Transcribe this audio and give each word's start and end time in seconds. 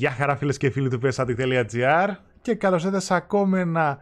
Γεια 0.00 0.10
χαρά 0.10 0.36
φίλες 0.36 0.56
και 0.56 0.70
φίλοι 0.70 0.88
του 0.88 1.00
PSATIC.gr 1.02 2.08
και 2.42 2.54
καλώς 2.54 2.84
ήρθατε 2.84 3.02
σε 3.02 3.14
ακόμα 3.14 3.58
ένα 3.58 3.98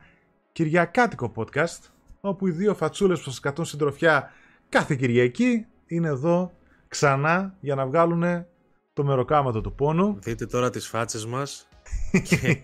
κυριακάτικο 0.53 1.33
podcast 1.37 1.91
όπου 2.21 2.47
οι 2.47 2.51
δύο 2.51 2.75
φατσούλες 2.75 3.19
που 3.19 3.25
σας 3.31 3.41
κατούν 3.41 3.65
συντροφιά 3.65 4.33
κάθε 4.69 4.95
Κυριακή 4.95 5.67
είναι 5.87 6.09
εδώ 6.09 6.53
ξανά 6.89 7.55
για 7.61 7.75
να 7.75 7.87
βγάλουν 7.87 8.47
το 8.93 9.05
μεροκάματο 9.05 9.61
του 9.61 9.75
πόνου. 9.75 10.19
Δείτε 10.21 10.47
τώρα 10.47 10.71
τις 10.71 10.87
φάτσες 10.89 11.27
μας 11.27 11.69
και, 12.29 12.55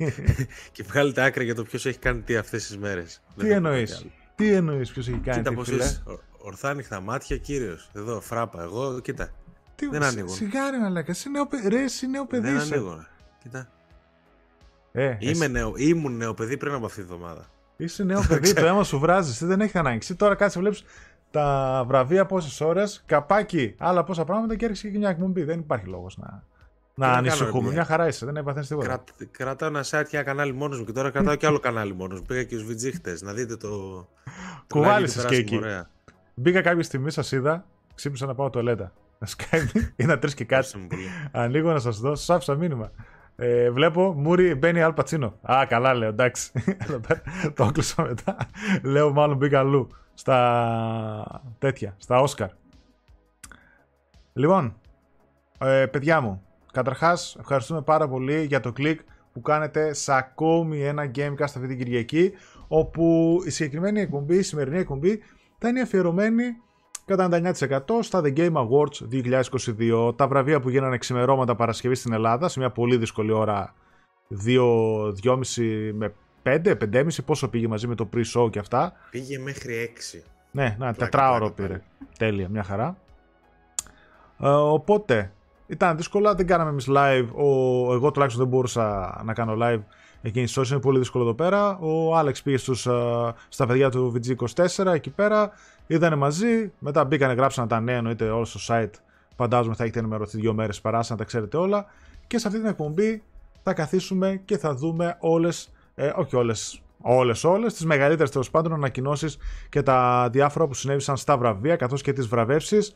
και 0.73 0.83
βγάλετε 0.83 1.23
άκρη 1.25 1.45
για 1.45 1.55
το 1.55 1.63
ποιος 1.63 1.87
έχει 1.87 1.99
κάνει 1.99 2.21
τι 2.21 2.37
αυτές 2.37 2.67
τις 2.67 2.79
μέρες. 2.79 3.23
Τι 3.37 3.51
εννοείς, 3.51 4.07
τι 4.35 4.53
εννοείς 4.53 4.91
ποιος 4.93 5.09
έχει 5.09 5.19
κάνει 5.19 5.37
Κοίτα 5.39 5.51
τι 5.51 5.57
πως 5.57 5.69
φίλε. 5.69 5.85
είσαι 5.85 6.03
ορθά 6.39 6.69
ανοιχτά 6.69 7.01
μάτια 7.01 7.37
κύριος. 7.37 7.91
Εδώ 7.95 8.21
φράπα 8.21 8.63
εγώ, 8.63 9.01
κοίτα. 9.01 9.31
Τι, 9.75 9.87
δεν 9.87 10.03
ανοίγουν. 10.03 10.31
Σιγάρι 10.35 10.79
μαλάκα, 10.79 11.11
εσύ 11.11 11.31
νέο, 11.31 11.47
παι- 11.47 11.67
ρε, 11.69 11.83
εσύ 11.83 12.07
νέο 12.07 12.27
παιδί 12.27 12.47
δεν 12.49 12.57
είσαι. 12.57 12.75
ανοίγω. 12.75 13.07
Ρε. 13.45 13.49
Κοίτα. 13.51 13.69
Ε, 14.93 15.17
Είμαι 15.19 15.47
νέο, 15.47 15.73
ήμουν 15.77 16.17
νέο 16.17 16.35
παιδί 16.35 16.57
πριν 16.57 16.75
από 16.75 16.87
αυτή 16.87 17.01
τη 17.01 17.07
βδομάδα. 17.07 17.47
Είσαι 17.77 18.05
νέο 18.05 18.21
παιδί, 18.29 18.53
το 18.61 18.67
αίμα 18.67 18.85
σου 18.85 18.99
βράζεις. 18.99 19.33
Εσύ 19.33 19.45
δεν 19.47 19.61
έχει 19.61 19.79
ανάγκη. 19.79 19.97
Εσύ 19.97 20.15
τώρα 20.15 20.35
κάτσε 20.35 20.59
βλέπεις 20.59 20.85
τα 21.31 21.85
βραβεία 21.87 22.27
πόσες 22.27 22.61
ώρες, 22.61 23.03
καπάκι, 23.07 23.75
άλλα 23.79 24.05
πόσα 24.05 24.25
πράγματα 24.25 24.57
και 24.57 24.65
έρχεσαι 24.65 24.89
και 24.89 24.99
μια 24.99 25.09
εκπομπή. 25.09 25.43
Δεν 25.43 25.59
υπάρχει 25.59 25.87
λόγος 25.87 26.17
να, 26.19 26.27
να 26.95 27.07
να 27.07 27.07
κάνω, 27.07 27.19
ανησυχούμε. 27.19 27.69
ρε, 27.69 27.75
Μια 27.75 27.85
χαρά 27.85 28.07
είσαι, 28.07 28.27
δεν 28.27 28.37
έπαθες 28.37 28.69
τίποτα. 28.69 28.87
Κρα, 28.87 29.27
κρατάω 29.31 29.69
ένα 29.69 29.85
site 29.91 30.05
και 30.09 30.17
ένα 30.17 30.23
κανάλι 30.25 30.53
μόνος 30.53 30.79
μου 30.79 30.85
και 30.85 30.93
τώρα 30.93 31.11
κρατάω 31.11 31.35
και 31.37 31.47
άλλο 31.47 31.59
κανάλι 31.59 31.95
μόνος 31.95 32.19
μου. 32.21 32.27
Πήγα 32.27 32.45
και 32.45 32.59
στους 32.59 32.69
VG 32.87 32.93
χτες, 32.95 33.23
να 33.23 33.33
δείτε 33.33 33.57
το... 33.57 33.69
το 33.69 34.09
live 34.25 34.67
Κουβάλισες 34.69 35.15
γιατί 35.15 35.37
και 35.37 35.43
περάσαμε 35.43 35.57
εκεί. 35.57 35.57
ωραία. 35.57 35.91
Μπήκα 36.35 36.61
κάποια 36.61 36.83
στιγμή, 36.83 37.11
σας 37.11 37.33
είδα, 37.33 37.65
ξύπνησα 37.95 38.27
να 38.27 38.35
πάω 38.35 38.51
τουαλέτα. 38.51 38.93
Skype, 39.27 39.81
είναι 39.97 40.17
τρεις 40.17 40.35
και 40.35 40.45
κάτι. 40.45 40.67
Ευχαριστώ 40.67 40.97
πολύ. 40.97 41.09
Ανοίγω 41.45 41.73
να 41.73 41.79
σας 41.79 41.99
δω, 41.99 42.15
σας 42.15 42.31
άφησα 42.31 42.55
μήνυμα. 42.55 42.91
Ε, 43.37 43.71
βλέπω, 43.71 44.13
Μούρι 44.13 44.55
μπαίνει 44.55 44.83
Αλ 44.83 44.93
Πατσίνο. 44.93 45.39
Α, 45.43 45.67
καλά 45.69 45.95
λέω, 45.95 46.09
εντάξει. 46.09 46.51
Εδώ 46.89 46.99
πέρα, 46.99 47.23
το 47.55 47.65
έκλεισα 47.65 48.03
μετά. 48.03 48.37
λέω, 48.83 49.13
μάλλον 49.13 49.37
μπήκα 49.37 49.59
αλλού. 49.59 49.89
Στα 50.15 51.43
τέτοια, 51.59 51.95
στα 51.99 52.21
Όσκαρ. 52.21 52.49
Λοιπόν, 54.33 54.77
ε, 55.59 55.87
παιδιά 55.87 56.21
μου, 56.21 56.43
καταρχάς 56.73 57.37
ευχαριστούμε 57.41 57.83
πάρα 57.83 58.09
πολύ 58.09 58.45
για 58.45 58.61
το 58.61 58.73
κλικ 58.73 59.01
που 59.33 59.41
κάνετε 59.41 59.93
σε 59.93 60.13
ακόμη 60.13 60.83
ένα 60.83 61.11
Gamecast 61.15 61.41
αυτή 61.41 61.67
την 61.67 61.79
Κυριακή, 61.79 62.33
όπου 62.69 63.37
η 63.47 63.51
συγκεκριμένη 63.51 64.01
εκπομπή, 64.01 64.37
η 64.37 64.43
σημερινή 64.43 64.79
εκπομπή, 64.79 65.23
θα 65.59 65.69
είναι 65.69 65.81
αφιερωμένη 65.81 66.57
κατά 67.05 67.29
99% 67.59 67.81
στα 68.01 68.21
The 68.25 68.37
Game 68.37 68.53
Awards 68.53 69.23
2022, 70.09 70.17
τα 70.17 70.29
βραβεία 70.29 70.61
που 70.61 70.69
γίνανε 70.71 70.99
ξημερώματα 70.99 71.55
Παρασκευή 71.55 71.95
στην 71.95 72.13
Ελλάδα, 72.13 72.49
σε 72.49 72.59
μια 72.59 72.71
πολύ 72.71 72.97
δύσκολη 72.97 73.33
ώρα 73.33 73.75
2-2,5 74.47 75.91
με 75.93 76.15
5, 76.43 76.77
5,5, 76.93 77.07
πόσο 77.25 77.49
πήγε 77.49 77.69
μαζί 77.69 77.87
με 77.87 77.95
το 77.95 78.09
pre-show 78.15 78.51
και 78.51 78.59
αυτά. 78.59 78.93
Πήγε 79.11 79.39
μέχρι 79.39 79.93
6. 80.15 80.23
Ναι, 80.51 80.65
να, 80.65 80.77
Πλάκα, 80.77 80.93
τετράωρο 80.93 81.51
πλάκα, 81.51 81.63
πήρε. 81.63 81.83
Τέλεια, 82.19 82.49
μια 82.49 82.63
χαρά. 82.63 82.97
Ε, 84.41 84.49
οπότε, 84.49 85.33
ήταν 85.67 85.97
δύσκολα, 85.97 86.35
δεν 86.35 86.47
κάναμε 86.47 86.71
εμείς 86.71 86.87
live. 86.89 87.29
Ο, 87.35 87.49
εγώ 87.93 88.11
τουλάχιστον 88.11 88.45
δεν 88.45 88.55
μπορούσα 88.55 89.21
να 89.25 89.33
κάνω 89.33 89.57
live 89.61 89.81
εκείνη 90.23 90.47
τη 90.47 90.53
ώρα, 90.57 90.69
είναι 90.71 90.81
πολύ 90.81 90.99
δύσκολο 90.99 91.25
εδώ 91.25 91.35
πέρα. 91.35 91.79
Ο 91.79 92.17
Άλεξ 92.17 92.43
πήγε 92.43 92.57
στους, 92.57 92.87
ε, 92.87 93.35
στα 93.49 93.67
παιδιά 93.67 93.91
του 93.91 94.13
VG24 94.15 94.87
εκεί 94.87 95.11
πέρα, 95.11 95.51
είδανε 95.87 96.17
μαζί, 96.17 96.73
μετά 96.79 97.05
μπήκανε, 97.05 97.33
γράψανε 97.33 97.69
τα 97.69 97.81
νέα, 97.81 97.97
εννοείται 97.97 98.31
όλο 98.31 98.45
στο 98.45 98.61
site. 98.75 98.95
Φαντάζομαι 99.37 99.75
θα 99.75 99.83
έχετε 99.83 99.99
ενημερωθεί 99.99 100.41
δύο 100.41 100.55
μέρες 100.55 100.81
παράσαν, 100.81 101.17
τα 101.17 101.25
ξέρετε 101.25 101.57
όλα. 101.57 101.87
Και 102.27 102.39
σε 102.39 102.47
αυτή 102.47 102.61
την 102.61 102.69
εκπομπή 102.69 103.23
θα 103.63 103.73
καθίσουμε 103.73 104.41
και 104.45 104.59
θα 104.59 104.75
δούμε 104.75 105.17
όλες, 105.21 105.73
ε, 105.95 106.13
όχι 106.17 106.37
όλες, 106.37 106.83
όλες 107.01 107.45
όλες, 107.45 107.73
τις 107.73 107.85
μεγαλύτερες 107.85 108.31
τέλος 108.31 108.51
πάντων 108.51 108.73
ανακοινώσεις 108.73 109.37
και 109.69 109.83
τα 109.83 110.29
διάφορα 110.33 110.67
που 110.67 110.75
συνέβησαν 110.75 111.17
στα 111.17 111.37
βραβεία 111.37 111.77
καθώς 111.77 112.03
και 112.03 112.13
τις 112.13 112.27
βραβεύσεις 112.27 112.93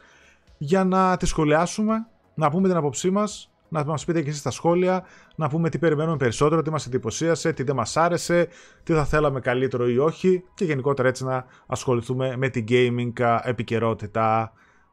για 0.59 0.85
να 0.85 1.17
τις 1.17 1.29
σχολιάσουμε, 1.29 2.07
να 2.35 2.51
πούμε 2.51 2.69
την 2.69 2.77
απόψή 2.77 3.11
μας, 3.11 3.51
να 3.69 3.85
μας 3.85 4.05
πείτε 4.05 4.23
και 4.23 4.29
εσείς 4.29 4.41
στα 4.41 4.51
σχόλια, 4.51 5.05
να 5.37 5.49
πούμε 5.49 5.69
τι 5.69 5.79
περιμένουμε 5.79 6.17
περισσότερο, 6.17 6.63
τι 6.63 6.71
μας 6.71 6.87
εντυπωσίασε, 6.87 7.53
τι 7.53 7.63
δεν 7.63 7.75
μας 7.77 7.97
άρεσε, 7.97 8.49
τι 8.83 8.93
θα 8.93 9.05
θέλαμε 9.05 9.41
καλύτερο 9.41 9.89
ή 9.89 9.99
όχι 9.99 10.45
και 10.55 10.65
γενικότερα 10.65 11.09
έτσι 11.09 11.25
να 11.25 11.45
ασχοληθούμε 11.67 12.37
με 12.37 12.49
την 12.49 12.65
gaming 12.69 13.23
α, 13.23 13.41
επικαιρότητα. 13.45 14.53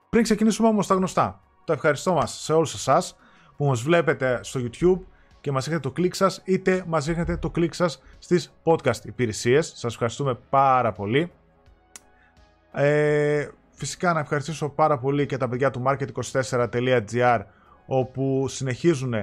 Πριν 0.09 0.23
ξεκινήσουμε 0.23 0.67
όμως 0.67 0.87
τα 0.87 0.95
γνωστά, 0.95 1.41
το 1.63 1.73
ευχαριστώ 1.73 2.13
μας 2.13 2.41
σε 2.43 2.53
όλους 2.53 2.73
εσάς 2.73 3.17
που 3.57 3.65
μας 3.65 3.81
βλέπετε 3.81 4.39
στο 4.43 4.59
YouTube 4.63 4.99
και 5.41 5.51
μας 5.51 5.67
έχετε 5.67 5.81
το 5.81 5.91
κλικ 5.91 6.15
σας 6.15 6.41
είτε 6.45 6.83
μας 6.87 7.07
έχετε 7.07 7.37
το 7.37 7.49
κλικ 7.49 7.73
σας 7.73 8.01
στις 8.19 8.53
podcast 8.63 9.05
υπηρεσίες. 9.05 9.73
Σας 9.75 9.93
ευχαριστούμε 9.93 10.39
πάρα 10.49 10.91
πολύ. 10.91 11.31
Ε, 12.71 13.47
φυσικά 13.71 14.13
να 14.13 14.19
ευχαριστήσω 14.19 14.69
πάρα 14.69 14.97
πολύ 14.97 15.25
και 15.25 15.37
τα 15.37 15.49
παιδιά 15.49 15.71
του 15.71 15.83
market24.gr 15.85 17.39
όπου 17.85 18.45
συνεχίζουν 18.47 19.13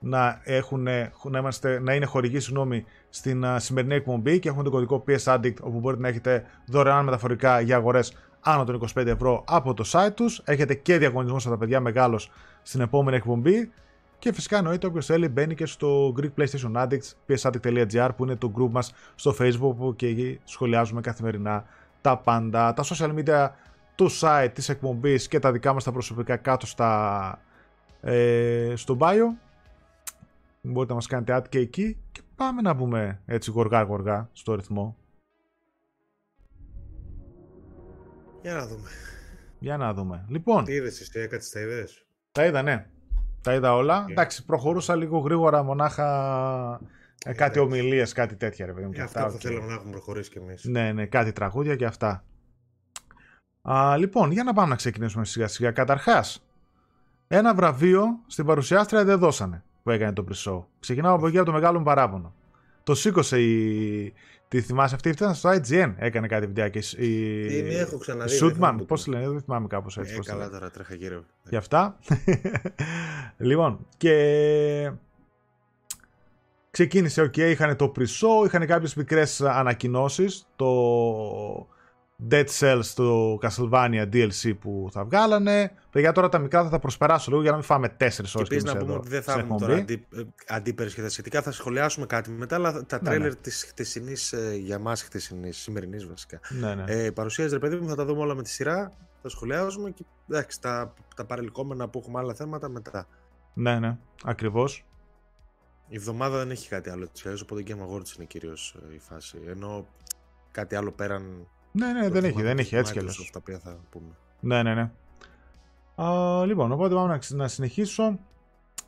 να, 0.00 0.40
έχουν, 0.44 0.82
να, 1.22 1.38
είμαστε, 1.38 1.80
να 1.80 1.94
είναι 1.94 2.06
χορηγοί 2.06 2.40
συγγνώμη, 2.40 2.84
στην 3.08 3.44
α, 3.44 3.58
σημερινή 3.58 3.94
εκπομπή 3.94 4.38
και 4.38 4.48
έχουν 4.48 4.62
τον 4.62 4.72
κωδικό 4.72 5.04
PS 5.08 5.34
Addict 5.34 5.54
όπου 5.60 5.78
μπορείτε 5.80 6.02
να 6.02 6.08
έχετε 6.08 6.44
δωρεάν 6.66 7.04
μεταφορικά 7.04 7.60
για 7.60 7.76
αγορές 7.76 8.16
άνω 8.40 8.64
των 8.64 8.80
25 8.94 9.06
ευρώ 9.06 9.44
από 9.46 9.74
το 9.74 9.84
site 9.92 10.14
τους. 10.14 10.42
Έχετε 10.44 10.74
και 10.74 10.98
διαγωνισμό 10.98 11.38
στα 11.38 11.58
παιδιά 11.58 11.80
μεγάλος 11.80 12.30
στην 12.62 12.80
επόμενη 12.80 13.16
εκπομπή 13.16 13.70
και 14.18 14.32
φυσικά 14.32 14.56
εννοείται 14.56 14.86
όποιος 14.86 15.06
θέλει 15.06 15.28
μπαίνει 15.28 15.54
και 15.54 15.66
στο 15.66 16.14
Greek 16.20 16.30
PlayStation 16.38 16.72
Addicts, 16.72 17.12
psaddict.gr 17.28 18.08
που 18.16 18.24
είναι 18.24 18.36
το 18.36 18.52
group 18.58 18.70
μας 18.70 18.92
στο 19.14 19.34
facebook 19.40 19.74
που 19.76 19.94
και 19.96 20.06
εκεί 20.06 20.40
σχολιάζουμε 20.44 21.00
καθημερινά 21.00 21.64
τα 22.00 22.16
πάντα, 22.16 22.74
τα 22.74 22.84
social 22.84 23.14
media 23.18 23.48
του 23.94 24.10
site, 24.20 24.50
της 24.52 24.68
εκπομπής 24.68 25.28
και 25.28 25.38
τα 25.38 25.52
δικά 25.52 25.72
μας 25.72 25.84
τα 25.84 25.92
προσωπικά 25.92 26.36
κάτω 26.36 26.66
στα, 26.66 27.40
ε, 28.00 28.72
στο 28.76 28.96
bio. 29.00 29.24
Μπορείτε 30.62 30.92
να 30.92 30.94
μας 30.94 31.06
κάνετε 31.06 31.36
add 31.36 31.48
και 31.48 31.58
εκεί 31.58 31.96
και 32.12 32.20
πάμε 32.36 32.62
να 32.62 32.76
πούμε 32.76 33.20
έτσι 33.26 33.50
γοργά 33.50 33.82
γοργά 33.82 34.28
στο 34.32 34.54
ρυθμό. 34.54 34.96
Για 38.42 38.54
να 38.54 38.66
δούμε. 38.66 38.88
Για 39.58 39.76
να 39.76 39.94
δούμε. 39.94 40.24
Λοιπόν, 40.28 40.64
Τι 40.64 40.72
είδες 40.72 41.00
εσύ, 41.00 41.20
έκατσε 41.20 41.52
τα 41.52 41.60
είδες; 41.60 42.06
τα 42.32 42.44
είδα 42.46 42.62
ναι. 42.62 42.86
Τα 43.42 43.54
είδα 43.54 43.74
όλα. 43.74 44.06
Εντάξει, 44.08 44.44
προχωρούσα 44.44 44.96
λίγο 44.96 45.18
γρήγορα 45.18 45.62
μονάχα 45.62 46.08
ε, 47.24 47.32
κάτι 47.32 47.58
εντάξει. 47.58 47.60
ομιλίες, 47.60 48.12
κάτι 48.12 48.36
τέτοια 48.36 48.66
ρε 48.66 48.72
παιδί 48.72 48.86
μου. 48.86 48.92
και 48.92 49.00
Ε, 49.00 49.02
αυτά, 49.02 49.24
αυτό 49.24 49.30
που 49.32 49.38
οκ. 49.44 49.50
θέλαμε 49.50 49.66
να 49.66 49.74
έχουμε 49.74 49.90
προχωρήσει 49.90 50.30
κι 50.30 50.38
εμείς. 50.38 50.64
Ναι, 50.64 50.92
ναι, 50.92 51.06
κάτι 51.06 51.32
τραγούδια 51.32 51.76
και 51.76 51.84
αυτά. 51.84 52.24
Α, 53.70 53.96
λοιπόν, 53.96 54.30
για 54.30 54.44
να 54.44 54.52
πάμε 54.52 54.68
να 54.68 54.76
ξεκινήσουμε 54.76 55.24
σιγά 55.24 55.48
σιγά. 55.48 55.70
Καταρχάς, 55.70 56.47
ένα 57.28 57.54
βραβείο 57.54 58.04
στην 58.26 58.44
παρουσιάστρια 58.44 59.04
δεν 59.04 59.18
δώσανε 59.18 59.62
που 59.82 59.90
έκανε 59.90 60.12
το 60.12 60.24
pre-show. 60.28 60.62
Ξεκινάω 60.80 61.14
από 61.14 61.26
εκεί 61.26 61.36
από 61.36 61.46
το 61.46 61.52
μεγάλο 61.52 61.78
μου 61.78 61.84
παράπονο. 61.84 62.34
Το 62.82 62.94
σήκωσε 62.94 63.40
η. 63.42 64.12
Τη 64.48 64.60
θυμάσαι 64.60 64.94
αυτή, 64.94 65.08
ήταν 65.08 65.34
στο 65.34 65.50
IGN. 65.50 65.94
Έκανε 65.96 66.26
κάτι 66.26 66.46
βιντεάκι. 66.46 66.78
Η... 66.78 67.46
Τι, 67.46 67.62
ναι, 67.62 67.74
έχω 67.74 67.98
ξαναδεί, 67.98 68.34
η 68.34 68.38
δεν 68.38 68.48
Shootman, 68.48 68.54
θυμάμαι 68.54 68.82
πώς 68.82 69.04
το 69.04 69.10
λένε, 69.10 69.28
δεν 69.28 69.40
θυμάμαι 69.40 69.66
κάπως 69.66 69.98
έτσι. 69.98 70.12
Ε, 70.12 70.16
πώς 70.16 70.24
τη 70.24 70.30
καλά 70.30 70.44
λένε. 70.44 70.58
τώρα 70.58 70.70
τρέχα 70.70 70.94
γύρω. 70.94 71.24
Γι' 71.48 71.56
αυτά. 71.56 71.98
λοιπόν, 73.48 73.86
και 73.96 74.92
ξεκίνησε, 76.70 77.22
οκ, 77.22 77.36
είχαν 77.36 77.76
το 77.76 77.92
pre-show, 77.96 78.46
είχαν 78.46 78.66
κάποιες 78.66 78.94
μικρές 78.94 79.40
ανακοινώσεις, 79.40 80.46
το 80.56 80.66
Dead 82.30 82.44
Cells, 82.58 82.84
το 82.94 83.38
Castlevania 83.42 84.08
DLC 84.12 84.52
που 84.60 84.88
θα 84.92 85.04
βγάλανε. 85.04 85.72
Παιδιά, 85.90 86.12
τώρα 86.12 86.28
τα 86.28 86.38
μικρά 86.38 86.62
θα 86.62 86.68
τα 86.68 86.78
προσπεράσω 86.78 87.30
λίγο 87.30 87.42
για 87.42 87.50
να 87.50 87.56
μην 87.56 87.66
φάμε 87.66 87.88
4 87.88 87.96
Και 87.96 88.04
ώρες 88.12 88.32
και 88.32 88.38
επίση 88.40 88.54
εμείς 88.54 88.64
να 88.64 88.72
πούμε 88.76 88.90
εδώ 88.90 88.94
ότι 89.00 89.08
δεν 89.08 89.22
θα 89.22 89.30
στην 89.30 89.42
έχουμε 89.44 89.58
τώρα 89.58 89.72
εκπομπή. 89.72 89.92
αντί, 90.10 90.20
ε, 90.20 90.54
αντίπερες 90.54 90.94
και 90.94 91.02
τα 91.02 91.08
σχετικά. 91.08 91.42
Θα 91.42 91.50
σχολιάσουμε 91.52 92.06
κάτι 92.06 92.30
μετά, 92.30 92.54
αλλά 92.54 92.84
τα 92.86 92.96
Ναι, 93.02 93.08
τρέλερ 93.08 93.28
ναι. 93.28 93.34
της 93.34 93.64
χτεσινής, 93.68 94.32
ε, 94.32 94.54
για 94.56 94.78
μας 94.78 95.02
χτεσινής, 95.02 95.56
σημερινής 95.56 96.06
βασικά. 96.06 96.40
Ναι, 96.48 96.74
ναι. 96.74 96.84
Ε, 96.86 97.10
παρουσίαζε 97.10 97.52
ρε 97.54 97.58
παιδί 97.58 97.76
μου, 97.76 97.88
θα 97.88 97.94
τα 97.94 98.04
δούμε 98.04 98.20
όλα 98.20 98.34
με 98.34 98.42
τη 98.42 98.50
σειρά, 98.50 98.92
θα 99.22 99.28
σχολιάζουμε 99.28 99.90
και 99.90 100.04
εντάξει, 100.30 100.60
τα, 100.60 100.94
τα 101.16 101.24
παρελκόμενα 101.24 101.88
που 101.88 101.98
έχουμε 101.98 102.18
άλλα 102.18 102.34
θέματα 102.34 102.68
μετά. 102.68 103.06
ναι, 103.54 103.78
ναι, 103.78 103.96
ακριβώς. 104.24 104.84
Η 105.88 105.96
εβδομάδα 105.96 106.38
δεν 106.38 106.50
έχει 106.50 106.68
κάτι 106.68 106.90
άλλο 106.90 107.02
έτσι, 107.02 107.22
αλλιώς, 107.24 107.42
οπότε 107.42 107.62
Game 107.66 107.70
Awards 107.72 108.16
είναι 108.16 108.24
κυρίως 108.26 108.76
ε, 108.90 108.94
η 108.94 108.98
φάση. 108.98 109.38
Ενώ 109.46 109.86
κάτι 110.50 110.74
άλλο 110.74 110.92
πέραν. 110.92 111.48
Ναι, 111.78 111.92
ναι, 111.92 112.02
το 112.06 112.10
δεν 112.10 112.24
έχει, 112.24 112.32
θέμα 112.32 112.46
δεν 112.46 112.56
του 112.56 112.60
έχει, 112.62 112.76
έτσι 112.76 112.92
κι 112.92 112.98
Microsoft, 112.98 113.02
αλλιώς. 113.02 113.30
Τα 113.32 113.38
οποία 113.42 113.58
θα 113.58 113.76
πούμε. 113.90 114.06
Ναι, 114.40 114.62
ναι, 114.62 114.74
ναι. 114.74 114.90
Α, 116.04 116.46
λοιπόν, 116.46 116.72
οπότε 116.72 116.94
πάμε 116.94 117.08
να, 117.08 117.18
ξε- 117.18 117.36
να 117.36 117.48
συνεχίσω. 117.48 118.18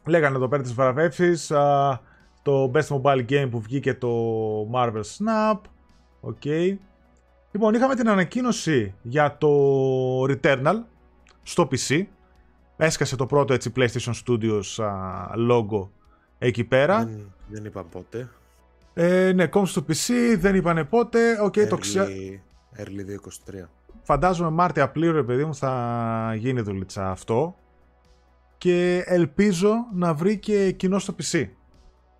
Λέγανε 0.06 0.36
εδώ 0.36 0.48
πέρα 0.48 0.62
τις 0.62 0.72
βραβεύσεις. 0.74 1.50
α, 1.50 2.00
το 2.42 2.70
Best 2.74 2.86
Mobile 2.86 3.24
Game 3.28 3.48
που 3.50 3.60
βγήκε 3.60 3.94
το 3.94 4.10
Marvel 4.72 5.02
Snap. 5.16 5.58
Οκ. 6.20 6.44
Λοιπόν, 7.52 7.74
είχαμε 7.74 7.94
την 7.94 8.08
ανακοίνωση 8.08 8.94
για 9.02 9.36
το 9.38 9.48
Returnal 10.22 10.74
στο 11.42 11.68
PC. 11.70 12.02
Έσκασε 12.76 13.16
το 13.16 13.26
πρώτο 13.26 13.52
έτσι 13.52 13.72
PlayStation 13.76 14.12
Studios 14.26 14.84
α, 14.84 15.28
logo 15.50 15.88
εκεί 16.38 16.64
πέρα. 16.64 17.04
Δεν, 17.04 17.32
δεν 17.48 17.64
είπαν 17.64 17.88
πότε. 17.88 18.28
Ε, 18.94 19.32
ναι, 19.32 19.46
coming 19.46 19.62
soon 19.62 19.72
στο 19.72 19.84
PC, 19.88 20.36
δεν 20.38 20.54
είπανε 20.54 20.84
πότε. 20.84 21.38
Okay, 21.44 21.58
early, 21.58 21.68
το 21.68 21.76
ξε... 21.76 22.08
early 22.78 23.04
2023. 23.60 23.68
Φαντάζομαι 24.02 24.50
Μάρτιο-Απρίλιο, 24.50 25.12
ρε 25.12 25.22
παιδί 25.22 25.44
μου, 25.44 25.54
θα 25.54 26.34
γίνει 26.36 26.60
δουλειά 26.60 26.86
αυτό. 26.96 27.54
Και 28.58 29.02
ελπίζω 29.06 29.74
να 29.94 30.14
βρει 30.14 30.38
και 30.38 30.72
κοινό 30.72 30.98
στο 30.98 31.14
PC. 31.18 31.48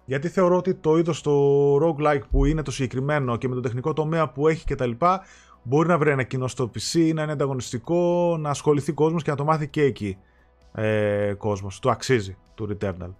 Γιατί 0.05 0.29
θεωρώ 0.29 0.56
ότι 0.56 0.75
το 0.75 0.99
είδος 0.99 1.23
το 1.23 1.76
roguelike 1.76 2.23
που 2.31 2.44
είναι 2.44 2.62
το 2.62 2.70
συγκεκριμένο 2.70 3.37
και 3.37 3.49
με 3.49 3.55
το 3.55 3.61
τεχνικό 3.61 3.93
τομέα 3.93 4.29
που 4.29 4.49
έχει 4.49 4.64
κτλ. 4.64 4.91
μπορεί 5.62 5.88
να 5.88 5.99
βρει 5.99 6.11
ένα 6.11 6.23
κοινό 6.23 6.49
στο 6.49 6.70
PC, 6.75 7.12
να 7.14 7.23
είναι 7.23 7.32
ανταγωνιστικό, 7.32 8.37
να 8.41 8.50
ασχοληθεί 8.50 8.93
κόσμος 8.93 9.23
και 9.23 9.31
να 9.31 9.37
το 9.37 9.44
μάθει 9.44 9.69
και 9.69 9.82
εκεί 9.82 10.19
ε, 10.75 11.35
κόσμος. 11.38 11.79
Του 11.79 11.91
αξίζει 11.91 12.37
του 12.55 12.69
Returnal. 12.70 13.14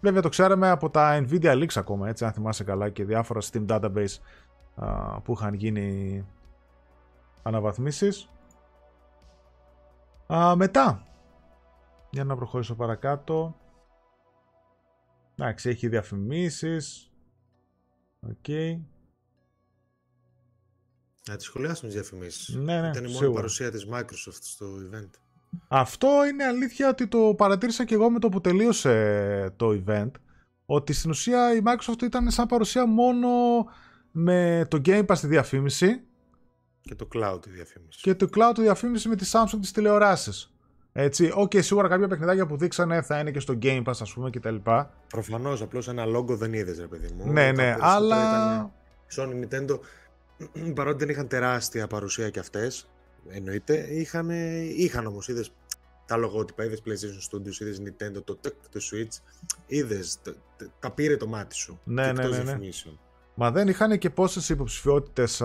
Βέβαια 0.00 0.22
το 0.22 0.28
ξέραμε 0.28 0.70
από 0.70 0.90
τα 0.90 1.24
Nvidia 1.24 1.52
Leaks 1.52 1.76
ακόμα, 1.76 2.08
έτσι, 2.08 2.24
αν 2.24 2.32
θυμάσαι 2.32 2.64
καλά 2.64 2.88
και 2.88 3.04
διάφορα 3.04 3.40
Steam 3.40 3.66
Database 3.66 4.16
α, 4.78 5.20
που 5.20 5.32
είχαν 5.32 5.54
γίνει 5.54 6.24
αναβαθμίσεις. 7.42 8.30
Α, 10.32 10.56
μετά, 10.56 11.06
για 12.10 12.24
να 12.24 12.36
προχωρήσω 12.36 12.74
παρακάτω. 12.74 13.56
Εντάξει, 15.36 15.68
έχει 15.68 15.88
διαφημίσεις. 15.88 17.12
OK. 18.20 18.32
Okay. 18.46 18.80
Να 21.28 21.36
τις 21.36 21.46
σχολιάσουμε 21.46 21.90
τις 21.90 22.00
διαφημίσεις. 22.00 22.54
Ναι, 22.54 22.80
ναι, 22.80 22.88
Ήταν 22.88 23.04
η 23.04 23.06
μόνη 23.06 23.12
σίγουρα. 23.16 23.34
παρουσία 23.34 23.70
της 23.70 23.86
Microsoft 23.92 24.38
στο 24.40 24.66
event. 24.66 25.10
Αυτό 25.68 26.08
είναι 26.32 26.44
αλήθεια 26.44 26.88
ότι 26.88 27.08
το 27.08 27.34
παρατήρησα 27.36 27.84
και 27.84 27.94
εγώ 27.94 28.10
με 28.10 28.18
το 28.18 28.28
που 28.28 28.40
τελείωσε 28.40 29.52
το 29.56 29.82
event. 29.86 30.10
Ότι 30.66 30.92
στην 30.92 31.10
ουσία 31.10 31.54
η 31.54 31.60
Microsoft 31.64 32.02
ήταν 32.02 32.30
σαν 32.30 32.46
παρουσία 32.46 32.86
μόνο 32.86 33.28
με 34.20 34.66
το 34.68 34.80
Game 34.84 35.06
Pass 35.06 35.18
τη 35.18 35.26
διαφήμιση 35.26 36.00
Και 36.80 36.94
το 36.94 37.08
cloud 37.14 37.46
η 37.46 37.50
διαφήμιση. 37.50 38.00
και 38.00 38.14
το 38.14 38.28
cloud 38.34 38.52
τη 38.54 38.62
διαφήμιση 38.62 39.08
με 39.08 39.16
τη 39.16 39.30
Samsung 39.32 39.58
τις 39.60 39.72
τηλεοράσεις. 39.72 40.52
Έτσι, 40.92 41.30
οκ, 41.34 41.52
σίγουρα 41.56 41.88
κάποια 41.88 42.08
παιχνιδάκια 42.08 42.46
που 42.46 42.56
δείξανε 42.56 43.02
θα 43.02 43.18
είναι 43.18 43.30
και 43.30 43.40
στο 43.40 43.58
Game 43.62 43.84
Pass 43.84 43.94
ας 44.00 44.12
πούμε 44.12 44.30
κτλ. 44.30 44.56
Προφανώς, 45.08 45.62
απλώς 45.62 45.88
ένα 45.88 46.04
logo 46.16 46.26
δεν 46.28 46.52
είδες 46.52 46.78
ρε 46.78 46.86
παιδί 46.86 47.14
μου. 47.16 47.32
Ναι, 47.32 47.44
Τα 47.44 47.52
ναι, 47.52 47.62
περισσότερα 47.62 47.92
αλλά... 47.94 48.70
ήταν 49.12 49.40
Sony, 49.40 49.44
Nintendo, 49.44 49.78
παρότι 50.76 50.98
δεν 50.98 51.08
είχαν 51.08 51.28
τεράστια 51.28 51.86
παρουσία 51.86 52.30
κι 52.30 52.38
αυτές, 52.38 52.88
εννοείται, 53.28 53.86
είχαν, 53.90 54.30
είχαν 54.76 55.06
όμως, 55.06 55.28
είδες 55.28 55.52
τα 56.06 56.16
λογότυπα, 56.16 56.64
είδες 56.64 56.82
PlayStation 56.86 57.36
Studios, 57.36 57.60
είδες 57.60 57.82
Nintendo, 57.84 58.24
το, 58.24 58.36
το, 58.36 58.52
το 58.70 58.80
Switch, 58.92 59.20
είδες, 59.66 60.18
τα, 60.22 60.34
τα 60.78 60.90
πήρε 60.90 61.16
το 61.16 61.26
μάτι 61.26 61.54
σου. 61.54 61.80
Ναι, 61.84 62.06
και 62.06 62.12
ναι, 62.12 62.22
εκτός 62.22 62.36
ναι, 62.36 62.52
ναι. 62.52 62.58
Διαφημίσεων. 63.38 63.50
Μα 63.50 63.50
δεν 63.50 63.68
είχαν 63.68 63.98
και 63.98 64.10
πόσες 64.10 64.48
υποψηφιότητες 64.48 65.42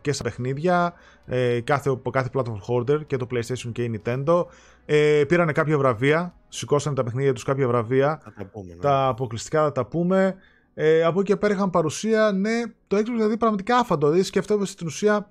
και 0.00 0.12
στα 0.12 0.22
παιχνίδια, 0.22 0.94
ε, 1.26 1.60
κάθε, 1.60 1.90
από 1.90 2.10
κάθε 2.10 2.28
platform 2.32 2.58
holder 2.68 3.06
και 3.06 3.16
το 3.16 3.26
PlayStation 3.30 3.72
και 3.72 3.82
η 3.82 4.00
Nintendo. 4.04 4.44
Ε, 4.86 5.24
πήρανε 5.28 5.52
κάποια 5.52 5.78
βραβεία, 5.78 6.34
σηκώσανε 6.48 6.94
τα 6.94 7.02
παιχνίδια 7.02 7.32
τους 7.32 7.44
κάποια 7.44 7.66
βραβεία. 7.66 8.20
Θα 8.24 8.32
τα 8.32 8.44
πούμε. 8.44 8.74
Ναι. 8.74 8.80
Τα 8.80 9.06
αποκλειστικά 9.06 9.62
θα 9.62 9.72
τα 9.72 9.86
πούμε. 9.86 10.34
Ε, 10.74 11.02
από 11.04 11.20
εκεί 11.20 11.32
και 11.32 11.36
πέρα 11.36 11.54
είχαν 11.54 11.70
παρουσία, 11.70 12.32
ναι, 12.32 12.62
το 12.86 12.96
Xbox 12.96 13.04
δηλαδή 13.04 13.36
πραγματικά 13.36 13.76
άφαντο. 13.76 14.06
Δηλαδή 14.06 14.26
σκέφτομαι 14.26 14.66
στην 14.66 14.86
ουσία 14.86 15.30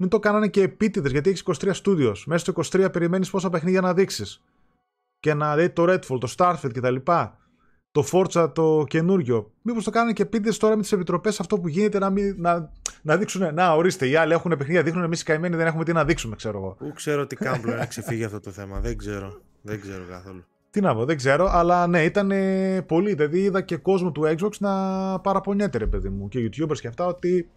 μην 0.00 0.08
το 0.08 0.18
κάνανε 0.18 0.48
και 0.48 0.62
επίτηδες 0.62 1.12
γιατί 1.12 1.30
έχεις 1.30 1.42
23 1.46 1.72
studios. 1.84 2.22
Μέσα 2.26 2.52
στο 2.52 2.80
23 2.80 2.92
περιμένεις 2.92 3.30
πόσα 3.30 3.50
παιχνίδια 3.50 3.80
να 3.80 3.94
δείξεις. 3.94 4.42
Και 5.20 5.34
να 5.34 5.56
δει 5.56 5.70
το 5.70 5.84
Redfall, 5.88 6.20
το 6.20 6.34
Starfield 6.36 6.70
κτλ. 6.72 6.96
Το 7.92 8.04
Forza 8.12 8.50
το 8.54 8.84
καινούριο. 8.88 9.50
Μήπως 9.62 9.84
το 9.84 9.90
κάνανε 9.90 10.12
και 10.12 10.22
επίτηδες 10.22 10.56
τώρα 10.56 10.76
με 10.76 10.82
τις 10.82 10.92
επιτροπές 10.92 11.40
αυτό 11.40 11.58
που 11.58 11.68
γίνεται 11.68 11.98
να, 11.98 12.10
μην, 12.10 12.34
να, 12.38 12.70
να 13.02 13.16
δείξουν. 13.16 13.54
Να, 13.54 13.72
ορίστε, 13.72 14.08
οι 14.08 14.16
άλλοι 14.16 14.32
έχουν 14.32 14.54
παιχνίδια, 14.56 14.82
δείχνουν 14.82 15.04
εμείς 15.04 15.20
οι 15.20 15.24
καημένοι 15.24 15.56
δεν 15.56 15.66
έχουμε 15.66 15.84
τι 15.84 15.92
να 15.92 16.04
δείξουμε, 16.04 16.36
ξέρω 16.36 16.58
εγώ. 16.58 16.76
Πού 16.78 16.92
ξέρω 16.94 17.26
τι 17.26 17.36
κάμπλο 17.36 17.74
να 17.74 17.86
ξεφύγει 17.86 18.24
αυτό 18.24 18.40
το 18.40 18.50
θέμα. 18.50 18.80
Δεν 18.80 18.98
ξέρω. 18.98 19.40
Δεν 19.62 19.80
ξέρω 19.80 20.02
καθόλου. 20.10 20.44
Τι 20.70 20.80
να 20.80 20.94
πω, 20.94 21.04
δεν 21.04 21.16
ξέρω, 21.16 21.48
αλλά 21.50 21.86
ναι, 21.86 22.04
ήταν 22.04 22.30
ε, 22.30 22.82
πολύ. 22.82 23.14
Δηλαδή 23.14 23.38
είδα 23.38 23.60
και 23.60 23.76
κόσμο 23.76 24.12
του 24.12 24.22
Xbox 24.38 24.50
να 24.58 24.70
παραπονιέται, 25.20 25.78
ρε 25.78 25.86
παιδί 25.86 26.08
μου, 26.08 26.28
και 26.28 26.38
YouTubers 26.44 26.78
και 26.80 26.88
αυτά, 26.88 27.06
ότι 27.06 27.50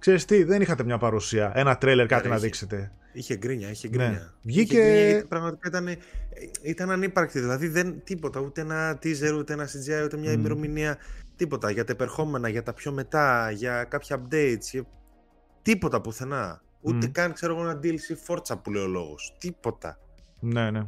ξέρεις 0.00 0.24
τι, 0.24 0.42
δεν 0.44 0.62
είχατε 0.62 0.84
μια 0.84 0.98
παρουσία, 0.98 1.52
ένα 1.54 1.78
τρέλερ, 1.78 2.06
κάτι 2.06 2.28
να 2.28 2.34
είχε. 2.34 2.44
δείξετε. 2.44 2.92
Είχε 3.12 3.36
γκρίνια, 3.36 3.70
είχε 3.70 3.88
Ναι. 3.88 3.96
γκρίνια. 3.96 4.34
Βγήκε- 4.42 4.72
Είχε 4.72 4.82
γκρίνια 4.82 5.10
γιατί 5.10 5.26
πραγματικά 5.26 5.68
ήταν, 5.68 5.86
ε, 5.88 5.96
ήταν 6.62 6.90
ανύπαρκτη. 6.90 7.40
Δηλαδή 7.40 7.68
δεν 7.68 8.00
τίποτα, 8.04 8.40
ούτε 8.40 8.60
ένα 8.60 8.98
teaser, 9.02 9.34
ούτε 9.38 9.52
ένα 9.52 9.64
CGI, 9.66 10.04
ούτε 10.04 10.16
μια 10.16 10.30
Μμμ. 10.30 10.38
ημερομηνία. 10.38 10.96
Τίποτα 11.36 11.70
για 11.70 11.84
τα 11.84 11.92
επερχόμενα, 11.92 12.48
για 12.48 12.62
τα 12.62 12.72
πιο 12.72 12.92
μετά, 12.92 13.50
για 13.50 13.84
κάποια 13.84 14.16
updates. 14.22 14.58
Για... 14.70 14.84
Τίποτα 15.62 16.00
πουθενά. 16.00 16.62
Ούτε 16.80 17.06
Μμ. 17.06 17.10
καν 17.12 17.32
ξέρω 17.32 17.54
εγώ 17.54 17.62
ένα 17.62 17.80
DLC 17.82 18.16
Forza 18.34 18.62
που 18.62 18.70
λέει 18.70 18.82
ο 18.82 18.86
λόγος. 18.86 19.36
Τίποτα. 19.38 19.98
Ναι, 20.40 20.70
ναι. 20.70 20.82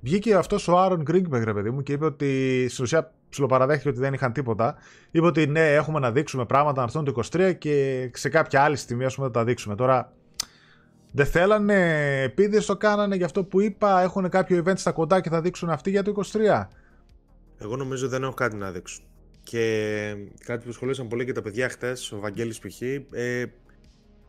Βγήκε 0.00 0.34
αυτός 0.34 0.68
ο 0.68 0.78
Άρον 0.78 1.02
Γκρίγκμπεκ, 1.02 1.44
ρε 1.44 1.52
παιδί 1.54 1.70
μου, 1.70 1.82
και 1.82 1.92
είπε 1.92 2.04
ότι 2.04 2.66
στην 2.70 2.84
ουσία 2.84 3.12
ψιλοπαραδέχθηκε 3.28 3.88
ότι 3.88 3.98
δεν 3.98 4.12
είχαν 4.12 4.32
τίποτα. 4.32 4.76
Είπε 5.10 5.26
ότι 5.26 5.46
ναι, 5.46 5.74
έχουμε 5.74 5.98
να 5.98 6.12
δείξουμε 6.12 6.44
πράγματα 6.44 6.76
να 6.78 6.82
έρθουν 6.82 7.04
το 7.04 7.22
23 7.32 7.54
και 7.58 8.10
σε 8.14 8.28
κάποια 8.28 8.62
άλλη 8.62 8.76
στιγμή, 8.76 9.04
ας 9.04 9.14
πούμε, 9.14 9.26
θα 9.26 9.32
τα 9.32 9.44
δείξουμε. 9.44 9.74
Τώρα 9.74 10.12
δεν 11.12 11.26
θέλανε, 11.26 12.22
επειδή 12.22 12.64
το 12.64 12.76
κάνανε 12.76 13.16
για 13.16 13.26
αυτό 13.26 13.44
που 13.44 13.60
είπα, 13.60 14.00
έχουν 14.00 14.28
κάποιο 14.28 14.62
event 14.66 14.76
στα 14.76 14.92
κοντά 14.92 15.20
και 15.20 15.28
θα 15.28 15.40
δείξουν 15.40 15.70
αυτοί 15.70 15.90
για 15.90 16.02
το 16.02 16.22
23. 16.32 16.66
Εγώ 17.58 17.76
νομίζω 17.76 18.08
δεν 18.08 18.22
έχω 18.22 18.34
κάτι 18.34 18.56
να 18.56 18.70
δείξουν. 18.70 19.04
Και 19.42 20.14
κάτι 20.44 20.66
που 20.66 20.72
σχολίασαν 20.72 21.08
πολύ 21.08 21.24
και 21.24 21.32
τα 21.32 21.42
παιδιά 21.42 21.68
χτες, 21.68 22.12
ο 22.12 22.20
Βαγγέλης 22.20 22.58
π.χ. 22.58 22.80
Ε, 23.10 23.44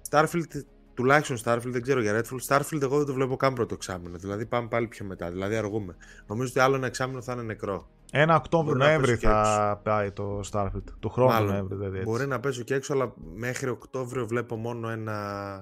Starfield, 0.10 0.64
τουλάχιστον 0.94 1.38
Starfield, 1.44 1.72
δεν 1.72 1.82
ξέρω 1.82 2.02
για 2.02 2.22
Redfall. 2.22 2.48
Starfield 2.48 2.82
εγώ 2.82 2.98
δεν 2.98 3.06
το 3.06 3.14
βλέπω 3.14 3.36
καν 3.36 3.54
πρώτο 3.54 3.74
εξάμεινο. 3.74 4.18
Δηλαδή 4.18 4.46
πάμε 4.46 4.68
πάλι 4.68 4.88
πιο 4.88 5.06
μετά. 5.06 5.30
Δηλαδή 5.30 5.56
αργούμε. 5.56 5.96
Νομίζω 6.28 6.50
ότι 6.50 6.60
άλλο 6.60 6.76
ένα 6.76 6.88
εξάμεινο 6.88 7.22
θα 7.22 7.34
είναι 7.34 7.42
νεκρό. 7.42 7.90
Ένα 8.12 8.36
Οκτώβριο-Νοέμβρη 8.36 9.08
πέσει 9.08 9.20
και 9.20 9.28
θα 9.28 9.80
πάει 9.84 10.12
το 10.12 10.40
Starfield. 10.52 10.84
Του 11.00 11.10
χρόνου 11.10 11.32
Μάλλον. 11.32 11.52
Νοέμβρη, 11.52 11.76
δηλαδή. 11.78 11.98
έτσι. 11.98 12.10
Μπορεί 12.10 12.28
να 12.28 12.40
πέσω 12.40 12.64
και 12.64 12.74
έξω, 12.74 12.94
αλλά 12.94 13.14
μέχρι 13.36 13.70
Οκτώβριο 13.70 14.28
βλέπω 14.28 14.56
μόνο 14.56 14.90
ένα 14.90 15.16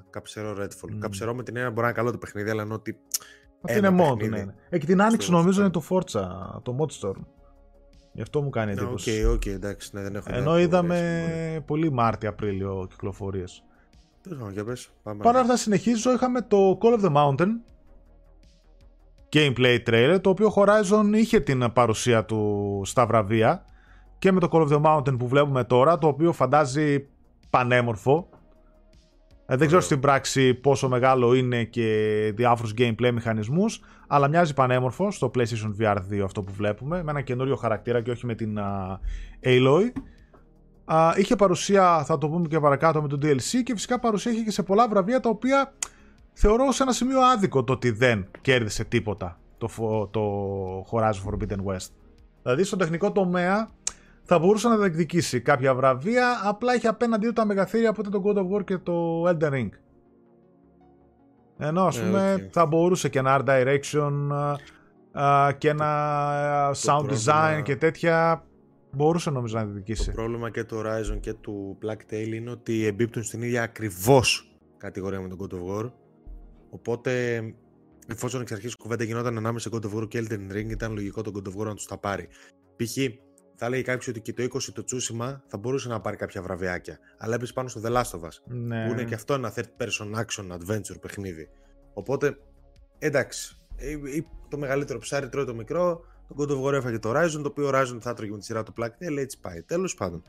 καψερό 0.10 0.51
Redfall. 0.60 0.89
Μμ. 0.91 1.00
Καψερό 1.00 1.34
με 1.36 1.43
την 1.43 1.55
έννοια 1.55 1.70
μπορεί 1.72 1.81
να 1.81 1.88
είναι 1.88 1.98
καλό 1.98 2.12
το 2.12 2.17
παιχνίδι, 2.17 2.50
αλλά 2.50 2.62
ενώ 2.62 2.74
ότι. 2.74 2.98
Αυτό 3.62 3.77
ένα 3.77 3.88
είναι 3.88 3.98
μόνο 3.98 4.12
του, 4.12 4.17
παιχνίδι. 4.17 4.39
ναι. 4.46 4.51
ναι. 4.51 4.53
Ε, 4.70 4.77
και 4.77 4.86
την 4.86 5.01
άνοιξη 5.01 5.27
Στο 5.27 5.36
νομίζω 5.36 5.58
Forza. 5.60 5.63
είναι 5.63 5.70
το 5.72 5.84
Forza, 5.89 6.62
το 6.62 6.77
Modstorm. 6.79 7.22
Γι' 8.13 8.22
αυτό 8.22 8.41
μου 8.41 8.50
κάνει 8.50 8.74
Ναι, 8.74 8.81
εντύπωση. 8.81 9.25
Οκ, 9.25 9.31
οκ, 9.34 9.46
εντάξει, 9.46 9.89
ναι, 9.93 10.01
δεν 10.01 10.15
έχω 10.15 10.25
Ενώ 10.29 10.39
ιδέα 10.39 10.53
του 10.53 10.60
είδαμε 10.60 11.25
Racing, 11.58 11.63
πολύ 11.65 11.91
Μάρτιο-Απρίλιο 11.91 12.88
κυκλοφορίες. 12.89 13.63
Τέλος 14.22 14.38
πάντων, 14.38 14.53
για 14.53 14.63
πες, 14.63 14.89
πάμε. 15.03 15.24
Παρά 15.24 15.39
αυτά 15.39 15.58
συνεχίζω, 15.58 16.13
είχαμε 16.13 16.41
το 16.41 16.77
Call 16.81 17.00
of 17.00 17.05
the 17.05 17.13
Mountain 17.15 17.48
gameplay 19.36 19.77
trailer, 19.89 20.18
το 20.22 20.30
οποίο 20.30 20.54
Horizon 20.56 21.13
είχε 21.13 21.39
την 21.39 21.72
παρουσία 21.74 22.25
του 22.25 22.82
στα 22.86 23.06
βραβεία 23.06 23.65
και 24.20 24.32
με 24.32 24.39
το 24.39 24.50
Call 24.51 24.68
of 24.68 24.68
the 24.68 24.82
Mountain 24.82 25.18
που 25.18 25.27
βλέπουμε 25.27 25.63
τώρα, 25.63 25.98
το 25.98 26.08
οποίο 26.08 26.32
φαντάζει 26.32 27.08
πανέμορφο. 27.50 28.30
Ε, 29.48 29.56
δεν 29.56 29.58
ξέρω 29.58 29.68
Ωραίο. 29.68 29.82
στην 29.82 30.00
πράξη 30.00 30.54
πόσο 30.54 30.89
μεγάλο 30.89 31.34
είναι 31.34 31.63
και 31.63 32.32
διάφορους 32.36 32.74
gameplay 32.77 33.12
μηχανισμούς, 33.13 33.80
αλλά 34.08 34.27
μοιάζει 34.27 34.54
πανέμορφο 34.54 35.12
στο 35.12 35.32
PlayStation 35.36 35.82
VR 35.82 35.96
2 35.96 36.20
αυτό 36.24 36.42
που 36.42 36.51
βλέπουμε, 36.54 37.04
με 37.04 37.12
ένα 37.12 37.22
καινούριο 37.22 37.56
χαρακτήρα 37.56 38.01
και 38.01 38.12
όχι 38.12 38.25
με 38.25 38.36
την 38.36 38.60
α, 38.60 39.00
Aloy. 39.44 39.92
Α, 40.86 41.13
είχε 41.15 41.36
παρουσία, 41.36 42.04
θα 42.04 42.18
το 42.18 42.30
πούμε 42.30 42.48
και 42.48 42.60
παρακάτω, 42.60 43.01
με 43.01 43.08
το 43.08 43.18
DLC 43.22 43.63
και 43.63 43.74
φυσικά 43.74 44.00
παρουσία 44.00 44.32
είχε 44.32 44.42
και 44.42 44.51
σε 44.51 44.63
πολλά 44.63 44.88
βραβεία 44.88 45.20
τα 45.20 45.30
οποία 45.30 45.74
θεωρώ 46.38 46.72
σε 46.72 46.84
ένα 46.84 46.92
σημείο 46.92 47.20
άδικο 47.22 47.63
το 47.63 47.74
ότι 47.74 47.89
δεν 47.92 48.27
κέρδισε 48.42 48.84
τίποτα 48.84 49.39
το, 49.58 49.68
φο- 49.68 50.08
το 50.08 50.22
Horizon 50.92 51.30
Forbidden 51.30 51.63
West. 51.74 51.89
Δηλαδή 52.42 52.63
στον 52.63 52.80
τεχνικό 52.80 53.12
τομέα 53.12 53.70
θα 54.24 54.39
μπορούσε 54.39 54.68
να 54.68 54.77
διεκδικήσει 54.77 55.42
κάποια 55.42 55.75
βραβεία, 55.75 56.42
απλά 56.44 56.75
είχε 56.75 56.88
απέναντί 56.88 57.27
του 57.27 57.34
τα 57.34 57.46
μεγαθύρια 57.46 57.89
από 57.89 58.10
το 58.10 58.22
God 58.25 58.38
of 58.38 58.56
War 58.58 58.63
και 58.65 58.77
το 58.77 59.24
Elden 59.27 59.51
Ring. 59.51 59.70
Ενώ 61.58 61.84
ας 61.86 61.98
Ε, 61.98 62.01
πούμε 62.04 62.34
οκ. 62.34 62.42
θα 62.51 62.65
μπορούσε 62.65 63.10
και 63.10 63.20
ένα 63.20 63.42
Art 63.46 63.50
Direction 63.50 64.12
α, 64.32 64.56
α, 65.25 65.51
και 65.51 65.70
ένα 65.70 65.86
α, 66.68 66.72
Sound 66.74 67.04
πρόβλημα- 67.06 67.58
Design 67.60 67.63
και 67.63 67.75
τέτοια 67.75 68.44
μπορούσε 68.92 69.30
νομίζω 69.30 69.56
να 69.58 69.62
Το 69.63 69.68
διεκδικήσει. 69.72 70.12
πρόβλημα 70.12 70.50
και 70.50 70.63
του 70.63 70.82
Horizon 70.86 71.18
και 71.20 71.34
του 71.34 71.77
Plague 71.86 72.13
Tale 72.13 72.27
είναι 72.34 72.51
ότι 72.51 72.86
εμπίπτουν 72.86 73.24
στην 73.24 73.42
ίδια 73.42 73.63
ακριβώς 73.63 74.56
κατηγορία 74.77 75.22
με 75.22 75.27
τον 75.27 75.38
God 75.42 75.54
of 75.54 75.58
War. 75.86 75.92
Οπότε, 76.75 77.41
εφόσον 78.08 78.41
εξ 78.41 78.51
αρχής 78.51 78.72
η 78.72 78.75
κουβέντα 78.77 79.03
γινόταν 79.03 79.38
ανάμεσα 79.38 79.70
σε 79.70 79.77
God 79.77 79.86
of 79.86 80.00
War 80.00 80.08
και 80.08 80.25
Elden 80.27 80.51
Ring, 80.51 80.70
ήταν 80.70 80.94
λογικό 80.94 81.22
τον 81.22 81.34
God 81.36 81.48
of 81.48 81.62
War 81.62 81.65
να 81.65 81.74
τους 81.74 81.86
τα 81.86 81.98
πάρει. 81.98 82.27
Π.χ. 82.75 82.98
θα 83.55 83.70
λέει 83.70 83.82
κάποιος 83.82 84.08
ότι 84.08 84.22
και 84.22 84.34
το 84.34 84.44
20 84.44 84.48
το 84.74 84.84
Tsushima 84.91 85.38
θα 85.48 85.58
μπορούσε 85.58 85.88
να 85.88 86.01
πάρει 86.01 86.17
κάποια 86.17 86.41
βραβιάκια. 86.41 87.00
Αλλά 87.17 87.36
έπεσε 87.36 87.53
πάνω 87.53 87.67
στο 87.67 87.82
The 87.84 87.91
Last 87.91 88.20
of 88.20 88.22
Us. 88.22 88.38
Ναι. 88.46 88.86
Που 88.86 88.91
είναι 88.91 89.03
και 89.03 89.13
αυτό 89.13 89.34
ένα 89.34 89.53
third 89.55 89.84
person 89.84 90.15
action 90.15 90.58
adventure 90.58 91.01
παιχνίδι. 91.01 91.50
Οπότε, 91.94 92.38
εντάξει. 93.00 93.58
ε, 93.75 93.91
ε, 93.91 93.98
Το 94.50 94.58
μεγαλύτερο 94.58 95.00
ψάρι 95.00 95.29
τρώει 95.29 95.46
το 95.46 95.55
μικρό. 95.55 96.01
Το 96.27 96.36
God 96.38 96.50
of 96.50 96.63
War 96.63 96.74
έφαγε 96.74 97.00
το 97.00 97.12
Horizon, 97.15 97.41
το 97.41 97.48
οποίο 97.48 97.70
Horizon 97.74 97.98
θα 98.01 98.10
έτρωγε 98.10 98.32
με 98.32 98.38
τη 98.38 98.46
σειρά 98.46 98.63
του 98.63 98.74
Plague 98.77 98.89
Tale, 98.89 99.17
έτσι 99.17 99.39
πάει. 99.39 99.62
Τέλος 99.62 99.94
πάντων. 99.94 100.24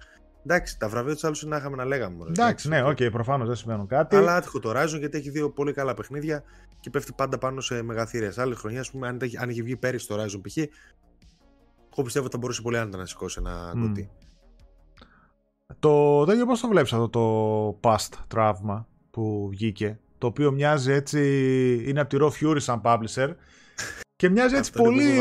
Εντάξει, 0.49 0.79
τα 0.79 0.89
βραβεία 0.89 1.13
τους 1.13 1.25
άλλους 1.25 1.43
είναι 1.43 1.51
να 1.51 1.57
είχαμε 1.57 1.77
να 1.77 1.85
λέγαμε. 1.85 2.17
Μωρέ, 2.17 2.31
εντάξει, 2.31 2.69
ναι, 2.69 2.83
OK, 2.83 2.97
okay, 2.97 3.09
προφανώς 3.13 3.47
δεν 3.47 3.57
σημαίνουν 3.57 3.87
κάτι. 3.87 4.17
Αλλά 4.17 4.37
άτυχο 4.37 4.59
το 4.59 4.71
Horizon 4.71 4.99
γιατί 4.99 5.19
έχει 5.19 5.31
δύο 5.31 5.51
πολύ 5.51 5.73
καλά 5.73 5.95
παιχνίδια 5.95 6.43
και 6.81 6.91
πέφτει 6.91 7.13
πάντα 7.13 7.39
πάνω 7.39 7.61
σε 7.61 7.83
μεγαθύρια. 7.83 8.33
Άλλη 8.37 8.55
χρονιά, 8.55 8.81
ας 8.81 8.91
πούμε, 8.91 9.09
αν, 9.09 9.19
αν 9.41 9.51
είχε 9.51 9.63
βγει 9.63 9.77
πέρυσι 9.77 10.07
το 10.09 10.23
Horizon 10.23 10.41
π.χ., 10.43 10.57
εγώ 10.57 12.03
πιστεύω 12.03 12.25
ότι 12.25 12.35
θα 12.35 12.41
μπορούσε 12.41 12.63
πολύ 12.63 12.79
άνετα 12.79 12.97
να 12.97 13.07
σηκώσει 13.07 13.37
ένα 13.39 13.73
mm. 13.75 13.81
κουτί. 13.81 14.11
Το 15.79 16.25
τέτοιο 16.25 16.47
πώς 16.47 16.61
το 16.61 16.69
βλέπεις 16.69 16.93
αυτό 16.93 17.09
το 17.09 17.81
Post 17.83 18.25
Trauma 18.29 18.89
που 19.11 19.49
βγήκε, 19.51 19.99
το 20.19 20.27
οποίο 20.27 20.53
μοιάζει 20.53 20.93
έτσι, 20.93 21.21
είναι 21.87 22.01
από 22.01 22.09
τη 22.09 22.17
Raw 22.21 22.47
Fury 22.47 22.61
σαν 22.61 22.81
publisher 22.85 23.35
και 24.17 24.29
μοιάζει 24.29 24.57
έτσι 24.57 24.73
πολύ 24.73 25.15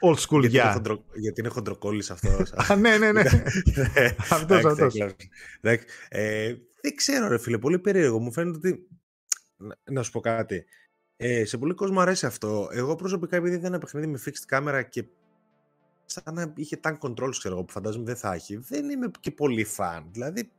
old 0.00 0.16
school 0.16 0.48
για. 0.48 0.82
Γιατί 1.14 1.40
είναι 1.40 1.48
χοντροκόλλης 1.48 2.10
αυτός. 2.10 2.52
ναι, 2.80 2.98
ναι, 2.98 3.12
ναι. 3.12 3.22
αυτός, 4.30 4.64
αυτός. 4.64 4.94
Ε, 6.08 6.54
δεν 6.80 6.94
ξέρω 6.94 7.28
ρε 7.28 7.38
φίλε, 7.38 7.58
πολύ 7.58 7.78
περίεργο. 7.78 8.18
Μου 8.18 8.32
φαίνεται 8.32 8.56
ότι... 8.56 8.86
Να 9.84 10.02
σου 10.02 10.10
πω 10.10 10.20
κάτι. 10.20 10.64
Ε, 11.16 11.44
σε 11.44 11.58
πολύ 11.58 11.74
κόσμο 11.74 12.00
αρέσει 12.00 12.26
αυτό. 12.26 12.68
Εγώ 12.72 12.94
προσωπικά 12.94 13.36
επειδή 13.36 13.56
δεν 13.56 13.64
ένα 13.64 13.78
παιχνίδι 13.78 14.06
με 14.06 14.18
fixed 14.24 14.44
κάμερα 14.46 14.82
και 14.82 15.04
σαν 16.04 16.34
να 16.34 16.52
είχε 16.56 16.80
tank 16.82 16.98
controls 16.98 17.34
ξέρω 17.38 17.54
εγώ 17.54 17.64
που 17.64 17.72
φαντάζομαι 17.72 18.04
δεν 18.04 18.16
θα 18.16 18.34
έχει, 18.34 18.56
δεν 18.56 18.90
είμαι 18.90 19.10
και 19.20 19.30
πολύ 19.30 19.66
fan. 19.76 20.02
Δηλαδή 20.12 20.50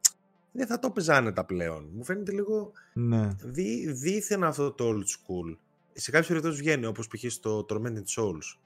δεν 0.52 0.68
θα 0.68 0.80
το 0.80 0.92
παίζανε 0.92 1.34
πλέον. 1.46 1.90
Μου 1.94 2.04
φαίνεται 2.04 2.32
λίγο 2.32 2.72
ναι. 2.94 3.30
δί, 3.42 3.92
δίθεν 3.92 4.44
αυτό 4.44 4.72
το 4.72 4.90
old 4.90 5.04
school 5.04 5.58
σε 5.94 6.12
κάποιε 6.12 6.28
περιπτώσει 6.28 6.58
βγαίνει 6.58 6.86
όπως 6.86 7.08
π.χ. 7.08 7.32
στο 7.32 7.66
Tormented 7.70 8.06
Souls 8.18 8.58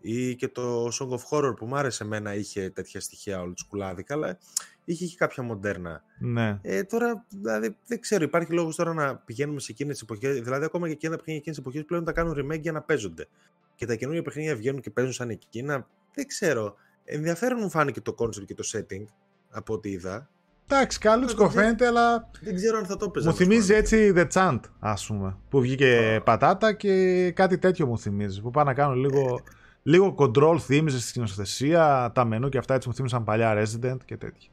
ή 0.00 0.36
και 0.36 0.48
το 0.48 0.86
Song 0.86 1.08
of 1.08 1.20
Horror 1.30 1.56
που 1.56 1.66
μου 1.66 1.76
άρεσε 1.76 2.04
εμένα 2.04 2.34
είχε 2.34 2.70
τέτοια 2.70 3.00
στοιχεία 3.00 3.40
όλου 3.40 3.52
σκουλάδικα 3.56 4.14
αλλά 4.14 4.38
είχε 4.84 5.06
και 5.06 5.14
κάποια 5.16 5.42
μοντέρνα. 5.42 6.02
Ναι. 6.18 6.58
Ε, 6.62 6.82
τώρα 6.84 7.26
δηλαδή 7.28 7.76
δεν 7.86 8.00
ξέρω 8.00 8.24
υπάρχει 8.24 8.52
λόγος 8.52 8.76
τώρα 8.76 8.94
να 8.94 9.16
πηγαίνουμε 9.16 9.60
σε 9.60 9.72
εκείνες 9.72 9.92
τις 9.92 10.02
εποχές 10.02 10.40
δηλαδή 10.40 10.64
ακόμα 10.64 10.86
και 10.86 10.92
εκείνα 10.92 11.16
παιχνίδια 11.16 11.40
εκείνες 11.40 11.56
τις 11.56 11.66
εποχές 11.66 11.84
πλέον 11.84 12.04
τα 12.04 12.12
κάνουν 12.12 12.34
remake 12.38 12.60
για 12.60 12.72
να 12.72 12.82
παίζονται 12.82 13.28
και 13.74 13.86
τα 13.86 13.94
καινούργια 13.94 14.22
παιχνίδια 14.22 14.56
βγαίνουν 14.56 14.80
και 14.80 14.90
παίζουν 14.90 15.12
σαν 15.12 15.30
εκείνα 15.30 15.88
δεν 16.14 16.26
ξέρω 16.26 16.74
ενδιαφέρον 17.04 17.58
μου 17.60 17.70
φάνηκε 17.70 18.00
το 18.00 18.14
concept 18.18 18.44
και 18.44 18.54
το 18.54 18.64
setting 18.72 19.04
από 19.50 19.74
ό,τι 19.74 19.90
είδα 19.90 20.30
Εντάξει, 20.74 20.98
καλό 20.98 21.26
τη 21.26 21.48
φαίνεται, 21.50 21.86
αλλά. 21.86 22.30
Δεν 22.40 22.54
ξέρω 22.54 22.78
αν 22.78 22.86
θα 22.86 22.96
το 22.96 23.08
παίζα. 23.08 23.30
Μου 23.30 23.36
θυμίζει 23.36 23.74
έτσι 23.74 24.12
The 24.16 24.26
Chant, 24.32 24.60
ας 24.78 25.06
πούμε. 25.06 25.36
Που 25.48 25.60
βγήκε 25.60 26.20
πατάτα 26.24 26.72
και 26.72 27.30
κάτι 27.30 27.58
τέτοιο 27.58 27.86
μου 27.86 27.98
θυμίζει. 27.98 28.40
Που 28.40 28.50
πάνε 28.50 28.70
να 28.70 28.76
κάνω 28.76 28.94
λίγο. 28.94 29.20
Ε. 29.20 29.42
Λίγο 29.82 30.14
control 30.18 30.56
θύμιζε 30.60 31.00
στην 31.00 31.12
κοινοθεσία, 31.12 32.10
τα 32.14 32.24
μενού 32.24 32.48
και 32.48 32.58
αυτά 32.58 32.74
έτσι 32.74 32.88
μου 32.88 32.94
θύμισαν 32.94 33.24
παλιά 33.24 33.62
Resident 33.62 33.96
και 34.04 34.16
τέτοια. 34.16 34.48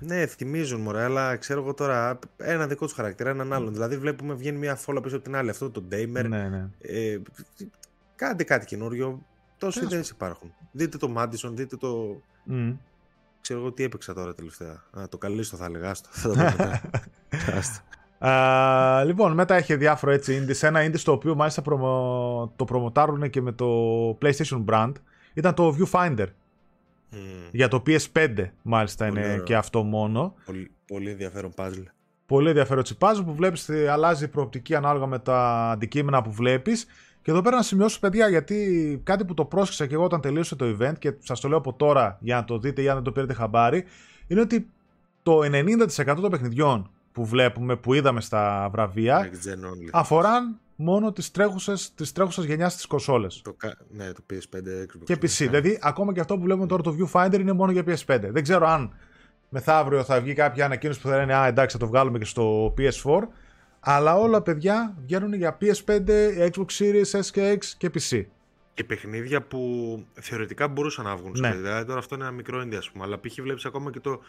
Ναι, 0.00 0.26
θυμίζουν 0.26 0.80
μωρέ, 0.80 1.02
αλλά 1.02 1.36
ξέρω 1.36 1.60
εγώ 1.60 1.74
τώρα 1.74 2.18
ένα 2.36 2.66
δικό 2.66 2.84
τους 2.84 2.94
χαρακτήρα, 2.94 3.30
έναν 3.30 3.52
άλλον. 3.52 3.72
Δηλαδή 3.72 3.96
βλέπουμε 3.96 4.34
βγαίνει 4.34 4.58
μια 4.58 4.74
φόλα 4.74 5.00
πίσω 5.00 5.16
από 5.16 5.24
την 5.24 5.36
άλλη. 5.36 5.50
Αυτό 5.50 5.70
το 5.70 5.82
Damer. 5.92 6.24
Ναι, 6.28 6.48
ναι. 6.48 6.68
Ε, 6.80 7.20
κάντε 8.16 8.44
κάτι 8.44 8.66
καινούριο. 8.66 9.22
Τόσοι 9.58 9.84
ιδέε 9.84 10.02
υπάρχουν. 10.10 10.54
Δείτε 10.72 10.98
το 10.98 11.14
Madison, 11.16 11.50
δείτε 11.52 11.76
το. 11.76 12.22
Mm. 12.50 12.76
Ξέρω 13.40 13.60
εγώ 13.60 13.72
τι 13.72 13.82
έπαιξα 13.82 14.14
τώρα 14.14 14.34
τελευταία. 14.34 14.82
Α, 14.98 15.08
το 15.08 15.18
καλύστο 15.18 15.56
θα 15.56 15.64
έλεγα. 15.64 15.94
Uh, 18.18 19.02
λοιπόν, 19.08 19.32
μετά 19.32 19.54
έχει 19.54 19.76
διάφορα 19.76 20.12
έτσι 20.12 20.46
indies. 20.46 20.62
Ένα 20.62 20.86
indie 20.86 20.98
στο 20.98 21.12
οποίο 21.12 21.34
μάλιστα 21.34 21.62
προμο... 21.62 22.52
το 22.56 22.64
προμοτάρουν 22.64 23.30
και 23.30 23.40
με 23.40 23.52
το 23.52 23.66
PlayStation 24.22 24.64
brand 24.68 24.92
ήταν 25.34 25.54
το 25.54 25.76
Viewfinder. 25.78 26.26
Mm. 27.12 27.16
Για 27.52 27.68
το 27.68 27.82
PS5 27.86 28.46
μάλιστα 28.62 29.06
πολύ 29.06 29.18
είναι 29.18 29.30
ωραίο. 29.32 29.44
και 29.44 29.56
αυτό 29.56 29.82
μόνο. 29.82 30.34
Πολύ, 30.44 30.70
πολύ 30.86 31.10
ενδιαφέρον 31.10 31.52
puzzle. 31.56 31.84
Πολύ 32.26 32.48
ενδιαφέρον 32.48 32.84
puzzle 32.98 33.22
που 33.24 33.34
βλέπεις 33.34 33.70
αλλάζει 33.90 34.24
η 34.24 34.28
προοπτική 34.28 34.74
ανάλογα 34.74 35.06
με 35.06 35.18
τα 35.18 35.70
αντικείμενα 35.70 36.22
που 36.22 36.32
βλέπεις 36.32 36.86
και 37.22 37.30
εδώ 37.30 37.42
πέρα 37.42 37.56
να 37.56 37.62
σημειώσω, 37.62 37.98
παιδιά, 37.98 38.28
γιατί 38.28 39.00
κάτι 39.04 39.24
που 39.24 39.34
το 39.34 39.44
πρόσεξα 39.44 39.86
και 39.86 39.94
εγώ 39.94 40.04
όταν 40.04 40.20
τελείωσε 40.20 40.56
το 40.56 40.76
event 40.78 40.98
και 40.98 41.14
σας 41.18 41.40
το 41.40 41.48
λέω 41.48 41.58
από 41.58 41.72
τώρα 41.72 42.18
για 42.20 42.36
να 42.36 42.44
το 42.44 42.58
δείτε 42.58 42.82
ή 42.82 42.88
αν 42.88 42.94
δεν 42.94 43.04
το 43.04 43.12
πήρετε 43.12 43.32
χαμπάρι, 43.32 43.84
είναι 44.26 44.40
ότι 44.40 44.68
το 45.22 45.38
90% 45.42 46.16
των 46.20 46.30
παιχνιδιών 46.30 46.90
που 47.12 47.24
βλέπουμε, 47.26 47.76
που 47.76 47.94
είδαμε 47.94 48.20
στα 48.20 48.68
βραβεία, 48.72 49.30
αφοράν 49.92 50.58
μόνο 50.76 51.12
τις 51.12 51.30
τρέχουσες, 51.30 51.94
τις 51.94 52.12
τρέχουσες 52.12 52.44
γενιάς 52.44 52.74
της 52.74 52.86
κονσόλες. 52.86 53.40
Το, 53.44 53.56
ναι, 53.90 54.12
το 54.12 54.22
PS5, 54.30 54.56
Xbox. 54.56 55.04
Και 55.04 55.14
PC. 55.14 55.28
Δηλαδή, 55.28 55.78
ακόμα 55.82 56.12
και 56.12 56.20
αυτό 56.20 56.36
που 56.36 56.42
βλέπουμε 56.42 56.66
τώρα 56.66 56.82
το 56.82 56.96
Viewfinder 56.98 57.38
είναι 57.40 57.52
μόνο 57.52 57.72
για 57.72 57.82
PS5. 57.86 58.18
Δεν 58.30 58.42
ξέρω 58.42 58.66
αν 58.66 58.92
μεθαύριο 59.48 60.04
θα 60.04 60.20
βγει 60.20 60.32
κάποια 60.32 60.64
ανακοίνωση 60.64 61.00
που 61.00 61.08
θα 61.08 61.16
λένε 61.16 61.34
«Α, 61.34 61.46
εντάξει, 61.46 61.76
θα 61.76 61.84
το 61.84 61.90
βγάλουμε 61.90 62.18
και 62.18 62.24
στο 62.24 62.74
PS4». 62.78 63.20
Αλλά 63.80 64.16
όλα 64.16 64.42
παιδιά 64.42 64.96
βγαίνουν 65.02 65.32
για 65.32 65.58
PS5, 65.60 66.00
Xbox 66.50 66.66
Series, 66.78 67.10
S 67.10 67.24
και 67.32 67.58
X 67.60 67.64
και 67.64 67.90
PC. 67.94 68.24
Και 68.74 68.84
παιχνίδια 68.84 69.42
που 69.42 70.04
θεωρητικά 70.12 70.68
μπορούσαν 70.68 71.04
να 71.04 71.16
βγουν. 71.16 71.34
Ναι. 71.38 71.54
Δηλαδή 71.54 71.84
τώρα 71.84 71.98
αυτό 71.98 72.14
είναι 72.14 72.24
ένα 72.24 72.32
μικρό 72.32 72.62
indie, 72.62 72.74
ας 72.74 72.90
πούμε. 72.90 73.04
Αλλά 73.04 73.20
π.χ. 73.20 73.34
βλέπεις 73.40 73.64
ακόμα 73.64 73.90
και 73.90 74.00
το 74.00 74.20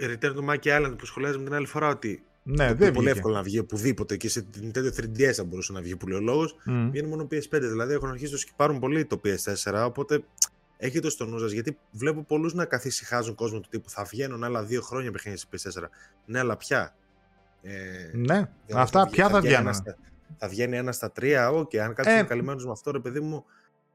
Return 0.00 0.34
to 0.36 0.48
Monkey 0.48 0.78
Island 0.78 0.94
που 0.98 1.06
σχολιάζουμε 1.06 1.44
την 1.44 1.54
άλλη 1.54 1.66
φορά 1.66 1.88
ότι. 1.88 2.24
Ναι, 2.42 2.74
δεν 2.74 2.92
πολύ 2.92 3.08
εύκολο 3.08 3.34
να 3.34 3.42
βγει 3.42 3.58
οπουδήποτε 3.58 4.16
και 4.16 4.28
σε 4.28 4.46
Nintendo 4.62 4.88
3DS 5.00 5.32
θα 5.32 5.44
μπορούσε 5.44 5.72
να 5.72 5.80
βγει 5.80 5.96
που 5.96 6.08
λέει 6.08 6.18
ο 6.18 6.22
λόγος. 6.22 6.56
Mm. 6.66 6.88
Βγαίνει 6.90 7.08
μόνο 7.08 7.28
PS5. 7.30 7.58
Δηλαδή 7.60 7.94
έχουν 7.94 8.08
αρχίσει 8.08 8.32
να 8.32 8.38
σκιπάρουν 8.38 8.78
πολύ 8.78 9.04
το 9.04 9.20
PS4. 9.24 9.84
Οπότε 9.86 10.24
έχετε 10.76 11.00
το 11.00 11.10
στο 11.10 11.26
νου 11.26 11.38
σας 11.38 11.52
γιατί 11.52 11.78
βλέπω 11.90 12.22
πολλούς 12.22 12.54
να 12.54 12.64
καθησυχάζουν 12.64 13.34
κόσμο 13.34 13.60
του 13.60 13.68
τύπου 13.70 13.90
θα 13.90 14.04
βγαίνουν 14.04 14.44
άλλα 14.44 14.64
δύο 14.64 14.80
χρόνια 14.80 15.10
παιχνίδια 15.10 15.38
σε 15.38 15.70
PS4. 15.80 15.82
Ναι, 16.26 16.38
αλλά 16.38 16.56
πια. 16.56 16.94
Ε, 17.62 18.16
ναι, 18.16 18.50
αυτά 18.74 19.08
πια 19.08 19.28
θα, 19.28 19.40
βγαίνουν. 19.40 19.74
Θα 20.38 20.48
βγαίνει 20.48 20.76
ένα 20.76 20.92
στα 20.92 21.12
τρία, 21.12 21.50
OK. 21.50 21.70
Okay, 21.72 21.76
αν 21.76 21.94
κάτι 21.94 22.10
ε, 22.10 22.22
καλυμμένο 22.22 22.62
με 22.64 22.70
αυτό, 22.70 22.90
ρε 22.90 22.98
παιδί 22.98 23.20
μου, 23.20 23.44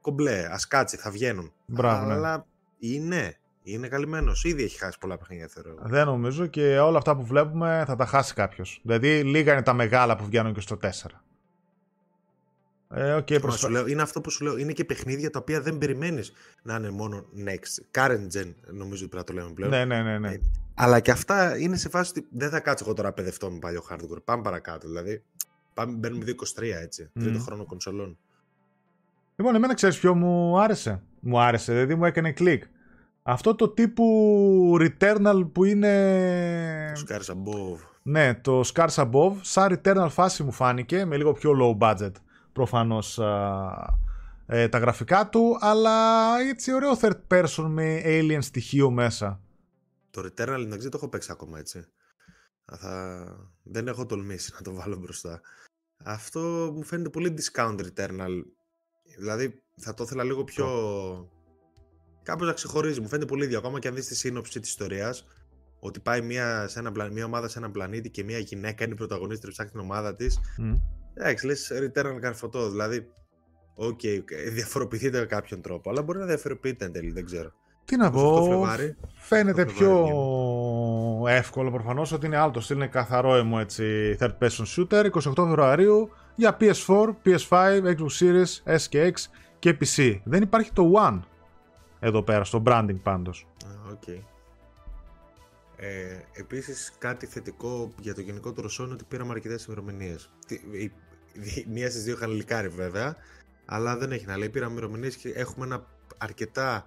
κομπλέ. 0.00 0.38
Α 0.38 0.58
κάτσει, 0.68 0.96
θα 0.96 1.10
βγαίνουν. 1.10 1.52
Μπράβο, 1.66 2.06
ναι. 2.06 2.12
Αλλά 2.12 2.46
είναι. 2.78 3.36
Είναι 3.62 3.88
καλυμμένος. 3.88 4.44
Ήδη 4.44 4.62
έχει 4.62 4.78
χάσει 4.78 4.98
πολλά 4.98 5.18
παιχνίδια, 5.18 5.48
θεωρώ. 5.48 5.74
Δεν 5.80 6.06
νομίζω 6.06 6.46
και 6.46 6.78
όλα 6.78 6.98
αυτά 6.98 7.16
που 7.16 7.24
βλέπουμε 7.24 7.84
θα 7.86 7.96
τα 7.96 8.06
χάσει 8.06 8.34
κάποιος. 8.34 8.80
Δηλαδή, 8.82 9.22
λίγα 9.22 9.52
είναι 9.52 9.62
τα 9.62 9.72
μεγάλα 9.72 10.16
που 10.16 10.24
βγαίνουν 10.24 10.54
και 10.54 10.60
στο 10.60 10.76
4. 10.82 10.88
Ε, 12.98 13.16
okay, 13.16 13.40
προς... 13.40 13.68
λέω, 13.68 13.86
είναι 13.86 14.02
αυτό 14.02 14.20
που 14.20 14.30
σου 14.30 14.44
λέω. 14.44 14.56
Είναι 14.56 14.72
και 14.72 14.84
παιχνίδια 14.84 15.30
τα 15.30 15.38
οποία 15.38 15.60
δεν 15.60 15.78
περιμένεις 15.78 16.32
να 16.62 16.74
είναι 16.76 16.90
μόνο 16.90 17.24
next. 17.46 18.00
Current 18.00 18.26
gen, 18.36 18.52
νομίζω 18.72 19.04
ότι 19.04 19.08
πρέπει 19.08 19.16
να 19.16 19.24
το 19.24 19.32
λέμε 19.32 19.52
πλέον. 19.54 19.70
Ναι, 19.70 19.84
ναι, 19.84 20.02
ναι. 20.02 20.18
ναι. 20.18 20.28
Ε, 20.28 20.40
αλλά 20.74 21.00
και 21.00 21.10
αυτά 21.10 21.58
είναι 21.58 21.76
σε 21.76 21.88
φάση 21.88 22.10
ότι 22.10 22.26
δεν 22.30 22.50
θα 22.50 22.60
κάτσω 22.60 22.84
εγώ 22.86 22.94
τώρα 22.94 23.12
παιδευτώ 23.12 23.50
με 23.50 23.58
παλιό 23.58 23.82
hardcore. 23.90 24.22
Πάμε 24.24 24.42
παρακάτω. 24.42 24.88
Δηλαδή, 24.88 25.22
πάμε, 25.74 25.92
μπαίνουμε 25.92 26.24
23 26.56 26.62
έτσι. 26.82 27.10
Mm. 27.14 27.20
Τρίτο 27.22 27.38
χρόνο 27.38 27.64
κονσολών. 27.64 28.18
Λοιπόν, 29.36 29.54
εμένα 29.54 29.74
ξέρεις 29.74 29.98
ποιο 29.98 30.14
μου 30.14 30.60
άρεσε; 30.60 31.02
Μου 31.20 31.40
άρεσε, 31.40 31.72
δηλαδή 31.72 31.94
μου 31.94 32.04
έκανε 32.04 32.32
κλικ. 32.32 32.64
Αυτό 33.22 33.54
το 33.54 33.68
τύπου 33.68 34.78
Returnal 34.80 35.48
που 35.52 35.64
είναι. 35.64 36.92
Το 36.94 37.04
Scars 37.08 37.32
Above. 37.32 37.78
Ναι, 38.02 38.34
το 38.34 38.60
Scars 38.74 38.94
Above. 38.94 39.32
Σαν 39.40 39.80
Returnal 39.84 40.08
φάση 40.10 40.42
μου 40.42 40.52
φάνηκε 40.52 41.04
με 41.04 41.16
λίγο 41.16 41.32
πιο 41.32 41.52
low 41.60 41.86
budget 41.86 42.12
προφανώς 42.56 43.18
ε, 44.46 44.68
τα 44.68 44.78
γραφικά 44.78 45.28
του, 45.28 45.56
αλλά 45.60 46.38
έτσι 46.40 46.72
ωραίο 46.72 46.98
third 47.00 47.20
person 47.28 47.66
με 47.68 48.02
alien 48.04 48.38
στοιχείο 48.40 48.90
μέσα. 48.90 49.40
Το 50.10 50.22
Returnal 50.22 50.60
εντάξει 50.64 50.88
το 50.88 50.96
έχω 50.96 51.08
παίξει 51.08 51.32
ακόμα 51.32 51.58
έτσι. 51.58 51.84
Θα... 52.64 53.24
Δεν 53.62 53.88
έχω 53.88 54.06
τολμήσει 54.06 54.52
να 54.54 54.62
το 54.62 54.74
βάλω 54.74 54.96
μπροστά. 54.96 55.40
Αυτό 56.04 56.40
μου 56.74 56.82
φαίνεται 56.82 57.08
πολύ 57.08 57.34
discount 57.38 57.80
Returnal. 57.80 58.42
Δηλαδή 59.18 59.62
θα 59.76 59.94
το 59.94 60.04
ήθελα 60.04 60.24
λίγο 60.24 60.44
πιο... 60.44 60.66
Κάπως 62.22 62.46
να 62.46 62.52
ξεχωρίζει. 62.52 63.00
Μου 63.00 63.08
φαίνεται 63.08 63.26
πολύ 63.26 63.44
ίδιο. 63.44 63.58
Ακόμα 63.58 63.78
και 63.78 63.88
αν 63.88 63.94
δεις 63.94 64.06
τη 64.06 64.14
σύνοψη 64.14 64.60
της 64.60 64.68
ιστορίας, 64.68 65.26
ότι 65.80 66.00
πάει 66.00 66.20
μια, 66.20 66.68
σε 66.68 66.78
ένα, 66.78 67.08
μια 67.10 67.24
ομάδα 67.24 67.48
σε 67.48 67.58
έναν 67.58 67.72
πλανήτη 67.72 68.10
και 68.10 68.24
μια 68.24 68.38
γυναίκα 68.38 68.84
είναι 68.84 68.92
η 68.92 68.96
πρωταγωνίστρια 68.96 69.52
ψάχνει 69.52 69.70
την 69.70 69.80
ομάδα 69.80 70.14
της. 70.14 70.40
Εντάξει, 71.18 71.46
λες 71.46 71.72
Returnal 71.72 72.18
καρφωτό. 72.20 72.70
Δηλαδή, 72.70 73.08
OK, 73.74 74.00
okay, 74.02 74.22
διαφοροποιηθείτε 74.52 75.18
με 75.18 75.26
κάποιον 75.26 75.60
τρόπο, 75.60 75.90
αλλά 75.90 76.02
μπορεί 76.02 76.18
να 76.18 76.26
διαφοροποιείται 76.26 76.84
εν 76.84 76.92
τέλει, 76.92 77.10
δεν 77.10 77.24
ξέρω. 77.24 77.52
Τι 77.84 77.96
να 77.96 78.10
πω, 78.10 78.66
φαίνεται 79.14 79.64
πιο 79.64 80.06
εύκολο 81.28 81.70
προφανώς 81.70 82.12
ότι 82.12 82.26
είναι 82.26 82.36
άλλο 82.36 82.50
το 82.50 82.60
στυλ, 82.60 82.76
είναι 82.76 82.86
καθαρό 82.86 83.34
εμού 83.34 83.58
έτσι 83.58 84.16
third 84.20 84.34
person 84.38 84.64
shooter 84.76 85.10
28 85.10 85.32
Φεβρουαρίου 85.34 86.10
για 86.34 86.56
PS4, 86.60 87.14
PS5, 87.24 87.82
Xbox 87.82 88.08
Series, 88.20 88.74
S 88.76 88.80
και 88.88 89.12
X 89.14 89.20
και 89.58 89.76
PC. 89.80 90.20
Δεν 90.24 90.42
υπάρχει 90.42 90.72
το 90.72 90.92
One 91.06 91.20
εδώ 92.00 92.22
πέρα 92.22 92.44
στο 92.44 92.62
branding 92.66 93.00
πάντως. 93.02 93.46
Okay. 93.92 94.20
Ε, 95.76 96.20
Επίσης, 96.32 96.92
κάτι 96.98 97.26
θετικό 97.26 97.92
για 98.00 98.14
το 98.14 98.20
γενικότερο 98.20 98.68
Sony 98.78 98.90
ότι 98.92 99.04
πήραμε 99.04 99.32
αρκετές 99.32 99.64
ημερομηνίες. 99.64 100.30
Μία 101.74 101.90
στις 101.90 102.02
δύο 102.02 102.14
είχαν 102.14 102.30
λικάρει 102.30 102.68
βέβαια. 102.68 103.16
αλλά 103.64 103.96
δεν 103.96 104.12
έχει 104.12 104.26
να 104.26 104.36
λέει. 104.36 104.48
Πήραμε 104.48 104.72
ημερομηνίες 104.72 105.16
και 105.16 105.28
έχουμε 105.28 105.66
ένα 105.66 105.86
αρκετά 106.18 106.86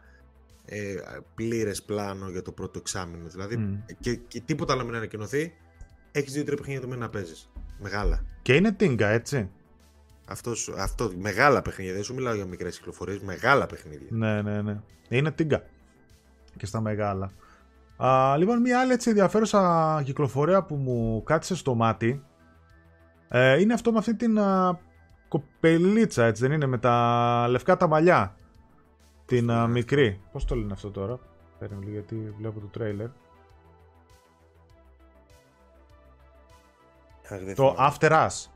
ε, 0.65 0.95
πλήρες 1.35 1.83
πλάνο 1.83 2.29
για 2.29 2.41
το 2.41 2.51
πρώτο 2.51 2.79
εξάμεινο. 2.79 3.27
Δηλαδή, 3.27 3.83
και, 3.99 4.15
και 4.15 4.41
τίποτα 4.41 4.73
άλλο 4.73 4.85
μην 4.85 4.95
ανακοινωθεί, 4.95 5.53
έχεις 6.11 6.33
δύο-τρία 6.33 6.57
παιχνίδια 6.57 6.81
το 6.81 6.87
μήνα 6.87 6.99
να 6.99 7.09
παίζεις. 7.09 7.49
Μεγάλα. 7.79 8.25
Και 8.41 8.55
είναι 8.55 8.71
τίνγκα, 8.71 9.07
έτσι. 9.07 9.49
Αυτός, 10.25 10.73
αυτό, 10.77 11.11
μεγάλα 11.17 11.61
παιχνίδια. 11.61 11.93
Δεν 11.93 12.03
σου 12.03 12.13
μιλάω 12.13 12.33
για 12.33 12.45
μικρές 12.45 12.77
κυκλοφορίες, 12.77 13.19
μεγάλα 13.19 13.65
παιχνίδια. 13.65 14.07
Ναι, 14.09 14.41
ναι, 14.41 14.61
ναι. 14.61 14.81
Είναι 15.09 15.31
τίνγκα. 15.31 15.63
Και 16.57 16.65
στα 16.65 16.81
μεγάλα. 16.81 17.31
Α, 17.97 18.37
λοιπόν, 18.37 18.61
μια 18.61 18.79
άλλη 18.79 18.91
έτσι 18.91 19.09
ενδιαφέρουσα 19.09 20.01
κυκλοφορία 20.05 20.63
που 20.63 20.75
μου 20.75 21.23
κάτισε 21.23 21.55
στο 21.55 21.73
μάτι 21.73 22.23
ε, 23.29 23.59
είναι 23.59 23.73
αυτό 23.73 23.91
με 23.91 23.97
αυτή 23.97 24.15
την 24.15 24.39
α, 24.39 24.79
κοπελίτσα, 25.27 26.25
έτσι 26.25 26.41
δεν 26.41 26.51
είναι, 26.51 26.65
με 26.65 26.77
τα 26.77 27.45
λευκά 27.49 27.77
τα 27.77 27.87
μαλλιά. 27.87 28.35
Την 29.25 29.51
α, 29.51 29.67
μικρή. 29.67 30.21
Πώς 30.31 30.45
το 30.45 30.55
λένε 30.55 30.73
αυτό 30.73 30.91
τώρα; 30.91 31.19
Παίρνω 31.59 31.79
λίγο 31.79 31.91
γιατί 31.91 32.33
βλέπω 32.37 32.59
το 32.59 32.65
τρέιλερ. 32.65 33.07
το 37.55 37.75
After 37.79 38.11
Us. 38.11 38.49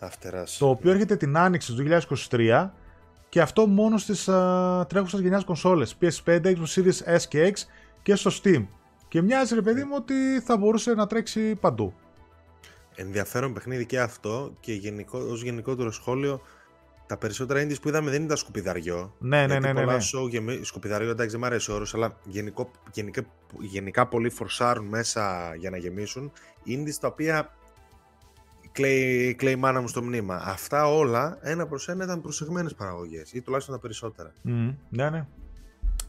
After 0.00 0.34
Us. 0.34 0.56
Το 0.58 0.68
οποίο 0.68 0.90
έρχεται 0.90 1.16
την 1.16 1.36
άνοιξη 1.36 1.74
του 1.74 1.84
2023 2.30 2.70
και 3.28 3.40
αυτό 3.40 3.66
μόνο 3.66 3.98
στις 3.98 4.28
uh, 4.30 4.84
τρέχουσες 4.88 5.20
γενιάς 5.20 5.44
κονσόλες. 5.44 5.96
PS5, 6.00 6.40
Xbox 6.42 6.66
Series 6.74 7.16
S 7.16 7.20
και 7.28 7.52
X 7.54 7.60
και 8.02 8.14
στο 8.14 8.30
Steam. 8.42 8.66
Και 9.08 9.22
μοιάζει 9.22 9.54
ρε 9.54 9.62
παιδί 9.62 9.84
μου 9.84 9.92
ότι 9.94 10.40
θα 10.40 10.56
μπορούσε 10.56 10.94
να 10.94 11.06
τρέξει 11.06 11.54
παντού. 11.54 11.94
Ενδιαφέρον 12.96 13.52
παιχνίδι 13.52 13.86
και 13.86 14.00
αυτό 14.00 14.52
και 14.60 14.72
γενικό, 14.72 15.18
ως 15.18 15.42
γενικότερο 15.42 15.90
σχόλιο 15.90 16.40
τα 17.06 17.16
περισσότερα 17.16 17.62
indies 17.62 17.80
που 17.82 17.88
είδαμε 17.88 18.10
δεν 18.10 18.22
ήταν 18.22 18.36
σκουπιδαριό. 18.36 19.14
Ναι, 19.18 19.46
ναι, 19.46 19.58
ναι. 19.58 19.72
ναι, 19.72 19.84
ναι. 19.84 19.96
Show, 19.96 20.28
γεμί... 20.28 20.60
σκουπιδαριό, 20.62 21.10
εντάξει, 21.10 21.30
δεν 21.30 21.40
μου 21.40 21.46
αρέσει 21.46 21.70
ο 21.70 21.74
όρος, 21.74 21.94
αλλά 21.94 22.16
γενικό, 22.24 22.70
γενικά, 22.92 23.22
γενικά 23.60 24.06
πολλοί 24.06 24.30
φορσάρουν 24.30 24.86
μέσα 24.86 25.54
για 25.54 25.70
να 25.70 25.76
γεμίσουν. 25.76 26.32
Indies 26.66 26.94
τα 27.00 27.08
οποία 27.08 27.50
κλαίει, 28.72 29.34
κλαίει 29.34 29.52
η 29.52 29.56
μάνα 29.56 29.80
μου 29.80 29.88
στο 29.88 30.02
μνήμα. 30.02 30.42
Αυτά 30.44 30.88
όλα 30.88 31.38
ένα 31.40 31.66
προς 31.66 31.88
ένα 31.88 32.04
ήταν 32.04 32.20
προσεγμένες 32.20 32.74
παραγωγές 32.74 33.32
ή 33.32 33.42
τουλάχιστον 33.42 33.74
τα 33.74 33.80
περισσότερα. 33.80 34.32
Mm, 34.44 34.74
ναι, 34.88 35.10
ναι. 35.10 35.26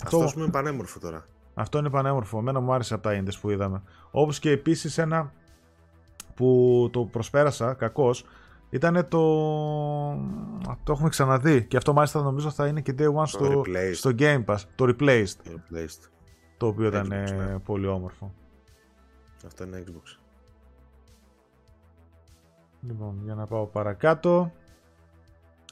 Αυτό, 0.03 0.23
Αυτό 0.23 0.39
είναι 0.41 0.51
πανέμορφο 0.51 0.99
τώρα. 0.99 1.27
Αυτό 1.53 1.77
είναι 1.77 1.89
πανέμορφο. 1.89 2.37
Εμένα 2.37 2.59
μου 2.59 2.73
άρεσε 2.73 2.93
από 2.93 3.03
τα 3.03 3.13
ίντε 3.13 3.31
που 3.41 3.49
είδαμε. 3.49 3.83
Όπως 4.11 4.39
και 4.39 4.51
επίσης 4.51 4.97
ένα 4.97 5.33
που 6.37 6.89
το 6.91 7.03
προσπέρασα 7.03 7.73
κακώς 7.73 8.15
ήταν 8.69 9.07
το. 9.09 9.19
Το 10.83 10.91
έχουμε 10.91 11.09
ξαναδεί. 11.09 11.65
Και 11.65 11.77
αυτό 11.77 11.93
μάλιστα 11.93 12.21
νομίζω 12.21 12.49
θα 12.49 12.67
είναι 12.67 12.81
και 12.81 12.95
day 12.97 13.13
one 13.13 13.27
στο, 13.27 13.63
στο 13.93 14.11
Game 14.17 14.45
Pass. 14.45 14.57
Το 14.75 14.85
Replaced. 14.85 15.35
Το, 15.43 15.51
replaced. 15.51 16.09
το 16.57 16.67
οποίο 16.67 16.87
ήταν 16.87 17.07
ναι. 17.07 17.59
πολύ 17.59 17.87
όμορφο. 17.87 18.33
Αυτό 19.45 19.63
είναι 19.63 19.83
Xbox. 19.87 20.19
Λοιπόν, 22.81 23.19
για 23.23 23.35
να 23.35 23.45
πάω 23.45 23.65
παρακάτω. 23.65 24.51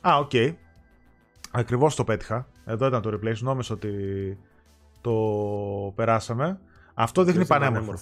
Α, 0.01 0.17
οκ. 0.17 0.29
Okay. 0.33 0.55
Ακριβώς 1.51 1.95
το 1.95 2.03
πέτυχα. 2.03 2.47
Εδώ 2.65 2.87
ήταν 2.87 3.01
το 3.01 3.09
replay. 3.13 3.37
Νόμιζα 3.37 3.73
ότι 3.73 4.37
το 5.01 5.13
περάσαμε. 5.95 6.59
Αυτό 6.93 7.23
δείχνει 7.23 7.45
πανέμορφο. 7.45 7.93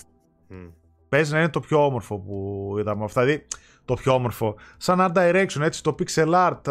Mm. 0.50 0.70
Παίζει 1.14 1.34
να 1.34 1.40
είναι 1.40 1.50
το 1.50 1.60
πιο 1.60 1.86
όμορφο 1.86 2.18
που 2.18 2.76
είδαμε. 2.80 3.04
Αυτά 3.04 3.24
δηλαδή 3.24 3.46
το 3.86 3.94
πιο 3.94 4.14
όμορφο. 4.14 4.56
Σαν 4.78 4.98
art 5.00 5.18
direction, 5.18 5.62
έτσι, 5.62 5.84
το 5.84 5.96
pixel 6.00 6.34
art, 6.34 6.62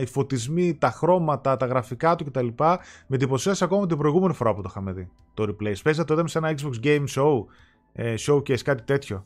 οι 0.00 0.06
φωτισμοί, 0.06 0.74
τα 0.74 0.90
χρώματα, 0.90 1.56
τα 1.56 1.66
γραφικά 1.66 2.16
του 2.16 2.24
κτλ. 2.24 2.46
Με 2.56 2.78
εντυπωσίασε 3.16 3.64
ακόμα 3.64 3.86
την 3.86 3.96
προηγούμενη 3.98 4.34
φορά 4.34 4.54
που 4.54 4.62
το 4.62 4.66
είχαμε 4.70 4.92
δει. 4.92 5.10
Το 5.34 5.42
replay. 5.42 5.74
Παίζει 5.82 5.98
να 5.98 6.04
το 6.04 6.12
είδαμε 6.12 6.28
σε 6.28 6.38
ένα 6.38 6.54
Xbox 6.58 6.84
Game 6.84 7.04
Show, 7.14 7.44
ε, 7.92 8.14
showcase, 8.18 8.62
κάτι 8.62 8.82
τέτοιο. 8.82 9.24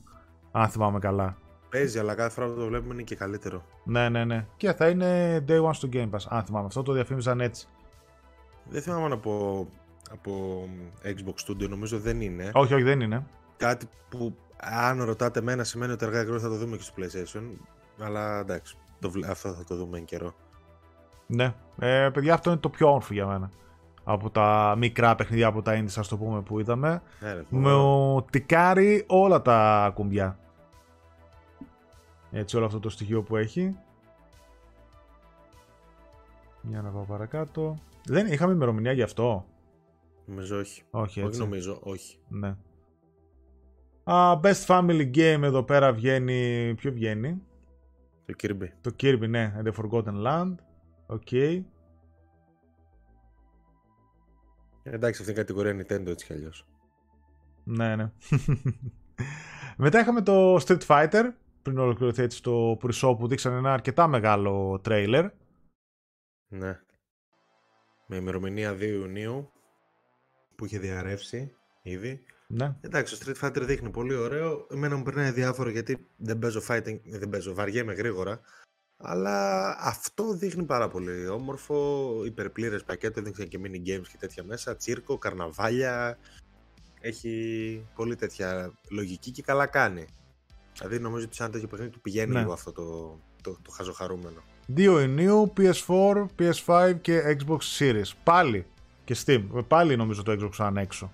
Αν 0.53 0.69
θυμάμαι 0.69 0.99
καλά. 0.99 1.37
Παίζει, 1.69 1.99
αλλά 1.99 2.15
κάθε 2.15 2.31
φορά 2.31 2.47
που 2.47 2.61
το 2.61 2.67
βλέπουμε 2.67 2.95
είναι 2.95 3.03
και 3.03 3.17
καλύτερο. 3.17 3.63
Ναι, 3.85 4.09
ναι, 4.09 4.25
ναι. 4.25 4.47
Και 4.57 4.73
θα 4.73 4.89
είναι 4.89 5.45
day 5.49 5.63
one 5.63 5.75
στο 5.75 5.89
Game 5.93 6.11
Pass. 6.11 6.27
Αν 6.29 6.45
θυμάμαι, 6.45 6.67
αυτό 6.67 6.83
το 6.83 6.93
διαφήμιζαν 6.93 7.41
έτσι. 7.41 7.69
Δεν 8.69 8.83
θυμάμαι 8.83 9.15
από, 9.15 9.67
από 10.11 10.65
Xbox 11.05 11.51
Studio, 11.51 11.69
νομίζω 11.69 11.99
δεν 11.99 12.21
είναι. 12.21 12.51
Όχι, 12.55 12.75
όχι, 12.75 12.83
δεν 12.83 13.01
είναι. 13.01 13.27
Κάτι 13.63 13.89
που 14.09 14.37
αν 14.61 15.03
ρωτάτε 15.03 15.39
εμένα 15.39 15.65
σημαίνει 15.65 15.93
ότι 15.93 16.05
αργά 16.05 16.39
θα 16.39 16.49
το 16.49 16.57
δούμε 16.57 16.77
και 16.77 16.83
στο 16.83 16.95
PlayStation. 16.97 17.43
Αλλά 18.01 18.39
εντάξει, 18.39 18.77
το, 19.01 19.13
αυτό 19.29 19.53
θα 19.53 19.65
το 19.65 19.77
δούμε 19.77 19.99
εν 19.99 20.05
καιρό. 20.05 20.35
Ναι, 21.27 21.55
ε, 21.79 22.11
παιδιά, 22.13 22.35
αυτό 22.35 22.51
είναι 22.51 22.59
το 22.59 22.69
πιο 22.69 22.89
όμορφο 22.89 23.13
για 23.13 23.27
μένα. 23.27 23.51
Από 24.05 24.31
τα 24.31 24.75
μικρά 24.79 25.15
παιχνίδια 25.15 25.47
από 25.47 25.63
τα 25.63 25.81
indies, 25.81 25.95
ας 25.97 26.09
το 26.09 26.17
πούμε, 26.17 26.41
που 26.41 26.61
είδαμε. 26.61 27.03
Ναι, 27.21 27.43
με 27.49 27.73
τικάρει 28.31 29.05
όλα 29.09 29.43
τα 29.43 29.91
κουμπιά. 29.95 30.39
Έτσι 32.31 32.57
όλο 32.57 32.67
αυτό 32.67 32.81
το 32.81 32.89
στοιχείο 32.89 33.23
που 33.23 33.37
έχει. 33.37 33.77
Για 36.63 36.83
να 36.83 36.91
πάω 36.91 37.03
παρακάτω. 37.03 37.79
Δεν 38.05 38.27
είχαμε 38.27 38.53
ημερομηνία 38.53 38.93
γι' 38.93 39.03
αυτό; 39.03 39.47
Νομίζω 40.27 40.59
όχι. 40.59 40.83
Όχι, 40.91 41.21
έτσι. 41.21 41.31
όχι 41.31 41.39
νομίζω, 41.39 41.79
όχι. 41.83 42.19
Ναι. 42.29 42.57
Uh, 44.05 44.41
best 44.41 44.67
Family 44.67 45.11
Game 45.15 45.43
εδώ 45.43 45.63
πέρα 45.63 45.93
βγαίνει... 45.93 46.75
Ποιο 46.77 46.93
βγαίνει; 46.93 47.43
Το 48.27 48.35
Kirby. 48.43 48.69
Το 48.81 48.95
Kirby, 49.01 49.29
ναι. 49.29 49.55
The 49.65 49.73
Forgotten 49.73 50.27
Land. 50.27 50.55
Οκ. 51.07 51.23
Okay. 51.31 51.63
Εντάξει, 54.83 55.21
αυτή 55.21 55.33
η 55.33 55.37
κατηγορία 55.37 55.73
Nintendo 55.73 56.07
έτσι 56.07 56.27
κι 56.27 56.33
αλλιώς. 56.33 56.67
Ναι, 57.65 57.97
ναι. 57.97 58.11
Μετά 59.77 60.01
είχαμε 60.01 60.23
το 60.23 60.57
Street 60.57 60.87
Fighter 60.87 61.25
πριν 61.63 61.79
ολοκληρωθεί 61.79 62.23
έτσι 62.23 62.43
το 62.43 62.79
pre 62.83 63.17
που 63.19 63.27
δείξανε 63.27 63.57
ένα 63.57 63.73
αρκετά 63.73 64.07
μεγάλο 64.07 64.81
τρέιλερ. 64.83 65.31
Ναι. 66.49 66.81
Με 68.07 68.17
ημερομηνία 68.17 68.73
2 68.73 68.81
Ιουνίου 68.81 69.53
που 70.57 70.65
είχε 70.65 70.79
διαρρεύσει 70.79 71.55
ήδη. 71.83 72.25
Ναι. 72.55 72.75
Εντάξει, 72.81 73.19
το 73.19 73.25
Street 73.27 73.47
Fighter 73.47 73.63
δείχνει 73.63 73.91
πολύ 73.91 74.15
ωραίο. 74.15 74.67
Εμένα 74.71 74.97
μου 74.97 75.03
περνάει 75.03 75.31
διάφορο 75.31 75.71
γιατί 75.71 76.07
δεν 76.17 76.39
παίζω 76.39 76.63
fighting, 76.69 77.01
δεν 77.05 77.29
παίζω, 77.29 77.55
βαριέμαι 77.55 77.93
γρήγορα. 77.93 78.41
Αλλά 78.97 79.69
αυτό 79.81 80.35
δείχνει 80.35 80.65
πάρα 80.65 80.89
πολύ 80.89 81.29
όμορφο, 81.29 82.13
υπερπλήρες 82.25 82.85
πακέτο, 82.85 83.21
έδειξε 83.21 83.45
και 83.45 83.59
mini 83.63 83.89
games 83.89 84.07
και 84.11 84.17
τέτοια 84.19 84.45
μέσα, 84.45 84.77
τσίρκο, 84.77 85.19
καρναβάλια. 85.19 86.19
Έχει 87.01 87.87
πολύ 87.95 88.17
τέτοια 88.17 88.73
λογική 88.91 89.31
και 89.31 89.43
καλά 89.43 89.67
κάνει. 89.67 90.07
Δηλαδή 90.79 90.99
νομίζω 90.99 91.25
ότι 91.25 91.37
σαν 91.37 91.51
τέτοιο 91.51 91.69
παιχνίδι 91.69 91.91
του 91.91 92.01
πηγαίνει 92.01 92.33
ναι. 92.33 92.39
λίγο 92.39 92.53
αυτό 92.53 92.73
το, 92.73 93.19
το, 93.43 93.59
το 93.63 93.71
χαζοχαρούμενο. 93.71 94.43
2 94.77 94.79
Ιουνίου, 94.79 95.53
PS4, 95.57 96.27
PS5 96.39 96.95
και 97.01 97.37
Xbox 97.39 97.59
Series. 97.79 98.11
Πάλι 98.25 98.67
και 99.05 99.17
Steam. 99.25 99.65
Πάλι 99.69 99.97
νομίζω 99.97 100.23
το 100.23 100.33
Xbox 100.33 100.67
One 100.67 100.77
έξω. 100.77 101.13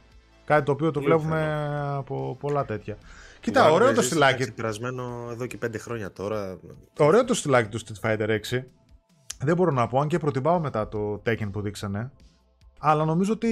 Κάτι 0.49 0.63
το 0.63 0.73
οποίο 0.73 0.91
το 0.91 1.01
βλέπουμε 1.01 1.59
από 1.97 2.37
πολλά 2.41 2.65
τέτοια. 2.65 2.97
Κοίτα, 3.41 3.71
ωραίο 3.71 3.95
το 3.95 4.03
στυλάκι. 4.03 4.53
περασμένο 4.53 5.29
εδώ 5.31 5.47
και 5.47 5.59
5 5.67 5.75
χρόνια 5.79 6.13
τώρα. 6.13 6.59
Ωραίο 6.99 7.25
το 7.25 7.35
στυλάκι 7.35 7.69
του 7.69 7.79
Street 7.79 8.11
Fighter 8.11 8.29
6. 8.29 8.39
Δεν 9.39 9.57
μπορώ 9.57 9.71
να 9.71 9.87
πω, 9.87 10.01
αν 10.01 10.09
και 10.09 10.19
προτιμάω 10.19 10.61
μετά 10.61 10.89
το 10.89 11.23
Tekken 11.27 11.49
που 11.53 11.61
δείξανε. 11.61 12.11
Αλλά 12.79 13.05
νομίζω 13.05 13.33
ότι 13.33 13.51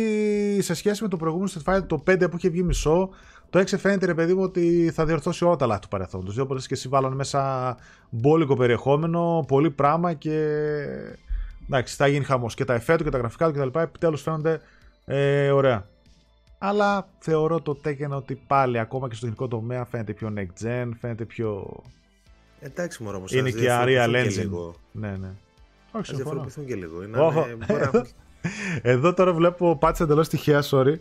σε 0.60 0.74
σχέση 0.74 1.02
με 1.02 1.08
το 1.08 1.16
προηγούμενο 1.16 1.50
Street 1.54 1.72
Fighter, 1.72 1.86
το 1.86 2.02
5 2.06 2.30
που 2.30 2.36
είχε 2.36 2.48
βγει 2.48 2.62
μισό, 2.62 3.10
το 3.50 3.58
6 3.58 3.66
φαίνεται 3.78 4.06
ρε 4.06 4.14
παιδί 4.14 4.34
μου 4.34 4.42
ότι 4.42 4.90
θα 4.94 5.04
διορθώσει 5.04 5.44
όλα 5.44 5.56
τα 5.56 5.66
λάθη 5.66 5.80
του 5.80 5.88
παρελθόντος. 5.88 6.34
Δύο 6.34 6.46
φορέ 6.46 6.60
και 6.60 6.74
εσύ 6.74 6.88
βάλανε 6.88 7.14
μέσα 7.14 7.76
μπόλικο 8.10 8.56
περιεχόμενο, 8.56 9.44
πολύ 9.48 9.70
πράγμα 9.70 10.12
και. 10.12 10.56
Εντάξει, 11.66 11.96
θα 11.96 12.06
γίνει 12.06 12.24
χαμός. 12.24 12.54
Και 12.54 12.64
τα 12.64 12.74
εφέ 12.74 12.96
του 12.96 13.04
και 13.04 13.10
τα 13.10 13.18
γραφικά 13.18 13.52
του 13.52 13.52
κτλ. 13.52 13.78
Επιτέλους 13.78 14.22
φαίνονται 14.22 14.60
ε, 15.04 15.50
ωραία. 15.50 15.86
Αλλά 16.58 17.08
θεωρώ 17.18 17.60
το 17.60 17.80
Tekken 17.84 18.08
ότι 18.10 18.34
πάλι 18.46 18.78
ακόμα 18.78 19.08
και 19.08 19.14
στο 19.14 19.26
τεχνικό 19.26 19.48
τομέα 19.48 19.84
φαίνεται 19.84 20.12
πιο 20.12 20.32
next 20.36 20.64
gen, 20.64 20.90
φαίνεται 21.00 21.24
πιο. 21.24 21.82
Εντάξει, 22.60 23.02
μωρό, 23.02 23.16
όμως, 23.16 23.32
Είναι 23.32 23.50
και 23.50 23.66
Unreal 23.68 24.24
Engine. 24.24 24.72
Ναι, 24.92 25.16
ναι. 25.16 25.30
Όχι, 25.92 26.14
συμφωνώ. 26.14 26.46
και 26.66 26.74
λίγο. 26.74 27.02
Είναι, 27.02 27.18
Εδώ 28.82 29.14
τώρα 29.14 29.32
βλέπω, 29.32 29.76
πάτησα 29.76 30.04
εντελώς 30.04 30.28
τυχαία, 30.28 30.62
sorry, 30.70 30.94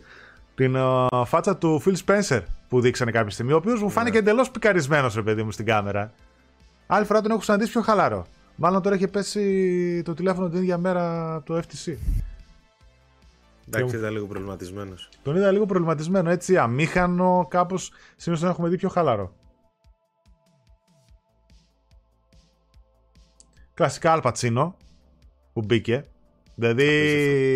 την 0.54 0.74
uh, 0.76 1.22
φάτσα 1.26 1.56
του 1.56 1.82
Phil 1.84 1.94
Spencer 2.06 2.40
που 2.68 2.80
δείξανε 2.80 3.10
κάποια 3.10 3.30
στιγμή, 3.30 3.52
ο 3.52 3.56
οποίος 3.56 3.82
μου 3.82 3.90
φάνηκε 3.90 4.18
yeah. 4.18 4.20
εντελώς 4.20 4.50
πικαρισμένος, 4.50 5.14
ρε 5.14 5.22
παιδί 5.22 5.42
μου, 5.42 5.50
στην 5.50 5.64
κάμερα. 5.64 6.12
Άλλη 6.86 7.04
φορά 7.04 7.20
τον 7.20 7.30
έχω 7.30 7.42
συναντήσει 7.42 7.70
πιο 7.70 7.80
χαλαρό. 7.80 8.26
Μάλλον 8.56 8.82
τώρα 8.82 8.96
είχε 8.96 9.08
πέσει 9.08 10.02
το 10.04 10.14
τηλέφωνο 10.14 10.48
την 10.48 10.58
ίδια 10.58 10.78
μέρα 10.78 11.42
το 11.42 11.56
FTC. 11.56 11.94
Εντάξει, 13.68 13.96
ήταν 13.96 14.12
λίγο 14.12 14.26
προβληματισμένος. 14.26 15.08
Τον 15.22 15.36
είδα 15.36 15.50
λίγο 15.50 15.66
προβληματισμένο, 15.66 16.30
έτσι 16.30 16.56
αμήχανο, 16.56 17.46
κάπως. 17.50 17.92
Σήμερα 18.16 18.40
τον 18.40 18.48
έχουμε 18.48 18.68
δει 18.68 18.76
πιο 18.76 18.88
χαλαρό. 18.88 19.34
Κλασικά 23.74 24.12
Αλπατσίνο. 24.12 24.76
που 25.52 25.62
μπήκε. 25.62 26.04
Δηλαδή. 26.54 26.84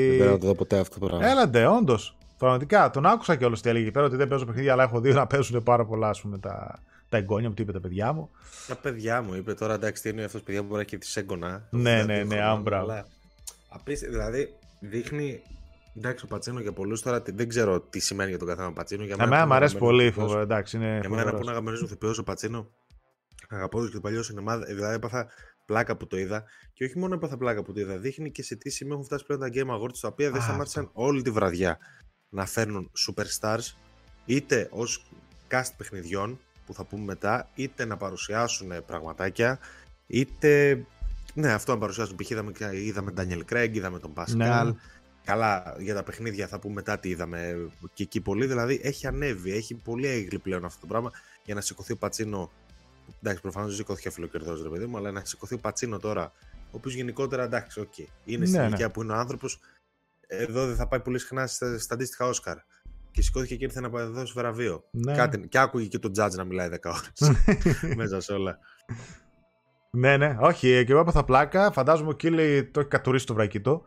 Δεν 0.08 0.18
πέρα 0.18 0.30
να 0.30 0.38
το 0.38 0.46
δω 0.46 0.54
ποτέ 0.54 0.78
αυτό 0.78 0.98
το 0.98 1.06
πράγμα. 1.06 1.26
Έλαντε, 1.26 1.66
όντως. 1.66 2.16
Πραγματικά. 2.38 2.90
Τον 2.90 3.06
άκουσα 3.06 3.36
κιόλας 3.36 3.60
τι 3.60 3.68
έλεγε 3.68 3.90
πέρα 3.90 4.06
ότι 4.06 4.16
δεν 4.16 4.28
παίζω 4.28 4.44
παιχνίδια, 4.44 4.72
αλλά 4.72 4.82
έχω 4.82 5.00
δει 5.00 5.12
να 5.12 5.26
παίζουν 5.26 5.62
πάρα 5.62 5.84
πολλά 5.84 6.08
ας 6.08 6.20
πούμε, 6.20 6.38
τα, 6.38 6.78
τα 7.08 7.16
εγγόνια 7.16 7.48
μου. 7.48 7.54
Τι 7.54 7.62
είπε 7.62 7.72
τα 7.72 7.80
παιδιά 7.80 8.12
μου. 8.12 8.30
Τα 8.66 8.76
παιδιά 8.76 9.22
μου 9.22 9.34
είπε 9.34 9.54
τώρα 9.54 9.74
εντάξει, 9.74 10.02
τι 10.02 10.08
είναι 10.08 10.24
αυτός 10.24 10.42
παιδιά 10.42 10.60
που 10.60 10.66
μπορεί 10.66 10.84
να 10.84 10.86
έχει 10.92 10.98
τη 10.98 11.20
έγκονα. 11.20 11.66
Ναι, 11.70 12.02
ναι, 12.02 12.22
ναι, 12.22 12.40
άμπρα. 12.40 13.06
Απίστευτο. 13.68 14.16
Δηλαδή 14.16 14.54
δείχνει 14.80 15.42
Εντάξει, 16.02 16.24
ο 16.24 16.28
Πατσίνο 16.28 16.60
για 16.60 16.72
πολλούς 16.72 17.02
τώρα 17.02 17.22
δεν 17.26 17.48
ξέρω 17.48 17.80
τι 17.80 17.98
σημαίνει 17.98 18.28
για 18.28 18.38
τον 18.38 18.48
καθένα 18.48 18.72
Πατσίνο. 18.72 19.04
Για 19.04 19.16
μένα 19.16 19.46
μου 19.46 19.54
αρέσει 19.54 19.76
πολύ. 19.76 20.10
Φοβε, 20.10 20.40
εντάξει, 20.40 20.76
είναι 20.76 20.98
για 21.00 21.10
μένα 21.10 21.30
που 21.30 21.36
είναι 21.36 21.50
αγαπημένος 21.50 21.82
μου 21.82 21.88
θεπιό 21.88 22.14
ο 22.18 22.22
Πατσίνο. 22.22 22.70
Αγαπώ 23.48 23.84
και 23.86 23.92
το 23.92 24.00
παλιό 24.00 24.22
σινεμά. 24.22 24.58
Δηλαδή 24.58 24.94
έπαθα 24.94 25.28
πλάκα 25.66 25.96
που 25.96 26.06
το 26.06 26.18
είδα. 26.18 26.44
Και 26.72 26.84
όχι 26.84 26.98
μόνο 26.98 27.14
έπαθα 27.14 27.36
πλάκα 27.36 27.62
που 27.62 27.72
το 27.72 27.80
είδα. 27.80 27.98
Δείχνει 27.98 28.30
και 28.30 28.42
σε 28.42 28.56
τι 28.56 28.70
σημείο 28.70 28.92
έχουν 28.92 29.04
φτάσει 29.04 29.24
πλέον 29.24 29.40
τα 29.40 29.48
Game 29.52 29.80
Awards 29.80 29.98
τα 30.00 30.08
οποία 30.08 30.30
δεν 30.30 30.42
σταμάτησαν 30.42 30.90
όλη 30.92 31.22
τη 31.22 31.30
βραδιά 31.30 31.78
να 32.28 32.46
φέρνουν 32.46 32.90
superstars 33.06 33.74
είτε 34.24 34.68
ως 34.70 35.04
cast 35.50 35.70
παιχνιδιών 35.76 36.38
που 36.66 36.74
θα 36.74 36.84
πούμε 36.84 37.04
μετά, 37.04 37.48
είτε 37.54 37.84
να 37.84 37.96
παρουσιάσουν 37.96 38.72
πραγματάκια, 38.86 39.58
είτε. 40.06 40.82
Ναι, 41.34 41.52
αυτό 41.52 41.72
να 41.72 41.78
παρουσιάσουν. 41.78 42.16
Π.χ. 42.16 42.30
είδαμε, 42.30 42.52
είδαμε 42.72 43.10
τον 43.12 43.26
Daniel 43.28 43.52
Craig, 43.52 43.70
είδαμε 43.72 43.98
τον 43.98 44.12
Pascal. 44.16 44.34
Ναι. 44.36 44.74
Καλά, 45.24 45.76
για 45.78 45.94
τα 45.94 46.02
παιχνίδια 46.02 46.46
θα 46.46 46.58
πούμε 46.58 46.74
μετά 46.74 46.98
τι 46.98 47.08
είδαμε 47.08 47.70
και 47.94 48.02
εκεί 48.02 48.20
πολύ. 48.20 48.46
Δηλαδή 48.46 48.80
έχει 48.82 49.06
ανέβει, 49.06 49.52
έχει 49.52 49.74
πολύ 49.74 50.06
έγκλη 50.06 50.38
πλέον 50.38 50.64
αυτό 50.64 50.80
το 50.80 50.86
πράγμα 50.86 51.10
για 51.44 51.54
να 51.54 51.60
σηκωθεί 51.60 51.92
ο 51.92 51.96
Πατσίνο. 51.96 52.50
Εντάξει, 53.22 53.42
προφανώς 53.42 53.68
δεν 53.68 53.76
σηκώθηκε 53.76 54.08
αφιλοκερδώς 54.08 54.62
ρε 54.62 54.68
παιδί 54.68 54.86
μου, 54.86 54.96
αλλά 54.96 55.10
να 55.10 55.24
σηκωθεί 55.24 55.54
ο 55.54 55.58
Πατσίνο 55.58 55.98
τώρα, 55.98 56.32
ο 56.52 56.70
οποίος 56.70 56.94
γενικότερα 56.94 57.42
εντάξει, 57.42 57.80
οκ. 57.80 57.92
Okay, 57.96 58.06
είναι 58.24 58.46
στην 58.46 58.60
ναι, 58.60 58.66
ηλικία 58.66 58.86
ναι. 58.86 58.92
που 58.92 59.02
είναι 59.02 59.12
ο 59.12 59.16
άνθρωπος. 59.16 59.60
Εδώ 60.26 60.66
δεν 60.66 60.76
θα 60.76 60.86
πάει 60.86 61.00
πολύ 61.00 61.18
συχνά 61.18 61.46
στα, 61.46 61.78
στα 61.78 61.94
αντίστοιχα 61.94 62.26
Όσκαρ. 62.26 62.56
Και 63.10 63.22
σηκώθηκε 63.22 63.56
και 63.56 63.64
ήρθε 63.64 63.80
να 63.80 63.88
δώσει 63.88 64.32
βραβείο. 64.36 64.84
Ναι. 64.90 65.14
Κάτι, 65.14 65.48
και 65.48 65.58
άκουγε 65.58 65.86
και 65.86 65.98
τον 65.98 66.12
Judge 66.12 66.36
να 66.36 66.44
μιλάει 66.44 66.68
10 66.72 66.76
ώρες 66.84 67.38
μέσα 67.96 68.20
σε 68.20 68.32
όλα. 68.32 68.58
Ναι, 69.90 70.16
ναι, 70.16 70.36
όχι, 70.40 70.84
και 70.84 70.92
εγώ 70.92 71.00
έπαθα 71.00 71.24
πλάκα. 71.24 71.72
Φαντάζομαι 71.72 72.10
ο 72.10 72.12
Keighley 72.12 72.64
το 72.64 72.80
έχει 72.80 72.88
κατουρήσει 72.88 73.26
το 73.26 73.34
βρακί 73.34 73.65
του 73.65 73.84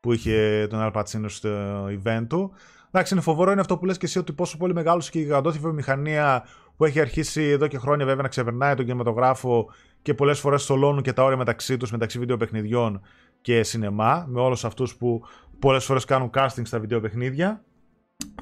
που 0.00 0.12
είχε 0.12 0.66
τον 0.70 0.80
Αλ 0.80 0.91
Πατσίνο 0.91 1.28
στο 1.28 1.84
event 1.86 2.26
του. 2.28 2.52
Εντάξει, 2.90 3.14
είναι 3.14 3.22
φοβερό 3.22 3.50
είναι 3.50 3.60
αυτό 3.60 3.78
που 3.78 3.84
λες 3.84 3.98
και 3.98 4.06
εσύ 4.06 4.18
ότι 4.18 4.32
πόσο 4.32 4.56
πολύ 4.56 4.74
μεγάλος 4.74 5.10
και 5.10 5.18
η 5.18 5.22
γιγαντώθη 5.22 5.58
βιομηχανία 5.58 6.44
που 6.76 6.84
έχει 6.84 7.00
αρχίσει 7.00 7.42
εδώ 7.42 7.66
και 7.66 7.78
χρόνια 7.78 8.06
βέβαια 8.06 8.22
να 8.22 8.28
ξεπερνάει 8.28 8.74
τον 8.74 8.84
κινηματογράφο 8.84 9.70
και 10.02 10.14
πολλές 10.14 10.40
φορές 10.40 10.62
στολώνουν 10.62 11.02
και 11.02 11.12
τα 11.12 11.24
όρια 11.24 11.36
μεταξύ 11.36 11.76
τους, 11.76 11.90
μεταξύ 11.90 12.18
βιντεοπαιχνιδιών 12.18 13.00
και 13.40 13.62
σινεμά, 13.62 14.24
με 14.28 14.40
όλους 14.40 14.64
αυτούς 14.64 14.96
που 14.96 15.22
πολλές 15.58 15.84
φορές 15.84 16.04
κάνουν 16.04 16.30
casting 16.34 16.62
στα 16.62 16.80
βιντεοπαιχνίδια. 16.80 17.64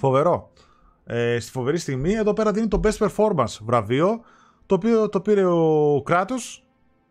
Φοβερό. 0.01 0.53
Ε, 1.05 1.39
στη 1.41 1.51
φοβερή 1.51 1.79
στιγμή, 1.79 2.13
εδώ 2.13 2.33
πέρα 2.33 2.51
δίνει 2.51 2.69
το 2.69 2.81
Best 2.85 3.09
Performance 3.09 3.59
βραβείο, 3.61 4.21
το 4.67 4.75
οποίο 4.75 5.09
το 5.09 5.21
πήρε 5.21 5.45
ο 5.45 6.03
κράτος, 6.05 6.67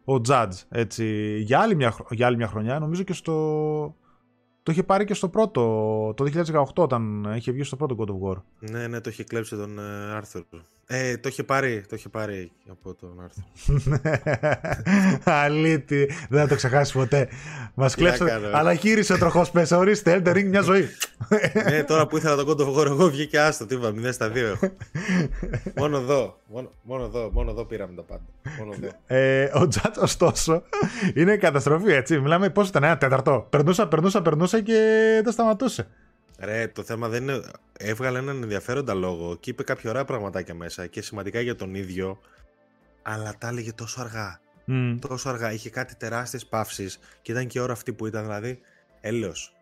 ο 0.06 0.14
Judge, 0.28 0.54
έτσι, 0.70 1.38
για 1.40 1.60
άλλη, 1.60 1.76
μια, 1.76 1.96
για 2.10 2.28
άλλη 2.28 2.36
μια 2.36 2.48
χρονιά, 2.48 2.80
νομίζω 2.80 3.04
και 3.04 3.14
στο, 3.14 3.96
το 4.64 4.72
είχε 4.72 4.84
πάρει 4.84 5.06
και 5.06 5.14
στο 5.14 5.30
πρώτο, 5.30 5.62
το 6.18 6.26
2018 6.54 6.66
όταν 6.76 7.34
είχε 7.36 7.52
βγει 7.52 7.64
στο 7.64 7.76
πρώτο 7.76 7.96
God 8.00 8.08
of 8.08 8.30
War. 8.30 8.42
Ναι, 8.60 8.88
ναι, 8.88 9.02
το 9.02 9.10
είχε 9.10 9.24
κλέψει 9.24 9.56
τον 9.56 9.80
Άρθουρ. 10.16 10.44
Ε, 10.88 11.18
το 11.18 11.30
είχε 11.30 11.44
πάρει, 11.44 11.82
το 11.90 11.96
είχε 11.96 12.10
πάρει 12.10 12.52
από 12.70 12.94
τον 12.94 13.24
Άρθουρ. 13.24 13.44
Αλήτη, 15.44 16.10
δεν 16.30 16.42
θα 16.42 16.48
το 16.48 16.56
ξεχάσεις 16.56 16.94
ποτέ. 16.94 17.28
Μας 17.74 17.96
κλέψε. 17.96 18.40
Αλλά 18.54 18.74
γύρισε 18.74 19.18
τροχός 19.18 19.52
πέσα. 19.52 19.78
Ορίστε, 19.78 20.22
Elden 20.26 20.36
Ring 20.36 20.46
μια 20.46 20.62
ζωή. 20.62 20.90
ναι, 21.70 21.84
τώρα 21.84 22.08
που 22.08 22.18
ήθελα 22.18 22.36
τον 22.36 22.48
God 22.48 22.62
of 22.62 22.82
War, 22.82 22.86
εγώ 22.86 23.10
βγήκε 23.10 23.40
άστο. 23.40 23.66
Τι 23.66 23.76
είπα, 23.76 23.94
0 23.96 24.10
στα 24.12 24.32
2 24.32 24.36
έχω. 24.36 24.72
μόνο 25.80 25.98
εδώ, 25.98 26.40
μόνο, 26.48 26.72
μόνο 26.82 27.04
εδώ, 27.04 27.30
μόνο 27.34 27.52
εδώ 27.52 27.66
πήραμε 27.66 27.94
τα 27.96 28.02
πάντα. 28.02 28.26
Μόνο 28.58 28.74
εδώ. 28.74 28.90
Ε, 29.08 29.50
ο 29.54 29.68
Τζάτ, 29.68 29.98
ωστόσο, 29.98 30.64
είναι 31.14 31.38
καταστροφή, 31.38 31.92
έτσι. 31.92 32.20
Μιλάμε 32.20 32.50
πώς 32.50 32.68
ήταν, 32.68 32.84
ένα 32.84 32.98
τέταρτο. 32.98 33.48
Περνούσα, 33.50 33.88
περνούσα, 33.88 34.22
περνούσα 34.22 34.62
και 34.62 34.74
δεν 35.24 35.32
σταματούσε. 35.32 35.88
Ρε, 36.44 36.68
το 36.68 36.84
θέμα 36.84 37.08
δεν 37.08 37.24
είναι. 37.24 37.42
Έβγαλε 37.78 38.18
έναν 38.18 38.44
ενδιαφέροντα 38.44 38.94
λόγο 38.94 39.36
και 39.36 39.50
είπε 39.50 39.64
κάποια 39.64 39.90
ωραία 39.90 40.06
πραγματάκια 40.06 40.54
μέσα 40.54 40.88
και 40.88 41.02
σημαντικά 41.02 41.40
για 41.40 41.56
τον 41.56 41.76
ίδιο, 41.76 42.20
αλλά 43.02 43.36
τα 43.38 43.48
έλεγε 43.48 43.74
τόσο 43.74 44.02
αργά. 44.02 44.40
Mm. 44.68 44.98
Τόσο 45.08 45.30
αργά. 45.30 45.52
Είχε 45.52 45.70
κάτι 45.70 45.96
τεράστιες 45.96 46.46
παύσεις 46.46 47.00
και 47.22 47.32
ήταν 47.32 47.48
και 47.48 47.60
η 47.60 47.62
ώρα 47.62 47.74
αυτή 47.74 47.94
που 47.94 48.06
ήταν, 48.06 48.24
δηλαδή, 48.24 48.60
έλεος. 49.02 49.54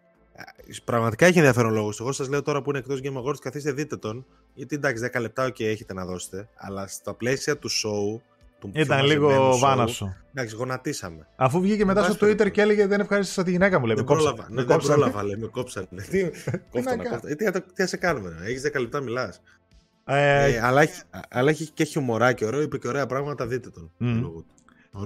Πραγματικά 0.83 1.25
έχει 1.25 1.37
ενδιαφέρον 1.37 1.73
λόγος. 1.73 1.99
Εγώ 1.99 2.11
σας 2.11 2.27
λέω 2.27 2.41
τώρα 2.41 2.61
που 2.61 2.69
είναι 2.69 2.79
εκτός 2.79 2.99
Game 3.03 3.23
Awards, 3.23 3.39
καθίστε 3.39 3.71
δείτε 3.71 3.97
τον. 3.97 4.25
Γιατί 4.53 4.75
εντάξει, 4.75 5.09
10 5.13 5.21
λεπτά 5.21 5.49
και 5.49 5.69
έχετε 5.69 5.93
να 5.93 6.05
δώσετε. 6.05 6.49
Αλλά 6.55 6.87
στα 6.87 7.13
πλαίσια 7.13 7.57
του 7.57 7.69
show 7.69 8.21
ήταν 8.71 9.05
λίγο 9.05 9.57
βάνασο. 9.57 10.15
Εντάξει, 10.33 10.55
γονατίσαμε. 10.55 11.27
Αφού 11.35 11.61
βγήκε 11.61 11.85
μετά 11.85 12.03
στο 12.03 12.27
Twitter 12.27 12.51
και 12.51 12.61
έλεγε 12.61 12.87
Δεν 12.87 12.99
ευχαρίστησα 12.99 13.43
τη 13.43 13.51
γυναίκα 13.51 13.79
μου, 13.79 13.85
λέει. 13.85 13.95
Δεν 13.95 14.05
πρόλαβα. 14.05 14.47
Ναι, 14.49 14.63
δεν 14.63 14.77
πρόλαβα, 14.77 15.23
λέει. 15.23 15.35
Με 15.35 15.47
κόψανε. 15.47 15.87
Τι, 16.09 16.29
τι, 17.35 17.61
τι, 17.73 17.87
σε 17.87 17.97
κάνουμε, 17.97 18.37
έχεις 18.43 18.61
10 18.73 18.79
λεπτά 18.79 19.01
μιλάς. 19.01 19.41
Ε, 20.05 20.53
ε, 20.53 20.59
αλλά, 20.63 20.81
έχει, 20.81 21.01
αλλά 21.29 21.49
έχει 21.49 21.69
και 21.69 21.83
χιουμοράκι 21.83 22.45
ωραίο, 22.45 22.61
είπε 22.61 22.77
και 22.77 22.87
ωραία 22.87 23.05
πράγματα, 23.05 23.47
δείτε 23.47 23.69
τον. 23.69 23.91
Mm. 24.01 24.43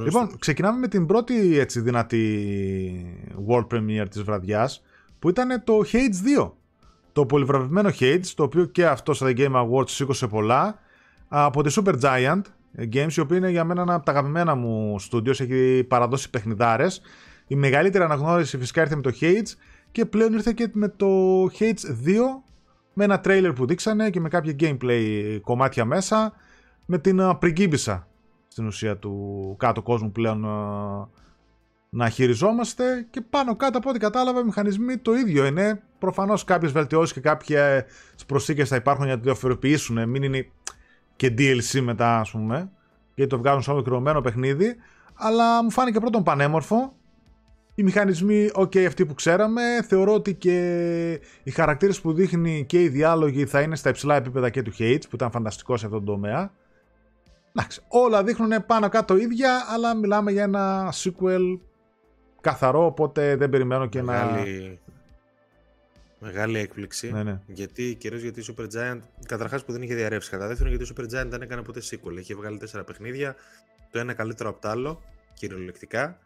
Λοιπόν, 0.04 0.38
ξεκινάμε 0.40 0.80
με 0.80 0.88
την 0.88 1.06
πρώτη 1.06 1.60
έτσι 1.60 1.80
δυνατή 1.80 3.28
World 3.48 3.68
Premiere 3.68 4.06
της 4.10 4.24
βραδιάς 4.24 4.84
που 5.20 5.30
ήταν 5.30 5.64
το 5.64 5.84
Hades 5.92 6.42
2. 6.42 6.52
Το 7.12 7.26
πολυβραβευμένο 7.26 7.90
Hades, 8.00 8.28
το 8.36 8.44
οποίο 8.44 8.66
και 8.66 8.86
αυτός 8.86 9.18
στα 9.18 9.28
The 9.30 9.38
Game 9.38 9.66
Awards 9.66 9.90
σήκωσε 9.90 10.28
πολλά 10.28 10.80
από 11.28 11.64
τη 11.64 11.74
Super 11.78 12.02
Giant 12.02 12.42
Games, 12.80 13.14
η 13.16 13.20
οποία 13.20 13.38
είναι 13.38 13.50
για 13.50 13.64
μένα 13.64 13.82
ένα 13.82 13.94
από 13.94 14.06
τα 14.06 14.12
αγαπημένα 14.12 14.56
μου 14.56 14.96
studios, 15.12 15.40
έχει 15.40 15.84
παραδώσει 15.88 16.30
παιχνιδάρες. 16.30 17.02
Η 17.48 17.56
μεγαλύτερη 17.56 18.04
αναγνώριση 18.04 18.58
φυσικά 18.58 18.82
ήρθε 18.82 18.96
με 18.96 19.02
το 19.02 19.12
Hades 19.22 19.54
και 19.92 20.06
πλέον 20.06 20.34
ήρθε 20.34 20.52
και 20.52 20.70
με 20.74 20.88
το 20.88 21.08
Hades 21.60 22.08
2 22.08 22.44
με 22.94 23.04
ένα 23.04 23.22
trailer 23.26 23.52
που 23.56 23.66
δείξανε 23.66 24.10
και 24.10 24.20
με 24.20 24.30
κάποια 24.30 24.56
gameplay 24.60 25.38
κομμάτια 25.42 25.86
μέσα 25.86 26.34
με 26.86 26.98
την 26.98 27.22
πριγκίμπισσα 27.40 28.08
στην 28.48 28.68
ουσία 28.68 28.98
του 28.98 29.56
κάτω 29.60 29.82
κόσμου 29.82 30.12
πλέον 30.12 30.46
να 31.90 32.10
χειριζόμαστε 32.10 33.08
και 33.10 33.22
πάνω 33.22 33.56
κάτω 33.56 33.78
από 33.78 33.90
ό,τι 33.90 34.00
κατάλαβα 34.00 34.40
οι 34.40 34.44
μηχανισμοί 34.44 34.98
το 34.98 35.14
ίδιο 35.14 35.46
είναι. 35.46 35.82
Προφανώς 36.00 36.44
κάποιες 36.44 36.72
βελτιώσεις 36.72 37.14
και 37.14 37.20
κάποιες 37.20 37.86
προσθήκες 38.28 38.70
θα 38.70 38.76
υπάρχουν 38.76 39.06
για 39.06 39.14
να 39.14 39.20
το 39.20 39.26
διαφοροποιήσουν, 39.26 40.10
μην 40.10 40.24
είναι 40.24 40.50
και 41.16 41.34
DLC 41.38 41.82
μετά, 41.82 42.20
ας 42.20 42.32
πούμε, 42.32 42.72
γιατί 43.16 43.32
το 43.32 43.38
βγάζουν 43.38 43.62
σε 43.62 43.72
ολοκληρωμένο 43.72 44.22
παιχνίδι. 44.22 44.76
Αλλά 45.14 45.64
μου 45.64 45.72
φάνηκε 45.72 46.00
πρώτον 46.00 46.24
πανέμορφο. 46.24 46.94
Οι 47.76 47.84
μηχανισμοί, 47.84 48.50
ok, 48.56 48.78
αυτοί 48.80 49.06
που 49.06 49.14
ξέραμε. 49.14 49.62
Θεωρώ 49.88 50.14
ότι 50.14 50.34
και 50.34 51.20
οι 51.44 51.52
χαρακτήρες 51.52 52.02
που 52.02 52.14
δείχνει 52.14 52.66
και 52.66 52.82
οι 52.82 52.88
διάλογοι 52.88 53.46
θα 53.46 53.62
είναι 53.62 53.76
στα 53.76 53.90
υψηλά 53.90 54.16
επίπεδα 54.16 54.50
και 54.50 54.62
του 54.62 54.72
Hades, 54.80 55.02
που 55.10 55.16
ήταν 55.16 55.32
φανταστικός 55.32 55.80
σε 55.80 55.86
αυτόν 55.86 56.06
τον 56.06 56.14
τομέα. 56.14 56.52
Εντάξει, 57.56 57.82
όλα 57.88 58.24
δείχνουν 58.24 58.66
πάνω 58.66 58.90
κάτω 58.90 59.18
ίδια, 59.18 59.66
αλλά 59.74 59.96
μιλάμε 59.96 60.32
για 60.32 60.44
ένα 60.44 60.94
sequel 60.94 61.60
καθαρό, 62.42 62.86
οπότε 62.86 63.36
δεν 63.36 63.50
περιμένω 63.50 63.86
και 63.86 64.02
Μεγάλη... 64.02 64.80
να 64.86 64.94
Μεγάλη 66.20 66.58
έκπληξη. 66.58 67.12
Ναι, 67.12 67.24
ναι. 67.24 67.42
Γιατί, 67.48 67.96
κυρίως 67.96 68.22
γιατί 68.22 68.40
η 68.40 68.46
Super 68.48 68.68
Giant, 68.72 69.00
καταρχάς 69.26 69.66
που 69.66 69.72
δεν 69.72 69.82
είχε 69.82 69.96
διαρρεύσει. 69.96 70.30
Κατά 70.30 70.48
δεύτερον, 70.48 70.74
γιατί 70.76 70.92
η 70.92 70.96
Super 70.96 71.04
Giant 71.04 71.28
δεν 71.30 71.42
έκανε 71.42 71.62
ποτέ 71.62 71.82
sequel. 71.84 72.18
Είχε 72.18 72.36
βγάλει 72.36 72.58
τέσσερα 72.58 72.84
παιχνίδια, 72.84 73.36
το 73.92 74.00
ένα 74.00 74.14
καλύτερο 74.14 74.50
από 74.50 74.62
το 74.62 74.68
άλλο, 74.68 75.04
κυριολεκτικά. 75.34 76.20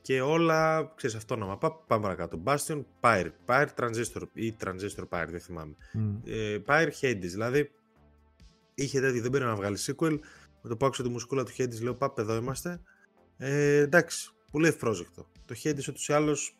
Και 0.00 0.20
όλα, 0.20 0.92
ξέρεις, 0.96 1.16
αυτόνομα. 1.16 1.58
Πά, 1.58 1.72
πάμε 1.72 2.02
παρακάτω. 2.02 2.42
Bastion, 2.44 2.84
Pyre, 3.00 3.30
Pyre 3.46 3.66
Transistor 3.78 4.22
ή 4.32 4.56
Transistor 4.64 5.08
Pyre, 5.08 5.26
δεν 5.30 5.40
θυμάμαι. 5.40 5.74
Mm. 5.94 6.28
Ε, 6.30 6.58
Pyre 6.66 6.90
Hades, 7.00 7.18
δηλαδή 7.20 7.70
είχε 8.74 9.00
τέτοιο, 9.00 9.22
δεν 9.22 9.30
πήρε 9.30 9.44
να 9.44 9.54
βγάλει 9.54 9.76
sequel. 9.80 10.18
Με 10.62 10.68
το 10.68 10.76
που 10.76 10.86
άκουσα 10.86 11.02
τη 11.02 11.08
μουσικούλα 11.08 11.44
του 11.44 11.52
Hades, 11.58 11.82
λέω 11.82 11.94
Πάπ, 11.94 12.18
εδώ 12.18 12.36
είμαστε. 12.36 12.80
Ε, 13.36 13.76
εντάξει, 13.76 14.30
πολύ 14.50 14.66
ευπρόσδεκτο. 14.68 15.28
Το 15.46 15.54
Hades 15.62 15.88
ούτως 15.88 16.08
ή 16.08 16.12
άλλως 16.12 16.55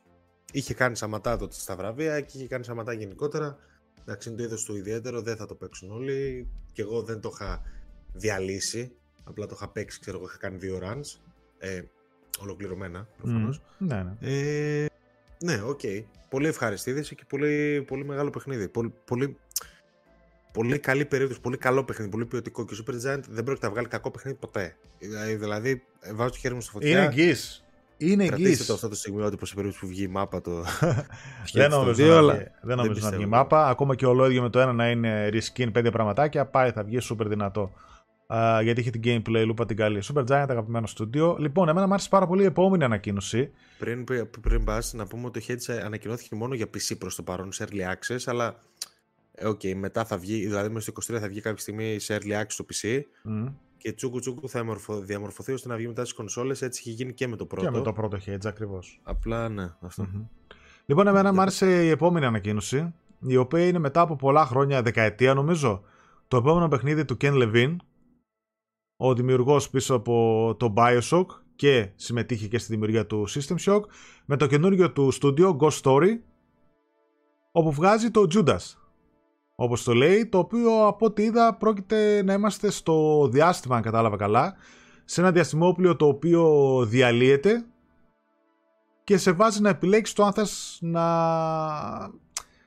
είχε 0.53 0.75
κάνει 0.75 0.97
σαματά 0.97 1.37
τότε 1.37 1.55
στα 1.55 1.77
βραβεία 1.77 2.21
και 2.21 2.39
είχε 2.39 2.47
κάνει 2.47 2.65
σαματά 2.65 2.93
γενικότερα. 2.93 3.59
Εντάξει, 4.01 4.29
είναι 4.29 4.39
το 4.39 4.45
είδος 4.45 4.65
του 4.65 4.77
ιδιαίτερο, 4.77 5.21
δεν 5.23 5.37
θα 5.37 5.47
το 5.47 5.55
παίξουν 5.55 5.91
όλοι. 5.91 6.49
Και 6.73 6.83
εγώ 6.83 7.03
δεν 7.03 7.21
το 7.21 7.31
είχα 7.35 7.63
διαλύσει. 8.13 8.93
Απλά 9.25 9.47
το 9.47 9.53
είχα 9.57 9.69
παίξει, 9.69 10.01
ξέρω 10.01 10.17
εγώ, 10.17 10.27
είχα 10.27 10.37
κάνει 10.39 10.57
δύο 10.57 10.81
runs. 10.83 11.21
Ε, 11.59 11.83
ολοκληρωμένα, 12.41 13.09
προφανώς. 13.17 13.61
Mm, 13.61 13.63
ναι, 13.79 14.03
ναι. 14.03 14.17
Ε, 14.21 14.87
ναι, 15.45 15.63
οκ. 15.63 15.81
Okay. 15.83 16.05
Πολύ 16.29 16.47
ευχάριστη 16.47 16.91
είδηση 16.91 17.15
και 17.15 17.25
πολύ, 17.29 17.85
πολύ 17.87 18.05
μεγάλο 18.05 18.31
παιχνίδι. 18.31 18.69
Πολύ, 18.69 18.93
πολύ, 19.05 19.37
πολύ 20.53 20.79
καλή 20.79 21.05
περίπτωση, 21.05 21.41
πολύ 21.41 21.57
καλό 21.57 21.85
παιχνίδι, 21.85 22.11
πολύ 22.11 22.27
ποιοτικό. 22.27 22.65
Και 22.65 22.75
ο 22.75 22.77
Super 22.85 22.93
Giant 22.93 23.23
δεν 23.29 23.45
πρόκειται 23.45 23.67
να 23.67 23.73
βγάλει 23.73 23.89
κακό 23.89 24.11
παιχνίδι 24.11 24.39
ποτέ. 24.39 24.77
Δηλαδή, 25.39 25.83
βάζω 26.15 26.31
το 26.31 26.37
χέρι 26.37 26.55
μου 26.55 26.61
στη 26.61 26.71
φωτιά. 26.71 26.91
Είναι 26.91 27.05
εγγύηση. 27.05 27.66
Είναι 27.97 28.25
εγγύηση. 28.25 28.67
το 28.67 28.73
αυτό 28.73 28.89
το 28.89 28.95
στιγμή 28.95 29.23
ότι 29.23 29.47
σε 29.47 29.55
περίπτωση 29.55 29.81
που 29.81 29.87
βγει 29.87 30.03
η 30.03 30.09
μάπα 30.09 30.41
το. 30.41 30.51
δεν 31.53 31.71
νομίζω, 31.71 32.23
να, 32.23 32.35
βγει, 32.35 32.47
δεν 32.63 32.77
νομίζω 32.77 33.01
να 33.09 33.11
βγει 33.11 33.23
η 33.23 33.27
μάπα. 33.27 33.69
Ακόμα 33.69 33.95
και 33.95 34.07
ολόιδιο 34.07 34.43
με 34.43 34.51
το 34.51 34.61
ένα 34.61 34.73
να 34.73 34.91
είναι 34.91 35.29
reskin 35.33 35.69
πέντε 35.73 35.91
πραγματάκια, 35.91 36.47
πάει, 36.47 36.71
θα 36.71 36.83
βγει 36.85 36.99
super 37.11 37.27
δυνατό. 37.27 37.73
Uh, 38.29 38.61
γιατί 38.63 38.81
είχε 38.81 38.91
την 38.91 39.01
gameplay 39.05 39.45
loopα 39.47 39.67
την 39.67 39.77
καλή. 39.77 40.03
Super 40.15 40.21
Giant, 40.21 40.47
αγαπημένο 40.49 40.87
στούντιο. 40.87 41.37
Λοιπόν, 41.39 41.69
εμένα 41.69 41.87
μου 41.87 41.93
άρεσε 41.93 42.09
πάρα 42.09 42.27
πολύ 42.27 42.43
η 42.43 42.47
επόμενη 42.47 42.85
ανακοίνωση. 42.85 43.51
Πριν, 43.79 44.05
πριν 44.41 44.65
πας, 44.65 44.93
να 44.93 45.07
πούμε 45.07 45.27
ότι 45.27 45.39
ο 45.39 45.43
Hades 45.49 45.81
ανακοινώθηκε 45.85 46.35
μόνο 46.35 46.55
για 46.55 46.67
PC 46.67 46.99
προς 46.99 47.15
το 47.15 47.23
παρόν 47.23 47.53
σε 47.53 47.65
early 47.69 47.81
access, 47.81 48.19
αλλά. 48.25 48.57
Ε, 49.33 49.47
οκ, 49.47 49.61
okay, 49.63 49.75
μετά 49.75 50.05
θα 50.05 50.19
βγει, 50.19 50.47
δηλαδή 50.47 50.69
μέσα 50.69 50.91
στο 50.91 51.15
23 51.15 51.21
θα 51.21 51.29
βγει 51.29 51.41
κάποια 51.41 51.63
στιγμή 51.63 51.99
σε 51.99 52.19
early 52.21 52.41
access 52.41 52.55
το 52.57 52.67
PC. 52.73 53.01
Mm 53.29 53.53
και 53.77 53.93
τσούκου 53.93 54.19
τσούκου 54.19 54.49
θα 54.49 54.65
διαμορφωθεί 55.03 55.53
ώστε 55.53 55.69
να 55.69 55.77
βγει 55.77 55.87
μετά 55.87 56.05
στις 56.05 56.17
κονσόλες. 56.17 56.63
Έτσι 56.63 56.83
έχει 56.85 56.91
γίνει 56.91 57.13
και 57.13 57.29
με 57.29 57.37
το 57.37 57.47
πρώτο. 57.47 57.67
Και 57.67 57.77
με 57.77 57.83
το 57.83 57.93
πρώτο 57.93 58.19
Hedge 58.27 58.47
ακριβώς. 58.47 59.01
Απλά 59.03 59.49
ναι, 59.49 59.75
αυτό. 59.81 60.07
Mm-hmm. 60.07 60.27
Λοιπόν, 60.87 61.07
εμένα 61.07 61.33
μου 61.33 61.41
άρεσε 61.41 61.85
η 61.85 61.89
επόμενη 61.89 62.27
ανακοίνωση, 62.27 62.95
η 63.21 63.37
οποία 63.37 63.67
είναι 63.67 63.79
μετά 63.79 64.01
από 64.01 64.17
πολλά 64.17 64.47
χρόνια, 64.47 64.83
δεκαετία 64.83 65.35
νομίζω, 65.35 65.83
το 66.29 66.37
επόμενο 66.37 66.69
παιχνίδι 66.69 67.05
του 67.05 67.17
Ken 67.21 67.43
Levine, 67.43 67.77
ο 68.97 69.15
δημιουργός 69.15 69.71
πίσω 69.71 69.95
από 69.95 70.55
το 70.59 70.75
Bioshock 70.77 71.27
και 71.57 71.91
συμμετείχε 71.95 72.47
και 72.49 72.59
στη 72.59 72.73
δημιουργία 72.73 73.07
του 73.07 73.29
System 73.29 73.57
Shock, 73.65 73.81
με 74.25 74.37
το 74.37 74.47
καινούργιο 74.47 74.93
του 74.93 75.11
στούντιο 75.11 75.57
Ghost 75.61 75.81
Story, 75.83 76.19
όπου 77.53 77.73
βγάζει 77.73 78.11
το 78.11 78.27
Judas 78.35 78.86
όπως 79.57 79.83
το 79.83 79.95
λέει, 79.95 80.27
το 80.27 80.39
οποίο 80.39 80.87
από 80.87 81.07
ό,τι 81.07 81.23
είδα 81.23 81.55
πρόκειται 81.55 82.23
να 82.23 82.33
είμαστε 82.33 82.71
στο 82.71 83.29
διάστημα, 83.33 83.77
αν 83.77 83.83
κατάλαβα 83.83 84.17
καλά, 84.17 84.55
σε 85.05 85.21
ένα 85.21 85.33
διαστημόπλιο 85.33 85.97
το 85.97 86.07
οποίο 86.07 86.45
διαλύεται 86.89 87.65
και 89.05 89.17
σε 89.17 89.33
βάζει 89.33 89.61
να 89.61 89.69
επιλέξεις 89.69 90.15
το 90.15 90.25
αν 90.25 90.33
θες 90.33 90.79
να 90.81 91.05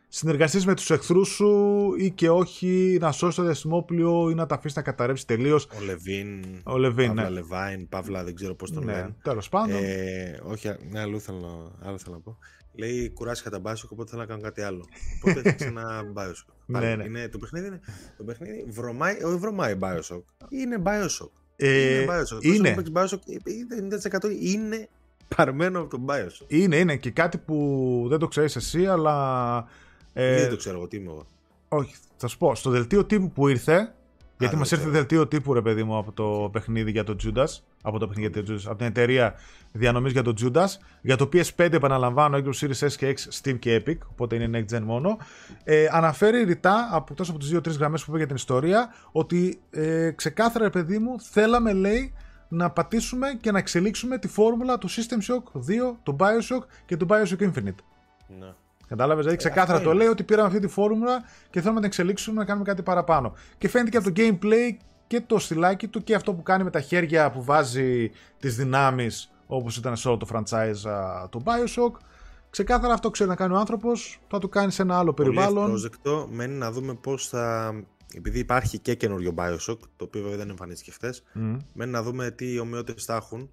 συνεργαστείς 0.08 0.66
με 0.66 0.74
τους 0.76 0.90
εχθρούς 0.90 1.28
σου 1.28 1.94
ή 1.98 2.12
και 2.12 2.30
όχι 2.30 2.98
να 3.02 3.12
σώσεις 3.12 3.36
το 3.36 3.44
διαστημόπλιο 3.44 4.30
ή 4.30 4.34
να 4.34 4.46
τα 4.46 4.56
αφήσεις 4.56 4.78
να 4.78 4.82
καταρρεύσει 4.82 5.28
τελείως. 5.28 5.66
Ο 5.66 5.84
Λεβίν, 5.86 6.46
ο 6.64 6.78
Λεβίν 6.78 7.08
Παύλα 7.08 7.24
ναι. 7.24 7.30
Λεβάιν, 7.30 7.90
Παύλα 7.90 8.24
δεν 8.24 8.36
ξέρω 8.36 8.56
πώς 8.56 8.72
τον 8.72 8.86
ναι, 8.86 8.92
λένε. 8.92 9.16
Τέλος 9.24 9.50
πάντων. 9.50 9.84
Ε, 9.84 10.40
όχι, 10.44 10.68
ναι, 10.90 11.00
άλλο 11.00 11.20
θέλω, 11.20 11.78
άλλο 11.84 11.98
θέλω 11.98 12.16
να 12.16 12.22
πω. 12.22 12.38
Λέει 12.80 13.10
κουράστηκα 13.10 13.50
τα 13.50 13.62
Bioshock, 13.64 13.90
οπότε 13.90 14.10
θέλω 14.10 14.22
να 14.22 14.28
κάνω 14.28 14.42
κάτι 14.42 14.62
άλλο. 14.62 14.86
Οπότε 15.18 15.38
έφτιαξε 15.38 15.68
ένα 15.68 16.04
Bioshock. 16.16 16.54
ναι, 16.66 16.96
ναι. 16.96 17.04
Είναι, 17.04 17.28
το 17.28 17.38
παιχνίδι 17.38 17.68
είναι. 17.68 17.80
Το 18.18 18.24
παιχνίδι 18.24 18.66
βρωμάει, 18.70 19.24
όχι 19.24 19.38
βρωμάει 19.38 19.78
Bioshock. 19.82 20.22
Είναι 20.50 20.82
Bioshock. 20.86 21.30
Ε, 21.56 22.02
είναι 22.02 22.06
Bioshock. 22.10 22.44
Είναι. 22.44 22.76
Bioshock 22.94 23.20
90% 24.24 24.36
είναι 24.42 24.90
παρμένο 25.36 25.80
από 25.80 25.90
τον 25.90 26.06
Bioshock. 26.10 26.46
Είναι, 26.48 26.76
είναι. 26.76 26.96
Και 26.96 27.12
κάτι 27.12 27.38
που 27.38 28.06
δεν 28.10 28.20
το 28.20 28.28
ξέρεις 28.28 28.56
εσύ, 28.56 28.86
αλλά. 28.86 29.68
Ε, 30.14 30.40
δεν 30.40 30.50
το 30.50 30.58
ξέρω 30.58 30.78
εγώ, 30.78 30.88
τι 30.88 30.98
είμαι 30.98 31.10
εγώ. 31.10 31.26
Όχι, 31.68 31.96
θα 32.18 32.28
σου 32.28 32.38
πω. 32.38 32.56
Στο 32.56 32.70
δελτίο 32.70 33.06
τύπου 33.06 33.32
που 33.32 33.48
ήρθε, 33.48 33.94
γιατί 34.40 34.56
μας 34.56 34.72
ήρθε 34.72 34.90
δελτίο 34.90 35.28
τύπου, 35.28 35.54
ρε 35.54 35.62
παιδί 35.62 35.84
μου, 35.84 35.98
από 35.98 36.12
το 36.12 36.50
παιχνίδι 36.52 36.92
για 36.92 37.04
το 37.04 37.16
Judas. 37.24 37.48
Από 37.82 38.00
το 38.00 38.08
παιχνίδι 38.08 38.32
για 38.32 38.44
το 38.44 38.54
Judas. 38.54 38.62
Από 38.66 38.78
την 38.78 38.88
εταιρεία 38.88 39.36
διανομής 39.72 40.12
για 40.12 40.22
το 40.22 40.34
Judas. 40.42 40.68
Για 41.02 41.16
το 41.16 41.30
PS5, 41.34 41.74
επαναλαμβάνω, 41.74 42.38
Xbox 42.38 42.54
Series 42.60 42.88
S 42.88 42.92
και 42.92 43.16
X, 43.18 43.42
Steam 43.42 43.60
και 43.60 43.84
Epic. 43.86 43.98
Οπότε 44.12 44.36
είναι 44.36 44.66
next 44.70 44.76
gen 44.76 44.82
μόνο. 44.82 45.18
Ε, 45.64 45.88
αναφέρει 45.92 46.44
ρητά, 46.44 46.90
από, 46.92 47.14
τόσο 47.14 47.32
από 47.32 47.40
τις 47.40 47.50
δύο-τρεις 47.50 47.78
γραμμές 47.78 48.02
που 48.04 48.10
είπε 48.10 48.18
για 48.18 48.28
την 48.28 48.36
ιστορία, 48.36 48.94
ότι 49.12 49.62
ε, 49.70 50.12
ξεκάθαρα, 50.12 50.64
ρε 50.64 50.70
παιδί 50.70 51.00
μου, 51.00 51.20
θέλαμε, 51.20 51.74
λέει, 51.74 52.14
να 52.48 52.70
πατήσουμε 52.70 53.38
και 53.42 53.52
να 53.52 53.58
εξελίξουμε 53.58 54.18
τη 54.18 54.28
φόρμουλα 54.28 54.78
του 54.78 54.90
System 54.90 55.32
Shock 55.32 55.60
2, 55.92 55.96
του 56.04 56.16
Bioshock 56.20 56.64
και 56.86 56.98
του 56.98 57.08
Bioshock 57.10 57.42
Infinite. 57.42 57.82
Ναι. 58.40 58.54
Κατάλαβες, 58.90 59.24
δηλαδή 59.24 59.38
ξεκάθαρα 59.38 59.82
το 59.82 59.94
λέει 59.94 60.08
ότι 60.08 60.24
πήραμε 60.24 60.48
αυτή 60.48 60.60
τη 60.60 60.68
φόρμουλα 60.68 61.24
και 61.50 61.62
θέλουμε 61.62 61.74
να 61.74 61.80
την 61.80 61.86
εξελίξουμε 61.86 62.40
να 62.40 62.46
κάνουμε 62.46 62.66
κάτι 62.66 62.82
παραπάνω. 62.82 63.34
Και 63.58 63.70
φαίνεται 63.70 63.90
και 63.90 63.98
από 63.98 64.12
το 64.12 64.14
gameplay 64.22 64.78
και 65.08 65.22
το 65.22 65.40
στυλάκι 65.40 65.88
του 65.88 66.04
και 66.04 66.16
αυτό 66.16 66.34
που 66.34 66.44
κάνει 66.44 66.64
με 66.64 66.70
τα 66.70 66.82
χέρια 66.82 67.32
που 67.32 67.44
βάζει 67.44 68.12
τις 68.40 68.56
δυνάμεις 68.56 69.32
όπως 69.48 69.78
ήταν 69.78 69.98
σε 69.98 70.08
όλο 70.08 70.18
το 70.18 70.28
franchise 70.34 71.30
του 71.30 71.44
Bioshock. 71.46 72.00
Ξεκάθαρα 72.50 72.94
αυτό 72.94 73.10
ξέρει 73.10 73.30
να 73.30 73.36
κάνει 73.36 73.54
ο 73.54 73.58
άνθρωπος, 73.58 74.20
θα 74.28 74.40
του 74.40 74.50
κάνει 74.50 74.72
σε 74.72 74.82
ένα 74.82 74.98
άλλο 74.98 75.14
περιβάλλον. 75.14 75.54
Πολύ 75.54 75.68
πρόσδεκτο. 75.68 76.28
Μένει 76.32 76.54
να 76.54 76.72
δούμε 76.72 76.94
πώς 76.94 77.28
θα. 77.28 77.74
Επειδή 78.14 78.40
υπάρχει 78.40 78.80
και 78.80 78.96
καινούριο 78.96 79.34
Bioshock, 79.38 79.78
το 79.96 80.04
οποίο 80.04 80.22
βέβαια 80.22 80.38
δεν 80.38 80.50
εμφανίστηκε 80.50 80.92
χθες, 80.92 81.24
mm. 81.36 81.58
μένει 81.74 81.92
να 81.92 82.04
δούμε 82.04 82.32
τι 82.32 82.60
ομοιότητες 82.60 83.06
θα 83.06 83.16
έχουν. 83.16 83.50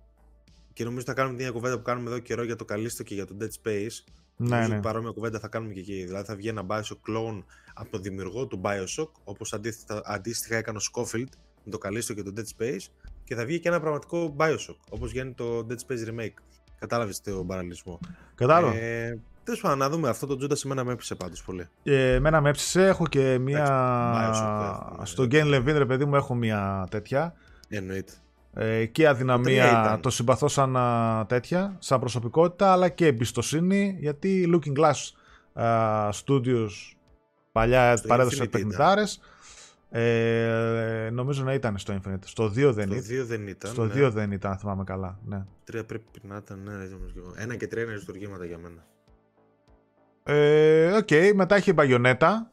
Και 0.72 0.84
νομίζω 0.84 1.04
θα 1.04 1.14
κάνουμε 1.14 1.36
την 1.36 1.52
κουβέντα 1.52 1.76
που 1.76 1.82
κάνουμε 1.82 2.10
εδώ 2.10 2.18
καιρό 2.18 2.42
για 2.42 2.56
το 2.56 2.64
Καλίστο 2.64 3.02
και 3.02 3.14
για 3.14 3.26
το 3.26 3.36
Dead 3.40 3.44
Space 3.62 4.04
ναι, 4.36 4.66
ναι. 4.66 4.80
Παρόμοια 4.80 5.10
κουβέντα 5.10 5.38
θα 5.38 5.48
κάνουμε 5.48 5.72
και 5.72 5.80
εκεί. 5.80 6.04
Δηλαδή 6.04 6.26
θα 6.26 6.34
βγει 6.34 6.48
ένα 6.48 6.66
Bioshock 6.68 7.10
clone 7.10 7.42
από 7.74 7.90
τον 7.90 8.02
δημιουργό 8.02 8.46
του 8.46 8.60
Bioshock, 8.64 9.08
όπως 9.24 9.58
αντίστοιχα 10.04 10.56
έκανε 10.56 10.78
ο 10.78 10.80
Scofield 10.92 11.28
με 11.64 11.70
το 11.70 11.78
Callisto 11.84 12.14
και 12.14 12.22
το 12.22 12.32
Dead 12.36 12.62
Space, 12.62 12.86
και 13.24 13.34
θα 13.34 13.44
βγει 13.44 13.60
και 13.60 13.68
ένα 13.68 13.80
πραγματικό 13.80 14.36
Bioshock, 14.38 14.76
όπως 14.90 15.10
βγαίνει 15.10 15.32
το 15.32 15.66
Dead 15.70 15.72
Space 15.86 16.08
Remake. 16.08 16.34
Κατάλαβες 16.78 17.20
τον 17.20 17.46
παραλληλισμό. 17.46 18.00
Κατάλαβα. 18.34 18.76
Ε, 18.76 19.18
Τέλος 19.44 19.60
πάντων, 19.60 19.78
να 19.78 19.88
δούμε 19.88 20.08
αυτό 20.08 20.26
το 20.26 20.36
Τζούντας 20.36 20.64
εμένα 20.64 20.84
με 20.84 20.92
έπεισε 20.92 21.14
πάντως 21.14 21.42
πολύ. 21.42 21.68
Ε, 21.82 22.14
εμένα 22.14 22.40
με 22.40 22.48
έψησε. 22.48 22.86
Έχω 22.86 23.06
και 23.06 23.38
μία. 23.38 23.66
Bioshock, 24.14 25.00
Στο 25.02 25.24
Game 25.30 25.54
Levine, 25.54 25.76
ρε 25.76 25.86
παιδί 25.86 26.04
μου, 26.04 26.16
έχω 26.16 26.34
μία 26.34 26.86
τέτοια. 26.90 27.34
Εννοείται 27.68 28.12
ε, 28.58 28.86
και 28.86 29.08
αδυναμία 29.08 29.98
το 30.02 30.10
συμπαθώ 30.10 30.48
σαν 30.48 30.76
τέτοια, 31.26 31.76
σαν 31.78 32.00
προσωπικότητα, 32.00 32.72
αλλά 32.72 32.88
και 32.88 33.06
εμπιστοσύνη, 33.06 33.96
γιατί 33.98 34.50
Looking 34.54 34.78
Glass 34.78 34.94
uh, 35.54 36.10
Studios 36.24 36.68
παλιά 37.52 38.00
παρέδωσε 38.06 38.46
παιχνιδάρες, 38.46 39.20
ε, 39.90 41.08
νομίζω 41.12 41.44
να 41.44 41.54
ήταν 41.54 41.78
στο 41.78 41.94
Infinite. 41.94 42.24
Στο 42.24 42.44
2 42.44 42.70
δεν, 42.72 43.02
στο 43.02 43.14
2 43.14 43.24
δεν 43.24 43.46
ήταν. 43.46 43.70
Στο 43.70 43.82
2 43.82 43.94
ναι. 43.94 44.08
δεν 44.08 44.32
ήταν, 44.32 44.50
αν 44.50 44.58
θυμάμαι 44.58 44.84
καλά. 44.84 45.18
Ναι. 45.24 45.44
3 45.72 45.82
πρέπει 45.86 46.04
να 46.22 46.36
ήταν, 46.36 46.60
ναι, 46.64 46.72
Ένα 47.42 47.56
και 47.56 47.66
τρία 47.66 47.82
είναι 47.82 47.94
λειτουργήματα 47.94 48.44
για 48.44 48.58
μένα. 48.58 48.84
Ε, 50.22 50.92
Οκ, 50.92 51.06
okay, 51.10 51.32
μετά 51.34 51.56
έχει 51.56 51.72
Bayonetta. 51.72 52.50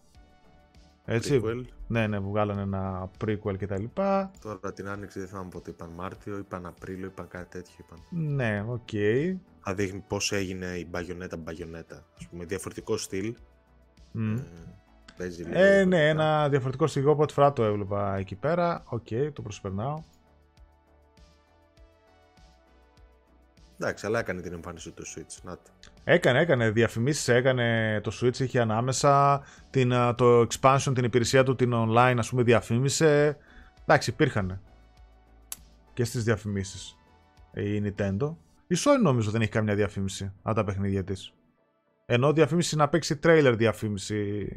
Έτσι. 1.06 1.42
Ναι, 1.88 2.08
ναι, 2.08 2.20
βγάλανε 2.20 2.62
ένα 2.62 3.10
prequel 3.26 3.58
και 3.58 3.68
τα 3.68 3.80
λοιπά. 3.80 4.32
Τώρα 4.42 4.74
την 4.74 4.88
άνοιξη 4.88 5.20
δεν 5.20 5.28
θυμάμαι 5.28 5.50
πότε 5.50 5.70
είπαν 5.70 5.90
Μάρτιο, 5.90 6.38
είπαν 6.38 6.66
Απρίλιο, 6.66 7.06
είπαν 7.06 7.28
κάτι 7.28 7.50
τέτοιο. 7.50 7.76
Είπαν. 7.80 8.00
Ναι, 8.10 8.66
οκ. 8.68 8.82
Okay. 8.92 9.36
Θα 9.60 9.74
δείχνει 9.74 10.04
πώς 10.08 10.32
έγινε 10.32 10.66
η 10.66 10.88
Bayonetta 10.90 11.38
Bayonetta. 11.38 11.96
Α 11.96 12.30
πούμε, 12.30 12.46
διαφορετικό 12.46 12.98
στυλ. 12.98 13.36
Mm. 14.16 14.44
Ε, 15.52 15.80
ε 15.80 15.86
ναι, 15.86 16.10
ένα 16.10 16.50
διαφορετικό 16.50 16.88
στυλ. 16.88 17.02
Εγώ 17.02 17.16
πρώτη 17.16 17.34
φορά 17.34 17.54
το 17.54 17.64
έβλεπα 17.64 18.16
εκεί 18.16 18.36
πέρα. 18.36 18.84
Οκ, 18.86 19.08
okay, 19.10 19.30
το 19.34 19.42
προσπερνάω. 19.42 20.02
Εντάξει, 23.78 24.06
αλλά 24.06 24.20
έκανε 24.20 24.42
την 24.42 24.54
εμφάνιση 24.54 24.92
του 24.92 25.04
Switch. 25.06 25.38
Να 25.44 25.58
Έκανε, 26.04 26.40
έκανε 26.40 26.70
διαφημίσεις, 26.70 27.28
έκανε 27.28 28.00
το 28.04 28.12
Switch, 28.22 28.40
είχε 28.40 28.60
ανάμεσα 28.60 29.44
την, 29.70 29.90
το 30.16 30.42
expansion, 30.42 30.92
την 30.94 31.04
υπηρεσία 31.04 31.44
του, 31.44 31.56
την 31.56 31.72
online, 31.74 32.16
ας 32.18 32.30
πούμε, 32.30 32.44
διαφήμισε. 32.44 33.38
Εντάξει, 33.82 34.10
υπήρχαν 34.10 34.62
και 35.94 36.04
στις 36.04 36.24
διαφημίσεις 36.24 36.98
η 37.54 37.82
Nintendo. 37.84 38.36
Η 38.68 38.76
Sony 38.78 39.02
νομίζω 39.02 39.32
δεν 39.32 39.42
έχει 39.42 39.52
καμιά 39.52 39.76
διαφήμιση 39.76 40.34
από 40.42 40.56
τα 40.56 40.64
παιχνίδια 40.64 41.04
της. 41.04 41.34
Ενώ 42.06 42.34
διαφήμιση 42.34 42.76
να 42.76 42.90
παίξει 42.90 43.20
trailer 43.24 43.54
διαφήμιση. 43.58 44.48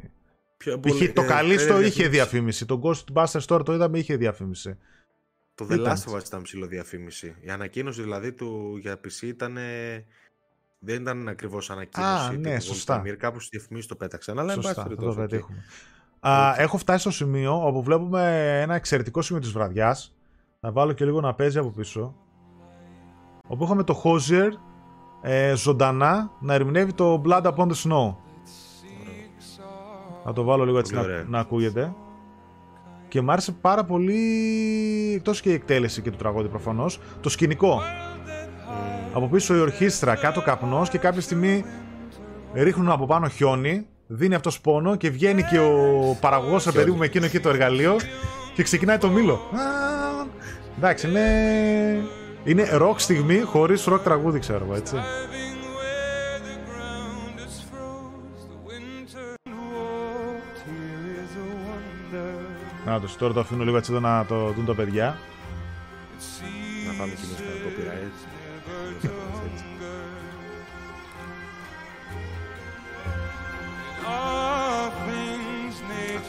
Πιο 0.57 0.79
πολύ, 0.79 1.13
το 1.13 1.23
ε, 1.23 1.27
καλύστο 1.27 1.81
είχε 1.81 2.09
διαφήμιση. 2.09 2.67
Το 2.67 2.81
Ghostbusters 2.85 3.43
τώρα 3.47 3.63
το 3.63 3.73
είδαμε 3.73 3.99
είχε 3.99 4.17
διαφήμιση. 4.17 4.79
Το 5.55 5.67
The 5.71 5.87
Last 5.87 6.13
of 6.13 6.17
Us 6.17 6.27
ήταν 6.27 6.43
ψηλό 6.43 6.67
διαφήμιση. 6.67 7.37
Η 7.41 7.51
ανακοίνωση 7.51 8.03
δηλαδή 8.03 8.33
του 8.33 8.77
για 8.81 9.01
PC 9.05 9.23
ήταν. 9.23 9.59
Δεν 10.87 11.01
ήταν 11.01 11.29
ακριβώς 11.29 11.71
ανακοίνωση. 11.71 12.35
Α, 12.35 12.39
ναι, 12.39 12.61
σωστά. 12.61 13.03
Κάπου 13.19 13.41
στη 13.41 13.57
διαφημίσει 13.57 13.89
το 13.89 13.95
πέταξαν. 13.97 14.39
Αλλά 14.39 14.53
σωστά, 14.53 14.75
θα 14.75 14.95
το 14.95 15.15
πετύχουμε. 15.15 15.65
Α, 16.21 16.55
έχω 16.57 16.77
φτάσει 16.77 17.01
στο 17.01 17.11
σημείο 17.11 17.67
όπου 17.67 17.83
βλέπουμε 17.83 18.61
ένα 18.61 18.75
εξαιρετικό 18.75 19.23
σημείο 19.23 19.43
της 19.43 19.53
βραδιάς. 19.53 20.15
Να 20.61 20.73
βάλω 20.73 20.93
και 20.93 21.05
λίγο 21.05 21.21
να 21.21 21.35
παίζει 21.35 21.59
από 21.59 21.71
πίσω. 21.71 22.15
Όπου 23.47 23.65
είχαμε 23.65 23.83
το 23.83 24.03
Hosier 24.05 24.51
ε, 25.23 25.55
ζωντανά 25.57 26.31
να 26.41 26.55
ερμηνεύει 26.55 26.93
το 26.93 27.23
Blood 27.27 27.43
Upon 27.43 27.69
the 27.69 27.75
Snow. 27.85 28.15
Να 30.25 30.33
το 30.33 30.43
βάλω 30.43 30.65
λίγο 30.65 30.79
έτσι 30.79 30.95
να, 30.95 31.25
να 31.29 31.39
ακούγεται 31.39 31.95
και 33.09 33.21
μου 33.21 33.33
άρεσε 33.33 33.53
πάρα 33.53 33.85
πολύ 33.85 34.23
εκτός 35.17 35.41
και 35.41 35.51
η 35.51 35.53
εκτέλεση 35.53 36.03
και 36.03 36.11
του 36.11 36.17
τραγούδι 36.17 36.49
προφανώς, 36.49 37.01
το 37.21 37.29
σκηνικό. 37.29 37.81
Από 39.17 39.29
πίσω 39.29 39.55
η 39.55 39.61
ορχήστρα, 39.61 40.15
κάτω 40.15 40.43
καπνός 40.43 40.89
και 40.89 40.99
κάποια 40.99 41.21
στιγμή 41.21 41.65
ρίχνουν 42.55 42.91
από 42.91 43.07
πάνω 43.07 43.29
χιόνι, 43.29 43.87
δίνει 44.07 44.35
αυτός 44.35 44.61
πόνο 44.61 44.97
και 44.97 45.11
βγαίνει 45.11 45.43
και 45.43 45.59
ο 45.59 46.17
παραγωγός, 46.21 46.65
ρε 46.65 46.73
παιδί 46.73 46.91
μου, 46.91 46.97
με 46.97 47.05
εκείνο 47.05 47.25
εκεί 47.25 47.41
το 47.41 47.49
εργαλείο 47.49 47.97
και 48.55 48.63
ξεκινάει 48.63 48.99
το 48.99 49.09
μήλο. 49.09 49.41
Εντάξει, 50.77 51.09
είναι. 51.09 51.21
Είναι 52.45 52.69
ροκ 52.73 53.01
στιγμή 53.01 53.41
χωρίς 53.41 53.85
ροκ 53.85 54.03
τραγούδι, 54.03 54.39
ξέρω 54.39 54.65
εγώ, 54.65 54.75
έτσι. 54.75 54.95
Να 62.87 63.01
το 63.01 63.09
τώρα 63.19 63.33
το 63.33 63.41
αφήνω 63.41 63.65
λίγο 63.65 63.77
έτσι 63.77 63.93
εδώ 63.93 64.01
να 64.01 64.25
το 64.25 64.51
δουν 64.51 64.67
τα 64.67 64.75
παιδιά. 64.75 65.19
Να 66.87 66.99
πάμε 66.99 67.13
κι 67.13 67.23
εμείς 67.25 67.46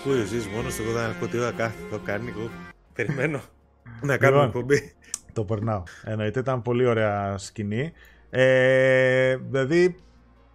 Ακούει 0.07 0.21
ο 0.21 0.25
Ζης 0.25 0.47
μόνος 0.47 0.75
του, 0.75 0.81
εγώ 0.81 0.91
δεν 0.91 1.09
ακούω 1.09 1.27
τι 1.27 1.39
ώρα 1.39 1.51
κάθε 1.51 1.75
το 1.91 1.99
κάνει, 1.99 2.29
εγώ 2.29 2.49
περιμένω 2.93 3.41
να 4.01 4.17
κάνουμε 4.17 4.43
Λοιπόν. 4.43 4.61
εκπομπή. 4.61 4.93
Το 5.33 5.43
περνάω. 5.43 5.83
Εννοείται, 6.03 6.39
ήταν 6.39 6.61
πολύ 6.61 6.85
ωραία 6.85 7.37
σκηνή. 7.37 7.91
Ε, 8.29 9.35
δηλαδή, 9.35 9.95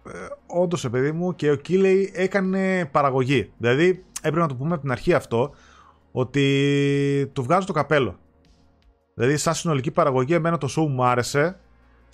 ε, 0.07 0.11
όντως, 0.47 0.89
παιδί 0.89 1.11
μου, 1.11 1.35
και 1.35 1.51
ο 1.51 1.55
Κίλεϊ 1.55 2.11
έκανε 2.15 2.85
παραγωγή. 2.85 3.51
Δηλαδή, 3.57 4.03
έπρεπε 4.17 4.39
να 4.39 4.47
το 4.47 4.55
πούμε 4.55 4.73
από 4.73 4.81
την 4.81 4.91
αρχή 4.91 5.13
αυτό, 5.13 5.53
ότι 6.11 7.29
του 7.33 7.43
βγάζω 7.43 7.65
το 7.67 7.73
καπέλο. 7.73 8.19
Δηλαδή, 9.13 9.37
σαν 9.37 9.53
συνολική 9.53 9.91
παραγωγή, 9.91 10.33
εμένα 10.33 10.57
το 10.57 10.67
show 10.77 10.87
μου 10.87 11.03
άρεσε. 11.03 11.59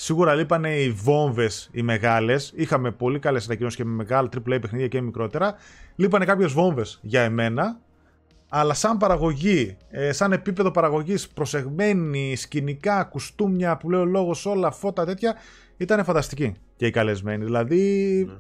Σίγουρα 0.02 0.36
λείπανε 0.36 0.76
οι 0.76 0.90
βόμβες 0.90 1.70
οι 1.72 1.82
μεγάλες. 1.82 2.52
Είχαμε 2.56 2.92
πολύ 2.92 3.20
καλές 3.20 3.46
ανακοινώσεις 3.46 3.78
και 3.78 3.86
με 3.86 3.92
μεγάλα 3.92 4.30
AAA 4.38 4.58
παιχνίδια 4.62 4.88
και 4.88 5.02
μικρότερα. 5.02 5.56
Λείπανε 5.96 6.26
κάποιες 6.26 6.52
βόμβες 6.52 7.00
για 7.02 7.22
εμένα. 7.22 7.80
Αλλά 8.50 8.74
σαν 8.74 8.98
παραγωγή, 8.98 9.78
ε, 9.90 10.12
σαν 10.12 10.32
επίπεδο 10.32 10.72
παραγωγής 10.72 11.28
προσεγμένη, 11.30 12.36
σκηνικά, 12.36 13.04
κουστούμια 13.04 13.78
που 13.78 13.90
λέω 13.90 14.06
λόγος, 14.06 14.46
όλα 14.46 14.72
φώτα 14.72 15.06
τέτοια, 15.06 15.36
ήταν 15.78 16.04
φανταστική 16.04 16.54
και 16.76 16.86
οι 16.86 16.92
καλεσμένοι. 16.92 17.44
Δηλαδή, 17.46 18.24
Ναι. 18.28 18.34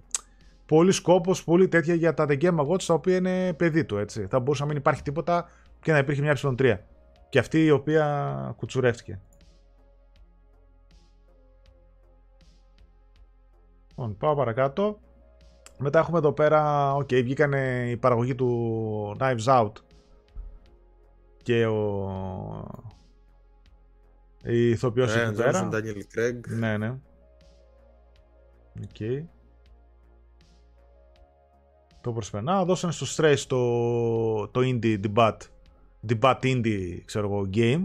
πολύ 0.65 0.91
σκόπος, 0.91 1.43
πολύ 1.43 1.67
τέτοια 1.67 1.93
για 1.93 2.13
τα 2.13 2.25
The 2.29 2.41
Game 2.41 2.55
Awards, 2.55 2.83
τα 2.83 2.93
οποία 2.93 3.15
είναι 3.15 3.53
παιδί 3.53 3.85
του, 3.85 3.97
έτσι. 3.97 4.27
Θα 4.29 4.39
μπορούσε 4.39 4.61
να 4.61 4.67
μην 4.67 4.77
υπάρχει 4.77 5.01
τίποτα 5.01 5.49
και 5.81 5.91
να 5.91 5.97
υπήρχε 5.97 6.21
μια 6.21 6.37
ε3. 6.41 6.77
Και 7.29 7.39
αυτή 7.39 7.65
η 7.65 7.71
οποία 7.71 8.53
κουτσουρεύτηκε. 8.57 9.19
Λοιπόν, 13.99 14.17
πάω 14.17 14.35
παρακάτω. 14.35 14.99
Μετά 15.77 15.99
έχουμε 15.99 16.17
εδώ 16.17 16.31
πέρα, 16.31 16.93
οκ, 16.93 17.07
βγήκανε 17.07 17.89
η 17.89 17.97
παραγωγή 17.97 18.35
του 18.35 19.17
Knives 19.19 19.43
Out 19.45 19.71
και 21.43 21.65
ο... 21.65 22.91
η 24.43 24.69
ηθοποιός 24.69 25.13
Rian 25.15 25.27
εκεί 25.27 25.35
πέρα. 25.35 25.69
Johnson, 25.71 25.75
Daniel 25.75 26.17
Craig. 26.17 26.39
Ναι, 26.47 26.77
ναι. 26.77 26.89
Οκ. 28.83 29.27
Το 32.01 32.12
προσπερνάω. 32.12 32.65
Δώσανε 32.65 32.93
στο 32.93 33.05
Stray 33.15 33.35
το, 33.47 34.47
το 34.47 34.59
indie 34.63 34.99
debut. 35.03 35.38
Debut 36.07 36.39
indie, 36.41 36.97
ξέρω 37.05 37.27
εγώ, 37.27 37.49
game. 37.53 37.83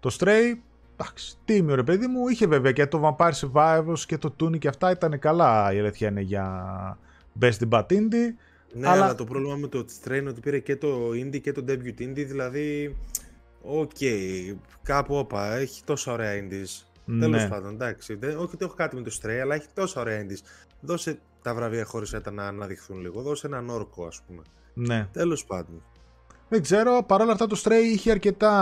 Το 0.00 0.16
Stray, 0.18 0.52
εντάξει, 0.96 1.36
τίμιο 1.44 1.74
ρε 1.74 1.82
παιδί 1.82 2.06
μου. 2.06 2.28
Είχε 2.28 2.46
βέβαια 2.46 2.72
και 2.72 2.86
το 2.86 3.16
Vampire 3.18 3.32
Survivors 3.32 3.98
και 4.06 4.18
το 4.18 4.34
Tunic 4.40 4.58
και 4.58 4.68
αυτά 4.68 4.90
ήταν 4.90 5.18
καλά 5.18 5.72
η 5.72 5.78
αλήθεια 5.78 6.08
είναι 6.08 6.20
για 6.20 6.98
Best 7.40 7.68
Debut 7.68 7.86
Indie. 7.86 8.32
Ναι, 8.72 8.88
Αλλά- 8.88 9.04
αλλά... 9.04 9.14
το 9.14 9.24
πρόβλημα 9.24 9.56
με 9.56 9.66
το 9.66 9.84
Stray 10.02 10.16
είναι 10.16 10.28
ότι 10.28 10.40
πήρε 10.40 10.58
και 10.58 10.76
το 10.76 11.08
indie 11.08 11.40
και 11.40 11.52
το 11.52 11.64
debut 11.68 12.00
indie, 12.00 12.24
δηλαδή... 12.26 12.96
Οκ, 13.66 13.90
κάπου 14.82 15.14
όπα, 15.14 15.54
έχει 15.54 15.84
τόσα 15.84 16.12
ωραία 16.12 16.32
indies. 16.32 16.86
Ναι. 17.04 17.20
Τέλος 17.20 17.48
πάντων, 17.48 17.72
εντάξει. 17.72 18.14
Δεν, 18.14 18.36
όχι 18.36 18.50
ότι 18.54 18.64
έχω 18.64 18.74
κάτι 18.74 18.96
με 18.96 19.02
το 19.02 19.18
Stray, 19.22 19.38
αλλά 19.42 19.54
έχει 19.54 19.66
τόσα 19.74 20.00
ωραία 20.00 20.22
indies. 20.22 20.38
Δώσε 20.80 21.18
τα 21.42 21.54
βραβεία 21.54 21.84
χωρίς 21.84 22.12
έτα 22.12 22.30
να 22.30 22.46
αναδειχθούν 22.46 23.00
λίγο. 23.00 23.22
Δώσε 23.22 23.46
έναν 23.46 23.68
όρκο, 23.70 24.06
ας 24.06 24.20
πούμε. 24.26 24.42
Ναι. 24.74 25.08
Τέλος 25.12 25.44
πάντων. 25.44 25.82
Δεν 26.54 26.62
ξέρω, 26.62 27.02
παρόλα 27.06 27.32
αυτά 27.32 27.46
το 27.46 27.60
Stray 27.64 27.82
είχε 27.92 28.10
αρκετά, 28.10 28.52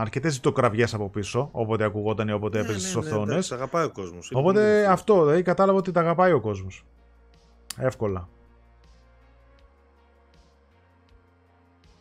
αρκετές 0.00 0.32
ζητωκραυγές 0.32 0.94
από 0.94 1.08
πίσω, 1.08 1.48
όποτε 1.52 1.84
ακουγόταν 1.84 2.28
ή 2.28 2.32
όποτε 2.32 2.58
έπαιζε 2.58 2.78
στις 2.78 2.96
οθόνες. 2.96 3.26
Ναι, 3.26 3.32
εντάξει, 3.32 3.54
αγαπάει 3.54 3.84
ο 3.84 3.90
κόσμος. 3.90 4.30
Οπότε 4.34 4.86
αυτό, 4.86 5.24
δηλαδή 5.24 5.42
κατάλαβα 5.42 5.78
ότι 5.78 5.90
τα 5.90 6.00
αγαπάει 6.00 6.32
ο 6.32 6.40
κόσμος. 6.40 6.84
Εύκολα. 7.76 8.28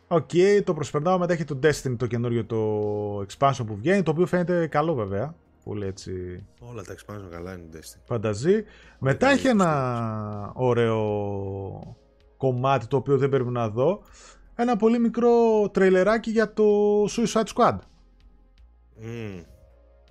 Οκ, 0.08 0.30
το 0.64 0.74
προσπερνάω 0.74 1.18
μετά 1.18 1.34
έχει 1.34 1.44
το 1.44 1.60
Destiny 1.64 1.96
το 1.98 2.08
καινούριο 2.08 2.46
το 2.46 3.20
expansion 3.20 3.66
που 3.68 3.76
βγαίνει, 3.76 4.04
το 4.04 4.12
οποίο 4.12 4.26
φαίνεται 4.26 4.68
καλό 4.68 4.94
βέβαια. 4.94 5.36
Πολύ 5.64 5.86
έτσι 5.86 6.12
Όλα 6.60 6.84
τα 6.84 6.96
expansion 6.96 7.30
καλά 7.32 7.54
είναι 7.54 7.66
Destiny. 7.74 8.02
φαντεζί. 8.06 8.64
Μετά 9.00 9.28
καλή 9.28 9.38
έχει 9.38 9.48
ένα 9.48 10.52
ωραίο 10.56 11.96
κομμάτι 12.38 12.88
το 12.88 12.98
οποίο 12.98 13.18
δεν 13.18 13.30
πρέπει 13.30 13.50
να 13.50 13.70
δω. 13.70 14.02
Ένα 14.62 14.76
πολύ 14.76 15.00
μικρό 15.00 15.30
trailerάκι 15.70 16.32
για 16.32 16.54
το 16.54 16.64
Suicide 17.04 17.54
Squad. 17.56 17.78
Μμμ, 19.02 19.42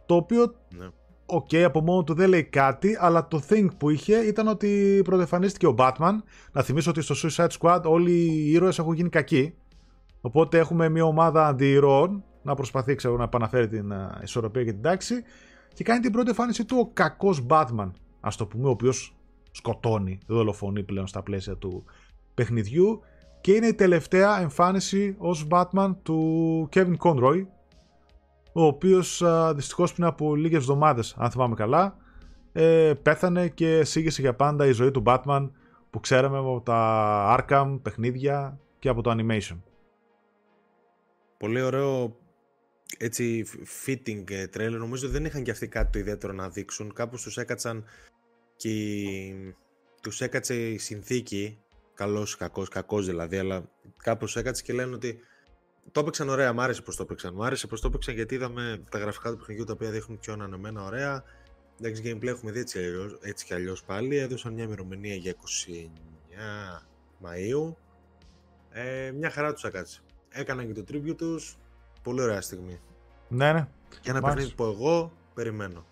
Το 0.07 0.15
οποίο 0.15 0.55
ναι. 0.79 0.89
Οκ, 1.27 1.55
από 1.65 1.81
μόνο 1.81 2.05
του 2.05 2.15
δεν 2.15 2.29
λέει 2.29 2.45
κάτι, 2.45 2.97
αλλά 3.01 3.29
το 3.29 3.41
thing 3.49 3.69
που 3.79 3.91
είχε 3.91 4.17
ήταν 4.17 4.49
ότι 4.49 5.01
πρωτοεμφανίστηκε 5.05 5.67
ο 5.67 5.75
Batman. 5.79 6.13
Να 6.53 6.63
θυμίσω 6.63 6.91
ότι 6.91 7.01
στο 7.01 7.15
Suicide 7.23 7.49
Squad 7.59 7.81
όλοι 7.85 8.13
οι 8.13 8.51
ήρωες 8.51 8.79
έχουν 8.79 8.93
γίνει 8.93 9.09
κακοί. 9.09 9.55
Οπότε 10.21 10.59
έχουμε 10.59 10.89
μια 10.89 11.05
ομάδα 11.05 11.47
αντιηρώων 11.47 12.25
να 12.43 12.55
προσπαθεί 12.55 12.95
ξέρω, 12.95 13.17
να 13.17 13.25
επαναφέρει 13.25 13.69
την 13.69 13.93
α, 13.93 14.21
ισορροπία 14.23 14.65
και 14.65 14.73
την 14.73 14.83
τάξη. 14.83 15.15
Και 15.75 15.85
κάνει 15.85 16.01
την 16.01 16.13
πρώτη 16.13 16.29
εμφάνιση 16.29 16.65
του 16.65 16.77
ο 16.81 16.91
κακός 16.93 17.47
Batman, 17.49 17.91
ας 18.21 18.37
το 18.37 18.47
πούμε, 18.47 18.67
ο 18.67 18.71
οποίος 18.71 19.17
σκοτώνει, 19.51 20.19
δολοφονεί 20.27 20.83
πλέον 20.83 21.07
στα 21.07 21.23
πλαίσια 21.23 21.57
του 21.57 21.85
παιχνιδιού. 22.35 23.01
Και 23.41 23.53
είναι 23.53 23.67
η 23.67 23.75
τελευταία 23.75 24.41
εμφάνιση 24.41 25.15
ως 25.19 25.47
Batman 25.51 25.95
του 26.03 26.69
Kevin 26.73 26.97
Conroy, 26.97 27.47
ο 28.53 28.63
οποίος 28.63 29.23
α, 29.23 29.55
δυστυχώς 29.55 29.93
πριν 29.93 30.05
από 30.05 30.35
λίγες 30.37 30.59
εβδομάδες, 30.59 31.15
αν 31.19 31.31
θυμάμαι 31.31 31.55
καλά, 31.55 31.97
ε, 32.53 32.93
πέθανε 33.03 33.49
και 33.49 33.85
σήγησε 33.85 34.21
για 34.21 34.35
πάντα 34.35 34.67
η 34.67 34.73
ζωή 34.73 34.91
του 34.91 35.03
Batman 35.07 35.51
που 35.91 36.01
ξέραμε 36.01 36.39
από 36.39 36.61
τα 36.65 37.39
Arkham 37.39 37.79
παιχνίδια 37.83 38.59
και 38.79 38.89
από 38.89 39.03
το 39.03 39.11
animation. 39.19 39.59
Πολύ 41.39 41.63
ωραίο 41.63 42.17
έτσι 42.99 43.45
fitting 43.87 44.31
ε, 44.31 44.45
trailer. 44.55 44.77
Νομίζω 44.79 45.09
δεν 45.09 45.25
είχαν 45.25 45.43
και 45.43 45.51
αυτοί 45.51 45.69
κάτι 45.69 45.91
το 45.93 45.99
ιδιαίτερο 45.99 46.33
να 46.33 46.49
δείξουν. 46.49 46.93
Κάπως 46.93 47.23
τους 47.23 47.37
έκατσαν 47.37 47.85
και 48.57 48.69
η- 48.69 49.55
τους 50.03 50.21
έκατσε 50.21 50.55
η 50.69 50.79
συνθήκη. 50.79 51.59
Καλός, 52.01 52.37
κακός, 52.37 52.69
κακός 52.69 53.07
δηλαδή, 53.07 53.39
αλλά 53.39 53.63
κάπως 53.97 54.37
έκατσε 54.37 54.63
και 54.63 54.73
λένε 54.73 54.95
ότι 54.95 55.21
το 55.93 56.01
έπαιξαν 56.01 56.29
ωραία, 56.29 56.53
μ' 56.53 56.61
άρεσε 56.61 56.83
πως 56.83 56.97
το 56.97 57.03
έπαιξαν. 57.03 57.35
Μ' 57.35 57.43
άρεσε 57.43 57.67
πως 57.67 57.81
το 57.81 57.87
έπαιξαν 57.87 58.15
γιατί 58.15 58.35
είδαμε 58.35 58.83
τα 58.91 58.99
γραφικά 58.99 59.31
του 59.31 59.37
παιχνιδιού 59.37 59.65
τα 59.65 59.73
οποία 59.73 59.91
δείχνουν 59.91 60.19
πιο 60.19 60.33
ανανεμένα 60.33 60.83
ωραία. 60.85 61.25
Εντάξει, 61.81 62.03
gameplay 62.05 62.27
έχουμε 62.27 62.53
δει 62.53 62.61
έτσι, 62.61 62.79
αλλιώς- 62.79 63.19
έτσι 63.23 63.45
κι 63.45 63.55
αλλιώς 63.55 63.83
πάλι. 63.85 64.17
Έδωσαν 64.17 64.53
μια 64.53 64.65
ημερομηνία 64.65 65.15
για 65.15 65.31
29 65.31 66.87
Μαΐου. 67.25 67.75
Ε, 68.71 69.11
μια 69.11 69.31
χαρά 69.31 69.53
τους 69.53 69.65
έκατσε. 69.65 70.01
Έκαναν 70.29 70.67
και 70.73 70.83
το 70.83 70.85
tribute 70.93 71.17
τους. 71.17 71.57
Πολύ 72.03 72.21
ωραία 72.23 72.41
στιγμή. 72.41 72.81
Ναι, 73.29 73.53
ναι. 73.53 73.67
Και 74.01 74.11
ένα 74.11 74.21
Μάλιστα. 74.21 74.29
παιχνίδι 74.35 74.55
που 74.55 74.65
εγώ 74.65 75.13
περιμένω. 75.35 75.87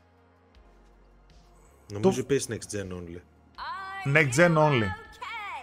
Νομίζω 1.92 2.20
επίσης 2.20 2.48
next 2.50 2.76
gen 2.76 2.88
only. 2.92 3.20
Next 4.14 4.34
gen 4.36 4.56
only. 4.56 4.86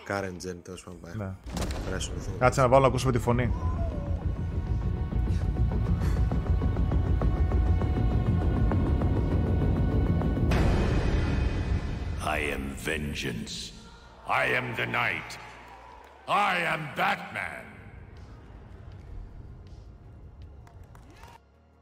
Current 0.07 0.37
gen, 0.47 0.55
τέλος 0.63 0.83
πάντων. 0.83 0.99
πάει. 1.01 1.13
Ναι. 1.15 1.33
Πρέπει 1.53 1.89
να 1.89 1.95
ασχοληθούμε. 1.95 2.37
Κάτσε 2.39 2.61
να 2.61 2.67
βάλω 2.67 2.81
να 2.81 2.87
ακούσουμε 2.87 3.11
τη 3.11 3.19
φωνή. 3.19 3.51
I 12.35 12.39
am 12.55 12.75
vengeance. 12.89 13.71
I 14.27 14.45
am 14.59 14.75
the 14.75 14.87
night. 15.01 15.31
I 16.27 16.55
am 16.73 16.81
Batman. 16.95 17.63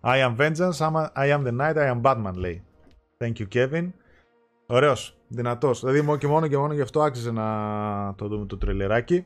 I 0.06 0.18
am 0.26 0.36
vengeance, 0.36 0.82
I'm- 0.82 1.12
I 1.16 1.28
am 1.36 1.44
the 1.44 1.52
night, 1.52 1.78
I 1.78 1.88
am 1.94 2.02
Batman, 2.02 2.34
λέει. 2.36 2.64
Thank 3.18 3.34
you, 3.40 3.46
Kevin. 3.54 3.90
Ωραίος, 4.68 5.18
δυνατός. 5.34 5.80
Δηλαδή 5.80 6.02
μόνο 6.02 6.18
και 6.18 6.28
μόνο 6.28 6.48
και 6.48 6.58
μόνο 6.58 6.74
γι' 6.74 6.82
αυτό 6.82 7.02
άξιζε 7.02 7.32
να 7.32 8.16
το 8.18 8.28
δούμε 8.28 8.46
το 8.46 8.58
τρελεράκι. 8.58 9.26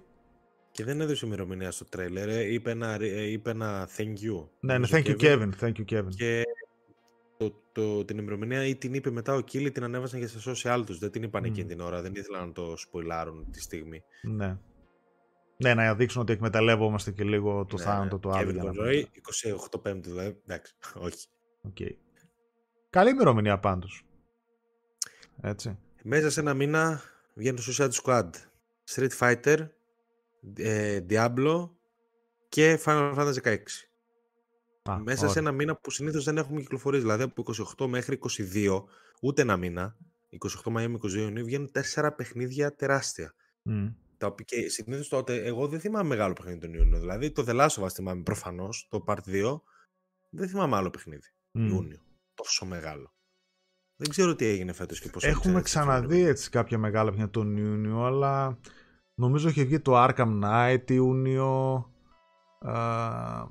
Και 0.72 0.84
δεν 0.84 1.02
έδωσε 1.02 1.26
ημερομηνία 1.26 1.72
στο 1.72 1.86
τρέλερ, 1.86 2.30
ε. 2.30 2.54
είπε, 2.54 2.72
ένα, 2.72 2.98
ε, 3.02 3.32
είπε 3.32 3.50
ένα 3.50 3.90
thank 3.98 4.02
you. 4.02 4.48
Ναι, 4.60 4.74
ναι, 4.74 4.74
νομίζω, 4.74 4.98
thank 4.98 5.06
you, 5.06 5.22
Kevin. 5.22 5.50
Thank 5.60 5.74
you, 5.74 5.86
Kevin. 5.92 6.10
Και 6.16 6.44
το, 7.38 7.54
το, 7.72 8.06
την 8.06 8.18
ημερομηνία 8.18 8.66
ή 8.66 8.76
την 8.76 8.94
είπε 8.94 9.12
μετά 9.12 9.34
ο 9.34 9.42
Κίλι, 9.42 9.72
την 9.72 9.84
ανέβασαν 9.84 10.20
και 10.20 10.28
στα 10.28 10.52
social 10.52 10.84
τους. 10.86 10.98
Δεν 10.98 11.12
την 11.12 11.24
είπαν 11.24 11.42
Μμ. 11.42 11.46
εκείνη 11.46 11.68
την 11.68 11.80
ώρα, 11.80 12.02
δεν 12.02 12.16
ήθελαν 12.16 12.48
να 12.48 12.54
το 12.54 12.74
σποιλάρουν 12.78 13.52
τη 13.52 13.62
στιγμή. 13.62 14.04
Ναι. 14.22 14.58
Ναι, 15.58 15.74
να 15.74 15.96
δείξουν 15.96 16.22
ότι 16.22 16.34
εκμεταλλεύομαστε 16.34 17.12
και 17.12 17.24
λίγο 17.24 17.66
το 17.66 17.78
Ναι, 17.78 17.84
θάνατο 17.84 18.16
ναι. 18.16 18.22
του 18.22 18.32
άλλου. 18.32 18.50
Kevin 18.50 18.54
για 18.54 18.64
να 18.64 18.72
Conroy, 18.72 19.04
28 19.76 19.82
Πέμπτου 19.82 20.10
δηλαδή, 20.10 20.38
εντάξει, 20.46 20.76
όχι. 20.96 21.28
Οκ. 21.62 21.78
Καλή 22.90 23.10
ημερομηνία 23.10 23.60
πάντως. 23.60 24.06
Έτσι. 25.42 25.78
Μέσα 26.10 26.30
σε 26.30 26.40
ένα 26.40 26.54
μήνα 26.54 27.02
βγαίνει 27.34 27.58
το 27.58 27.64
Suicide 27.68 27.92
Squad, 27.92 28.30
Street 28.90 29.18
Fighter, 29.20 29.68
ε, 30.58 31.00
Diablo 31.10 31.70
και 32.50 32.80
Final 32.86 33.16
Fantasy 33.16 33.34
16. 33.44 33.58
Α, 34.90 35.00
Μέσα 35.00 35.20
ωραία. 35.20 35.32
σε 35.32 35.40
ένα 35.40 35.52
μήνα 35.52 35.76
που 35.76 35.92
συνήθως 35.92 36.24
δεν 36.24 36.38
έχουμε 36.38 36.62
κυκλοφορίες, 36.62 37.02
δηλαδή 37.02 37.24
από 37.24 37.44
28 37.78 37.88
μέχρι 37.88 38.20
22, 38.54 38.84
ούτε 39.22 39.42
ένα 39.42 39.58
μήνα, 39.58 39.98
28 40.30 40.72
Μαΐου 40.72 40.88
με 40.88 41.00
22 41.04 41.14
Ιουνίου, 41.14 41.46
βγαίνουν 41.46 41.72
τέσσερα 41.72 42.14
παιχνίδια 42.14 42.76
τεράστια. 42.76 43.36
Μμ. 43.62 43.88
Τα 44.18 44.28
οποία 44.28 44.46
και 44.46 44.70
συνήθως 44.70 45.08
τότε, 45.08 45.36
εγώ 45.36 45.68
δεν 45.68 45.80
θυμάμαι 45.80 46.08
μεγάλο 46.08 46.34
παιχνίδι 46.34 46.60
τον 46.60 46.74
Ιούνιο. 46.74 47.00
Δηλαδή 47.00 47.32
το 47.32 47.44
The 47.48 47.60
Last 47.62 47.82
of 47.82 47.84
Us 47.84 47.92
θυμάμαι 47.94 48.24
προφανώς, 48.24 48.88
το 48.90 49.04
Part 49.08 49.22
2. 49.26 49.62
Δεν 50.30 50.48
θυμάμαι 50.48 50.76
άλλο 50.76 50.90
παιχνίδι. 50.90 51.28
Μμ. 51.52 51.68
Ιούνιο. 51.68 52.00
Τόσο 52.34 52.66
μεγάλο. 52.66 53.17
Δεν 53.98 54.10
ξέρω 54.10 54.36
τι 54.36 54.46
έγινε 54.46 54.74
φέτος 54.74 55.00
και 55.00 55.10
πώς 55.10 55.24
Έχουμε 55.24 55.62
ξαναδεί 55.62 56.22
έτσι 56.22 56.50
κάποια 56.50 56.78
μεγάλα 56.78 57.10
παιχνίδια 57.10 57.32
τον 57.32 57.58
Ιούνιο, 57.58 58.04
αλλά 58.04 58.58
νομίζω 59.16 59.50
είχε 59.50 59.64
βγει 59.64 59.80
το 59.80 60.04
Arkham 60.04 60.40
Knight 60.44 60.92
Ιούνιο. 60.92 61.86
Α, 62.60 62.82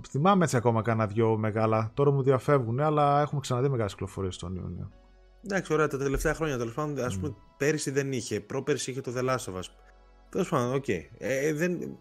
θυμάμαι 0.08 0.44
έτσι 0.44 0.56
ακόμα 0.56 0.82
κάνα 0.82 1.06
δυο 1.06 1.36
μεγάλα. 1.36 1.90
Τώρα 1.94 2.10
μου 2.10 2.22
διαφεύγουν, 2.22 2.80
αλλά 2.80 3.20
έχουμε 3.20 3.40
ξαναδεί 3.40 3.68
μεγάλες 3.68 3.92
κυκλοφορίες 3.92 4.36
τον 4.36 4.54
Ιούνιο. 4.54 4.90
Εντάξει, 5.44 5.72
ωραία, 5.72 5.88
τα 5.88 5.98
τελευταία 5.98 6.34
χρόνια 6.34 6.58
τέλος 6.58 6.74
πάντων, 6.74 7.04
ας 7.04 7.16
πούμε, 7.16 7.34
πέρυσι 7.56 7.90
δεν 7.90 8.12
είχε. 8.12 8.40
Πρόπερσι 8.40 8.90
είχε 8.90 9.00
το 9.00 9.12
The 9.16 9.20
Last 9.20 9.52
of 9.52 9.58
Us. 9.58 9.64
Τέλος 10.28 10.48
πάντων, 10.48 10.74
οκ. 10.74 10.88
Ε, 10.88 11.52
δεν... 11.54 11.98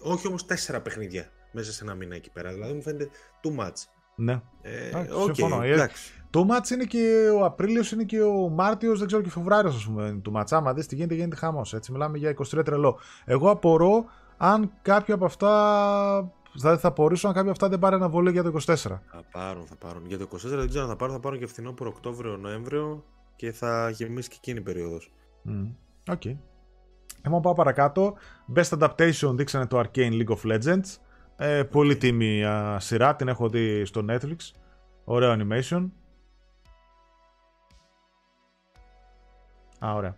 Όχι 0.00 0.26
όμως 0.26 0.46
τέσσερα 0.46 0.80
παιχνίδια 0.80 1.28
μέσα 1.52 1.72
σε 1.72 1.84
ένα 1.84 1.94
μήνα 1.94 2.14
εκεί 2.14 2.30
πέρα. 2.30 2.52
Δηλαδή 2.52 2.72
μου 2.72 2.82
φαίνεται 2.82 3.08
too 3.42 3.60
much. 3.60 3.72
Ναι. 4.16 4.42
Ε, 4.62 4.88
Εντάξει, 4.88 5.12
οκ, 5.12 5.34
συμφωνώ. 5.34 5.62
Ε, 5.62 5.72
εντάξει. 5.72 6.17
Too 6.30 6.44
much 6.44 6.70
είναι 6.70 6.84
και 6.84 7.30
ο 7.38 7.44
Απρίλιος, 7.44 7.92
είναι 7.92 8.04
και 8.04 8.22
ο 8.22 8.48
Μάρτιος, 8.48 8.98
δεν 8.98 9.06
ξέρω 9.06 9.22
και 9.22 9.30
Φεβρουάριο, 9.30 9.70
ας 9.70 9.84
πούμε. 9.84 10.06
είναι 10.08 10.20
Too 10.20 10.30
much. 10.30 10.52
Άμα 10.52 10.72
δεις 10.74 10.86
τι 10.86 10.94
γίνεται, 10.94 11.14
γίνεται 11.14 11.36
χαμός. 11.36 11.74
Έτσι, 11.74 11.92
μιλάμε 11.92 12.18
για 12.18 12.30
23 12.30 12.64
τρελό. 12.64 12.98
Εγώ 13.24 13.50
απορώ 13.50 14.04
αν 14.36 14.70
κάποιο 14.82 15.14
από 15.14 15.24
αυτά. 15.24 16.32
Δηλαδή 16.52 16.80
θα 16.80 16.88
απορήσω 16.88 17.26
αν 17.28 17.34
κάποιο 17.34 17.50
από 17.50 17.58
αυτά 17.64 17.68
δεν 17.68 17.78
πάρει 17.78 17.94
αναβολή 17.94 18.30
για 18.30 18.42
το 18.42 18.52
24. 18.54 18.74
Θα 18.74 19.00
πάρουν, 19.32 19.66
θα 19.66 19.76
πάρουν. 19.76 20.06
Για 20.06 20.18
το 20.18 20.28
24 20.32 20.38
δεν 20.42 20.68
ξέρω 20.68 20.82
αν 20.84 20.90
θα 20.90 20.96
πάρουν, 20.96 21.14
θα 21.14 21.20
πάρουν 21.20 21.38
και 21.38 21.46
φθινόπωρο 21.46 21.90
Οκτώβριο, 21.94 22.36
Νοέμβριο 22.36 23.04
και 23.36 23.52
θα 23.52 23.90
γεμίσει 23.90 24.28
και 24.28 24.36
εκείνη 24.38 24.58
η 24.58 24.62
περίοδος. 24.62 25.12
Μμ, 25.42 25.66
Οκ. 26.10 26.22
Εγώ 27.22 27.40
πάω 27.40 27.52
παρακάτω. 27.52 28.14
Best 28.54 28.78
Adaptation 28.78 29.32
δείξανε 29.34 29.66
το 29.66 29.80
Arcane 29.80 30.12
League 30.12 30.36
of 30.36 30.52
Legends. 30.52 30.96
Ε, 31.36 31.62
πολύ 31.62 31.96
τίμια, 31.96 32.76
σειρά, 32.80 33.16
την 33.16 33.28
έχω 33.28 33.48
δει 33.48 33.84
στο 33.84 34.04
Netflix. 34.08 34.36
Ωραίο 35.04 35.36
animation. 35.38 35.88
Α, 39.78 39.94
ωραία. 39.94 40.16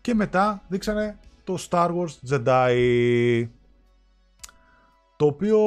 Και 0.00 0.14
μετά 0.14 0.62
δείξανε 0.68 1.18
το 1.44 1.58
Star 1.70 1.90
Wars 1.90 2.30
Jedi. 2.30 3.48
Το 5.16 5.26
οποίο 5.26 5.58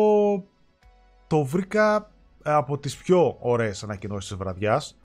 το 1.27 1.43
βρήκα 1.43 2.11
από 2.43 2.77
τις 2.77 2.97
πιο 2.97 3.37
ωραίες 3.39 3.83
ανακοινώσεις 3.83 4.29
της 4.29 4.37
βραδιάς. 4.37 4.97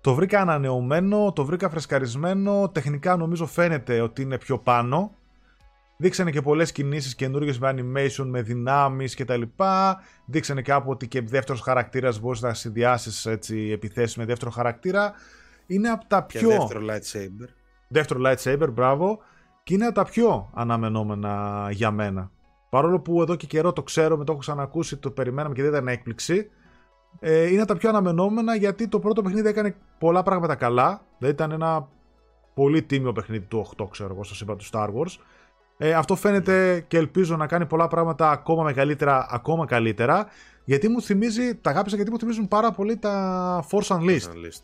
Το 0.00 0.14
βρήκα 0.14 0.40
ανανεωμένο, 0.40 1.32
το 1.32 1.44
βρήκα 1.44 1.68
φρεσκαρισμένο, 1.68 2.68
τεχνικά 2.68 3.16
νομίζω 3.16 3.46
φαίνεται 3.46 4.00
ότι 4.00 4.22
είναι 4.22 4.38
πιο 4.38 4.58
πάνω. 4.58 5.12
Δείξανε 5.96 6.30
και 6.30 6.42
πολλές 6.42 6.72
κινήσεις 6.72 7.14
καινούργιες 7.14 7.58
με 7.58 7.74
animation, 7.74 8.24
με 8.24 8.42
δυνάμεις 8.42 9.14
κτλ. 9.14 9.42
Δείξανε 10.24 10.62
κάπου 10.62 10.90
ότι 10.90 11.08
και 11.08 11.20
δεύτερος 11.20 11.60
χαρακτήρας 11.60 12.20
μπορείς 12.20 12.40
να 12.40 12.54
συνδυάσεις 12.54 13.26
έτσι, 13.26 13.70
επιθέσεις 13.72 14.16
με 14.16 14.24
δεύτερο 14.24 14.50
χαρακτήρα. 14.50 15.12
Είναι 15.66 15.88
από 15.88 16.04
τα 16.06 16.26
Και 16.28 16.38
πιο... 16.38 16.48
δεύτερο 16.48 16.80
lightsaber. 16.80 17.48
Δεύτερο 17.88 18.20
lightsaber, 18.24 18.68
μπράβο. 18.72 19.18
Και 19.62 19.74
είναι 19.74 19.86
από 19.86 19.94
τα 19.94 20.04
πιο 20.04 20.50
αναμενόμενα 20.54 21.66
για 21.70 21.90
μένα. 21.90 22.30
Παρόλο 22.68 23.00
που 23.00 23.22
εδώ 23.22 23.36
και 23.36 23.46
καιρό 23.46 23.72
το 23.72 23.82
ξέρω, 23.82 24.16
με 24.16 24.24
το 24.24 24.32
έχω 24.32 24.40
ξανακούσει, 24.40 24.96
το 24.96 25.10
περιμέναμε 25.10 25.54
και 25.54 25.62
δεν 25.62 25.70
ήταν 25.70 25.88
έκπληξη. 25.88 26.50
Ε, 27.20 27.46
είναι 27.46 27.60
από 27.60 27.72
τα 27.72 27.76
πιο 27.76 27.88
αναμενόμενα 27.88 28.56
γιατί 28.56 28.88
το 28.88 28.98
πρώτο 28.98 29.22
παιχνίδι 29.22 29.48
έκανε 29.48 29.76
πολλά 29.98 30.22
πράγματα 30.22 30.54
καλά. 30.54 31.00
Δηλαδή 31.18 31.34
ήταν 31.34 31.50
ένα 31.50 31.88
πολύ 32.54 32.82
τίμιο 32.82 33.12
παιχνίδι 33.12 33.44
του 33.44 33.68
8, 33.76 33.86
ξέρω 33.90 34.12
εγώ, 34.12 34.24
σα 34.24 34.44
είπα 34.44 34.56
του 34.56 34.64
Star 34.72 34.86
Wars. 34.86 35.16
Ε, 35.76 35.94
αυτό 35.94 36.16
φαίνεται 36.16 36.84
και 36.88 36.96
ελπίζω 36.96 37.36
να 37.36 37.46
κάνει 37.46 37.66
πολλά 37.66 37.88
πράγματα 37.88 38.30
ακόμα 38.30 38.62
μεγαλύτερα, 38.62 39.26
ακόμα 39.30 39.66
καλύτερα. 39.66 40.26
Γιατί 40.64 40.88
μου 40.88 41.02
θυμίζει, 41.02 41.54
τα 41.54 41.70
αγάπησα 41.70 41.96
γιατί 41.96 42.10
μου 42.10 42.18
θυμίζουν 42.18 42.48
πάρα 42.48 42.70
πολύ 42.70 42.96
τα 42.96 43.64
Force 43.70 43.96
Unleashed. 43.96 44.28
Unleashed. 44.28 44.62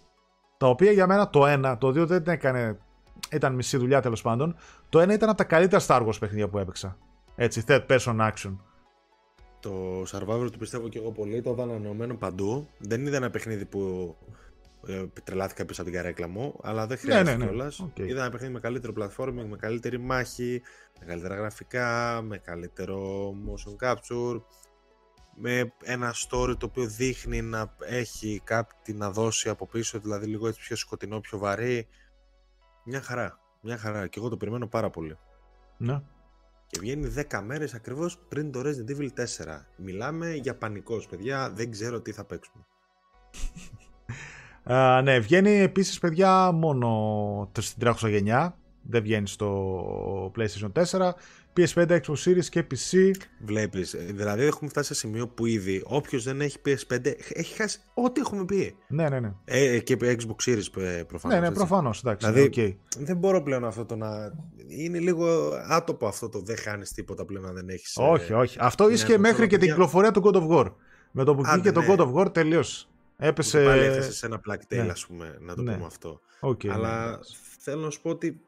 Τα 0.57 0.67
οποία 0.67 0.93
για 0.93 1.07
μένα 1.07 1.31
το 1.31 1.47
ένα, 1.47 1.79
το 1.79 1.91
δύο 1.91 2.07
δεν 2.07 2.23
έκανε. 2.27 2.79
Ήταν 3.31 3.55
μισή 3.55 3.77
δουλειά 3.77 4.01
τέλος 4.01 4.23
πάντων. 4.23 4.57
Το 4.89 5.01
ένα 5.01 5.13
ήταν 5.13 5.29
από 5.29 5.39
τα 5.39 5.45
καλύτερα 5.45 5.85
Star 5.87 6.07
Wars 6.07 6.19
παιχνίδια 6.21 6.49
που 6.49 6.59
έπαιξα. 6.59 6.99
Έτσι, 7.37 7.65
third 7.67 7.87
person 7.87 8.31
action. 8.31 8.57
Το 9.61 10.03
Survivor 10.03 10.49
του 10.53 10.59
πιστεύω 10.59 10.89
και 10.89 10.99
εγώ 10.99 11.13
πολύ. 11.13 11.43
Το 11.43 11.51
είδα 11.51 11.63
ανανεωμένο 11.63 12.15
παντού. 12.15 12.69
Δεν 12.79 13.07
είδα 13.07 13.17
ένα 13.17 13.31
παιχνίδι 13.31 13.65
που 13.65 14.15
ε, 14.87 15.05
τρελάθηκα 15.25 15.65
πίσω 15.65 15.83
από 15.83 15.91
την 15.91 16.01
καρέκλα 16.01 16.29
μου, 16.29 16.61
αλλά 16.63 16.87
δεν 16.87 16.99
χρειάζεται 16.99 17.31
ναι, 17.31 17.37
ναι. 17.37 17.45
κιόλας. 17.45 17.81
Οκ. 17.81 17.99
Είδα 17.99 18.21
ένα 18.21 18.31
παιχνίδι 18.31 18.53
με 18.53 18.61
καλύτερο 18.61 18.93
platforming, 18.99 19.47
με 19.49 19.57
καλύτερη 19.57 19.99
μάχη, 19.99 20.63
με 21.01 21.07
καλύτερα 21.07 21.35
γραφικά, 21.35 22.21
με 22.23 22.39
καλύτερο 22.39 23.31
motion 23.47 23.87
capture, 23.87 24.43
με 25.35 25.73
ένα 25.83 26.15
story 26.15 26.55
το 26.59 26.67
οποίο 26.67 26.87
δείχνει 26.87 27.43
να 27.43 27.77
έχει 27.81 28.41
κάτι 28.45 28.93
να 28.93 29.11
δώσει 29.11 29.49
από 29.49 29.67
πίσω, 29.67 29.99
δηλαδή 29.99 30.27
λίγο 30.27 30.49
έτσι 30.49 30.61
πιο 30.61 30.77
σκοτεινό, 30.77 31.21
πιο 31.21 31.39
βαρύ. 31.39 31.87
Μια 32.85 33.01
χαρά. 33.01 33.39
Μια 33.61 33.77
χαρά. 33.77 34.07
Και 34.07 34.19
εγώ 34.19 34.29
το 34.29 34.37
περιμένω 34.37 34.67
πάρα 34.67 34.91
πολύ. 34.91 35.19
Ναι. 35.77 36.01
Και 36.67 36.79
βγαίνει 36.81 37.15
10 37.31 37.41
μέρες 37.45 37.75
ακριβώς 37.75 38.19
πριν 38.29 38.53
το 38.53 38.61
Resident 38.61 38.91
Evil 38.91 39.09
4. 39.09 39.67
Μιλάμε 39.77 40.35
για 40.35 40.57
πανικός, 40.57 41.07
παιδιά. 41.07 41.51
Δεν 41.51 41.71
ξέρω 41.71 42.01
τι 42.01 42.13
θα 42.13 42.25
παίξουμε. 42.25 42.65
Α, 44.75 45.03
ναι, 45.03 45.19
βγαίνει 45.19 45.51
επίσης 45.51 45.99
παιδιά 45.99 46.53
μόνο 46.53 47.51
στην 47.59 47.81
τρέχουσα 47.81 48.09
γενιά. 48.09 48.59
Δεν 48.83 49.03
βγαίνει 49.03 49.29
στο 49.29 50.33
PlayStation 50.37 50.73
4, 50.73 51.11
PS5, 51.57 51.89
Xbox 52.01 52.15
Series 52.25 52.45
και 52.45 52.65
PC. 52.71 53.11
Βλέπεις, 53.45 53.95
ε, 53.95 53.99
δηλαδή 53.99 54.45
έχουμε 54.45 54.71
φτάσει 54.71 54.87
σε 54.87 54.95
σημείο 54.95 55.29
που 55.29 55.47
ήδη 55.47 55.83
όποιος 55.85 56.25
δεν 56.25 56.41
έχει 56.41 56.59
PS5 56.67 57.07
έχει 57.33 57.55
χάσει 57.55 57.79
ό,τι 57.95 58.21
έχουμε 58.21 58.45
πει. 58.45 58.77
Ναι, 58.89 59.09
ναι, 59.09 59.21
ναι. 59.21 59.33
Ε, 59.45 59.79
και 59.79 59.97
Xbox 60.01 60.51
Series 60.51 60.77
ε, 60.83 61.03
προφανώς. 61.07 61.35
ναι, 61.37 61.41
ναι, 61.41 61.47
έτσι. 61.47 61.59
προφανώς, 61.59 61.99
εντάξει, 62.01 62.27
Δηλαδή- 62.33 62.61
ναι, 62.61 62.67
οκ. 62.67 63.05
Δεν 63.07 63.17
μπορώ 63.17 63.43
πλέον 63.43 63.65
αυτό 63.65 63.85
το 63.85 63.97
να... 63.97 64.33
Είναι 64.69 64.99
λίγο 64.99 65.51
άτοπο 65.69 66.07
αυτό 66.07 66.29
το 66.29 66.41
δεν 66.41 66.57
χάνεις 66.57 66.93
τίποτα 66.93 67.25
πλέον 67.25 67.47
αν 67.47 67.55
δεν 67.55 67.69
έχεις... 67.69 67.97
ε, 67.97 68.03
Όχι, 68.03 68.33
όχι. 68.33 68.57
Αυτό 68.61 68.87
ναι, 68.87 68.93
ίσχυε 68.93 69.15
αυτό 69.15 69.21
μέχρι 69.21 69.37
το 69.41 69.43
και 69.43 69.49
την 69.49 69.59
παιδιά- 69.59 69.73
κυκλοφορία 69.75 70.11
του 70.11 70.23
God 70.25 70.35
of 70.37 70.49
War. 70.59 70.73
Με 71.11 71.25
το 71.25 71.35
που 71.35 71.43
Άντε, 71.47 71.53
βγήκε 71.53 71.73
το 71.73 71.81
ναι. 71.81 71.87
God 71.89 71.99
of 71.99 72.15
War 72.15 72.33
τελείωσε. 72.35 72.87
Ούτε 73.19 73.29
Έπεσε. 73.29 73.65
πάλι 73.65 73.83
έφτασε 73.83 74.13
σε 74.13 74.27
ένα 74.27 74.41
Plague 74.49 74.75
Tale, 74.75 74.85
ναι. 74.85 74.91
ας 74.91 75.07
πούμε, 75.07 75.37
να 75.41 75.55
το 75.55 75.63
Ναι. 75.63 75.73
πούμε 75.75 75.87
αυτό. 75.87 76.21
Οκ, 76.41 76.65
ναι, 76.65 76.73
Αλλά 76.73 77.07
εντάξει. 77.07 77.37
θέλω 77.59 77.81
να 77.81 77.91
σου 77.91 78.01
πω 78.03 78.11
ότι 78.11 78.41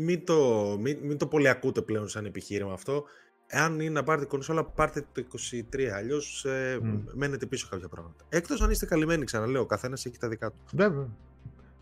μην 0.00 0.24
το, 0.24 0.76
μην, 0.80 0.98
μην 1.02 1.18
το 1.18 1.26
πολύ 1.26 1.48
ακούτε 1.48 1.82
πλέον 1.82 2.08
σαν 2.08 2.24
επιχείρημα 2.24 2.72
αυτό. 2.72 3.04
Εάν 3.46 3.80
είναι 3.80 3.90
να 3.90 4.02
πάρετε 4.02 4.26
κονσόλα, 4.26 4.64
πάρτε 4.64 5.04
το 5.12 5.24
23. 5.72 5.82
Αλλιώς 5.96 6.44
ε, 6.44 6.78
Μμ. 6.82 6.98
μένετε 7.14 7.46
πίσω 7.46 7.66
κάποια 7.70 7.88
πράγματα. 7.88 8.24
Εκτός 8.28 8.60
αν 8.60 8.70
είστε 8.70 8.86
καλυμμένοι, 8.86 9.24
ξαναλέω, 9.24 9.60
ο 9.60 9.66
καθένας 9.66 10.06
έχει 10.06 10.18
τα 10.18 10.28
δικά 10.28 10.50
του. 10.50 10.56
Βέβαια. 10.72 11.08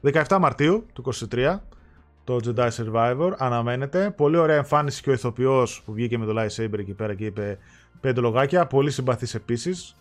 17 0.02 0.38
Μαρτίου 0.40 0.86
του 0.92 1.04
23 1.32 1.58
το 2.24 2.38
Jedi 2.44 2.68
Survivor 2.70 3.32
αναμένεται. 3.36 4.10
Πολύ 4.10 4.36
ωραία 4.36 4.56
εμφάνιση 4.56 5.02
και 5.02 5.10
ο 5.10 5.12
ηθοποιός 5.12 5.82
που 5.84 5.92
βγήκε 5.92 6.18
με 6.18 6.26
το 6.26 6.34
lightsaber 6.36 6.78
εκεί 6.78 6.94
πέρα 6.94 7.14
και 7.14 7.24
είπε 7.24 7.58
πέντε 8.00 8.20
λογάκια. 8.20 8.66
Πολύ 8.66 8.90
συμπαθής 8.90 9.34
επίσης. 9.34 9.96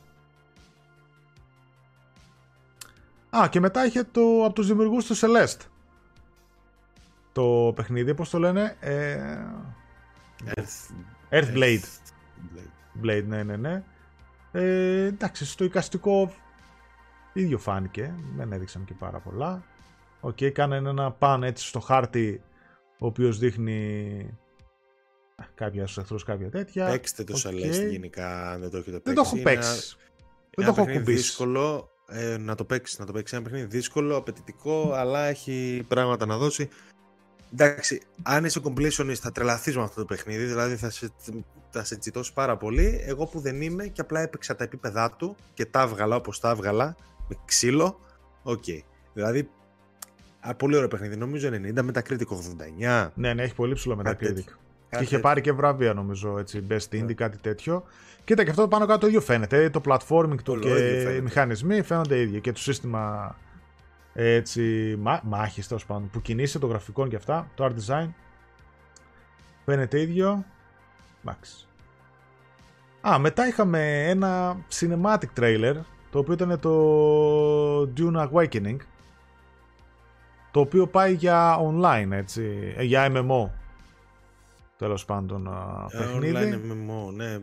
Α, 3.38 3.48
και 3.50 3.60
μετά 3.60 3.86
είχε 3.86 4.04
το 4.04 4.22
από 4.46 4.54
τους 4.54 4.68
δημιουργούς 4.68 5.06
του 5.06 5.16
Celeste. 5.16 5.62
Το 7.38 7.74
παιχνίδι, 7.76 8.14
πώς 8.14 8.30
το 8.30 8.40
λένε, 8.40 8.76
ε, 8.80 9.18
Earth, 10.56 10.94
Earthblade. 11.30 11.80
Blade. 12.54 13.04
Blade, 13.04 13.24
ναι, 13.28 13.44
ναι, 13.44 13.56
ναι. 13.56 13.84
Ε, 14.52 15.06
εντάξει, 15.06 15.46
στο 15.46 15.64
εικαστικό 15.64 16.34
ίδιο 17.34 17.58
φάνηκε. 17.58 18.14
Δεν 18.36 18.52
έδειξαν 18.52 18.86
και 18.86 18.94
πάρα 18.94 19.20
πολλά. 19.20 19.64
Οκ, 20.20 20.38
κάνανε 20.54 20.90
ένα 20.90 21.12
παν 21.12 21.44
έτσι 21.44 21.68
στο 21.68 21.80
χάρτη 21.80 22.42
ο 23.00 23.06
οποίος 23.06 23.38
δείχνει 23.40 24.20
α, 25.36 25.44
κάποια 25.56 25.84
στους 25.84 25.98
εχθρούς, 25.98 26.24
κάποια 26.24 26.50
τέτοια. 26.50 26.90
Παίξτε 26.90 27.24
το 27.24 27.34
Οκ. 27.34 27.40
Celeste 27.44 27.90
γενικά, 27.90 28.52
αν 28.52 28.60
δεν 28.62 28.70
το 28.70 28.78
έχετε 28.78 29.00
παίξει. 29.00 29.04
Δεν 29.04 29.16
το 29.16 29.22
έχω 29.22 29.36
Είναι 29.36 29.44
παίξει. 29.44 29.96
Δεν 30.56 30.66
ένα 30.66 30.66
το 30.66 30.72
έχω 30.72 30.76
παιχνίδι 30.76 31.00
κουμπίσει. 31.00 31.22
δύσκολο 31.22 31.90
ε, 32.08 32.38
να 32.38 32.56
το 32.56 32.66
παίξεις. 32.66 33.00
Να 33.00 33.06
το 33.06 33.12
παίξεις. 33.12 33.38
Ένα 33.38 33.44
παιχνίδι 33.50 33.66
δύσκολο, 33.66 34.16
απαιτητικό, 34.16 34.92
αλλά 34.94 35.26
έχει 35.26 35.86
πράγματα 35.88 36.26
να 36.26 36.38
δώσει. 36.38 36.70
Εντάξει, 37.54 38.02
αν 38.24 38.46
είσαι 38.46 38.62
completionist 38.64 39.14
θα 39.14 39.32
τρελαθείς 39.32 39.76
με 39.78 39.84
αυτό 39.84 40.00
το 40.00 40.06
παιχνίδι, 40.06 40.46
δηλαδή 40.46 40.76
θα 40.76 40.90
σε, 40.90 41.10
θα 41.70 41.84
σε 41.84 41.98
τσιτώσεις 41.98 42.34
πάρα 42.34 42.58
πολύ. 42.58 43.02
Εγώ 43.06 43.26
που 43.26 43.40
δεν 43.40 43.62
είμαι 43.62 43.88
και 43.88 44.02
απλά 44.02 44.20
έπαιξα 44.22 44.56
τα 44.56 44.64
επίπεδά 44.64 45.12
του 45.12 45.36
και 45.54 45.66
τα 45.66 45.82
έβγαλα 45.82 46.16
όπως 46.16 46.40
τα 46.40 46.50
έβγαλα, 46.50 46.96
με 47.28 47.36
ξύλο, 47.46 48.00
οκ. 48.44 48.64
Δηλαδή, 49.14 49.50
α, 50.40 50.56
πολύ 50.56 50.76
ωραίο 50.76 50.88
παιχνίδι. 50.88 51.16
Νομίζω 51.18 51.50
90, 51.52 51.80
Metacritic 51.80 52.28
89. 52.28 53.12
Ναι, 53.16 53.34
ναι, 53.34 53.44
έχει 53.44 53.56
πολύ 53.56 53.74
ψηλό 53.74 53.96
Κάτι 53.96 54.10
Metacritic. 54.10 54.34
τέτοιο. 54.34 54.44
Και 54.44 54.94
Κάτι 54.96 55.04
είχε 55.04 55.14
τέτοιο. 55.16 55.20
πάρει 55.20 55.42
και 55.42 55.52
βραβεία 55.52 55.94
νομίζω, 55.94 56.40
έτσι, 56.40 56.66
Best 56.70 56.96
Indie, 56.96 57.04
Ναι. 57.06 57.14
κάτι 57.14 57.38
τέτοιο. 57.38 57.84
Κοίτα 58.24 58.44
και 58.44 58.50
αυτό 58.50 58.68
πάνω 58.68 58.86
κάτω 58.86 59.00
το 59.00 59.08
ίδιο 59.08 59.22
φαίνεται. 59.22 59.70
Το 59.70 59.82
platforming 59.86 60.38
του 60.44 60.54
Όλο 60.54 60.62
και 60.62 60.70
ίδιο 60.70 60.86
οι 61.00 61.02
φαίνεται. 61.04 61.22
μηχανισμοί 61.22 61.82
φαίνονται 61.82 62.20
ίδια. 62.22 62.40
Και 62.40 62.52
το 62.52 62.60
σύστημα 62.60 63.36
έτσι, 64.20 64.96
μα, 65.00 65.22
μάχης 65.24 65.68
τέλος 65.68 65.86
πάντων, 65.86 66.10
που 66.10 66.22
κινείσαι 66.22 66.60
των 66.60 66.70
γραφικών 66.70 67.10
και 67.10 67.16
αυτά, 67.16 67.52
το 67.56 67.66
art 67.66 67.74
design 67.86 68.08
φαίνεται 69.66 70.02
ίδιο. 70.02 70.46
Εντάξει. 71.22 71.68
Α, 73.08 73.20
μετά 73.20 73.48
είχαμε 73.48 74.10
ένα 74.10 74.58
cinematic 74.80 75.40
trailer, 75.40 75.76
το 76.12 76.20
οποίο 76.20 76.34
ήταν 76.34 76.60
το 76.60 77.82
Dune 77.82 78.30
Awakening, 78.32 78.78
το 80.52 80.60
οποίο 80.60 80.88
πάει 80.88 81.14
για 81.14 81.58
online, 81.60 82.10
έτσι, 82.12 82.74
ε, 82.78 82.84
για 82.84 83.12
MMO. 83.12 83.50
Τέλος 84.78 85.06
πάντων, 85.06 85.48
α, 85.48 85.88
Ε, 85.92 85.98
παιχνίδι. 85.98 86.34
Online 86.36 86.72
MMO, 86.72 87.14
ναι. 87.14 87.32
Ε, 87.34 87.40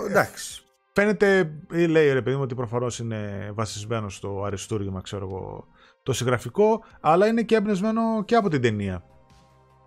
ο, 0.00 0.06
εντάξει. 0.08 0.62
Φαίνεται, 0.98 1.52
ή 1.72 1.86
λέει 1.86 2.12
ρε 2.12 2.22
παιδί 2.22 2.36
μου 2.36 2.42
ότι 2.42 2.54
προφανώς 2.54 2.98
είναι 2.98 3.50
βασισμένος 3.54 4.14
στο 4.14 4.42
αριστούργημα, 4.44 5.00
ξέρω 5.00 5.26
εγώ, 5.26 5.66
τους 6.02 6.12
γραφικό, 6.12 6.84
αλλά 7.00 7.26
είναι 7.26 7.42
και 7.42 7.54
εμπνευσμένο 7.54 8.24
και 8.24 8.34
από 8.34 8.48
την 8.48 8.60
ταινία. 8.60 9.04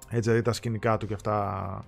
Έτσι, 0.10 0.22
δηλαδή 0.22 0.42
τα 0.42 0.54
σκηνικά 0.54 0.98
του 0.98 1.08
και 1.08 1.14
αυτά 1.14 1.86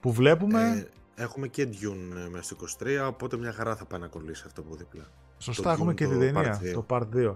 που 0.00 0.12
βλέπουμε. 0.12 0.88
Ε, 1.16 1.22
έχουμε 1.22 1.48
και 1.48 1.68
Dune 1.72 2.26
ε, 2.26 2.28
μέσα 2.28 2.42
στο 2.42 2.84
23, 3.06 3.08
οπότε 3.08 3.36
μια 3.36 3.52
χαρά 3.52 3.76
θα 3.76 3.84
πάει 3.84 4.00
να 4.00 4.06
κολλήσει 4.06 4.42
αυτό 4.46 4.60
από 4.60 4.74
δίπλα. 4.74 5.04
Σωστά, 5.38 5.62
το 5.62 5.70
έχουμε 5.70 5.92
Dune 5.92 5.94
και 5.94 6.04
το 6.04 6.10
την 6.10 6.20
ταινία, 6.20 6.60
Part 6.62 6.64
2. 6.64 6.72
το 6.72 6.86
Part 6.88 7.30
2. 7.30 7.34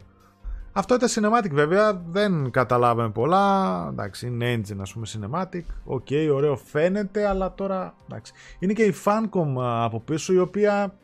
Αυτό 0.72 0.94
ήταν 0.94 1.08
cinematic 1.08 1.50
βέβαια, 1.50 2.02
δεν 2.06 2.50
καταλάβαμε 2.50 3.10
πολλά. 3.10 3.86
Εντάξει, 3.90 4.26
είναι 4.26 4.54
engine 4.54 4.78
ας 4.80 4.92
πούμε 4.92 5.06
cinematic. 5.08 5.62
Οκ, 5.84 6.06
ωραίο 6.32 6.56
φαίνεται, 6.56 7.26
αλλά 7.26 7.54
τώρα 7.54 7.94
εντάξει. 8.08 8.32
Είναι 8.58 8.72
και 8.72 8.82
η 8.82 8.94
Funcom 9.04 9.60
α, 9.60 9.84
από 9.84 10.00
πίσω 10.00 10.32
η 10.32 10.38
οποία 10.38 10.98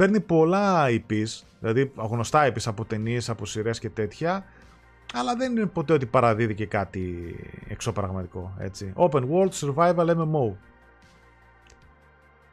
παίρνει 0.00 0.20
πολλά 0.20 0.86
IPs, 0.88 1.42
δηλαδή 1.60 1.92
γνωστά 1.96 2.46
IPs 2.52 2.62
από 2.64 2.84
ταινίες, 2.84 3.28
από 3.30 3.46
σειρές 3.46 3.78
και 3.78 3.90
τέτοια, 3.90 4.44
αλλά 5.14 5.36
δεν 5.36 5.56
είναι 5.56 5.66
ποτέ 5.66 5.92
ότι 5.92 6.06
παραδίδει 6.06 6.54
και 6.54 6.66
κάτι 6.66 7.34
εξωπραγματικό, 7.68 8.54
έτσι. 8.58 8.92
Open 8.96 9.22
World 9.30 9.50
Survival 9.50 10.16
MMO. 10.16 10.52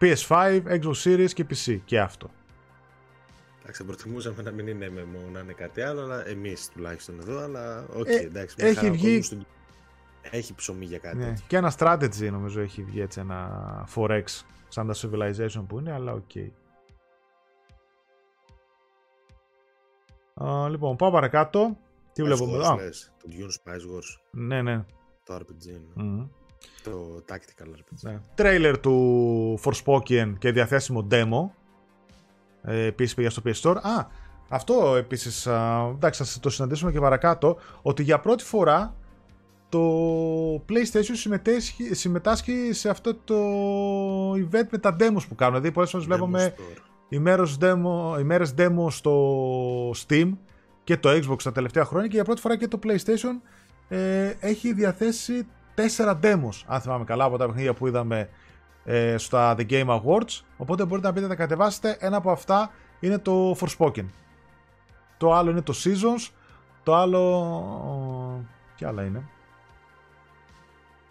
PS5, 0.02 0.62
Xbox 0.82 0.93
Series 1.04 1.30
και 1.34 1.45
PC 1.50 1.80
και 1.86 2.00
αυτό. 2.00 2.30
Εντάξει, 3.62 3.82
θα 3.82 3.88
προτιμούσαμε 3.88 4.41
να 4.41 4.52
μην 4.52 4.68
είναι 4.68 4.91
MMO, 4.95 5.32
να 5.34 5.39
είναι 5.39 5.54
κάτι 5.54 5.82
άλλο, 5.82 6.02
αλλά 6.02 6.28
εμείς 6.28 6.70
τουλάχιστον 6.74 7.20
εδώ, 7.20 7.43
αλλά 7.43 7.86
οκ, 7.93 8.08
Ε, 8.08 8.16
εντάξει. 8.16 8.56
μια 8.60 8.68
έχει 8.68 8.78
χαρά, 8.78 8.89
ο 8.89 8.93
βγει- 8.93 9.18
κόσμος 9.18 9.30
του- 9.43 9.48
Έχει 10.32 10.54
ψωμί 10.56 10.86
για 10.86 10.98
κάτι. 10.98 11.18
Ναι. 11.18 11.26
τέτοιο. 11.26 11.43
Και 11.48 11.58
ένα 11.58 11.74
strategy 11.78 12.32
νομίζω 12.32 12.62
έχει 12.62 12.84
βγει 12.84 13.02
έτσι 13.02 13.20
ένα 13.20 13.88
Forex 13.95 14.24
σαν 14.68 14.88
τα 14.88 14.93
Civilization 14.95 15.64
που 15.68 15.80
είναι, 15.80 15.91
αλλά 15.93 16.14
οκ. 16.14 16.32
Α, 20.43 20.69
λοιπόν, 20.69 20.95
πάω 20.95 21.11
παρακάτω. 21.11 21.77
Τι 22.13 22.21
Spice 22.21 22.25
βλέπουμε 22.25 22.57
Wars, 22.57 22.59
εδώ. 22.59 22.71
Α, 22.71 22.75
λες, 22.75 23.11
Το 23.23 23.29
Dune 23.31 23.71
Spice 23.71 23.95
Wars, 23.95 24.19
ναι, 24.31 24.61
ναι. 24.61 24.85
το 25.23 25.35
RPG, 25.35 25.65
ναι. 25.93 26.03
Μμμ. 26.03 26.27
το 26.83 27.23
Tactical 27.29 27.65
RPG. 27.65 27.97
ναι. 28.01 28.19
Τρέιλερ 28.35 28.79
του 28.79 29.59
Forspoken 29.63 30.33
και 30.38 30.51
διαθέσιμο 30.51 31.07
demo. 31.11 31.49
Ε, 32.61 32.85
επίσης 32.85 33.13
πήγα 33.13 33.29
στο 33.29 33.41
PS 33.45 33.61
Store. 33.61 33.75
Α, 33.81 34.05
αυτό 34.49 34.95
επίσης, 34.95 35.47
α, 35.47 35.88
εντάξει, 35.95 36.23
θα 36.23 36.39
το 36.39 36.49
συναντήσουμε 36.49 36.91
και 36.91 36.99
παρακάτω, 36.99 37.57
ότι 37.81 38.03
για 38.03 38.19
πρώτη 38.19 38.43
φορά 38.43 38.95
το 39.69 39.81
PlayStation 40.69 41.13
συμμετέσχει, 41.13 41.93
συμμετάσχει 41.95 42.73
σε 42.73 42.89
αυτό 42.89 43.15
το 43.15 43.35
event 44.31 44.67
με 44.69 44.77
τα 44.77 44.95
demos 44.99 45.27
που 45.27 45.35
κάνουν. 45.35 45.53
Δηλαδή 45.53 45.71
πολλές 45.71 45.89
φορές 45.89 46.05
βλέπουμε 46.05 46.53
Demo 46.57 46.61
Store. 47.10 47.14
ημέρες 47.14 47.58
demo, 47.62 48.20
ημέρες 48.20 48.53
demo 48.58 48.86
στο 48.89 49.91
Steam 49.91 50.32
και 50.84 50.97
το 50.97 51.10
Xbox 51.10 51.41
τα 51.43 51.51
τελευταία 51.51 51.86
χρόνια 51.86 52.08
και 52.08 52.16
για 52.16 52.24
πρώτη 52.24 52.41
φορά 52.41 52.58
και 52.58 52.68
το 52.68 52.80
PlayStation 52.84 53.41
ε, 53.88 54.34
έχει 54.39 54.74
διαθέσει 54.74 55.47
4 55.97 56.16
demos, 56.22 56.64
αν 56.66 56.82
θυμάμαι 56.82 57.03
καλά, 57.03 57.24
από 57.24 57.38
τα 57.38 57.45
παιχνίδια 57.45 57.74
που 57.74 57.88
είδαμε 57.88 58.30
ε, 58.84 59.18
στα 59.18 59.55
The 59.58 59.66
Game 59.70 59.88
Awards. 59.88 60.41
Οπότε 60.58 60.86
μπορείτε 60.86 61.08
να 61.08 61.14
πείτε 61.14 61.26
να 61.28 61.36
τα 61.36 61.36
κατεβάσετε. 61.36 61.97
Ένα 61.99 62.18
από 62.18 62.32
αυτά 62.32 62.72
είναι 62.99 63.18
το 63.18 63.58
Forspoken. 63.60 64.05
Το 65.18 65.34
άλλο 65.34 65.49
είναι 65.49 65.62
το 65.62 65.74
Seasons. 65.84 66.32
Το 66.84 66.95
άλλο... 66.95 68.45
Τι 68.78 68.86
άλλα 68.86 69.03
είναι. 69.03 69.24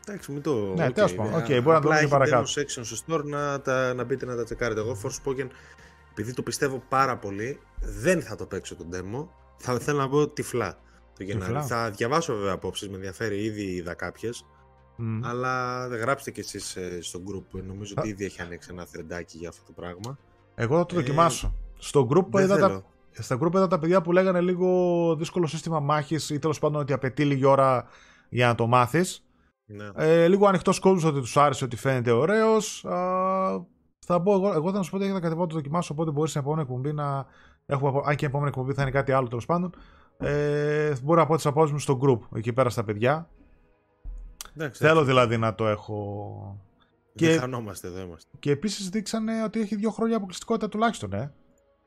Εντάξει, 0.09 0.32
μην 0.32 0.42
το. 0.42 0.55
Ναι, 0.76 0.86
οκ, 0.86 0.92
τέλος 0.92 1.14
πάντων. 1.14 1.32
ε, 1.32 1.36
Οκ, 1.36 1.47
μπορεί 1.47 1.61
να 1.61 1.62
το 1.62 1.70
απλά 1.70 1.80
δούμε 1.80 1.94
και 1.94 2.01
έχει 2.01 2.09
παρακάτω. 2.11 2.49
demo 2.57 2.61
section 2.61 2.84
στο 2.84 2.97
store 3.07 3.24
να, 3.24 3.61
τα, 3.61 3.94
να 3.94 4.05
μπείτε 4.05 4.26
να 4.26 4.36
τα 4.36 4.44
τσεκάρετε. 4.44 4.80
Εγώ 4.80 4.97
Forspoken, 5.03 5.47
επειδή 6.18 6.34
το 6.34 6.42
πιστεύω 6.42 6.82
πάρα 6.88 7.16
πολύ, 7.18 7.60
δεν 7.80 8.22
θα 8.22 8.36
το 8.36 8.46
παίξω 8.46 8.76
το 8.76 8.84
demo. 8.92 9.28
Θα 9.56 9.78
θέλω 9.78 9.98
να 9.98 10.08
μπω 10.09 10.28
τυφλά 10.28 10.78
το 11.16 11.22
Γενάρη. 11.22 11.44
Τυφλά. 11.52 11.62
Θα 11.62 11.90
διαβάσω 11.90 12.34
βέβαια 12.34 12.52
απόψεις, 12.52 12.88
με 12.88 12.94
ενδιαφέρει, 12.94 13.42
ήδη 13.44 13.62
είδα 13.62 13.94
κάποιες. 13.94 14.46
Μμ. 14.96 15.24
Αλλά 15.24 15.86
γράψτε 15.86 16.30
κι 16.30 16.40
εσείς 16.40 16.76
στο 17.00 17.20
group. 17.28 17.60
Νομίζω 17.66 17.94
Α. 17.96 18.00
ότι 18.00 18.08
ήδη 18.08 18.24
έχει 18.24 18.42
ανοίξει 18.42 18.68
ένα 18.72 18.84
thread 18.84 19.20
άκι 19.20 19.38
για 19.38 19.48
αυτό 19.48 19.62
το 19.66 19.72
πράγμα. 19.72 20.18
Εγώ 20.54 20.76
θα 20.76 20.86
το 20.86 20.98
Ε, 20.98 21.00
δοκιμάσω. 21.00 21.54
Στο 21.78 22.08
group 22.10 22.26
Δεν 22.30 22.44
είδα 22.44 22.58
τα, 22.58 22.66
θέλω. 22.66 22.84
Στα 23.10 23.38
group 23.40 23.54
είδα 23.54 23.66
τα 23.66 23.78
παιδιά 23.78 24.02
που 24.02 24.12
λέγανε 24.12 24.40
λίγο 24.40 25.16
δύσκολο 25.18 25.46
σύστημα 25.46 25.80
μάχης 25.80 26.30
ή 26.30 26.38
τέλος 26.38 26.58
πάντων 26.58 26.80
ότι 26.80 26.92
απαιτεί 26.92 27.24
λίγη 27.24 27.44
ώρα 27.44 27.86
για 28.28 28.46
να 28.46 28.54
το 28.54 28.66
μάθεις. 28.66 29.26
Ναι. 29.66 29.90
Ε, 29.94 30.28
λίγο 30.28 30.46
ανοιχτός 30.46 30.78
κόσμος 30.78 31.04
ότι 31.04 31.20
τους 31.20 31.36
άρεσε, 31.36 31.64
ότι 31.64 31.76
φαίνεται 31.76 32.10
ωραίος. 32.10 32.84
Θα 34.09 34.18
μπω 34.18 34.32
εγώ, 34.34 34.52
εγώ 34.52 34.72
θα 34.72 34.82
σου 34.82 34.90
πω 34.90 34.96
ότι 34.96 35.07
θα 35.11 35.20
κατεβάω 35.20 35.42
να 35.42 35.48
το 35.48 35.54
δοκιμάσω. 35.54 35.92
Οπότε 35.92 36.11
μπορείς 36.11 36.30
στην 36.30 36.42
επόμενη 36.42 36.62
εκπομπή 36.62 36.92
να. 36.92 37.26
Έχουμε, 37.66 37.88
απο- 37.88 38.02
αν 38.07 38.16
και 38.16 38.24
η 38.24 38.28
επόμενη 38.28 38.48
εκπομπή 38.48 38.72
θα 38.72 38.82
είναι 38.82 38.90
κάτι 38.90 39.12
άλλο 39.12 39.28
τέλος 39.28 39.46
πάντων. 39.46 39.74
Ε, 40.18 40.92
μπορώ 41.02 41.20
να 41.20 41.26
πω 41.26 41.36
τι 41.36 41.42
απόψει 41.48 41.72
μου 41.72 41.78
στο 41.78 41.98
group 42.02 42.36
εκεί 42.38 42.52
πέρα 42.52 42.70
στα 42.70 42.84
παιδιά. 42.84 43.28
Εντάξει, 44.57 44.78
Θέλω 44.80 44.90
εντάξει. 44.92 45.09
δηλαδή 45.11 45.36
να 45.36 45.54
το 45.54 45.66
έχω. 45.66 46.61
Δεν 47.14 47.28
και- 47.28 47.38
χανόμαστε 47.38 47.86
εδώ 47.86 48.00
είμαστε. 48.00 48.30
Και 48.38 48.50
επίσης 48.50 48.88
δείξανε 48.88 49.42
ότι 49.44 49.61
έχει 49.61 49.76
δύο 49.76 49.90
χρόνια 49.90 50.16
αποκλειστικότητα 50.16 50.68
τουλάχιστον, 50.68 51.12
ε. 51.12 51.32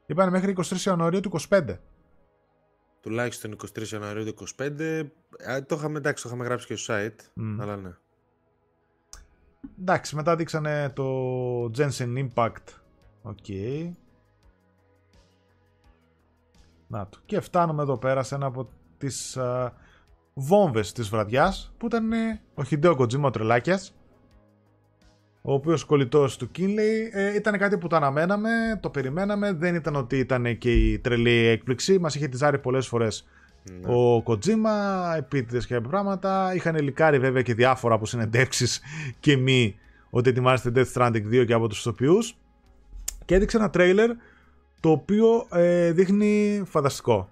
Είπανε 0.05 0.31
μέχρι 0.31 0.51
23 0.51 0.85
Ιανουαρίου 0.85 1.19
του 1.19 1.29
25. 1.49 1.79
Τουλάχιστον 3.01 3.51
23 3.51 3.91
Ιανουαρίου 3.93 4.23
του 4.23 4.29
25. 4.29 5.09
Α, 5.51 5.65
το 5.65 5.75
είχαμε 5.75 5.97
εντάξει, 5.97 6.23
το 6.23 6.29
είχαμε 6.29 6.45
γράψει 6.45 6.67
και 6.67 6.75
στο 6.75 6.93
site. 6.97 7.15
Μμ. 7.33 7.61
Αλλά 7.61 7.75
ναι. 7.77 7.89
Εντάξει, 9.79 10.15
μετά 10.15 10.35
δείξανε 10.35 10.89
το 10.89 11.05
Genshin 11.65 12.27
Impact. 12.27 12.65
Οκ. 13.21 13.47
Να 16.87 17.07
το. 17.07 17.17
Και 17.25 17.39
φτάνουμε 17.39 17.81
εδώ 17.81 17.97
πέρα 17.97 18.23
σε 18.23 18.35
ένα 18.35 18.45
από 18.45 18.69
τις 18.97 19.37
α, 19.37 19.73
βόμβες 20.33 20.91
της 20.91 21.09
βραδιάς 21.09 21.73
που 21.77 21.85
ήταν 21.85 22.11
ε, 22.11 22.41
ο 22.53 22.63
Hideo 22.69 22.97
Kojima 22.97 23.21
ο 23.21 23.29
Τρελάκιας 23.29 23.93
ο 25.41 25.53
οποίος 25.53 25.85
κολλητός 25.85 26.37
του 26.37 26.51
Kinley 26.57 27.09
ε, 27.11 27.35
ήταν 27.35 27.57
κάτι 27.57 27.77
που 27.77 27.87
το 27.87 27.95
αναμέναμε, 27.95 28.49
το 28.81 28.89
περιμέναμε 28.89 29.51
δεν 29.51 29.75
ήταν 29.75 29.95
ότι 29.95 30.17
ήταν 30.17 30.57
και 30.57 30.73
η 30.73 30.99
τρελή 30.99 31.29
έκπληξη 31.29 31.99
μας 31.99 32.15
είχε 32.15 32.27
τυζάρει 32.27 32.59
πολλές 32.59 32.87
φορές 32.87 33.27
ναι. 33.81 33.93
ο 33.93 34.23
Kojima, 34.25 35.17
επίτηδες 35.17 35.65
και 35.65 35.81
πράγματα. 35.81 36.55
Είχαν 36.55 36.75
ελικάρει 36.75 37.19
βέβαια 37.19 37.41
και 37.41 37.53
διάφορα 37.53 37.95
από 37.95 38.05
συνεντεύξεις 38.05 38.81
και 39.19 39.37
μη 39.37 39.75
ότι 40.09 40.29
ετοιμάζεται 40.29 40.85
Death 40.85 41.01
Stranding 41.01 41.41
2 41.41 41.45
και 41.45 41.53
από 41.53 41.67
τους 41.67 41.79
ηθοποιούς. 41.79 42.37
Και 43.25 43.35
έδειξε 43.35 43.57
ένα 43.57 43.69
τρέιλερ 43.69 44.09
το 44.79 44.89
οποίο 44.89 45.47
ε, 45.51 45.91
δείχνει 45.91 46.61
φανταστικό. 46.65 47.29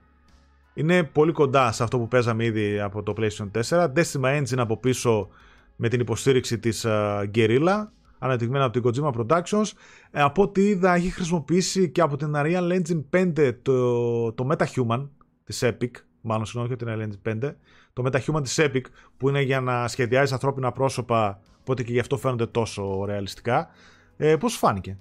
Είναι 0.73 1.03
πολύ 1.03 1.31
κοντά 1.31 1.71
σε 1.71 1.83
αυτό 1.83 1.99
που 1.99 2.07
παίζαμε 2.07 2.45
ήδη 2.45 2.79
από 2.79 3.03
το 3.03 3.13
PlayStation 3.17 3.61
4. 3.69 3.93
Decima 3.93 4.41
Engine 4.41 4.57
από 4.57 4.77
πίσω 4.77 5.29
με 5.75 5.87
την 5.89 5.99
υποστήριξη 5.99 6.59
της 6.59 6.85
uh, 6.87 7.23
Guerrilla 7.35 7.87
αναπτυγμένα 8.19 8.63
από 8.63 8.81
την 8.81 9.03
Kojima 9.03 9.11
Productions. 9.11 9.71
Ε, 10.11 10.21
από 10.21 10.41
ό,τι 10.41 10.61
είδα 10.61 10.93
έχει 10.93 11.09
χρησιμοποιήσει 11.09 11.89
και 11.89 12.01
από 12.01 12.17
την 12.17 12.33
Unreal 12.35 12.79
Engine 12.79 13.03
5 13.35 13.53
το, 13.61 14.31
το 14.31 14.49
MetaHuman 14.51 15.07
της 15.43 15.63
Epic, 15.65 15.91
μάλλον 16.21 16.45
συγγνώμη 16.45 16.75
και 16.75 16.85
την 16.85 16.87
Unreal 16.89 17.07
Engine 17.07 17.43
5, 17.45 17.53
το 17.93 18.03
MetaHuman 18.05 18.43
της 18.43 18.59
Epic 18.59 18.81
που 19.17 19.29
είναι 19.29 19.41
για 19.41 19.61
να 19.61 19.87
σχεδιάζει 19.87 20.33
ανθρώπινα 20.33 20.71
πρόσωπα, 20.71 21.41
οπότε 21.59 21.83
και 21.83 21.91
γι' 21.91 21.99
αυτό 21.99 22.17
φαίνονται 22.17 22.45
τόσο 22.45 23.05
ρεαλιστικά. 23.05 23.69
Ε, 24.17 24.35
πώς 24.35 24.51
σου 24.51 24.57
φάνηκε; 24.57 24.97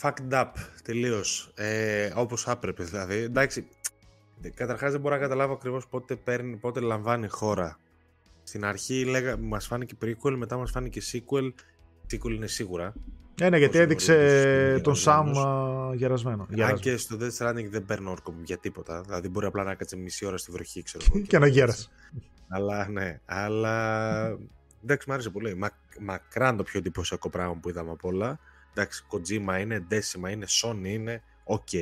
Fucked 0.00 0.30
up, 0.30 0.50
τελείως. 0.84 1.52
Ε, 1.54 2.12
Όπως 2.14 2.48
άπρεπε 2.48 2.84
δηλαδή. 2.84 3.16
Εντάξει, 3.16 3.66
καταρχάς 4.54 4.92
δεν 4.92 5.00
μπορώ 5.00 5.14
να 5.14 5.20
καταλάβω 5.20 5.52
ακριβώς 5.52 5.88
πότε, 5.88 6.16
παίρνει, 6.16 6.56
πότε 6.56 6.80
λαμβάνει 6.80 7.28
χώρα. 7.28 7.78
Στην 8.42 8.64
αρχή 8.64 9.04
λέγα, 9.04 9.36
μας 9.36 9.66
φάνηκε 9.66 9.94
prequel, 10.02 10.34
μετά 10.36 10.56
μας 10.56 10.70
φάνηκε 10.70 11.00
sequel. 11.12 11.52
Sequel 12.12 12.30
είναι 12.30 12.46
σίγουρα. 12.46 12.94
Ε, 13.40 13.48
ναι, 13.48 13.58
γιατί 13.58 13.74
Όσο 13.76 13.82
έδειξε 13.84 14.14
μπορούσε, 14.66 14.80
τον 14.82 14.94
Σαμ 14.94 15.26
γερασμένος. 15.26 15.90
α, 15.92 15.94
γερασμένο. 15.94 16.42
Αν 16.42 16.48
Γερασμένο. 16.54 16.80
και 16.80 16.96
στο 16.96 17.16
Death 17.20 17.36
Stranding 17.38 17.68
δεν 17.70 17.84
παίρνω 17.84 18.10
όρκο 18.10 18.32
μου 18.32 18.42
για 18.44 18.58
τίποτα. 18.58 19.00
Δηλαδή 19.00 19.28
μπορεί 19.28 19.46
απλά 19.46 19.62
να 19.64 19.74
κάτσε 19.74 19.96
μισή 19.96 20.26
ώρα 20.26 20.36
στη 20.36 20.50
βροχή, 20.52 20.82
ξέρω 20.82 21.04
εγώ. 21.14 21.24
Και 21.24 21.38
να 21.38 21.46
γέρασε. 21.46 21.88
Αλλά 22.48 22.88
ναι, 22.88 23.20
αλλά. 23.24 24.24
Εντάξει, 24.82 25.04
μου 25.08 25.12
άρεσε 25.14 25.30
πολύ. 25.30 25.54
Μα, 25.54 25.70
μακράν 26.00 26.56
το 26.56 26.62
πιο 26.62 26.78
εντυπωσιακό 26.78 27.30
πράγμα 27.30 27.54
που 27.54 27.68
είδαμε 27.68 27.90
από 27.90 28.08
όλα. 28.08 28.38
Εντάξει, 28.74 29.04
Kojima 29.10 29.60
είναι, 29.60 29.86
Decima 29.90 30.30
είναι, 30.30 30.46
Sony 30.62 30.84
είναι, 30.86 31.22
οκ. 31.44 31.72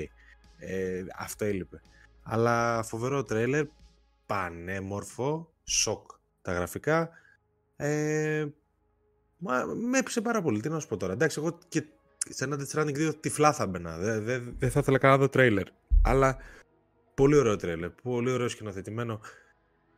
Ε, 0.59 1.05
αυτό 1.19 1.45
έλειπε. 1.45 1.81
Αλλά 2.23 2.83
φοβερό 2.83 3.23
τρέλερ, 3.23 3.65
πανέμορφο, 4.27 5.53
σοκ 5.65 6.11
τα 6.43 6.53
γραφικά. 6.53 7.11
Ε, 7.77 8.47
μα, 9.43 9.65
με 9.65 9.99
έπεισε 9.99 10.21
πάρα 10.21 10.43
πολύ, 10.43 10.61
τι 10.61 10.69
να 10.69 10.81
σου 10.81 10.89
πω 10.89 10.97
τώρα. 10.97 11.13
Εντάξει, 11.13 11.41
εγώ 11.41 11.59
και 11.69 11.85
σε 12.29 12.45
ένα 12.45 12.57
Death 12.59 12.79
Stranding 12.79 13.09
2 13.09 13.15
τυφλά 13.21 13.53
θα 13.53 13.67
έμπαινα. 13.67 13.99
Δεν 13.99 14.25
δε, 14.25 14.39
δεν 14.59 14.71
θα 14.71 14.81
ήθελα 14.81 14.99
καν 14.99 15.11
να 15.11 15.19
δω 15.19 15.29
τρέιλερ. 15.29 15.67
Αλλά 16.03 16.37
πολύ 17.15 17.37
ωραίο 17.37 17.57
τρέιλερ, 17.57 17.91
πολύ 17.91 18.31
ωραίο 18.31 18.49
σκηνοθετημένο. 18.49 19.21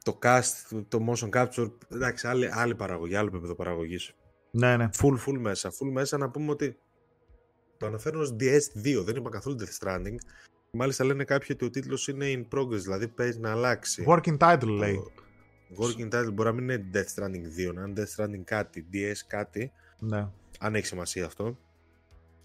Το 0.04 0.18
cast, 0.22 0.82
το 0.88 1.06
motion 1.08 1.28
capture, 1.30 1.72
εντάξει, 1.88 2.26
άλλη, 2.26 2.48
άλλη 2.52 2.74
παραγωγή, 2.74 3.14
άλλο 3.14 3.28
επίπεδο 3.28 3.54
παραγωγής. 3.54 4.14
Ναι, 4.50 4.76
ναι. 4.76 4.88
Full, 4.98 5.16
full 5.26 5.38
μέσα. 5.38 5.70
Full 5.70 5.90
μέσα 5.92 6.18
να 6.18 6.30
πούμε 6.30 6.50
ότι 6.50 6.78
το 7.76 7.86
αναφέρω 7.86 8.20
ως 8.20 8.36
DS2, 8.40 9.04
δεν 9.04 9.16
είπα 9.16 9.30
καθόλου 9.30 9.56
Death 9.60 9.86
Stranding. 9.86 10.16
Μάλιστα 10.70 11.04
λένε 11.04 11.24
κάποιοι 11.24 11.48
ότι 11.52 11.64
ο 11.64 11.70
τίτλος 11.70 12.08
είναι 12.08 12.26
in 12.32 12.58
progress, 12.58 12.80
δηλαδή 12.80 13.08
παίζει 13.08 13.38
να 13.38 13.50
αλλάξει. 13.50 14.04
Working 14.08 14.38
title 14.38 14.66
λέει. 14.66 14.94
Το 14.94 15.23
Working 15.78 16.14
title 16.14 16.32
μπορεί 16.32 16.48
να 16.48 16.52
μην 16.54 16.68
είναι 16.68 16.84
Death 16.94 17.22
Stranding 17.22 17.70
2, 17.70 17.74
να 17.74 17.82
είναι 17.82 17.92
Death 17.96 18.22
Stranding 18.24 18.42
κάτι, 18.44 18.86
DS 18.92 19.16
κάτι, 19.26 19.72
Ναι. 19.98 20.28
αν 20.58 20.74
έχει 20.74 20.86
σημασία 20.86 21.26
αυτό. 21.26 21.58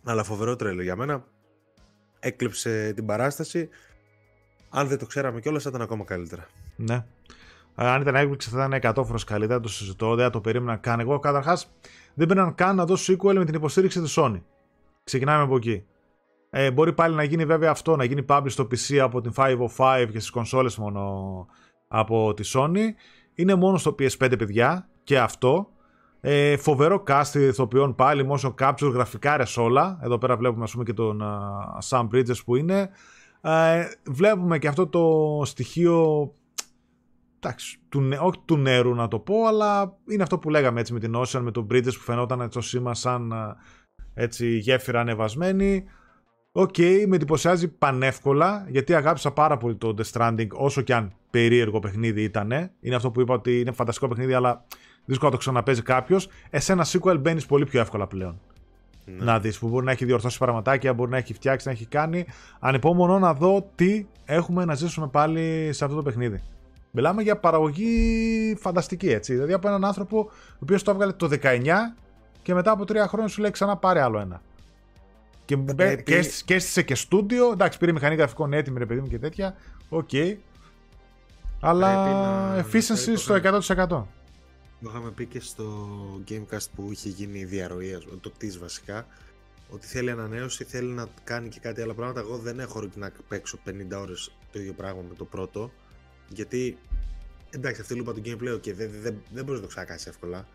Αλλά 0.04 0.24
φοβερό 0.24 0.56
τρέλο 0.56 0.82
για 0.82 0.96
μένα. 0.96 1.26
Έκλειψε 2.20 2.94
την 2.96 3.06
παράσταση. 3.06 3.70
Αν 4.70 4.88
δεν 4.88 4.98
το 4.98 5.06
ξέραμε 5.06 5.40
κιόλας 5.40 5.64
θα 5.64 5.70
ήταν 5.70 5.82
ακόμα 5.82 6.04
καλύτερα. 6.04 6.48
Ναι. 6.76 7.06
Ε, 7.76 7.86
Αν 7.88 8.02
ήταν 8.02 8.16
έκπληξη 8.16 8.50
θα 8.50 8.66
ήταν 8.66 8.94
100 8.96 9.04
φορές 9.06 9.24
καλύτερα, 9.24 9.60
το 9.60 9.70
συζητώ, 9.70 10.16
δεν 10.16 10.26
θα 10.26 10.30
το 10.30 10.42
περίμενα 10.42 10.78
καν. 10.78 11.00
Εγώ 11.00 11.20
καταρχάς 11.20 11.72
δεν 12.14 12.28
πήραν 12.28 12.56
καν 12.56 12.76
να 12.76 12.86
δώσω 12.86 13.14
sequel 13.14 13.34
με 13.34 13.46
την 13.46 13.54
υποστήριξη 13.56 14.02
της 14.02 14.16
Sony. 14.18 14.42
Ξεκινάμε 15.04 15.44
από 15.44 15.56
εκεί. 15.56 15.86
Ε, 16.50 16.72
μπορεί 16.72 16.94
πάλι 16.94 17.16
να 17.16 17.24
γίνει 17.24 17.46
βέβαια 17.46 17.72
αυτό, 17.72 17.96
να 17.96 18.04
γίνει 18.04 18.26
publish 18.28 18.46
στο 18.50 18.64
PC 18.64 18.98
από 18.98 19.22
την 19.22 19.32
505 19.36 20.08
και 20.12 20.20
στις 20.20 20.30
κονσόλες 20.30 20.78
μόνο 20.78 21.48
από 21.92 22.34
τη 22.34 22.52
Sony. 22.54 22.86
Είναι 23.34 23.56
μόνο 23.56 23.78
στο 23.78 23.96
PS5 24.00 24.38
παιδιά 24.38 24.90
και 25.04 25.20
αυτό. 25.20 25.70
Ε, 26.22 26.58
φοβερό 26.58 27.04
cast 27.08 27.34
ηθοποιών 27.34 27.96
πάλι, 27.96 28.30
motion 28.32 28.54
capture, 28.60 28.92
γραφικά 28.94 29.38
ρε 29.38 29.44
όλα. 29.58 30.00
Εδώ 30.04 30.18
πέρα 30.18 30.38
βλέπουμε 30.38 30.64
ας 30.64 30.72
πούμε 30.72 30.84
και 30.84 30.94
τον 30.94 31.22
α, 31.22 31.78
Sam 31.90 32.08
Bridges 32.14 32.44
που 32.46 32.56
είναι. 32.56 32.90
Ε, 33.42 33.86
βλέπουμε 34.06 34.60
και 34.60 34.68
αυτό 34.68 34.88
το 34.88 35.42
στοιχείο 35.46 36.32
εντάξει, 37.40 37.80
του, 37.90 38.02
νε- 38.02 38.20
όχι 38.22 38.40
του 38.46 38.58
νερού 38.58 38.96
να 38.96 39.08
το 39.08 39.20
πω, 39.20 39.46
αλλά 39.46 39.98
είναι 40.10 40.24
αυτό 40.24 40.38
που 40.40 40.50
λέγαμε 40.50 40.80
έτσι 40.80 40.94
με 40.94 41.00
την 41.00 41.16
Ocean, 41.16 41.40
με 41.42 41.52
τον 41.52 41.68
Bridges 41.72 41.94
που 41.94 42.00
φαινόταν 42.00 42.42
έτσι 42.42 42.58
το 42.58 42.62
σήμα 42.62 42.94
σαν 42.94 43.34
α, 43.34 43.56
έτσι 44.14 44.58
γέφυρα 44.58 45.00
ανεβασμένη. 45.00 45.84
Οκ, 46.52 46.78
με 47.08 47.16
εντυπωσιάζει 47.16 47.68
πανεύκολα, 47.68 48.66
γιατί 48.70 48.94
αγάπησα 48.94 49.32
πάρα 49.32 49.58
πολύ 49.58 49.76
το 49.76 49.94
Death 49.98 50.12
Stranding, 50.12 50.48
όσο 50.52 50.82
και 50.82 50.94
αν 50.94 51.14
περίεργο 51.30 51.80
παιχνίδι 51.80 52.24
ήταν. 52.24 52.52
Είναι 52.82 52.96
αυτό 52.96 53.12
που 53.12 53.22
είπα 53.22 53.34
ότι 53.34 53.60
είναι 53.60 53.72
φανταστικό 53.72 54.08
παιχνίδι, 54.08 54.34
αλλά 54.34 54.64
δύσκολο 55.06 55.30
να 55.30 55.36
το 55.36 55.42
ξαναπέζει 55.42 55.82
κάποιος. 55.82 56.30
Ε, 56.50 56.60
σε 56.60 56.72
ένα 56.72 56.86
sequel 56.86 57.18
μπαίνεις 57.20 57.46
πολύ 57.46 57.66
πιο 57.66 57.80
εύκολα 57.80 58.08
πλέον. 58.08 58.40
Ναι. 59.06 59.24
Να 59.26 59.40
δεις 59.40 59.60
που 59.60 59.68
μπορεί 59.68 59.86
να 59.86 59.92
έχει 59.92 60.06
διορθώσει 60.06 60.38
πραγματάκια, 60.38 60.94
μπορεί 60.94 61.12
να 61.12 61.18
έχει 61.18 61.34
φτιάξει, 61.34 61.68
να 61.68 61.74
έχει 61.74 61.86
κάνει. 61.86 62.26
Ανυπομονώ 62.60 63.20
να 63.20 63.34
δω 63.34 63.70
τι 63.76 64.06
έχουμε 64.26 64.66
να 64.66 64.76
ζήσουμε 64.76 65.08
πάλι 65.08 65.70
σε 65.74 65.84
αυτό 65.84 65.96
το 65.96 66.04
παιχνίδι. 66.04 66.42
Μιλάμε 66.92 67.22
για 67.22 67.38
παραγωγή 67.38 68.56
φανταστική 68.60 69.10
έτσι. 69.10 69.34
Δηλαδή 69.34 69.54
από 69.54 69.68
έναν 69.68 69.86
άνθρωπο 69.86 70.20
ο 70.30 70.58
οποίος 70.60 70.84
το 70.84 70.92
έβγαλε 70.92 71.12
το 71.12 71.30
19 71.42 71.66
και 72.44 72.54
μετά 72.54 72.72
από 72.72 72.86
τρία 72.86 73.08
χρόνια 73.08 73.28
σου 73.28 73.42
λέει 73.42 73.52
ξανά 73.52 73.78
πάρε 73.78 74.02
άλλο 74.02 74.20
ένα. 74.20 74.42
Και, 75.46 75.56
μπε- 75.56 75.76
Πρέπει- 75.76 76.04
και, 76.04 76.16
έστησε- 76.16 76.44
και 76.46 76.54
έστησε 76.54 76.82
και 76.82 76.96
στούντιο. 76.96 77.52
Εντάξει, 77.52 77.78
πήρε 77.78 77.92
μηχανή 77.92 78.16
γραφικών 78.16 78.54
έτοιμη, 78.54 78.80
ρε 78.80 78.86
παιδί 78.86 79.00
μου 79.02 79.08
και 79.08 79.20
τέτοια. 79.20 79.56
Οκ. 79.90 80.10
Αλλά 81.60 82.04
Πρέπει 82.04 82.16
να- 82.16 82.66
efficiency 82.66 83.04
πρέπει 83.04 83.18
στο 83.20 83.34
να- 83.34 83.40
100%. 83.40 83.88
Το 84.82 84.90
είχαμε 84.90 85.12
πει 85.12 85.26
και 85.26 85.40
στο 85.40 85.88
Gamecast 86.30 86.66
που 86.76 86.92
είχε 86.92 87.10
γίνει 87.10 87.40
η 87.40 87.46
διαρροή, 87.46 87.94
ας 87.94 88.04
πούμε, 88.06 88.18
το 88.22 88.30
κτής 88.30 88.58
βασικά, 88.58 89.08
ότι 89.70 89.88
θέλει 89.88 90.12
ανανέωση, 90.12 90.64
θέλει 90.64 90.88
να 90.92 91.08
κάνει 91.24 91.50
και 91.50 91.60
κάτι 91.60 91.82
άλλα 91.82 91.94
πράγματα. 91.94 92.20
Εγώ 92.20 92.38
δεν 92.38 92.60
έχω 92.60 92.74
όρεξη 92.80 93.00
να 93.00 93.12
παίξω 93.28 93.58
50 93.66 94.00
ώρες 94.00 94.32
το 94.52 94.60
ίδιο 94.60 94.74
πράγμα 94.74 95.02
με 95.10 95.16
το 95.16 95.26
πρώτο, 95.26 95.72
γιατί 96.28 96.78
εντάξει 97.50 97.82
αυτή 97.82 97.94
η 97.94 97.98
λούπα 97.98 98.14
του 98.14 98.22
gameplay, 98.26 98.54
okay, 98.56 98.74
δεν, 98.74 98.90
δεν, 99.02 99.22
δεν 99.34 99.44
μπορείς 99.46 99.62
να 99.62 99.68
το 99.68 99.68
ξανακάσεις 99.68 100.08
εύκολα 100.08 100.48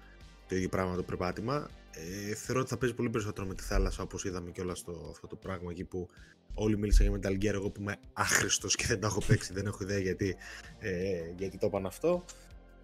το 0.48 0.54
ίδιο 0.56 0.68
πράγμα 0.68 0.94
το 0.96 1.02
περπάτημα. 1.02 1.68
Ε, 1.96 2.34
θεωρώ 2.34 2.60
ότι 2.60 2.70
θα 2.70 2.76
παίζει 2.76 2.94
πολύ 2.94 3.10
περισσότερο 3.10 3.46
με 3.46 3.54
τη 3.54 3.62
θάλασσα 3.62 4.02
όπως 4.02 4.24
είδαμε 4.24 4.50
και 4.50 4.60
όλα 4.60 4.74
στο 4.74 5.08
αυτό 5.10 5.26
το 5.26 5.36
πράγμα 5.36 5.70
εκεί 5.70 5.84
που 5.84 6.08
όλοι 6.54 6.78
μίλησαν 6.78 7.06
για 7.06 7.18
Metal 7.18 7.34
Gear, 7.42 7.52
εγώ 7.54 7.70
που 7.70 7.80
είμαι 7.80 7.96
άχρηστος 8.12 8.74
και 8.74 8.86
δεν 8.86 9.00
το 9.00 9.06
έχω 9.06 9.20
παίξει, 9.26 9.52
δεν 9.52 9.66
έχω 9.66 9.78
ιδέα 9.82 9.98
γιατί, 9.98 10.36
ε, 10.78 11.32
γιατί 11.36 11.58
το 11.58 11.66
είπαν 11.66 11.86
αυτό. 11.86 12.24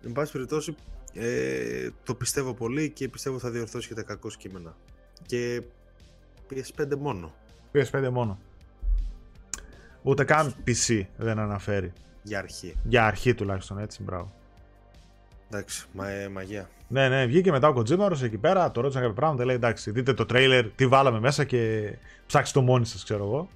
Εν 0.05 0.13
πάση 0.13 0.33
περιπτώσει, 0.33 0.75
ε, 1.15 1.89
το 2.05 2.15
πιστεύω 2.15 2.55
πολύ 2.55 2.91
και 2.91 3.09
πιστεύω 3.09 3.39
θα 3.39 3.51
διορθώσει 3.51 3.89
και 3.89 3.95
τα 3.95 4.03
κακό 4.03 4.29
κείμενα. 4.29 4.77
Και 5.27 5.63
PS5 6.51 6.97
μόνο 6.99 7.35
PS5 7.73 8.09
μόνο. 8.13 8.39
Ούτε 10.03 10.25
καν 10.25 10.55
PC 10.67 11.03
δεν 11.17 11.39
αναφέρει. 11.39 11.93
για 12.23 12.39
αρχή. 12.39 12.75
Για 12.85 13.07
αρχή 13.07 13.35
τουλάχιστον 13.35 13.79
έτσι, 13.79 14.03
μπράβο. 14.03 14.33
Εντάξει, 15.51 15.87
μα, 15.93 16.09
ε, 16.09 16.29
μαγεία. 16.29 16.69
Ναι, 16.89 17.09
ναι, 17.09 17.27
βγήκε 17.27 17.51
μετά 17.51 17.69
ο 17.69 17.75
Kojima 17.77 18.23
εκεί 18.23 18.39
πέρα, 18.39 18.71
το 18.71 18.81
ρώτησαν 18.81 19.03
κάποια 19.03 19.17
πράγματα. 19.17 19.45
Λέει 19.45 19.55
εντάξει, 19.55 19.91
δείτε 19.91 20.15
το 20.15 20.27
τρέιλερ, 20.27 20.67
τι 20.67 20.87
βάλαμε 20.87 21.21
μέσα 21.21 21.45
και 21.45 21.93
ψάξτε 22.27 22.59
το 22.59 22.65
μόνοι 22.65 22.87
σας, 22.87 23.05
ξέρω 23.05 23.25
εγώ. 23.25 23.49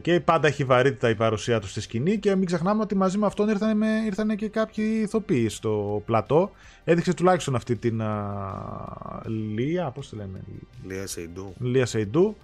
Και 0.00 0.20
πάντα 0.20 0.48
έχει 0.48 0.64
βαρύτητα 0.64 1.08
η 1.08 1.14
παρουσία 1.14 1.60
του 1.60 1.68
στη 1.68 1.80
σκηνή 1.80 2.18
και 2.18 2.34
μην 2.34 2.46
ξεχνάμε 2.46 2.82
ότι 2.82 2.94
μαζί 2.94 3.18
με 3.18 3.26
αυτόν 3.26 3.48
ήρθαν, 3.48 3.76
με, 3.76 3.86
ήρθαν 4.04 4.36
και 4.36 4.48
κάποιοι 4.48 5.00
ηθοποιοί 5.02 5.48
στο 5.48 6.02
πλατό. 6.06 6.50
Έδειξε 6.84 7.14
τουλάχιστον 7.14 7.54
αυτή 7.54 7.76
την 7.76 8.02
α, 8.02 9.22
Λία, 9.26 9.90
πώς 9.90 10.08
τη 10.08 10.16
λένε, 10.16 10.40
Λία 10.86 11.06
Σεϊντού. 11.06 11.54
Λία 11.58 11.86
Σεϊντού. 11.86 12.36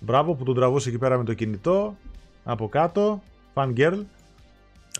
Μπράβο 0.00 0.34
που 0.34 0.44
τον 0.44 0.54
τραβούσε 0.54 0.88
εκεί 0.88 0.98
πέρα 0.98 1.18
με 1.18 1.24
το 1.24 1.34
κινητό. 1.34 1.96
Από 2.44 2.68
κάτω. 2.68 3.22
Fan 3.54 3.72
girl. 3.76 4.04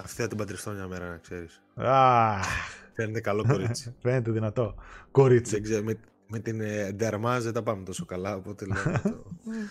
Αυτή 0.02 0.22
θα 0.22 0.28
την 0.28 0.36
παντρευτώ 0.36 0.70
μια 0.70 0.86
μέρα, 0.86 1.08
να 1.08 1.16
ξέρεις. 1.16 1.60
Αχ, 1.76 2.46
Φαίνεται 2.92 3.20
καλό 3.20 3.44
κορίτσι. 3.48 3.94
φαίνεται 4.02 4.30
δυνατό. 4.30 4.74
Κορίτσι. 5.10 5.52
δεν 5.52 5.62
ξέρω, 5.62 5.84
με, 5.84 5.98
με 6.28 6.38
την 6.38 6.60
ε, 6.60 6.92
Ντερμάζ 6.92 7.44
δεν 7.44 7.52
τα 7.52 7.62
πάμε 7.62 7.82
τόσο 7.84 8.04
καλά, 8.04 8.36
οπότε 8.36 8.66
λέω. 8.66 9.00
το... 9.02 9.24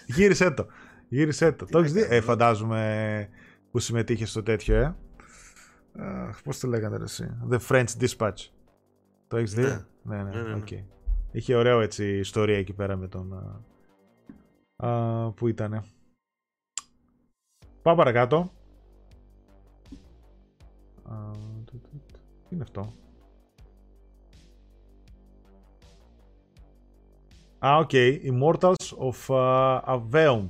Γύρισε 0.06 0.51
το. 0.51 0.66
Γύρισε 1.10 1.51
το. 1.51 1.66
Το 1.66 1.80
να 1.80 1.86
έχει 1.86 1.93
δει, 1.93 2.01
κάνω. 2.01 2.14
ε, 2.16 2.22
φαντάζομαι 2.22 3.30
που 3.72 3.80
συμμετείχες 3.80 4.30
στο 4.30 4.43
τέτοιο, 4.43 4.76
ε. 4.76 4.95
Πώς 6.43 6.60
το 6.60 6.68
λέγανε 6.68 6.97
ρε, 6.97 7.03
εσύ; 7.03 7.38
The 7.49 7.60
French 7.68 7.88
Dispatch. 7.99 8.47
Το 9.28 9.38
έχεις 9.38 9.53
δει; 9.53 9.62
Ναι. 9.62 9.86
ναι, 10.03 10.24
ναι. 10.24 10.24
Ναι, 10.24 10.41
ναι, 10.41 10.47
ναι. 10.47 10.56
οκ. 10.56 10.68
Είχε 11.32 11.56
ωραίο 11.56 11.80
έτσι 11.80 12.18
ιστορία 12.18 12.58
εκεί 12.58 12.74
πέρα 12.74 12.95
με 12.95 13.08
τον. 13.08 13.34
α, 14.76 14.88
α, 14.88 15.32
που 15.32 15.47
ήτανε. 15.47 15.84
Πάμε 17.82 17.97
παρακάτω. 17.97 18.51
Α, 21.03 21.14
είναι 22.56 22.64
αυτό. 22.64 22.93
Α, 27.66 27.78
οκ. 27.78 27.89
Immortals 28.24 28.97
of, 29.09 29.36
uh, 29.36 29.80
Aveum. 29.82 30.47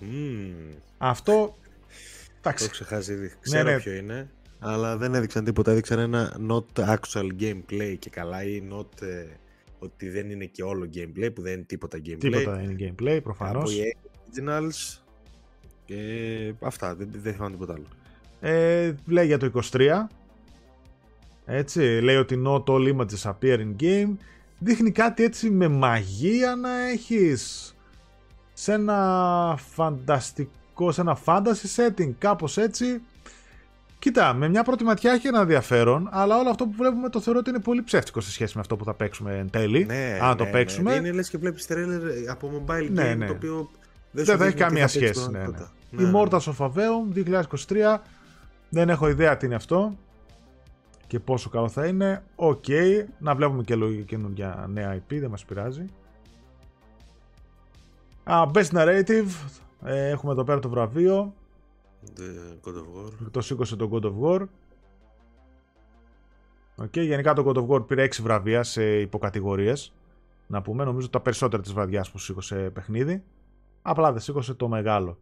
Μμμ, 0.00 0.74
Αυτό. 0.98 1.32
το 1.32 1.54
Εντάξει. 2.38 2.64
έχω 2.64 2.72
ξεχάσει 2.72 3.12
ήδη. 3.12 3.32
Ξέρω 3.40 3.70
ναι. 3.70 3.76
ποιο 3.76 3.92
είναι. 3.92 4.30
Αλλά 4.58 4.96
δεν 4.96 5.14
έδειξαν 5.14 5.44
τίποτα. 5.44 5.70
Έδειξαν 5.70 5.98
ένα 5.98 6.36
not 6.48 6.84
actual 6.96 7.28
gameplay 7.40 7.96
και 7.98 8.10
καλά 8.10 8.44
ή 8.44 8.62
not 8.72 9.02
ε, 9.02 9.26
ότι 9.78 10.08
δεν 10.08 10.30
είναι 10.30 10.44
και 10.44 10.62
όλο 10.62 10.88
gameplay 10.94 11.30
που 11.34 11.42
δεν 11.42 11.52
είναι 11.52 11.62
τίποτα 11.62 11.98
gameplay. 11.98 12.18
Τίποτα 12.18 12.60
είναι 12.62 12.76
gameplay, 12.78 13.10
Από 13.12 13.20
προφανώς. 13.22 13.74
οι 13.74 13.96
originals 14.14 15.00
και 15.84 16.54
αυτά. 16.60 16.94
Δεν, 16.94 17.08
δεν 17.12 17.32
θυμάμαι 17.32 17.52
τίποτα 17.52 17.72
άλλο. 17.72 17.86
Ε, 18.40 18.94
λέει 19.06 19.26
για 19.26 19.38
το 19.38 19.62
23. 19.72 19.90
Έτσι, 21.54 21.80
λέει 22.02 22.16
ότι 22.16 22.42
not 22.46 22.64
all 22.64 22.94
images 22.96 23.30
appear 23.32 23.58
in 23.58 23.82
game. 23.82 24.16
Δείχνει 24.58 24.90
κάτι 24.90 25.22
έτσι 25.24 25.50
με 25.50 25.68
μαγεία 25.68 26.54
να 26.56 26.88
έχεις 26.88 27.74
σε 28.52 28.72
ένα 28.72 29.58
φανταστικό, 29.74 30.92
σε 30.92 31.00
ένα 31.00 31.18
fantasy 31.24 31.76
setting, 31.76 32.10
κάπως 32.18 32.56
έτσι. 32.56 33.00
Κοίτα, 33.98 34.34
με 34.34 34.48
μια 34.48 34.62
πρώτη 34.62 34.84
ματιά 34.84 35.12
έχει 35.12 35.26
ένα 35.26 35.40
ενδιαφέρον, 35.40 36.08
αλλά 36.12 36.38
όλο 36.38 36.50
αυτό 36.50 36.64
που 36.64 36.72
βλέπουμε 36.76 37.08
το 37.08 37.20
θεωρώ 37.20 37.38
ότι 37.38 37.50
είναι 37.50 37.58
πολύ 37.60 37.82
ψεύτικο 37.82 38.20
σε 38.20 38.30
σχέση 38.30 38.52
με 38.54 38.60
αυτό 38.60 38.76
που 38.76 38.84
θα 38.84 38.94
παίξουμε 38.94 39.38
εν 39.38 39.50
τέλει. 39.50 39.84
Ναι, 39.84 40.18
αν 40.22 40.28
ναι, 40.28 40.34
το 40.36 40.44
ναι. 40.44 40.50
παίξουμε. 40.50 40.94
Είναι 40.94 41.12
λες 41.12 41.28
και 41.28 41.38
βλέπεις 41.38 41.66
τρέλερ 41.66 42.00
από 42.30 42.50
mobile 42.66 42.88
Ναι, 42.90 43.12
game 43.12 43.16
ναι. 43.16 43.26
το 43.26 43.32
οποίο 43.32 43.70
Δεν 44.10 44.24
σου 44.24 44.30
θα 44.36 44.44
έχει 44.44 44.52
δείχνει 44.52 44.52
τι 44.52 44.62
καμία 44.62 44.80
παίξει 44.80 44.98
σχέση. 44.98 45.20
στην 45.20 45.32
Ναι, 45.32 45.38
ναι. 45.38 45.44
πραγματικότητα. 45.44 45.72
Η 45.90 46.10
Immortals 46.12 46.52
of 46.52 46.66
Aveum 46.66 47.32
2023. 47.94 47.98
Δεν 48.68 48.88
έχω 48.88 49.08
ιδέα 49.08 49.36
τι 49.36 49.46
είναι 49.46 49.54
αυτό 49.54 49.96
και 51.12 51.20
πόσο 51.20 51.48
καλό 51.48 51.68
θα 51.68 51.86
είναι. 51.86 52.24
Οκ. 52.36 52.64
Να 53.18 53.34
βλέπουμε 53.34 53.62
και 53.62 53.74
λίγο 53.74 54.02
καινούργια 54.02 54.66
νέα 54.68 54.96
IP, 54.96 55.18
δεν 55.18 55.30
μας 55.30 55.44
πειράζει. 55.44 55.86
Α, 58.24 58.50
Best 58.54 58.68
Narrative. 58.70 59.28
Ε, 59.84 60.08
έχουμε 60.08 60.32
εδώ 60.32 60.44
πέρα 60.44 60.58
το 60.58 60.68
βραβείο. 60.68 61.34
The 62.16 62.68
God 62.68 62.72
of 62.72 62.80
War. 62.80 63.30
Το 63.30 63.40
σήκωσε 63.40 63.76
το 63.76 63.90
God 63.92 64.04
of 64.04 64.12
War. 64.22 64.46
Οκ, 66.76 66.96
γενικά 66.96 67.32
το 67.32 67.44
God 67.46 67.56
of 67.56 67.68
War 67.68 67.86
πήρε 67.86 68.02
6 68.02 68.22
βραβεία 68.22 68.62
σε 68.62 69.00
υποκατηγορίες. 69.00 69.92
Να 70.46 70.62
πούμε, 70.62 70.84
νομίζω 70.84 71.08
τα 71.08 71.20
περισσότερα 71.20 71.62
της 71.62 71.72
βραδιάς 71.72 72.10
που 72.10 72.18
σήκωσε 72.18 72.56
παιχνίδι. 72.56 73.22
Απλά 73.82 74.12
δεν 74.12 74.20
σήκωσε 74.20 74.54
το 74.54 74.68
μεγάλο. 74.68 75.18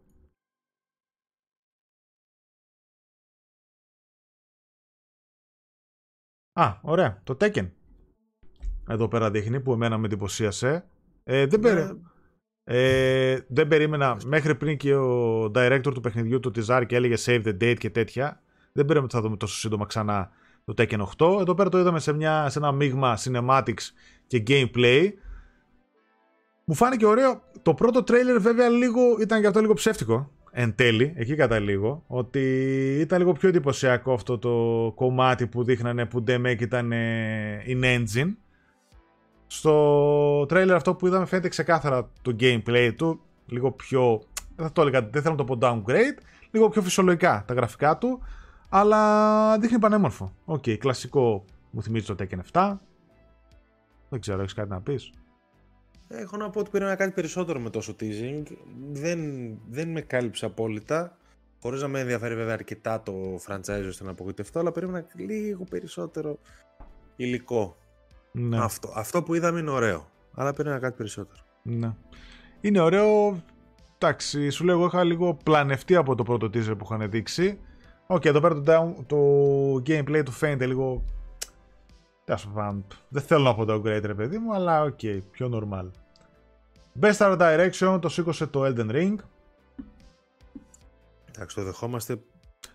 Α, 6.53 6.73
ωραία, 6.81 7.21
το 7.23 7.37
Tekken. 7.39 7.69
Εδώ 8.87 9.07
πέρα 9.07 9.31
δείχνει 9.31 9.59
που 9.59 9.73
εμένα 9.73 9.97
με 9.97 10.05
εντυπωσίασε. 10.05 10.85
Ε, 11.23 11.45
δεν, 11.45 11.59
περί... 11.59 11.81
Ναι, 11.81 11.91
ε, 12.63 13.45
δεν 13.47 13.67
περίμενα 13.67 14.17
μέχρι 14.25 14.55
πριν 14.55 14.77
και 14.77 14.95
ο 14.95 15.43
director 15.55 15.91
του 15.93 16.01
παιχνιδιού 16.01 16.39
του 16.39 16.51
Tizar 16.55 16.83
και 16.87 16.95
έλεγε 16.95 17.15
save 17.25 17.43
the 17.45 17.63
date 17.63 17.77
και 17.77 17.89
τέτοια. 17.89 18.41
Δεν 18.71 18.85
περίμενα 18.85 19.03
ότι 19.03 19.15
θα 19.15 19.21
δούμε 19.21 19.37
τόσο 19.37 19.55
σύντομα 19.55 19.85
ξανά 19.85 20.31
το 20.65 20.73
Tekken 20.77 20.99
8. 21.17 21.39
Εδώ 21.39 21.55
πέρα 21.55 21.69
το 21.69 21.77
είδαμε 21.77 21.99
σε, 21.99 22.13
μια, 22.13 22.49
σε 22.49 22.59
ένα 22.59 22.71
μείγμα 22.71 23.17
cinematics 23.23 23.91
και 24.27 24.43
gameplay. 24.47 25.09
Μου 26.65 26.73
φάνηκε 26.73 27.05
ωραίο. 27.05 27.41
Το 27.61 27.73
πρώτο 27.73 27.99
trailer 27.99 28.37
βέβαια 28.39 28.69
λίγο, 28.69 29.01
ήταν 29.19 29.41
και 29.41 29.47
αυτό 29.47 29.59
λίγο 29.59 29.73
ψεύτικο. 29.73 30.31
Εν 30.53 30.75
τέλει, 30.75 31.13
εκεί 31.15 31.35
κατά 31.35 31.59
λίγο. 31.59 32.03
Ότι 32.07 32.39
ήταν 32.99 33.19
λίγο 33.19 33.31
πιο 33.31 33.49
εντυπωσιακό 33.49 34.13
αυτό 34.13 34.37
το 34.37 34.91
κομμάτι 34.95 35.47
που 35.47 35.63
δείχνανε 35.63 36.05
που 36.05 36.23
Demek 36.27 36.57
ήταν 36.59 36.91
ε, 36.91 37.63
in 37.67 37.83
engine. 37.83 38.35
Στο 39.47 40.45
τρέιλερ 40.45 40.75
αυτό 40.75 40.95
που 40.95 41.07
είδαμε 41.07 41.25
φαίνεται 41.25 41.47
ξεκάθαρα 41.47 42.09
το 42.21 42.35
gameplay 42.39 42.91
του. 42.97 43.21
Λίγο 43.45 43.71
πιο. 43.71 44.21
Δεν 44.55 44.65
θα 44.65 44.71
το 44.71 44.81
έλεγα, 44.81 45.01
δεν 45.01 45.21
θέλω 45.21 45.35
να 45.35 45.45
το 45.45 45.55
πω 45.55 45.57
downgrade. 45.61 46.17
Λίγο 46.51 46.69
πιο 46.69 46.81
φυσιολογικά 46.81 47.43
τα 47.47 47.53
γραφικά 47.53 47.97
του. 47.97 48.21
Αλλά 48.69 49.59
δείχνει 49.59 49.79
πανέμορφο. 49.79 50.33
Οκ, 50.45 50.69
κλασικό 50.77 51.45
μου 51.71 51.83
θυμίζει 51.83 52.05
το 52.05 52.15
Tekken 52.19 52.39
7. 52.51 52.73
Δεν 54.09 54.19
ξέρω, 54.19 54.41
έχεις 54.41 54.53
κάτι 54.53 54.69
να 54.69 54.81
πεις; 54.81 55.11
Έχω 56.11 56.37
να 56.37 56.49
πω 56.49 56.59
ότι 56.59 56.69
πήρα 56.69 56.85
να 56.85 56.95
κάτι 56.95 57.11
περισσότερο 57.11 57.59
με 57.59 57.69
τόσο 57.69 57.95
teasing. 57.99 58.43
Δεν, 58.91 59.19
δεν 59.69 59.91
με 59.91 60.01
κάλυψε 60.01 60.45
απόλυτα. 60.45 61.17
Χωρίς 61.61 61.81
να 61.81 61.87
με 61.87 61.99
ενδιαφέρει 61.99 62.35
βέβαια 62.35 62.53
αρκετά 62.53 63.01
το 63.01 63.13
franchise 63.47 63.85
ώστε 63.87 64.03
να 64.03 64.11
απογοητευτώ, 64.11 64.59
αλλά 64.59 64.71
περίμενα 64.71 65.05
λίγο 65.15 65.63
περισσότερο 65.69 66.39
υλικό. 67.15 67.77
Ναι. 68.31 68.57
Αυτό, 68.63 68.93
αυτό 68.95 69.23
που 69.23 69.33
είδαμε 69.33 69.59
είναι 69.59 69.69
ωραίο. 69.69 70.09
Αλλά 70.35 70.53
πήρα 70.53 70.79
κάτι 70.79 70.97
περισσότερο. 70.97 71.39
Ναι. 71.63 71.95
Είναι 72.61 72.79
ωραίο. 72.79 73.43
Εντάξει, 73.97 74.49
σου 74.49 74.63
λέω, 74.63 74.75
εγώ 74.75 74.85
είχα 74.85 75.03
λίγο 75.03 75.33
πλανευτεί 75.43 75.95
από 75.95 76.15
το 76.15 76.23
πρώτο 76.23 76.47
teaser 76.47 76.77
που 76.77 76.83
είχαν 76.83 77.09
δείξει. 77.09 77.59
Οκ, 78.07 78.25
εδώ 78.25 78.39
πέρα 78.39 78.61
το, 78.61 78.63
down, 78.67 79.05
το 79.05 79.17
gameplay 79.75 80.21
του 80.25 80.31
φαίνεται 80.31 80.65
λίγο. 80.65 81.03
Τέλος 82.35 82.55
πάντων, 82.55 82.85
Δεν 83.07 83.21
θέλω 83.21 83.43
να 83.43 83.55
πω 83.55 83.63
downgrade, 83.67 84.01
ρε 84.03 84.15
παιδί 84.15 84.37
μου, 84.37 84.53
αλλά 84.53 84.81
οκ, 84.83 84.99
πιο 85.31 85.49
normal. 85.53 85.89
Best 87.01 87.17
Art 87.17 87.37
Direction 87.39 87.99
το 88.01 88.09
σήκωσε 88.09 88.47
το 88.47 88.65
Elden 88.65 88.91
Ring. 88.91 89.15
Εντάξει, 91.29 91.55
το 91.55 91.63
δεχόμαστε. 91.63 92.21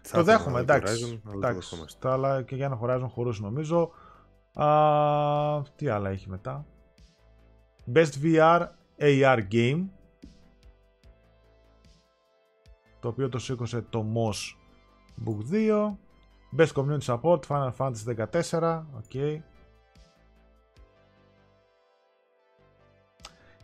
Θα 0.03 0.17
το 0.17 0.21
ήθελα 0.21 0.23
δέχομαι, 0.23 0.61
να 0.61 0.61
δω 0.61 0.67
το 0.67 0.73
εντάξει. 0.73 1.05
Horizon, 1.05 1.21
αλλά 1.25 1.33
το 1.33 1.39
εντάξει. 1.39 1.69
δεχόμαστε. 1.69 1.99
Τα 2.01 2.13
άλλα 2.13 2.43
και 2.43 2.55
για 2.55 2.69
να 2.69 2.79
Horizon 2.83 3.07
χωρούσε 3.09 3.43
νομίζω. 3.43 3.91
Α, 4.55 5.63
τι 5.77 5.89
άλλα 5.89 6.11
έχει 6.11 6.29
μετά. 6.29 6.67
Best 7.95 8.13
VR 8.23 8.67
AR 9.01 9.39
Game. 9.53 9.85
Το 13.01 13.09
οποίο 13.09 13.29
το 13.29 13.39
σήκωσε 13.39 13.87
το 13.91 14.07
Moss 14.15 14.57
Book 15.27 15.53
2. 15.53 15.97
Best 16.57 16.73
Community 16.75 17.01
Support 17.01 17.41
Final 17.49 17.71
Fantasy 17.79 18.27
14. 18.51 18.83
Οκ. 18.97 19.43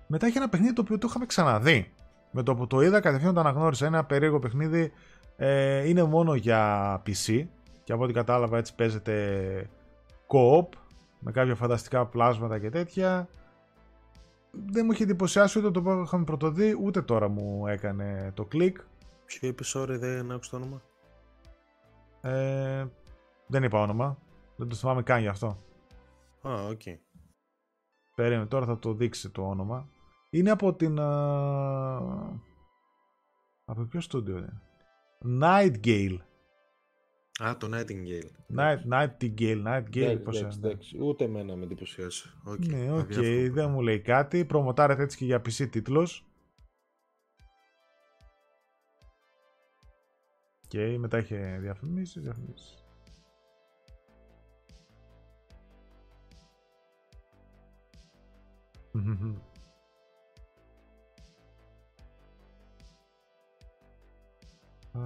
Μετά 0.07 0.26
έχει 0.26 0.36
ένα 0.36 0.49
παιχνίδι 0.49 0.72
το 0.72 0.80
οποίο 0.80 0.99
το 0.99 1.07
είχαμε 1.11 1.26
ξαναδεί. 1.26 1.93
Με 2.30 2.43
το 2.43 2.55
που 2.55 2.66
το 2.66 2.80
είδα 2.80 3.01
κατευθείαν 3.01 3.34
το 3.34 3.40
αναγνώρισα. 3.40 3.86
Ένα 3.86 4.05
περίεργο 4.05 4.38
παιχνίδι. 4.38 4.93
Ε, 5.36 5.88
είναι 5.88 6.03
μόνο 6.03 6.34
για 6.34 6.95
PC. 7.07 7.47
Και 7.84 7.93
από 7.93 8.03
ό,τι 8.03 8.12
κατάλαβα 8.12 8.59
έτσι 8.59 8.74
παίζεται 8.74 9.70
co-op. 10.26 10.68
Με 11.18 11.32
κάποια 11.32 11.55
φανταστικά 11.55 12.07
πλάσματα 12.07 12.59
και 12.59 12.70
τέτοια. 12.70 13.28
Δεν 14.51 14.84
μου 14.84 14.93
είχε 14.93 15.03
εντυπωσιάσει 15.03 15.59
ούτε 15.59 15.70
το 15.70 15.82
που 15.82 16.03
είχαμε 16.05 16.24
πρωτοδεί, 16.24 16.78
ούτε 16.82 17.03
τώρα 17.03 17.28
μου 17.28 17.66
έκανε 17.66 18.32
το 18.34 18.45
κλικ. 18.45 18.78
Ποιο 19.24 19.49
είπε, 19.49 19.62
sorry, 19.66 19.97
δεν 19.99 20.32
άκουσα 20.32 20.51
το 20.51 20.57
όνομα. 20.57 20.82
Ε, 22.23 22.85
δεν 23.47 23.62
είπα 23.62 23.81
όνομα. 23.81 24.18
Δεν 24.57 24.68
το 24.68 24.75
θυμάμαι 24.75 25.03
καν 25.03 25.20
γι' 25.20 25.29
αυτό. 25.29 25.57
Α, 26.49 26.66
οκ. 26.66 26.81
Περίμενε, 28.14 28.47
τώρα 28.47 28.66
θα 28.66 28.79
το 28.79 28.93
δείξει 28.95 29.31
το 29.31 29.43
όνομα. 29.49 29.89
Είναι 30.31 30.51
από 30.51 30.75
την... 30.75 30.99
α, 31.01 31.97
Από 33.64 33.83
ποιο 33.89 34.01
στούντιο 34.01 34.37
είναι; 34.39 34.61
Nightgale. 35.43 36.16
Α, 37.43 37.57
το 37.57 37.68
Nightingale. 37.73 38.57
Night, 38.59 38.79
Nightingale, 38.93 39.62
Nightgale, 39.66 39.97
Εντάξει, 39.97 40.18
πώς 40.23 40.41
εντάξει, 40.41 40.59
είναι. 40.59 40.68
εντάξει. 40.68 40.99
Ούτε 41.01 41.25
εμένα 41.25 41.57
με 41.57 41.64
εντυπωσίασε. 41.64 42.29
Οκ, 42.45 42.64
Ναι, 42.66 42.93
οκ, 42.93 42.99
αδιάφορο. 42.99 43.53
δεν 43.53 43.70
μου 43.70 43.81
λέει 43.81 44.01
κάτι. 44.01 44.45
Προμοτάρεται 44.45 45.03
έτσι 45.03 45.16
και 45.16 45.25
για 45.25 45.39
PC 45.39 45.68
τίτλος. 45.70 46.27
Και 50.73 50.99
μετά 50.99 51.18
είχε 51.18 51.59
διαφημίσεις, 51.61 52.23
διαφημίσεις. 52.23 52.85
Μμμ. 58.93 59.37
Α, 64.99 65.01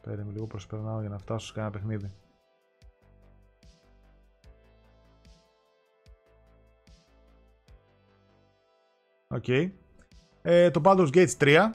Περίμενε 0.00 0.32
λίγο 0.32 0.46
προσπερνάω 0.46 1.00
για 1.00 1.08
να 1.08 1.18
φτάσω 1.18 1.46
σε 1.46 1.52
κανένα 1.52 1.72
παιχνίδι. 1.72 2.10
Οκ. 9.28 9.48
Ε, 10.42 10.70
το 10.70 10.80
Baldur's 10.84 11.10
Gate 11.12 11.36
3. 11.38 11.70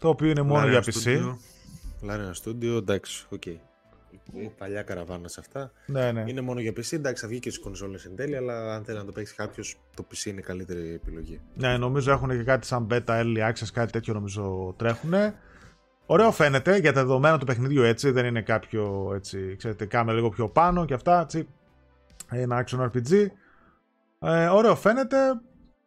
Το 0.00 0.08
οποίο 0.08 0.28
είναι 0.28 0.42
μόνο 0.42 0.68
για 0.68 0.82
PC. 0.84 1.36
Larian 2.02 2.34
Studio, 2.44 2.76
εντάξει, 2.76 3.26
οκ. 3.28 3.42
Παλιά 4.58 4.82
καραβάνα 4.82 5.32
σε 5.32 5.40
αυτά. 5.40 5.72
Ναι, 5.86 6.12
ναι. 6.12 6.24
Είναι 6.26 6.40
μόνο 6.40 6.60
για 6.60 6.72
PC, 6.72 6.92
εντάξει, 6.92 7.22
θα 7.22 7.28
βγει 7.28 7.38
και 7.38 7.50
στις 7.50 7.62
κονσόλες 7.62 8.04
εν 8.04 8.16
τέλει, 8.16 8.36
αλλά 8.36 8.74
αν 8.74 8.84
θέλει 8.84 8.98
να 8.98 9.04
το 9.04 9.12
παίξει 9.12 9.34
κάποιος, 9.34 9.76
το 9.96 10.06
PC 10.10 10.24
είναι 10.24 10.40
η 10.40 10.42
καλύτερη 10.42 10.94
επιλογή. 10.94 11.40
Ναι, 11.54 11.76
νομίζω 11.76 12.12
έχουν 12.12 12.28
και 12.28 12.42
κάτι 12.42 12.66
σαν 12.66 12.86
beta, 12.90 13.00
early 13.06 13.48
access, 13.48 13.66
κάτι 13.72 13.92
τέτοιο 13.92 14.14
νομίζω 14.14 14.74
τρέχουν. 14.78 15.12
Ωραίο 16.06 16.32
φαίνεται 16.32 16.76
για 16.76 16.92
τα 16.92 17.00
δεδομένα 17.00 17.38
του 17.38 17.46
παιχνιδιού 17.46 17.82
έτσι, 17.82 18.10
δεν 18.10 18.24
είναι 18.24 18.42
κάποιο 18.42 19.12
έτσι, 19.14 19.56
ξέρετε, 19.56 19.86
κάμε 19.86 20.12
λίγο 20.12 20.28
πιο 20.28 20.48
πάνω 20.48 20.84
και 20.84 20.94
αυτά, 20.94 21.20
έτσι. 21.20 21.48
Ένα 22.30 22.64
action 22.64 22.90
RPG. 22.90 23.26
Ε, 24.20 24.46
ωραίο 24.46 24.76
φαίνεται, 24.76 25.16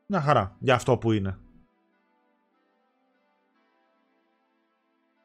μια 0.05 0.21
χαρά 0.21 0.55
για 0.59 0.73
αυτό 0.73 0.97
που 0.97 1.11
είναι. 1.11 1.37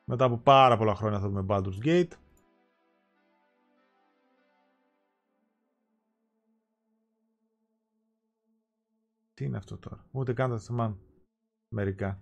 Μετά 0.09 0.24
από 0.24 0.38
πάρα 0.38 0.76
πολλά 0.76 0.94
χρόνια 0.94 1.20
θα 1.20 1.28
δούμε 1.28 1.46
Baldur's 1.48 1.84
Gate. 1.84 2.11
Τι 9.34 9.44
είναι 9.44 9.57
αυτό 9.57 9.78
τώρα, 9.78 10.07
ούτε 10.11 10.32
καν 10.32 10.50
τα 10.50 10.59
θυμάμαι. 10.59 10.96
Μερικά. 11.68 12.20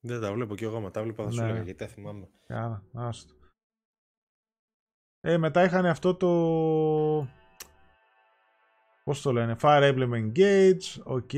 Δεν 0.00 0.20
τα 0.20 0.32
βλέπω 0.32 0.54
κι 0.56 0.64
εγώ, 0.64 0.80
μα 0.80 0.90
τα 0.90 1.02
βλέπω 1.02 1.24
θα 1.24 1.30
σου 1.30 1.36
Ναι. 1.38 1.44
έλεγα 1.44 1.62
γιατί 1.62 1.78
τα 1.78 1.86
θυμάμαι. 1.86 2.28
Άρα, 2.48 2.84
άστο. 2.94 3.34
Ε, 5.20 5.38
μετά 5.38 5.64
είχαν 5.64 5.86
αυτό 5.86 6.14
το... 6.16 6.28
Πώς 9.04 9.22
το 9.22 9.32
λένε, 9.32 9.56
Fire 9.60 9.94
Emblem 9.94 10.12
Engage, 10.12 11.02
οκ. 11.04 11.30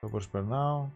Το 0.00 0.08
προσπερνάω. 0.10 0.90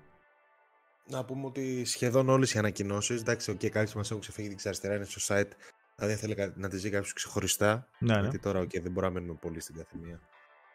Να 1.09 1.25
πούμε 1.25 1.47
ότι 1.47 1.85
σχεδόν 1.85 2.29
όλες 2.29 2.55
οι 2.55 2.59
ανακοινώσεις, 2.59 3.21
εντάξει, 3.21 3.53
okay, 3.53 3.69
κάποιες 3.69 3.93
μας 3.97 4.09
έχουν 4.09 4.21
ξεφύγει 4.21 4.49
δεξιά 4.49 4.59
αριστερά, 4.65 4.95
είναι 4.95 5.05
στο 5.05 5.35
site. 5.35 5.51
Δηλαδή 5.97 6.15
θέλει 6.15 6.53
να 6.55 6.69
τις 6.69 6.83
δει 6.83 6.91
κάποιος 6.91 7.13
ξεχωριστά. 7.13 7.89
Ναι, 7.99 8.15
ναι. 8.15 8.21
Γιατί 8.21 8.39
τώρα, 8.39 8.61
okay, 8.61 8.83
δεν 8.83 8.93
μπορούμε 8.93 9.13
να 9.13 9.21
μένουμε 9.21 9.39
πολύ 9.41 9.61
στην 9.61 9.75
καθεμία. 9.77 10.21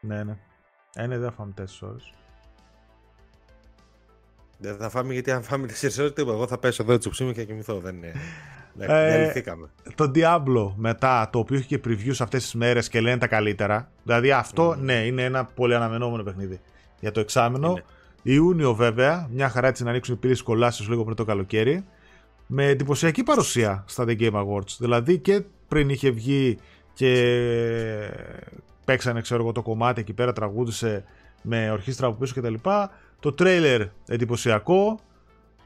Ναι, 0.01 0.23
ναι. 0.23 0.37
Ε, 0.95 1.07
ναι, 1.07 1.17
δεν 1.17 1.29
θα 1.29 1.35
φάμε 1.35 1.53
4 1.57 1.63
ώρες. 1.81 2.13
Δεν 4.57 4.77
θα 4.77 4.89
φάμε 4.89 5.13
γιατί 5.13 5.31
αν 5.31 5.43
φάμε 5.43 5.67
4 5.67 5.99
ώρες, 5.99 6.13
τίποτα. 6.13 6.35
Εγώ 6.35 6.47
θα 6.47 6.57
πέσω 6.57 6.83
εδώ 6.83 6.93
έτσι 6.93 7.09
ψήμι 7.09 7.33
και 7.33 7.45
κοιμηθώ. 7.45 7.79
Δεν 7.79 7.95
είναι. 7.95 8.13
Ε, 8.79 9.41
το 9.95 10.11
Diablo 10.15 10.73
μετά, 10.75 11.29
το 11.31 11.39
οποίο 11.39 11.57
έχει 11.57 11.65
και 11.65 11.79
previews 11.85 12.15
αυτές 12.19 12.43
τις 12.43 12.53
μέρες 12.53 12.89
και 12.89 13.01
λένε 13.01 13.17
τα 13.17 13.27
καλύτερα. 13.27 13.91
Δηλαδή 14.03 14.31
αυτό, 14.31 14.71
mm. 14.71 14.77
ναι, 14.77 15.05
είναι 15.05 15.23
ένα 15.23 15.45
πολύ 15.45 15.75
αναμενόμενο 15.75 16.23
παιχνίδι 16.23 16.61
για 16.99 17.11
το 17.11 17.19
εξάμεινο. 17.19 17.71
Είναι. 17.71 17.83
Ιούνιο 18.21 18.75
βέβαια, 18.75 19.27
μια 19.31 19.49
χαρά 19.49 19.67
έτσι 19.67 19.83
να 19.83 19.89
ανοίξουν 19.89 20.15
οι 20.15 20.17
πύλες 20.17 20.41
κολάσεως 20.41 20.89
λίγο 20.89 21.03
πριν 21.03 21.15
το 21.15 21.25
καλοκαίρι. 21.25 21.85
Με 22.47 22.65
εντυπωσιακή 22.67 23.23
παρουσία 23.23 23.83
στα 23.87 24.05
The 24.07 24.19
Game 24.19 24.33
Awards. 24.33 24.75
Δηλαδή 24.79 25.19
και 25.19 25.43
πριν 25.67 25.89
είχε 25.89 26.09
βγει 26.09 26.57
και 26.93 27.11
παίξανε 28.85 29.21
ξέρω 29.21 29.41
εγώ 29.41 29.51
το 29.51 29.61
κομμάτι 29.61 30.01
εκεί 30.01 30.13
πέρα, 30.13 30.33
τραγούδισε 30.33 31.03
με 31.41 31.71
ορχήστρα 31.71 32.07
από 32.07 32.17
πίσω 32.17 32.41
κτλ. 32.41 32.53
Το 33.19 33.31
τρέιλερ 33.33 33.81
εντυπωσιακό. 34.07 34.99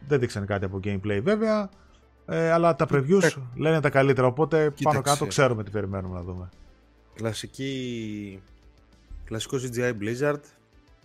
Δεν 0.08 0.20
δείξανε 0.20 0.46
κάτι 0.46 0.66
από 0.66 0.80
gameplay 0.84 1.20
βέβαια. 1.24 1.70
Ε, 2.26 2.52
αλλά 2.52 2.76
τα 2.76 2.88
previews 2.92 3.34
λένε 3.56 3.80
τα 3.80 3.90
καλύτερα. 3.90 4.28
Οπότε 4.28 4.58
Κοίταξε. 4.58 4.84
πάνω 4.84 5.02
κάτω 5.02 5.26
ξέρουμε 5.26 5.64
τι 5.64 5.72
περιμένουμε 5.72 6.16
να 6.16 6.22
δούμε. 6.22 6.50
Κλασική... 7.16 8.40
Κλασικό 9.26 9.58
CGI 9.58 9.92
Blizzard. 9.92 10.40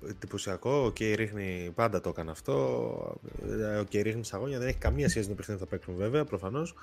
Εντυπωσιακό. 0.09 0.71
Ο 0.71 0.87
okay, 0.87 1.15
ρίχνει 1.17 1.73
πάντα 1.75 2.01
το 2.01 2.09
έκανε 2.09 2.31
αυτό. 2.31 2.53
Ο 2.53 3.81
okay, 3.81 4.03
ρίχνει 4.03 4.23
αγώνια. 4.31 4.59
Δεν 4.59 4.69
έχει 4.69 4.79
καμία 4.79 5.09
σχέση 5.09 5.29
με 5.29 5.35
το 5.35 5.37
παιχνίδι 5.37 5.61
που 5.61 5.67
θα 5.67 5.77
παίξουν 5.77 5.95
βέβαια 5.97 6.25
προφανώς. 6.25 6.75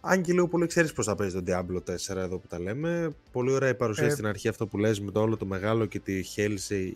Αν 0.00 0.22
και 0.22 0.32
λίγο 0.32 0.48
πολύ 0.48 0.66
ξέρεις 0.66 0.92
πώς 0.92 1.06
θα 1.06 1.14
παίζει 1.14 1.42
το 1.42 1.44
Diablo 1.46 1.92
4 1.92 2.16
εδώ 2.16 2.38
που 2.38 2.46
τα 2.46 2.60
λέμε. 2.60 3.10
Πολύ 3.32 3.52
ωραία 3.52 3.68
η 3.68 3.74
παρουσία 3.74 4.06
ε... 4.06 4.10
στην 4.10 4.26
αρχή 4.26 4.48
αυτό 4.48 4.66
που 4.66 4.78
λες 4.78 5.00
με 5.00 5.10
το 5.10 5.20
όλο 5.20 5.36
το 5.36 5.46
μεγάλο 5.46 5.86
και 5.86 5.98
τη 5.98 6.22
Χέλση. 6.22 6.94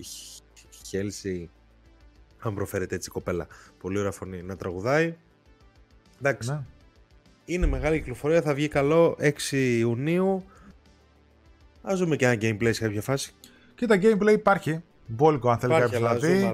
Χέλση. 0.87 1.51
Αν 2.39 2.55
προφέρεται 2.55 2.95
έτσι 2.95 3.09
η 3.09 3.13
κοπέλα. 3.13 3.47
Πολύ 3.81 3.99
ωραία 3.99 4.11
φωνή 4.11 4.43
να 4.43 4.57
τραγουδάει. 4.57 5.17
Εντάξει. 6.21 6.51
Ναι. 6.51 6.61
Είναι 7.45 7.67
μεγάλη 7.67 7.99
κυκλοφορία, 7.99 8.43
θα 8.43 8.55
βγει 8.55 8.69
καλό 8.69 9.17
6 9.21 9.31
Ιουνίου. 9.53 10.45
Α 11.83 11.93
δούμε 11.97 12.17
και 12.17 12.27
ένα 12.27 12.35
gameplay 12.35 12.71
σε 12.73 12.85
κάποια 12.85 13.03
φάση. 13.03 13.35
Και 13.75 13.87
τα 13.87 13.99
gameplay 14.03 14.33
υπάρχει. 14.33 14.83
Μπόλικο 15.11 15.51
αν 15.51 15.59
θέλει 15.59 15.73
κάποιος 15.81 16.01
να 16.01 16.15
δει. 16.15 16.53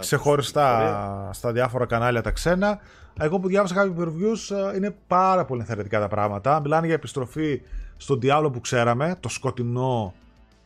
Ξεχωριστά 0.00 1.30
στα 1.32 1.52
διάφορα 1.52 1.86
κανάλια 1.86 2.22
τα 2.22 2.30
ξένα. 2.30 2.78
Εγώ 3.18 3.38
που 3.38 3.48
διάβασα 3.48 3.74
κάποια 3.74 3.94
reviews 3.98 4.56
ε, 4.72 4.76
είναι 4.76 4.96
πάρα 5.06 5.44
πολύ 5.44 5.60
ενθαρρυντικά 5.60 6.00
τα 6.00 6.08
πράγματα. 6.08 6.60
Μιλάνε 6.60 6.86
για 6.86 6.94
επιστροφή 6.94 7.60
στον 7.96 8.18
Diablo 8.22 8.52
που 8.52 8.60
ξέραμε, 8.60 9.16
το 9.20 9.28
σκοτεινό, 9.28 10.14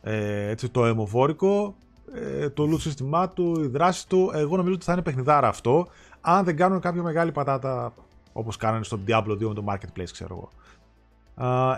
ε, 0.01 0.49
έτσι, 0.49 0.69
το 0.69 0.85
αιμοβόρικο, 0.85 1.75
ε, 2.13 2.49
το 2.49 2.69
loot 2.71 2.79
σύστημά 2.79 3.29
του, 3.29 3.61
η 3.63 3.67
δράση 3.67 4.07
του. 4.07 4.31
Εγώ 4.33 4.57
νομίζω 4.57 4.75
ότι 4.75 4.85
θα 4.85 4.93
είναι 4.93 5.01
παιχνιδάρα 5.01 5.47
αυτό. 5.47 5.87
Αν 6.21 6.45
δεν 6.45 6.55
κάνουν 6.55 6.79
κάποια 6.79 7.01
μεγάλη 7.01 7.31
πατάτα 7.31 7.93
όπως 8.33 8.57
κάνανε 8.57 8.83
στο 8.83 8.99
Diablo 9.07 9.31
2 9.31 9.39
με 9.39 9.53
το 9.53 9.63
Marketplace 9.67 10.09
ξέρω 10.11 10.35
εγώ. 10.35 10.49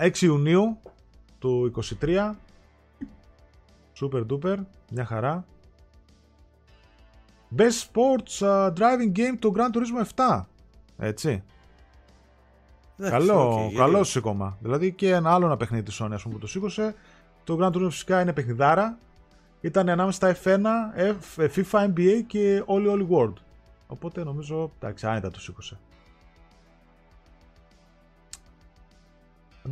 6 0.02 0.22
Ιουνίου 0.22 0.78
του 1.40 1.72
23 2.02 2.32
Super 4.02 4.26
duper, 4.30 4.58
μια 4.92 5.06
χαρά. 5.06 5.46
Best 7.58 7.92
Sports 7.92 8.48
uh, 8.48 8.74
Driving 8.74 9.18
Game 9.18 9.36
το 9.40 9.54
Gran 9.56 9.76
Turismo 9.76 10.26
7. 10.26 10.42
Έτσι. 10.98 11.44
καλό, 12.98 13.68
okay, 13.68 13.74
καλό 13.74 14.04
σήκωμα. 14.04 14.58
Δηλαδή 14.62 14.94
και 14.94 15.10
ένα 15.12 15.34
άλλο 15.34 15.46
ένα 15.46 15.58
παιχνίδι 15.58 15.84
της 15.84 16.02
Sony 16.02 16.12
ας 16.12 16.22
πούμε, 16.22 16.34
που 16.34 16.40
το 16.40 16.48
σήκωσε. 16.48 16.96
Το 17.44 17.58
Gran 17.62 17.76
Turismo 17.76 17.90
φυσικά 17.90 18.22
είναι 18.22 18.34
παιχνιδάρα. 18.34 18.98
Ήταν 19.62 19.90
ανάμεσα 19.90 20.34
στα 20.34 20.36
F1, 20.44 20.66
F, 21.38 21.48
FIFA, 21.56 21.94
NBA 21.94 22.22
και 22.28 22.64
All 22.68 22.92
All 22.92 23.08
World. 23.10 23.34
Οπότε 23.88 24.24
νομίζω, 24.24 24.72
εντάξει, 24.80 25.08
άνετα 25.08 25.32
το 25.32 25.40
σήκωσε. 25.40 25.80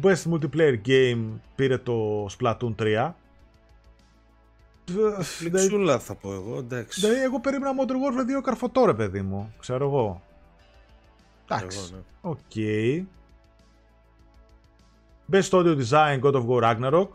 Best 0.01 0.23
Multiplayer 0.32 0.82
Game 0.86 1.27
πήρε 1.55 1.77
το 1.77 2.25
Splatoon 2.25 2.75
3. 2.75 3.11
Κλεψούλα 5.21 5.99
θα 5.99 6.15
πω 6.15 6.33
εγώ, 6.33 6.57
εντάξει. 6.57 6.99
Δηλαδή, 6.99 7.21
εγώ 7.21 7.39
περίμενα 7.39 7.71
Modern 7.79 7.91
Warfare 7.91 8.37
2 8.39 8.41
καρφωτό 8.43 8.85
ρε 8.85 8.93
παιδί 8.93 9.21
μου, 9.21 9.53
ξέρω 9.59 9.85
εγώ. 9.85 10.21
Εντάξει, 11.47 11.93
ναι. 11.93 11.99
οκ. 12.21 12.37
Okay. 12.55 13.03
Best 15.31 15.49
Audio 15.49 15.77
Design 15.77 16.19
God 16.21 16.33
of 16.33 16.45
War 16.47 16.61
Ragnarok. 16.61 17.07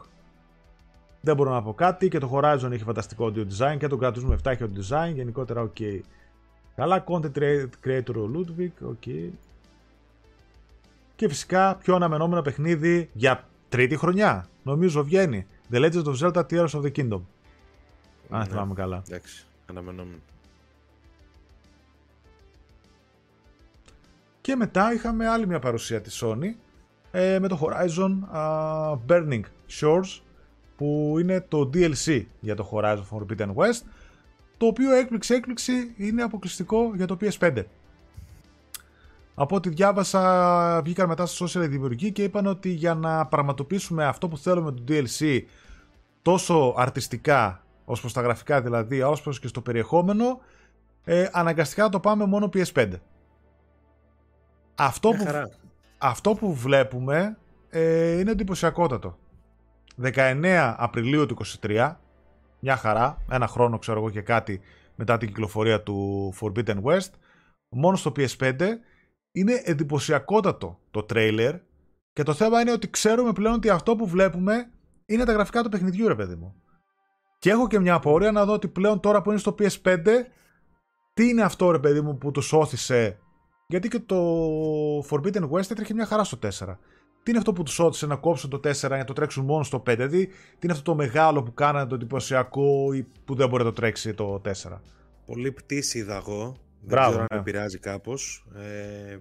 Δεν 1.20 1.36
μπορώ 1.36 1.50
να 1.50 1.62
πω 1.62 1.74
κάτι 1.74 2.08
και 2.08 2.18
το 2.18 2.30
Horizon 2.34 2.70
έχει 2.70 2.84
φανταστικό 2.84 3.32
audio 3.34 3.46
design 3.58 3.76
και 3.78 3.86
το 3.86 3.98
Gran 4.02 4.12
Turismo 4.12 4.32
7 4.32 4.36
έχει 4.44 4.64
audio 4.64 4.94
design, 4.94 5.14
γενικότερα 5.14 5.60
οκ. 5.60 5.74
Okay. 5.78 6.00
Καλά, 6.74 7.04
content 7.06 7.66
creator 7.86 8.14
ο 8.16 8.30
Ludwig, 8.34 8.70
οκ. 8.82 9.02
Okay. 9.06 9.30
Και 11.16 11.28
φυσικά 11.28 11.76
πιο 11.76 11.94
αναμενόμενο 11.94 12.42
παιχνίδι 12.42 13.10
για 13.12 13.48
τρίτη 13.68 13.96
χρονιά. 13.96 14.46
Νομίζω 14.62 15.04
βγαίνει. 15.04 15.46
The 15.70 15.76
Legend 15.76 16.04
of 16.04 16.16
Zelda 16.20 16.42
Tears 16.50 16.68
of 16.68 16.82
the 16.82 16.92
Kingdom. 16.92 17.20
Αν 18.30 18.38
ναι, 18.38 18.44
θυμάμαι 18.44 18.74
καλά. 18.74 19.02
Εντάξει, 19.08 19.46
αναμενόμενο. 19.66 20.18
Και 24.40 24.56
μετά 24.56 24.92
είχαμε 24.92 25.28
άλλη 25.28 25.46
μια 25.46 25.58
παρουσία 25.58 26.00
της 26.00 26.22
Sony 26.24 26.54
ε, 27.10 27.38
με 27.38 27.48
το 27.48 27.58
Horizon 27.62 28.18
uh, 28.34 28.98
Burning 29.08 29.42
Shores 29.80 30.20
που 30.76 31.16
είναι 31.20 31.40
το 31.40 31.70
DLC 31.74 32.24
για 32.40 32.54
το 32.54 32.70
Horizon 32.72 33.04
Forbidden 33.10 33.54
West 33.54 33.82
το 34.56 34.66
οποίο 34.66 34.92
έκπληξη 34.92 35.34
έκπληξη 35.34 35.94
είναι 35.96 36.22
αποκλειστικό 36.22 36.92
για 36.94 37.06
το 37.06 37.16
PS5. 37.20 37.62
Από 39.34 39.56
ό,τι 39.56 39.68
διάβασα, 39.68 40.82
βγήκαν 40.82 41.08
μετά 41.08 41.26
στα 41.26 41.46
social 41.46 41.68
δημιουργοί 41.68 42.12
και 42.12 42.22
είπαν 42.22 42.46
ότι 42.46 42.68
για 42.68 42.94
να 42.94 43.26
πραγματοποιήσουμε 43.26 44.04
αυτό 44.04 44.28
που 44.28 44.38
θέλουμε 44.38 44.72
το 44.72 44.82
DLC 44.88 45.40
τόσο 46.22 46.74
αρτιστικά, 46.76 47.63
ως 47.84 48.00
προς 48.00 48.12
τα 48.12 48.20
γραφικά 48.20 48.62
δηλαδή, 48.62 49.02
ως 49.02 49.22
προς 49.22 49.40
και 49.40 49.46
στο 49.46 49.60
περιεχόμενο, 49.60 50.40
ε, 51.04 51.28
αναγκαστικά 51.32 51.88
το 51.88 52.00
πάμε 52.00 52.26
μόνο 52.26 52.48
PS5. 52.52 52.92
Αυτό, 54.74 55.10
που, 55.10 55.24
αυτό 55.98 56.34
που 56.34 56.54
βλέπουμε 56.54 57.38
ε, 57.70 58.18
είναι 58.18 58.30
εντυπωσιακότατο. 58.30 59.18
19 60.02 60.74
Απριλίου 60.76 61.26
του 61.26 61.36
23, 61.60 61.94
μια 62.60 62.76
χαρά, 62.76 63.22
ένα 63.30 63.46
χρόνο 63.46 63.78
ξέρω 63.78 63.98
εγώ 63.98 64.10
και 64.10 64.20
κάτι 64.20 64.60
μετά 64.94 65.18
την 65.18 65.28
κυκλοφορία 65.28 65.82
του 65.82 66.32
Forbidden 66.40 66.82
West, 66.82 67.10
μόνο 67.68 67.96
στο 67.96 68.12
PS5 68.16 68.60
είναι 69.32 69.62
εντυπωσιακότατο 69.64 70.78
το 70.90 71.02
τρέιλερ 71.02 71.54
και 72.12 72.22
το 72.22 72.34
θέμα 72.34 72.60
είναι 72.60 72.72
ότι 72.72 72.90
ξέρουμε 72.90 73.32
πλέον 73.32 73.54
ότι 73.54 73.68
αυτό 73.68 73.96
που 73.96 74.06
βλέπουμε 74.06 74.70
είναι 75.06 75.24
τα 75.24 75.32
γραφικά 75.32 75.62
του 75.62 75.68
παιχνιδιού, 75.68 76.08
ρε 76.08 76.14
παιδί 76.14 76.34
μου. 76.34 76.54
Και 77.44 77.50
έχω 77.50 77.66
και 77.66 77.78
μια 77.78 77.94
απορία 77.94 78.32
να 78.32 78.44
δω 78.44 78.52
ότι 78.52 78.68
πλέον 78.68 79.00
τώρα 79.00 79.22
που 79.22 79.30
είναι 79.30 79.38
στο 79.38 79.54
PS5, 79.58 80.06
τι 81.14 81.28
είναι 81.28 81.42
αυτό, 81.42 81.70
ρε 81.70 81.78
παιδί 81.78 82.00
μου, 82.00 82.18
που 82.18 82.30
του 82.30 82.42
όθησε. 82.50 83.18
Γιατί 83.66 83.88
και 83.88 83.98
το 83.98 84.18
Forbidden 85.10 85.50
West 85.50 85.70
έτρεχε 85.70 85.94
μια 85.94 86.06
χαρά 86.06 86.24
στο 86.24 86.38
4. 86.42 86.48
Τι 87.22 87.30
είναι 87.30 87.38
αυτό 87.38 87.52
που 87.52 87.62
του 87.62 87.72
όθησε 87.78 88.06
να 88.06 88.16
κόψουν 88.16 88.50
το 88.50 88.56
4 88.56 88.72
για 88.72 88.88
να 88.88 89.04
το 89.04 89.12
τρέξουν 89.12 89.44
μόνο 89.44 89.62
στο 89.62 89.78
5, 89.78 89.84
δηλαδή 89.86 90.26
τι 90.26 90.58
είναι 90.60 90.72
αυτό 90.72 90.84
το 90.84 90.94
μεγάλο 90.94 91.42
που 91.42 91.54
κάνανε 91.54 91.86
το 91.86 91.94
εντυπωσιακό 91.94 92.92
ή 92.92 93.06
που 93.24 93.34
δεν 93.34 93.48
μπορεί 93.48 93.64
να 93.64 93.68
το 93.68 93.74
τρέξει 93.74 94.14
το 94.14 94.42
4. 94.44 94.78
Πολύ 95.26 95.52
πτήση 95.52 95.98
είδα 95.98 96.16
εγώ. 96.16 96.56
Δεν 96.80 96.98
ξέρω 96.98 97.20
αν 97.20 97.26
ναι. 97.32 97.38
επηρεάζει 97.38 97.78
κάπως. 97.78 98.46
Ε, 98.54 99.16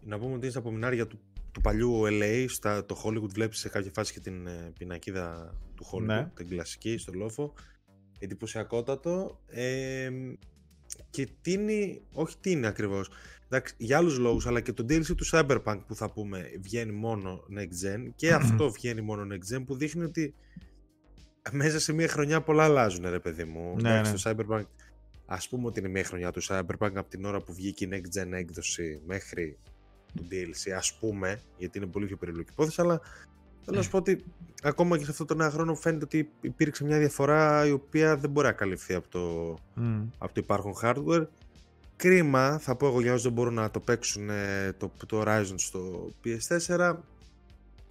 να 0.00 0.18
πούμε 0.18 0.30
ότι 0.30 0.40
είναι 0.40 0.50
στα 0.50 0.58
απομεινάρια 0.58 1.06
του, 1.06 1.18
του 1.52 1.60
παλιού 1.60 2.02
LA, 2.04 2.44
στα, 2.48 2.86
το 2.86 3.02
Hollywood 3.04 3.28
βλέπεις 3.28 3.58
σε 3.58 3.68
κάποια 3.68 3.90
φάση 3.94 4.12
και 4.12 4.20
την 4.20 4.46
ε, 4.46 4.72
πινακίδα 4.78 5.54
του 5.74 5.86
Hollywood, 5.92 6.04
ναι. 6.04 6.30
την 6.34 6.48
κλασική 6.48 6.98
στο 6.98 7.12
λόφο. 7.14 7.52
Εντυπωσιακότατο. 8.18 9.40
Ε, 9.46 10.10
και 11.10 11.28
τίνει, 11.40 12.02
όχι 12.12 12.36
τίνει 12.40 12.66
ακριβώς, 12.66 13.10
εντάξει, 13.48 13.74
για 13.76 13.96
άλλους 13.96 14.18
λόγους, 14.18 14.46
αλλά 14.46 14.60
και 14.60 14.72
το 14.72 14.84
DLC 14.88 15.14
του 15.16 15.26
Cyberpunk 15.30 15.80
που 15.86 15.94
θα 15.94 16.10
πούμε 16.10 16.50
βγαίνει 16.60 16.92
μόνο 16.92 17.44
Next 17.58 17.86
Gen 17.86 18.10
και 18.14 18.32
αυτό 18.32 18.70
βγαίνει 18.70 19.00
μόνο 19.00 19.26
Next 19.34 19.56
Gen 19.56 19.62
που 19.66 19.76
δείχνει 19.76 20.04
ότι 20.04 20.34
μέσα 21.52 21.80
σε 21.80 21.92
μια 21.92 22.08
χρονιά 22.08 22.40
πολλά 22.40 22.64
αλλάζουν 22.64 23.10
ρε 23.10 23.20
παιδί 23.20 23.44
μου. 23.44 23.76
Ναι, 23.80 23.90
εντάξει, 23.90 24.28
ναι. 24.28 24.34
Το 24.34 24.44
Cyberpunk 24.48 24.64
Α 25.26 25.38
πούμε 25.50 25.66
ότι 25.66 25.78
είναι 25.78 25.88
μια 25.88 26.04
χρονιά 26.04 26.30
του 26.30 26.42
Cyberpunk 26.42 26.92
από 26.94 27.08
την 27.08 27.24
ώρα 27.24 27.40
που 27.40 27.54
βγήκε 27.54 27.84
η 27.84 27.88
Next 27.92 28.20
Gen 28.20 28.32
έκδοση 28.32 29.00
μέχρι 29.06 29.58
το 30.14 30.22
DLC, 30.30 30.70
ας 30.76 30.94
πούμε, 31.00 31.40
γιατί 31.56 31.78
είναι 31.78 31.86
πολύ 31.86 32.06
πιο 32.06 32.16
περίπλοκη 32.16 32.50
υπόθεση, 32.52 32.80
αλλά 32.80 33.00
θέλω 33.64 33.76
να 33.76 33.82
σου 33.82 33.90
πω 33.90 33.96
ότι 33.96 34.24
ακόμα 34.62 34.98
και 34.98 35.04
σε 35.04 35.10
αυτό 35.10 35.24
το 35.24 35.34
ένα 35.34 35.50
χρόνο 35.50 35.74
φαίνεται 35.74 36.04
ότι 36.04 36.30
υπήρξε 36.40 36.84
μια 36.84 36.98
διαφορά 36.98 37.66
η 37.66 37.70
οποία 37.70 38.16
δεν 38.16 38.30
μπορεί 38.30 38.46
να 38.46 38.52
καλυφθεί 38.52 38.94
από 38.94 39.08
το, 39.08 39.52
mm. 39.76 40.06
από 40.18 40.34
το 40.34 40.40
υπάρχον 40.44 40.74
hardware. 40.82 41.26
κρίμα, 41.96 42.58
θα 42.58 42.76
πω 42.76 42.86
εγώ 42.86 43.00
για 43.00 43.10
όσους 43.10 43.22
δεν 43.22 43.32
μπορούν 43.32 43.54
να 43.54 43.70
το 43.70 43.80
παίξουν 43.80 44.30
ε, 44.30 44.72
το, 44.78 44.90
το 45.06 45.22
Horizon 45.24 45.54
στο 45.56 46.10
PS4, 46.24 46.96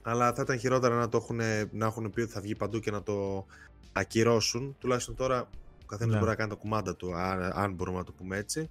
αλλά 0.01 0.33
θα 0.33 0.41
ήταν 0.41 0.59
χειρότερα 0.59 0.95
να, 0.95 1.09
το 1.09 1.17
έχουν, 1.17 1.39
να 1.71 1.85
έχουν 1.85 2.11
πει 2.11 2.21
ότι 2.21 2.31
θα 2.31 2.41
βγει 2.41 2.55
παντού 2.55 2.79
και 2.79 2.91
να 2.91 3.03
το 3.03 3.45
ακυρώσουν. 3.91 4.75
Τουλάχιστον 4.79 5.15
τώρα 5.15 5.49
ο 5.83 5.85
καθένας 5.85 6.13
Ναι. 6.13 6.19
μπορεί 6.19 6.29
να 6.29 6.35
κάνει 6.35 6.49
τα 6.49 6.55
κουμάντα 6.55 6.95
του, 6.95 7.15
αν, 7.15 7.51
αν 7.53 7.73
μπορούμε 7.73 7.97
να 7.97 8.03
το 8.03 8.11
πούμε 8.11 8.37
έτσι. 8.37 8.69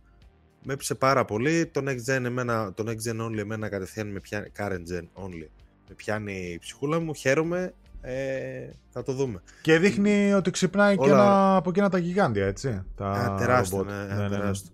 Με 0.62 0.72
έπεισε 0.72 0.94
πάρα 0.94 1.24
πολύ. 1.24 1.66
Το 1.66 1.80
Next 1.84 2.12
Gen, 2.14 2.24
εμένα, 2.24 2.72
το 2.74 2.84
next 2.86 3.10
gen 3.10 3.26
Only 3.26 3.36
εμένα 3.38 3.68
κατευθείαν 3.68 4.08
με 4.08 4.20
πιάνει, 4.20 4.46
current 4.58 4.92
Gen 4.92 5.24
Only, 5.24 5.46
με 5.88 5.94
πιάνει 5.96 6.32
η 6.52 6.58
ψυχούλα 6.58 7.00
μου. 7.00 7.14
Χαίρομαι. 7.14 7.74
Ε, 8.00 8.70
θα 8.90 9.02
το 9.02 9.12
δούμε. 9.12 9.42
Και 9.62 9.78
δείχνει 9.78 10.32
ότι 10.32 10.50
ξυπνάει 10.50 10.96
και 10.96 11.04
Όλα- 11.10 11.22
ένα 11.22 11.56
από 11.56 11.70
εκείνα 11.70 11.88
τα 11.88 11.98
γιγάντια, 11.98 12.46
έτσι. 12.46 12.82
Τα 12.96 13.10
Α, 13.10 13.36
τεράστιο, 13.36 13.78
ρομπότ. 13.78 13.92
ναι, 14.18 14.28
τεράστιο. 14.28 14.70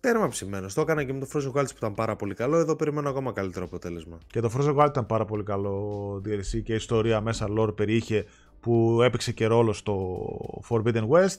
Τέρμα 0.00 0.28
ψημένο. 0.28 0.66
Το 0.74 0.80
έκανα 0.80 1.04
και 1.04 1.12
με 1.12 1.18
το 1.20 1.26
Frozen 1.32 1.48
Wilds 1.60 1.66
που 1.68 1.74
ήταν 1.76 1.94
πάρα 1.94 2.16
πολύ 2.16 2.34
καλό. 2.34 2.56
Εδώ 2.58 2.76
περιμένω 2.76 3.08
ακόμα 3.08 3.32
καλύτερο 3.32 3.64
αποτέλεσμα. 3.64 4.18
Και 4.26 4.40
το 4.40 4.50
Frozen 4.56 4.76
Wild 4.76 4.86
ήταν 4.88 5.06
πάρα 5.06 5.24
πολύ 5.24 5.42
καλό 5.42 6.14
DLC 6.24 6.62
και 6.62 6.74
ιστορία 6.74 7.20
μέσα 7.20 7.46
lore 7.58 7.76
περιείχε 7.76 8.24
που 8.60 9.02
έπαιξε 9.02 9.32
και 9.32 9.46
ρόλο 9.46 9.72
στο 9.72 10.18
Forbidden 10.68 11.08
West. 11.08 11.36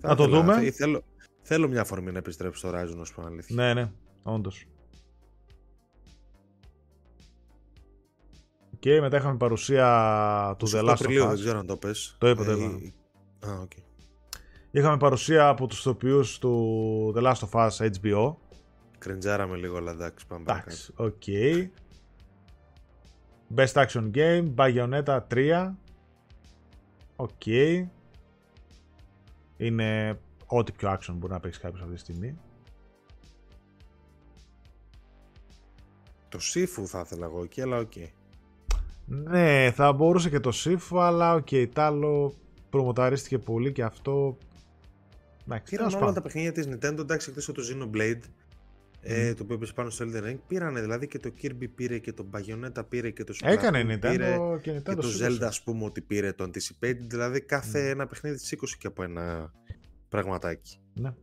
Θα 0.00 0.08
Να 0.08 0.14
το 0.14 0.22
ήθελα- 0.22 0.40
δούμε. 0.40 0.60
θε- 0.60 0.74
Θέλω, 0.74 1.02
θέλω 1.52 1.68
μια 1.68 1.80
αφορμή 1.80 2.12
να 2.12 2.18
επιστρέψει 2.18 2.58
στο 2.58 2.68
Horizon, 2.70 2.96
όσο 3.00 3.14
πω 3.14 3.22
αλήθεια. 3.22 3.54
Ναι, 3.56 3.74
ναι, 3.74 3.90
όντως. 4.22 4.66
Και 8.78 9.00
μετά 9.00 9.16
είχαμε 9.16 9.36
παρουσία 9.36 10.54
του 10.58 10.68
The 10.68 10.74
28 10.80 10.84
Last 10.84 10.88
Απριλίου, 10.88 11.22
of 11.24 11.26
δεν 11.26 11.36
Us. 11.36 11.40
ξέρω 11.40 11.58
αν 11.58 11.66
το 11.66 11.76
'πες. 11.76 12.16
Το 12.18 12.28
είπα, 12.28 12.44
το 12.44 12.50
Ε, 12.50 12.54
είπα. 12.54 12.64
η- 12.82 12.94
Α, 13.46 13.60
οκ. 13.60 13.70
Είχαμε 14.70 14.96
παρουσία 14.96 15.48
από 15.48 15.66
τους 15.66 15.78
ηθοποιούς 15.78 16.38
του 16.38 17.12
The 17.16 17.22
Last 17.22 17.48
of 17.50 17.68
Us 17.68 17.90
HBO. 18.02 18.34
Κριντζάραμε 18.98 19.56
λίγο, 19.56 19.76
αλλά 19.76 19.90
εντάξει, 19.90 20.26
πάμε 20.26 20.44
παρακάτω. 20.44 20.70
Εντάξει, 20.70 20.92
οκ. 20.96 21.22
Best 23.56 23.72
Action 23.86 24.10
Game, 24.14 24.54
Bayonetta 24.54 25.20
3. 25.28 25.76
Οκ. 27.16 27.46
Είναι 29.56 30.20
ό,τι 30.50 30.72
πιο 30.72 30.92
action 30.92 31.14
μπορεί 31.16 31.32
να 31.32 31.40
παίξει 31.40 31.60
κάποιος 31.60 31.80
αυτή 31.80 31.94
τη 31.94 32.00
στιγμή. 32.00 32.38
Το 36.28 36.38
Sifu 36.54 36.84
θα 36.86 37.00
ήθελα 37.04 37.26
εγώ 37.26 37.42
εκεί, 37.42 37.60
αλλά 37.60 37.78
οκ. 37.78 37.92
Ναι, 39.06 39.70
θα 39.74 39.92
μπορούσε 39.92 40.30
και 40.30 40.40
το 40.40 40.50
Sifu, 40.64 40.98
αλλά 40.98 41.34
οκ, 41.34 41.48
τ' 41.72 41.78
άλλο 41.78 42.34
προμοταρίστηκε 42.70 43.38
πολύ 43.38 43.72
και 43.72 43.82
αυτό. 43.82 44.36
Εντάξει, 45.44 45.70
Πήραν 45.70 45.88
τέλος 45.88 45.92
όλα 45.92 45.98
πάντων. 45.98 46.14
τα 46.14 46.22
παιχνίδια 46.22 46.52
της 46.52 46.68
Nintendo, 46.68 46.98
εντάξει, 46.98 47.30
εκτός 47.30 47.48
από 47.48 47.60
το 47.60 47.66
Xenoblade, 47.70 48.20
ε, 49.00 49.34
το 49.34 49.42
οποίο 49.42 49.54
έπεσε 49.56 49.72
πάνω 49.72 49.90
στο 49.90 50.06
Elden 50.08 50.24
Ring. 50.30 50.38
Πήρανε 50.46 50.80
δηλαδή 50.80 51.06
και 51.06 51.18
το 51.18 51.32
Kirby 51.42 51.68
πήρε 51.74 51.98
και 51.98 52.12
το 52.12 52.26
Bayonetta 52.32 52.82
πήρε 52.88 53.10
και 53.10 53.24
το 53.24 53.34
Splatoon 53.40 53.48
Έκανε 53.48 53.78
η 53.78 53.98
πήρε 53.98 54.36
Nintendo 54.38 54.60
και 54.62 54.70
η 54.70 54.72
και 54.72 54.90
Nintendo 54.90 54.94
το 54.96 55.02
σήκωσε. 55.02 55.38
Zelda 55.40 55.42
ας 55.46 55.62
πούμε 55.62 55.84
ότι 55.84 56.00
πήρε 56.00 56.32
το 56.32 56.44
Anticipated, 56.44 57.00
δηλαδή 57.00 57.40
κάθε 57.40 57.88
ένα 57.88 58.06
παιχνίδι 58.06 58.36
της 58.36 58.46
σήκωσε 58.46 58.76
και 58.78 58.86
από 58.86 59.02
ένα 59.02 59.52
πραγματάκι. 60.10 60.78
Ναι. 60.94 61.14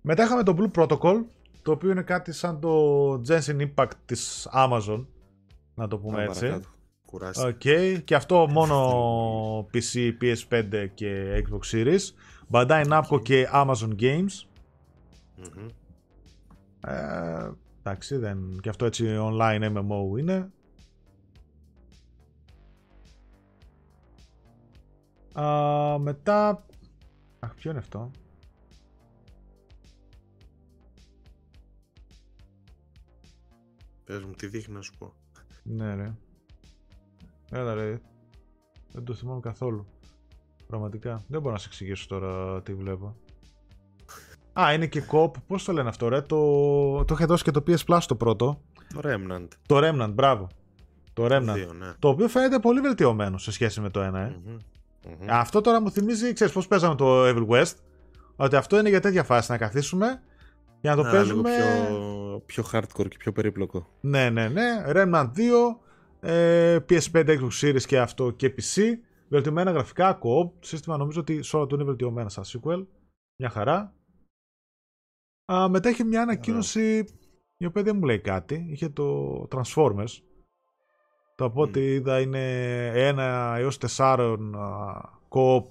Μετά 0.00 0.24
είχαμε 0.24 0.42
το 0.42 0.56
Blue 0.58 0.78
Protocol, 0.80 1.24
το 1.62 1.72
οποίο 1.72 1.90
είναι 1.90 2.02
κάτι 2.02 2.32
σαν 2.32 2.60
το 2.60 3.12
Genshin 3.28 3.68
Impact 3.68 3.90
της 4.04 4.48
Amazon, 4.54 5.06
να 5.74 5.88
το 5.88 5.98
πούμε 5.98 6.16
Πάμε 6.16 6.28
έτσι. 6.28 6.40
παρακάτω. 6.40 6.68
Κουράστηκα. 7.06 7.48
Οκ, 7.48 8.02
και 8.04 8.14
αυτό 8.14 8.46
μόνο 8.50 9.68
PC, 9.72 10.10
PS5 10.20 10.86
και 10.94 11.42
Xbox 11.48 11.74
Series. 11.74 12.00
Bandai 12.50 12.84
Namco 12.86 13.22
και 13.22 13.48
Amazon 13.52 13.94
Games. 14.00 14.46
Μμμ. 15.36 15.68
Ε, 16.86 17.50
εντάξει, 17.78 18.16
δεν... 18.16 18.58
και 18.60 18.68
αυτό 18.68 18.84
έτσι 18.84 19.16
online 19.18 19.76
MMO 19.76 20.18
είναι. 20.18 20.50
Α, 25.32 25.98
μετά... 25.98 26.64
Αχ, 27.44 27.54
ποιο 27.54 27.70
είναι 27.70 27.78
αυτό; 27.78 28.10
Πες 34.04 34.24
μου 34.24 34.32
τι 34.32 34.46
δείχνει 34.46 34.74
να 34.74 34.80
σου 34.80 34.92
πω. 34.98 35.12
Ναι, 35.62 35.94
ρε. 35.94 36.14
Έλα, 37.50 37.74
ρε. 37.74 38.00
Δεν 38.92 39.04
το 39.04 39.14
θυμάμαι 39.14 39.40
καθόλου. 39.40 39.86
Πραγματικά. 40.66 41.22
Δεν 41.28 41.40
μπορώ 41.40 41.52
να 41.52 41.58
σε 41.58 41.66
εξηγήσω 41.68 42.06
τώρα 42.08 42.62
τι 42.62 42.74
βλέπω. 42.74 43.16
Α, 44.60 44.72
είναι 44.72 44.86
και 44.86 45.00
κοπ. 45.00 45.40
Πώς 45.46 45.64
το 45.64 45.72
λένε 45.72 45.88
αυτό, 45.88 46.08
ρε; 46.08 46.20
Το, 46.20 47.04
το 47.04 47.14
είχε 47.14 47.24
δώσει 47.24 47.44
και 47.44 47.50
το 47.50 47.62
PS 47.66 47.84
Plus 47.86 48.00
το 48.06 48.16
πρώτο. 48.16 48.60
Το 48.94 49.00
Remnant. 49.04 49.48
Το 49.66 49.78
Remnant, 49.78 50.10
μπράβο. 50.14 50.48
Το 51.12 51.24
Remnant. 51.24 51.54
Δύο, 51.54 51.72
ναι. 51.72 51.92
Το 51.98 52.08
οποίο 52.08 52.28
φαίνεται 52.28 52.58
πολύ 52.58 52.80
βελτιωμένο 52.80 53.38
σε 53.38 53.52
σχέση 53.52 53.80
με 53.80 53.90
το 53.90 54.00
ένα, 54.00 54.20
ε. 54.20 54.40
Μμμ. 54.44 54.56
Μμμ. 55.06 55.26
Αυτό 55.30 55.60
τώρα 55.60 55.80
μου 55.80 55.90
θυμίζει, 55.90 56.32
ξέρεις 56.32 56.52
πώς 56.52 56.66
παίζαμε 56.66 56.94
το 56.94 57.28
Evil 57.28 57.46
West. 57.48 57.74
Ότι 58.36 58.56
αυτό 58.56 58.78
είναι 58.78 58.88
για 58.88 59.00
τέτοια 59.00 59.24
φάση 59.24 59.50
να 59.50 59.58
καθίσουμε 59.58 60.22
για 60.80 60.94
να 60.94 60.96
το 60.96 61.02
Να, 61.02 61.10
παίζουμε. 61.10 61.50
λίγο 61.50 61.62
πιο, 61.86 62.42
πιο 62.46 62.64
hardcore 62.72 63.08
και 63.08 63.16
πιο 63.18 63.32
περίπλοκο. 63.32 63.86
Ναι, 64.00 64.30
ναι, 64.30 64.48
ναι. 64.48 64.82
Remnant 64.86 65.30
2, 65.36 65.78
ε, 66.20 66.78
PS5, 66.88 67.26
Xbox 67.26 67.48
Series 67.62 67.82
και 67.82 67.98
αυτό 67.98 68.30
και 68.30 68.54
PC. 68.56 68.82
Βελτιωμένα 69.28 69.70
γραφικά, 69.70 70.18
co-op. 70.22 70.50
Το 70.60 70.66
σύστημα 70.66 70.96
νομίζω 70.96 71.20
ότι 71.20 71.42
σε 71.42 71.56
όλα 71.56 71.66
του 71.66 71.74
είναι 71.74 71.84
βελτιωμένα 71.84 72.28
στα 72.28 72.42
sequel. 72.44 72.86
Μια 73.40 73.48
χαρά. 73.50 73.94
Α, 75.52 75.68
μετά 75.68 75.88
είχε 75.88 76.04
μια 76.04 76.22
ανακοίνωση 76.22 77.04
η 77.56 77.66
οποία 77.66 77.82
δεν 77.82 77.96
μου 77.96 78.04
λέει 78.04 78.20
κάτι. 78.20 78.66
Είχε 78.70 78.88
το 78.88 79.48
Transformers. 79.50 80.18
Το 81.36 81.44
από 81.44 81.60
ό,τι 81.62 81.80
είδα 81.80 82.20
είναι 82.20 82.86
ένα 82.86 83.54
έως 83.58 83.78
τεσσάρων 83.78 84.54
α, 84.54 85.00
co-op 85.28 85.64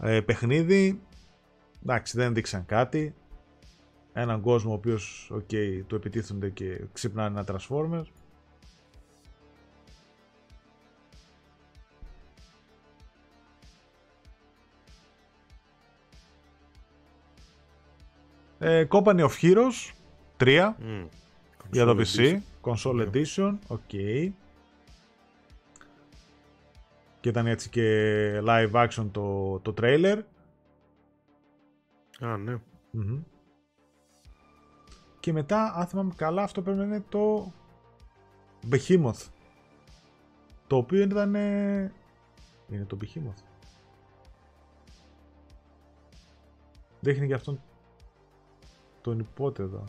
ε, 0.00 0.20
παιχνίδι. 0.20 1.00
Εντάξει, 1.82 2.16
δεν 2.16 2.34
δείξαν 2.34 2.66
κάτι. 2.66 3.14
Έναν 4.12 4.40
κόσμο 4.40 4.70
ο 4.70 4.74
οποίος 4.74 5.32
okay, 5.34 5.82
του 5.86 5.94
επιτίθενται 5.94 6.50
και 6.50 6.80
ξυπνάνε 6.92 7.40
ένα 7.40 7.46
Transformers. 7.48 8.06
Ε, 18.58 18.86
Company 18.90 19.20
of 19.20 19.30
Heroes 19.42 19.92
3 20.38 20.72
Μμ. 20.78 21.04
για 21.70 21.84
το 21.84 21.96
Console 21.96 22.00
PC. 22.00 22.04
edition. 22.04 22.38
Console 22.62 22.94
Ναι. 22.94 23.04
Edition. 23.12 23.58
Οκ. 23.66 23.90
Και 27.22 27.28
ήταν 27.28 27.46
έτσι 27.46 27.68
και 27.68 28.40
live 28.44 28.72
action 28.72 29.08
το, 29.12 29.58
το 29.60 29.74
trailer. 29.80 30.18
Α, 32.20 32.36
ναι. 32.36 32.56
Μμμ. 32.90 33.20
Και 35.20 35.32
μετά, 35.32 35.72
αν 35.76 35.86
θυμάμαι 35.86 36.12
καλά, 36.16 36.42
αυτό 36.42 36.62
πρέπει 36.62 36.78
να 36.78 36.84
είναι 36.84 37.04
το 37.08 37.52
Behemoth. 38.70 39.28
Το 40.66 40.76
οποίο 40.76 41.02
ήταν... 41.02 41.34
ε, 41.34 41.92
Είναι 42.68 42.84
το 42.84 42.96
Behemoth. 43.00 43.42
Δείχνει 47.00 47.26
και 47.26 47.34
αυτόν 47.34 47.60
τον 49.00 49.18
υπότεδο. 49.18 49.84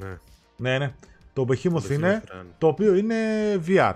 ναι. 0.00 0.18
Ναι, 0.56 0.78
ναι. 0.78 0.94
Το 1.32 1.42
Behemoth 1.48 1.82
Το 1.88 1.94
είναι, 1.94 2.22
Behemoth 2.26 2.40
Run. 2.40 2.44
το 2.58 2.66
οποίο 2.66 2.94
είναι 2.94 3.16
VR. 3.66 3.94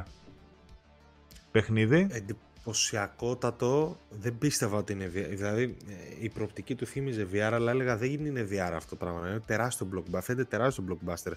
Παιχνίδι. 1.57 2.07
Εντυπωσιακότατο. 2.11 3.97
Δεν 4.11 4.39
πίστευα 4.39 4.77
ότι 4.77 4.93
είναι 4.93 5.11
VR. 5.15 5.27
Δηλαδή 5.29 5.77
ε, 5.89 5.95
η 6.21 6.29
προοπτική 6.29 6.75
του 6.75 6.87
θύμιζε 6.87 7.27
VR, 7.33 7.51
αλλά 7.53 7.71
έλεγα 7.71 7.97
δεν 7.97 8.27
είναι 8.27 8.49
VR 8.51 8.73
αυτό 8.75 8.97
το 8.97 8.97
πράγμα. 8.97 9.29
Είναι 9.29 9.41
τεράστιο 9.47 9.89
blockbuster. 9.95 10.19
Φαίνεται 10.23 10.45
τεράστιο 10.45 10.85
blockbuster. 10.89 11.33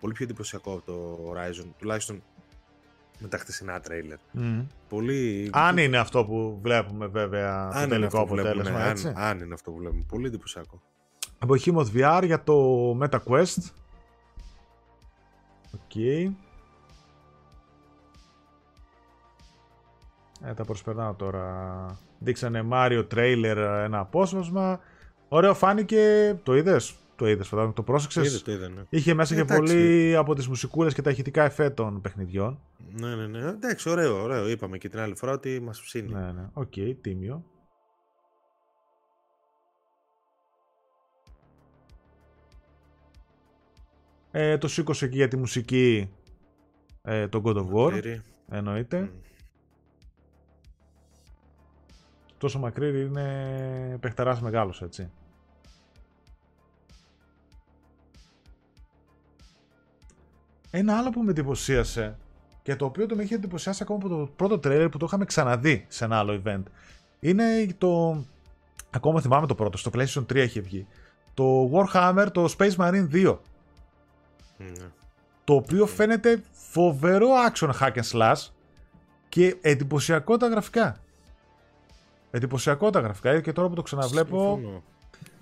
Πολύ 0.00 0.12
πιο 0.12 0.24
εντυπωσιακό 0.24 0.72
από 0.72 0.82
το 0.86 1.18
Horizon. 1.30 1.66
Τουλάχιστον 1.78 2.22
με 3.18 3.28
τα 3.28 3.38
χτεσινά 3.38 3.80
τρέιλερ. 3.80 4.18
Μμ. 4.32 4.60
Πολύ. 4.88 5.50
Αν 5.52 5.78
είναι 5.78 5.98
αυτό 5.98 6.24
που 6.24 6.58
βλέπουμε 6.62 7.06
βέβαια 7.06 7.60
αν 7.60 7.72
το 7.72 7.78
είναι 7.78 7.88
τελικό 7.88 8.06
αυτό 8.06 8.20
που 8.20 8.34
βλέπουμε, 8.34 8.50
αποτέλεσμα, 8.50 8.84
ναι, 8.84 8.90
έτσι. 8.90 9.08
αν, 9.08 9.14
αν 9.16 9.40
είναι 9.40 9.54
αυτό 9.54 9.70
που 9.70 9.76
βλέπουμε. 9.76 10.04
Πολύ 10.08 10.26
εντυπωσιακό. 10.26 10.82
Behemoth 11.46 11.92
VR 11.94 12.22
για 12.24 12.42
το 12.42 12.90
MetaQuest. 13.02 13.62
Οκ. 15.74 15.94
Ε, 20.46 20.54
τα 20.54 20.64
προσπερνάω 20.64 21.14
τώρα. 21.14 21.98
Δείξανε 22.18 22.62
Μάριο 22.62 23.04
τρέιλερ 23.04 23.58
ένα 23.58 23.98
απόσπασμα. 23.98 24.80
Ωραίο 25.28 25.54
φάνηκε. 25.54 26.34
Το 26.42 26.56
είδες; 26.56 26.94
Το 27.16 27.28
είδες, 27.28 27.48
φαντάζομαι. 27.48 27.74
Το 27.74 27.82
πρόσεξες; 27.82 28.44
Ναι. 28.46 28.82
Είχε 28.88 29.14
μέσα 29.14 29.34
και 29.34 29.44
πολύ 29.44 30.16
από 30.16 30.34
τις 30.34 30.48
μουσικούλες 30.48 30.94
και 30.94 31.02
τα 31.02 31.10
ηχητικά 31.10 31.44
εφέ 31.44 31.70
των 31.70 32.00
παιχνιδιών. 32.00 32.60
Ναι, 32.92 33.14
ναι, 33.14 33.26
ναι. 33.26 33.48
Εντάξει, 33.48 33.88
ωραίο, 33.88 34.22
ωραίο. 34.22 34.48
Είπαμε 34.48 34.78
και 34.78 34.88
την 34.88 34.98
άλλη 34.98 35.14
φορά 35.14 35.32
ότι 35.32 35.60
μας 35.60 35.80
ψήνει. 35.80 36.12
Ναι, 36.12 36.32
ναι. 36.32 36.48
Οκ, 36.52 36.72
τίμιο. 37.00 37.44
Ε, 44.30 44.58
το 44.58 44.68
σήκωσε 44.68 45.08
και 45.08 45.16
για 45.16 45.28
τη 45.28 45.36
μουσική 45.36 46.10
ε, 47.02 47.28
το 47.28 47.42
God 47.44 47.56
of 47.56 47.66
War. 47.72 48.18
Εννοείται. 48.48 49.10
Τόσο 52.44 52.58
μακρύ 52.58 53.00
είναι 53.00 53.98
παιχτεράς 54.00 54.40
μεγάλος, 54.40 54.82
έτσι. 54.82 55.10
Ένα 60.70 60.98
άλλο 60.98 61.10
που 61.10 61.22
με 61.22 61.30
εντυπωσίασε 61.30 62.18
και 62.62 62.76
το 62.76 62.84
οποίο 62.84 63.06
το 63.06 63.16
με 63.16 63.22
είχε 63.22 63.34
εντυπωσιάσει 63.34 63.82
ακόμα 63.82 63.98
από 63.98 64.08
το 64.08 64.30
πρώτο 64.36 64.54
τρailer 64.54 64.88
που 64.90 64.98
το 64.98 65.06
είχαμε 65.06 65.24
ξαναδεί 65.24 65.84
σε 65.88 66.04
ένα 66.04 66.18
άλλο 66.18 66.42
event 66.44 66.62
είναι 67.20 67.74
το... 67.78 68.22
Ακόμα 68.90 69.20
θυμάμαι 69.20 69.46
το 69.46 69.54
πρώτο, 69.54 69.78
στο 69.78 69.90
PlayStation 69.94 70.22
3 70.22 70.36
είχε 70.36 70.60
βγει. 70.60 70.86
Το 71.34 71.70
Warhammer, 71.72 72.26
το 72.32 72.54
Space 72.58 72.74
Marine 72.76 73.08
2. 73.12 73.38
Ναι. 74.58 74.86
Το 75.44 75.54
οποίο 75.54 75.86
φαίνεται 75.86 76.42
φοβερό 76.52 77.28
action 77.50 77.70
hack 77.80 77.92
and 77.92 78.10
slash 78.12 78.48
και 79.28 79.56
εντυπωσιακό 79.60 80.36
τα 80.36 80.48
γραφικά. 80.48 80.98
Εντυπωσιακό 82.36 82.90
τα 82.90 83.00
γραφικά 83.00 83.40
και 83.40 83.52
τώρα 83.52 83.68
που 83.68 83.74
το 83.74 83.82
ξαναβλέπω 83.82 84.54
Συμφωνώ. 84.54 84.82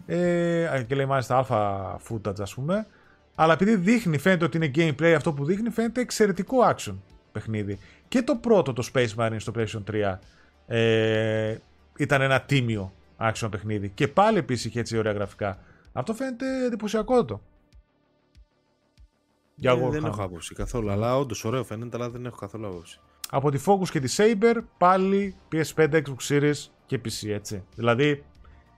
ε, 0.06 0.84
και 0.86 0.94
λέει 0.94 1.06
μάλιστα 1.06 1.36
αλφα 1.36 2.00
footage 2.08 2.40
ας 2.40 2.54
πούμε 2.54 2.86
αλλά 3.34 3.52
επειδή 3.52 3.76
δείχνει, 3.76 4.18
φαίνεται 4.18 4.44
ότι 4.44 4.56
είναι 4.56 4.70
gameplay 4.74 5.12
αυτό 5.16 5.32
που 5.32 5.44
δείχνει 5.44 5.70
φαίνεται 5.70 6.00
εξαιρετικό 6.00 6.56
action 6.74 6.94
παιχνίδι. 7.32 7.78
Και 8.08 8.22
το 8.22 8.36
πρώτο 8.36 8.72
το 8.72 8.88
Space 8.94 9.08
Marine 9.16 9.36
στο 9.38 9.52
PlayStation 9.56 9.82
3 9.90 10.18
ε, 10.66 11.56
ήταν 11.98 12.20
ένα 12.20 12.40
τίμιο 12.40 12.92
action 13.20 13.48
παιχνίδι 13.50 13.88
και 13.88 14.08
πάλι 14.08 14.38
επίσης 14.38 14.64
είχε 14.64 14.80
έτσι 14.80 14.98
ωραία 14.98 15.12
γραφικά. 15.12 15.58
Αυτό 15.92 16.14
φαίνεται 16.14 16.64
εντυπωσιακό 16.66 17.24
το. 17.24 17.40
Για 19.54 19.70
Ε, 19.72 19.74
δεν 19.90 20.02
Warhammer. 20.02 20.06
έχω 20.06 20.22
άποψη 20.22 20.54
καθόλου. 20.54 20.90
Αλλά 20.90 21.18
όντως 21.18 21.44
ωραίο 21.44 21.64
φαίνεται, 21.64 21.96
αλλά 21.96 22.10
δεν 22.10 22.26
έχω 22.26 22.36
καθόλου 22.36 22.66
άποψη. 22.66 23.00
Από 23.34 23.50
τη 23.50 23.62
Focus 23.66 23.88
και 23.90 24.00
τη 24.00 24.14
Saber 24.16 24.56
πάλι 24.78 25.34
PS5, 25.52 25.92
Xbox 25.92 26.28
Series 26.28 26.66
και 26.86 27.00
PC 27.04 27.28
έτσι. 27.28 27.64
Δηλαδή 27.74 28.24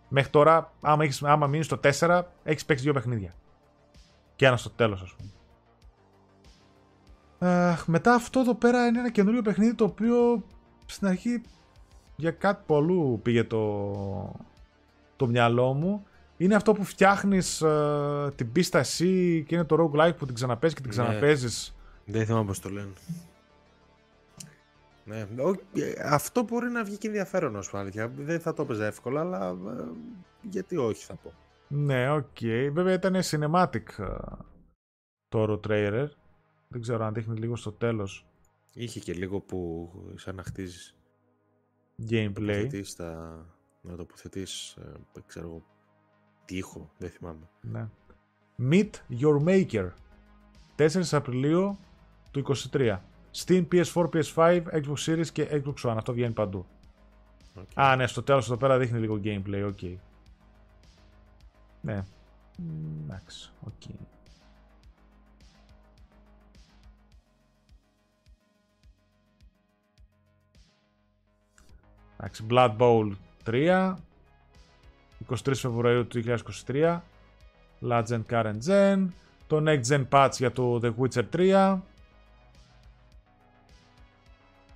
μέχρι 0.08 0.30
τώρα 0.30 0.72
άμα, 0.80 1.04
έχεις, 1.04 1.22
άμα 1.22 1.46
μείνεις 1.46 1.66
στο 1.66 1.80
4 1.98 2.22
έχεις 2.44 2.64
παίξει 2.64 2.84
δύο 2.84 2.92
παιχνίδια. 2.92 3.34
Και 4.36 4.46
ένα 4.46 4.56
στο 4.56 4.70
τέλος 4.70 5.02
ας 5.02 5.14
πούμε. 5.16 5.30
Ε, 7.38 7.76
μετά 7.86 8.14
αυτό 8.14 8.40
εδώ 8.40 8.54
πέρα 8.54 8.86
είναι 8.86 8.98
ένα 8.98 9.10
καινούριο 9.10 9.42
παιχνίδι 9.42 9.74
το 9.74 9.84
οποίο 9.84 10.42
στην 10.86 11.06
αρχή 11.06 11.42
για 12.16 12.30
κάτι 12.30 12.62
πολύ 12.66 12.90
αλλού 12.90 13.20
πήγε 13.22 13.44
το, 13.44 13.92
το 15.16 15.26
μυαλό 15.26 15.72
μου. 15.72 16.04
Είναι 16.36 16.54
αυτό 16.54 16.72
που 16.72 16.84
φτιάχνεις 16.84 17.60
ε, 17.60 18.32
την 18.34 18.52
πίστα 18.52 18.78
εσύ 18.78 19.44
και 19.48 19.54
είναι 19.54 19.64
το 19.64 19.76
roguelike 19.92 20.16
που 20.18 20.26
την 20.26 20.34
ξαναπαίζεις 20.34 20.76
και 20.76 20.82
την 20.82 20.90
Ναι. 20.90 21.02
ξαναπαίζεις. 21.02 21.74
Δεν 22.04 22.26
θυμάμαι 22.26 22.44
πώς 22.46 22.60
το 22.60 22.68
λένε. 22.68 22.92
Ναι, 25.04 25.22
ο- 25.22 25.60
ε, 25.80 25.92
αυτό 26.04 26.42
μπορεί 26.42 26.68
να 26.70 26.84
βγει 26.84 26.98
και 26.98 27.06
ενδιαφέρον, 27.06 27.56
η 27.56 27.62
αλήθεια. 27.72 28.08
Δεν 28.08 28.40
θα 28.40 28.52
το 28.54 28.62
έπαιζα 28.62 28.86
εύκολα, 28.86 29.20
αλλά 29.20 29.48
ε, 29.48 29.84
γιατί 30.42 30.76
όχι 30.76 31.04
θα 31.04 31.14
πω. 31.14 31.32
Ναι, 31.68 32.10
οκ. 32.10 32.38
Βέβαια 32.72 32.92
ήταν 32.92 33.14
cinematic 33.22 33.98
ε, 33.98 34.04
το 35.28 35.42
όλο 35.48 35.68
trailer. 35.70 36.06
Δεν 36.68 36.80
ξέρω 36.80 37.04
αν 37.04 37.14
δείχνει 37.14 37.38
λίγο 37.38 37.56
στο 37.56 37.72
τέλος 37.72 38.26
Είχε 38.74 39.00
και 39.00 39.12
λίγο 39.12 39.40
που 39.40 39.90
σαν 40.14 40.34
να 40.34 40.42
χτίζεις. 40.42 40.96
gameplay. 42.10 42.82
τα... 42.96 43.44
Να 43.82 43.96
τοποθετείς, 43.96 44.76
ε, 44.76 45.20
ξέρω 45.26 45.46
εγώ, 45.46 45.62
τοίχο, 46.44 46.90
δεν 46.98 47.10
θυμάμαι. 47.10 47.48
Ναι. 47.60 47.88
Meet 48.70 48.90
Your 49.20 49.44
Maker. 49.44 49.88
4 50.76 51.02
Απριλίου 51.10 51.78
του 52.30 52.42
23. 52.72 52.98
Steam, 53.36 53.66
PS4, 53.72 54.08
PS5, 54.12 54.62
Xbox 54.72 55.04
Series 55.06 55.26
και 55.32 55.62
Xbox 55.64 55.90
One. 55.90 55.94
Αυτό 55.96 56.12
βγαίνει 56.12 56.32
παντού. 56.32 56.66
Οκ. 57.54 57.68
Α, 57.74 57.96
ναι, 57.96 58.06
στο 58.06 58.22
τέλος 58.22 58.46
εδώ 58.46 58.56
πέρα 58.56 58.78
δείχνει 58.78 58.98
λίγο 58.98 59.20
gameplay, 59.24 59.64
οκ. 59.66 59.98
Ναι. 61.80 62.04
Μ, 62.58 63.04
Εντάξει, 63.04 63.50
οκ. 63.66 63.94
Εντάξει, 72.16 72.46
Blood 72.50 72.76
Bowl 72.76 73.12
3. 73.44 73.96
23 75.28 75.54
Φεβρουαρίου 75.54 76.06
του 76.06 76.22
2023. 76.66 77.00
Last 77.80 78.04
και 78.04 78.22
Current 78.30 78.58
Gen. 78.66 79.06
Το 79.46 79.62
Next 79.66 79.82
Gen 79.88 80.08
Patch 80.08 80.32
για 80.38 80.52
το 80.52 80.80
The 80.82 80.92
Witcher 80.98 81.24
3. 81.36 81.78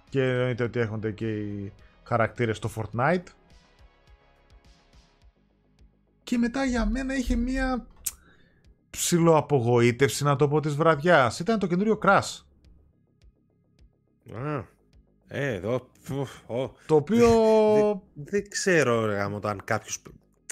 Και 0.08 0.22
εννοείται 0.22 0.64
ότι 0.64 0.78
έρχονται 0.80 1.10
και 1.10 1.36
οι 1.36 1.72
χαρακτήρες 2.02 2.56
στο 2.56 2.70
Fortnite. 2.76 3.22
Και 6.24 6.38
μετά 6.38 6.64
για 6.64 6.86
μένα 6.86 7.16
είχε 7.16 7.36
μία 7.36 7.86
ψιλοαπογοήτευση 8.90 10.24
να 10.24 10.36
το 10.36 10.48
πω 10.48 10.60
της 10.60 10.74
βραδιάς. 10.74 11.38
Ήταν 11.40 11.58
το 11.58 11.66
καινούριο 11.66 11.98
Crash. 12.02 12.42
Α, 14.34 14.64
ε, 15.28 15.54
εδώ. 15.54 15.88
φου, 16.00 16.26
ω. 16.46 16.72
Το 16.86 16.94
οποίο... 16.94 17.28
Δεν, 17.74 18.00
δεν 18.24 18.48
ξέρω, 18.48 19.06
ρε 19.06 19.14
γάμο, 19.14 19.38
το 19.40 19.48
αν 19.48 19.60
κάποιος. 19.64 20.02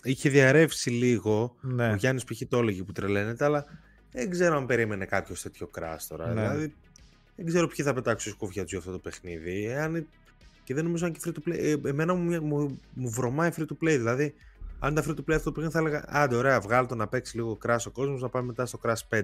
Είχε 0.02 0.28
διαρρεύσει 0.28 0.90
λίγο. 0.90 1.56
ναι. 1.60 1.90
Ο 1.90 1.94
Γιάννης 1.94 2.24
π.χ. 2.24 2.42
το 2.48 2.58
έλεγε 2.58 2.82
που 2.82 2.92
τρελαίνεται, 2.92 3.44
αλλά 3.44 3.64
δεν 4.10 4.30
ξέρω 4.30 4.56
αν 4.56 4.66
περίμενε 4.66 5.04
κάποιος 5.04 5.42
τέτοιο 5.42 5.70
crash 5.78 6.04
τώρα. 6.08 6.26
Ναι. 6.32 6.40
Δηλαδή, 6.40 6.74
δεν 7.36 7.46
ξέρω 7.46 7.66
ποιοι 7.66 7.84
θα 7.84 7.94
πετάξουν 7.94 8.32
σκούφια 8.32 8.62
τους 8.62 8.70
για 8.70 8.78
αυτό 8.78 8.92
το 8.92 8.98
παιχνίδι. 8.98 9.66
Εάν... 9.66 10.06
Και 10.64 10.74
δεν 10.74 10.84
νομίζω 10.84 11.06
αν 11.06 11.12
και 11.12 11.20
free 11.24 11.28
to 11.28 11.48
play. 11.48 11.58
Ε, 11.58 11.88
εμένα 11.88 12.14
μου, 12.14 12.44
μου, 12.44 12.80
μου 12.94 13.10
βρωμάει 13.10 13.50
free 13.56 13.60
to 13.60 13.84
play. 13.84 13.96
Δηλαδή, 13.96 14.34
αν 14.78 14.92
ήταν 14.92 15.04
free 15.06 15.20
to 15.20 15.30
play 15.30 15.34
αυτό 15.34 15.44
το 15.44 15.52
παιχνίδι, 15.52 15.72
θα 15.72 15.78
έλεγα 15.78 16.04
Άντε, 16.08 16.36
ωραία, 16.36 16.60
βγάλω 16.60 16.86
το 16.86 16.94
να 16.94 17.06
παίξει 17.06 17.36
λίγο 17.36 17.58
crash 17.66 17.84
ο 17.86 17.90
κόσμος, 17.90 18.20
να 18.22 18.28
πάμε 18.28 18.46
μετά 18.46 18.66
στο 18.66 18.78
crash 18.82 19.16
5. 19.16 19.22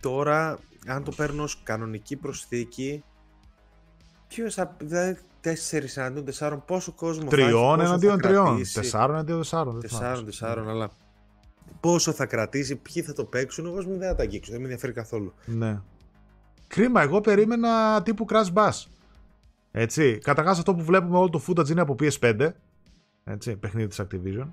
Τώρα, 0.00 0.58
αν 0.86 1.04
το 1.04 1.12
παίρνω 1.16 1.42
ως 1.42 1.62
κανονική 1.62 2.16
προσθήκη, 2.16 3.04
ποιος 4.28 4.54
θα. 4.54 4.76
Δηλαδή, 4.78 5.18
4 5.40 5.50
εναντίον 5.94 6.24
4, 6.38 6.58
πόσο 6.66 6.92
κόσμο 6.92 7.30
θα 7.30 7.36
έχει, 7.36 7.44
Τριών 7.44 7.76
πόσο 7.76 7.82
θα 7.82 7.84
εναντίον 7.84 8.20
τριών. 8.20 8.44
κρατήσει. 8.44 8.74
Τεσσάρων 8.74 9.14
εναντίον 9.14 9.38
τεσσάρων. 9.38 9.80
δεν 9.80 9.88
θυμάμαι. 9.88 10.04
Τεσσάρων, 10.04 10.24
τεσσάρων, 10.24 10.68
αλλά 10.68 10.90
πόσο 11.80 12.12
θα 12.12 12.26
κρατήσει, 12.26 12.76
ποιοι 12.76 13.02
θα 13.02 13.12
το 13.12 13.24
παίξουν, 13.24 13.66
εγώ 13.66 13.82
δεν 13.82 14.00
θα 14.00 14.14
τα 14.14 14.22
αγγίξω, 14.22 14.50
δεν 14.50 14.60
με 14.60 14.66
ενδιαφέρει 14.66 14.92
καθόλου. 14.92 15.34
Ναι. 15.44 15.80
Κρίμα, 16.66 17.02
εγώ 17.02 17.20
περίμενα 17.20 18.02
τύπου 18.02 18.26
Crash 18.28 18.52
Bass. 18.54 18.82
Έτσι. 19.72 20.18
Καταρχάς 20.18 20.58
αυτό 20.58 20.74
που 20.74 20.82
βλέπουμε 20.84 21.18
όλο 21.18 21.30
το 21.30 21.42
footage 21.46 21.68
είναι 21.68 21.80
από 21.80 21.96
PS5. 22.00 22.48
Έτσι, 23.24 23.56
παιχνίδι 23.56 23.88
της 23.88 24.00
Activision. 24.02 24.48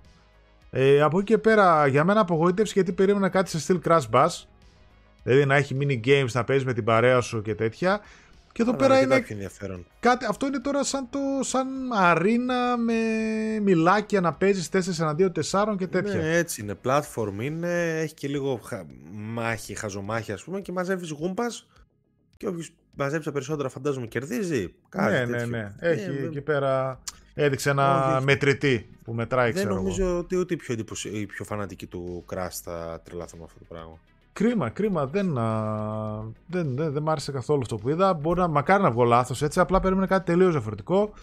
Ε, 0.71 1.01
από 1.01 1.17
εκεί 1.19 1.25
και 1.33 1.37
πέρα, 1.37 1.87
για 1.87 2.03
μένα 2.03 2.19
απογοήτευση 2.19 2.73
γιατί 2.75 2.91
περίμενα 2.91 3.29
κάτι 3.29 3.49
σε 3.49 3.59
στυλ 3.59 3.81
Crash 3.85 4.09
Bass. 4.11 4.27
Δηλαδή 5.23 5.45
να 5.45 5.55
έχει 5.55 5.77
mini 5.81 6.07
games 6.07 6.31
να 6.33 6.43
παίζεις 6.43 6.65
με 6.65 6.73
την 6.73 6.83
παρέα 6.83 7.21
σου 7.21 7.41
και 7.41 7.55
τέτοια. 7.55 8.01
Και 8.51 8.61
εδώ 8.61 8.71
Αλλά 8.71 8.79
πέρα 8.79 8.93
δεν 8.93 9.03
είναι 9.03 9.13
υπάρχει 9.13 9.33
ενδιαφέρον. 9.33 9.85
κάτι, 9.99 10.25
αυτό 10.29 10.45
είναι 10.47 10.59
τώρα 10.59 10.83
σαν, 10.83 11.07
το, 11.09 11.19
σαν 11.41 11.67
αρίνα 11.93 12.77
με 12.77 12.93
μιλάκια 13.61 14.21
να 14.21 14.33
παίζεις 14.33 14.69
4 14.73 14.99
εναντίον 14.99 15.31
4 15.51 15.75
και 15.77 15.87
τέτοια. 15.87 16.15
Ναι, 16.15 16.37
έτσι 16.37 16.61
είναι. 16.61 16.75
Platform 16.85 17.41
είναι, 17.41 17.99
έχει 17.99 18.13
και 18.13 18.27
λίγο 18.27 18.59
χα... 18.63 18.83
μάχη, 19.11 19.75
χαζομάχη, 19.75 20.31
ας 20.31 20.43
πούμε, 20.43 20.61
και 20.61 20.71
μαζεύεις 20.71 21.09
γούμπας. 21.09 21.67
Και 22.41 22.47
όποιος 22.47 22.69
μαζέψει 22.95 23.25
τα 23.25 23.31
περισσότερα, 23.33 23.69
φαντάζομαι, 23.69 24.05
κερδίζει. 24.07 24.73
Κάτι 24.89 25.11
ναι, 25.13 25.19
ναι, 25.25 25.31
τέτοιο. 25.37 25.47
ναι. 25.47 25.71
Ε, 25.79 25.89
Έχει 25.89 26.11
δεν- 26.11 26.25
εκεί 26.25 26.41
πέρα. 26.41 26.99
Έδειξε 27.33 27.69
ένα 27.69 28.05
Όχι, 28.05 28.15
όχι. 28.15 28.23
μετρητή 28.25 28.89
που 29.03 29.13
μετράει, 29.13 29.45
Δεν 29.45 29.53
ξέρω 29.55 29.69
εγώ. 29.73 29.81
νομίζω 29.81 30.17
ότι 30.17 30.35
ούτε 30.37 30.53
οι 30.53 30.57
πιο, 30.57 30.73
εντυπωσι... 30.73 31.09
οι 31.09 31.25
πιο 31.25 31.45
φανατικοί 31.45 31.85
του 31.87 32.25
Crash 32.33 32.59
θα 32.63 33.01
τρελαθούν 33.03 33.39
με 33.39 33.45
αυτό 33.45 33.59
το 33.59 33.65
πράγμα. 33.69 33.97
Κρίμα, 34.33 34.69
κρίμα. 34.69 35.05
Δεν, 35.07 35.37
α, 35.37 36.23
δεν, 36.47 36.75
δεν, 36.75 36.91
δεν 36.93 37.03
μ' 37.03 37.09
άρεσε 37.09 37.31
καθόλου 37.31 37.59
αυτό 37.61 37.77
που 37.77 37.89
είδα. 37.89 38.13
Μπορεί 38.13 38.39
να 38.39 38.47
μακάρι 38.47 38.83
να 38.83 38.91
βγω 38.91 39.03
λάθος 39.03 39.41
έτσι. 39.41 39.59
Απλά 39.59 39.79
περίμενα 39.79 40.07
κάτι 40.07 40.25
τελείως 40.25 40.51
διαφορετικό. 40.51 41.13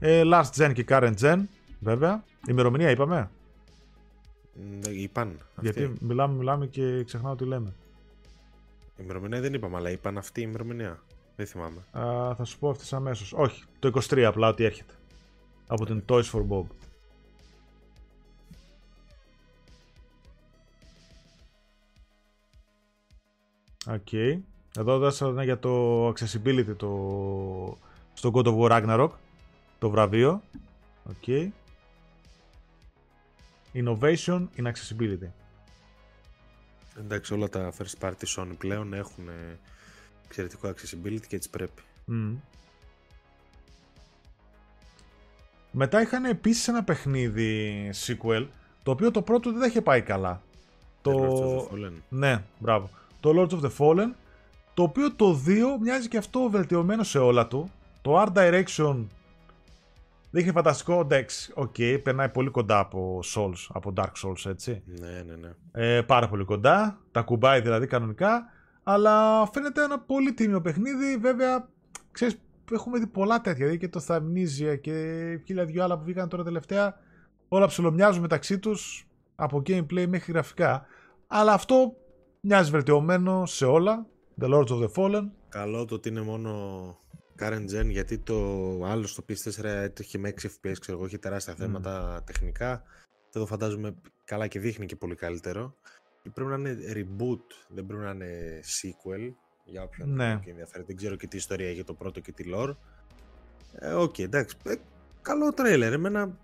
Ε, 0.00 0.22
last 0.24 0.50
gen 0.56 0.72
και 0.72 0.84
current 0.88 1.14
gen, 1.20 1.38
βέβαια. 1.80 2.24
Ημερομηνία 2.48 2.90
είπαμε. 2.90 3.30
Ναι, 4.54 4.88
είπαν. 4.90 5.28
Αυτή. 5.56 5.60
Γιατί 5.60 5.92
μιλάμε, 6.00 6.34
μιλάμε 6.34 6.66
και 6.66 7.04
ξεχνάω 7.04 7.34
τι 7.36 7.44
λέμε. 7.44 7.72
Η 9.00 9.02
ημερομηνία 9.04 9.40
δεν 9.40 9.54
είπαμε, 9.54 9.76
αλλά 9.76 9.90
είπαν 9.90 10.18
αυτή 10.18 10.40
η 10.40 10.44
ημερομηνία. 10.48 11.02
Δεν 11.36 11.46
θυμάμαι. 11.46 11.84
Α, 11.90 12.34
θα 12.34 12.44
σου 12.44 12.58
πω 12.58 12.70
ευθύς 12.70 12.94
αμέσως. 12.94 13.32
Όχι, 13.32 13.64
το 13.78 13.92
23 14.10 14.20
απλά 14.20 14.48
ότι 14.48 14.64
έρχεται. 14.64 14.94
Από 15.66 15.86
την 15.86 16.04
Toys 16.08 16.30
for 16.32 16.46
Bob. 16.48 16.64
Οκ. 23.86 24.12
Εδώ 24.78 24.98
δώσανε 24.98 25.44
για 25.44 25.58
το 25.58 26.08
accessibility 26.08 26.76
το... 26.76 26.88
στο 28.12 28.30
God 28.34 28.44
of 28.44 28.58
War 28.58 28.70
Ragnarok. 28.70 29.10
Το 29.78 29.90
βραβείο. 29.90 30.42
Οκ. 31.04 31.52
Innovation 33.74 34.46
in 34.56 34.64
accessibility. 34.64 35.30
Εντάξει, 37.04 37.34
όλα 37.34 37.48
τα 37.48 37.72
first 37.78 38.08
party 38.08 38.36
Sony 38.36 38.54
πλέον 38.58 38.92
έχουν 38.92 39.28
ε, 39.28 39.58
εξαιρετικό 40.24 40.68
accessibility 40.68 41.26
και 41.28 41.36
έτσι 41.36 41.50
πρέπει. 41.50 41.82
Μμ. 42.04 42.34
Μετά 45.70 46.00
είχαν 46.00 46.24
επίσης 46.24 46.68
ένα 46.68 46.84
παιχνίδι 46.84 47.90
sequel, 48.06 48.46
το 48.82 48.90
οποίο 48.90 49.10
το 49.10 49.22
πρώτο 49.22 49.50
δεν 49.50 49.60
τα 49.60 49.66
είχε 49.66 49.82
πάει 49.82 50.02
καλά. 50.02 50.42
Το... 51.02 51.12
Lords 51.12 51.38
of 51.38 51.56
the 51.56 51.86
Fallen. 51.86 51.92
Ναι, 52.08 52.42
μπράβο. 52.58 52.90
Το 53.20 53.30
Lords 53.36 53.60
of 53.60 53.60
the 53.60 53.70
Fallen, 53.78 54.10
το 54.74 54.82
οποίο 54.82 55.12
το 55.12 55.40
2 55.46 55.50
μοιάζει 55.80 56.08
και 56.08 56.16
αυτό 56.16 56.48
βελτιωμένο 56.50 57.02
σε 57.02 57.18
όλα 57.18 57.46
του. 57.46 57.70
Το 58.02 58.22
Art 58.22 58.32
Direction 58.32 59.04
δείχνει 60.30 60.52
φανταστικό, 60.52 61.00
εντάξει, 61.00 61.52
οκ, 61.54 61.74
περνάει 62.02 62.28
πολύ 62.28 62.50
κοντά 62.50 62.78
από 62.78 63.20
Souls, 63.34 63.66
από 63.68 63.92
Dark 63.96 64.12
Souls, 64.24 64.50
έτσι. 64.50 64.82
Ναι, 64.86 65.22
ναι, 65.26 65.34
ναι. 65.34 65.50
Ε, 65.72 66.02
πάρα 66.02 66.28
πολύ 66.28 66.44
κοντά, 66.44 67.00
τα 67.12 67.22
ακουμπάει 67.22 67.60
δηλαδή 67.60 67.86
κανονικά, 67.86 68.46
αλλά 68.82 69.46
φαίνεται 69.52 69.82
ένα 69.82 69.98
πολύ 69.98 70.32
τίμιο 70.32 70.60
παιχνίδι, 70.60 71.16
βέβαια, 71.16 71.68
ξέρεις, 72.10 72.40
έχουμε 72.72 72.98
δει 72.98 73.06
πολλά 73.06 73.40
τέτοια, 73.40 73.66
δηλαδή 73.66 73.78
και 73.78 73.88
το 73.88 74.04
Thymesia 74.08 74.80
και 74.80 74.94
χίλια 75.44 75.64
δυο 75.64 75.84
άλλα 75.84 75.98
που 75.98 76.04
βγήκαν 76.04 76.28
τώρα 76.28 76.44
τελευταία, 76.44 76.98
όλα 77.48 77.66
ψιλομοιάζουν 77.66 78.20
μεταξύ 78.20 78.58
τους, 78.58 79.06
από 79.36 79.62
gameplay 79.66 80.06
μέχρι 80.08 80.32
γραφικά, 80.32 80.86
αλλά 81.26 81.52
αυτό 81.52 81.94
μοιάζει 82.40 82.70
βελτιωμένο 82.70 83.46
σε 83.46 83.64
όλα, 83.64 84.06
The 84.40 84.54
Lords 84.54 84.68
of 84.68 84.82
the 84.82 84.88
Fallen, 84.94 85.28
Καλό 85.50 85.84
το 85.84 85.94
ότι 85.94 86.08
είναι 86.08 86.20
μόνο 86.20 86.50
current 87.40 87.66
gen 87.78 87.86
γιατί 87.86 88.18
το 88.18 88.36
άλλο 88.84 89.06
στο 89.06 89.24
PS4 89.28 89.64
έτρεχε 89.64 90.18
με 90.18 90.34
6 90.40 90.44
FPS, 90.46 90.74
ξέρω 90.80 90.96
εγώ, 90.98 91.06
είχε 91.06 91.18
τεράστια 91.18 91.54
θέματα 91.54 92.22
τεχνικά. 92.26 92.82
Εδώ 93.32 93.46
φαντάζομαι 93.46 93.94
καλά 94.24 94.46
και 94.46 94.58
δείχνει 94.60 94.86
και 94.86 94.96
πολύ 94.96 95.14
καλύτερο. 95.14 95.74
Και 96.22 96.30
πρέπει 96.30 96.50
να 96.50 96.56
είναι 96.56 96.76
reboot, 96.92 97.40
δεν 97.68 97.86
πρέπει 97.86 98.02
να 98.02 98.10
είναι 98.10 98.60
sequel. 98.80 99.32
Για 99.64 99.82
όποιον 99.82 100.14
Ναι. 100.14 100.40
και 100.44 100.50
ενδιαφέρει. 100.50 100.84
Δεν 100.86 100.96
ξέρω 100.96 101.16
και 101.16 101.26
τι 101.26 101.36
ιστορία 101.36 101.68
έχει 101.68 101.84
το 101.84 101.94
πρώτο 101.94 102.20
και 102.20 102.32
τι 102.32 102.44
lore. 102.54 102.76
Ε, 103.74 103.92
οκ, 103.92 104.18
εντάξει. 104.18 104.56
Ε, 104.64 104.74
καλό 105.22 105.52
τρέιλερ. 105.52 105.92
Εμένα, 105.92 106.38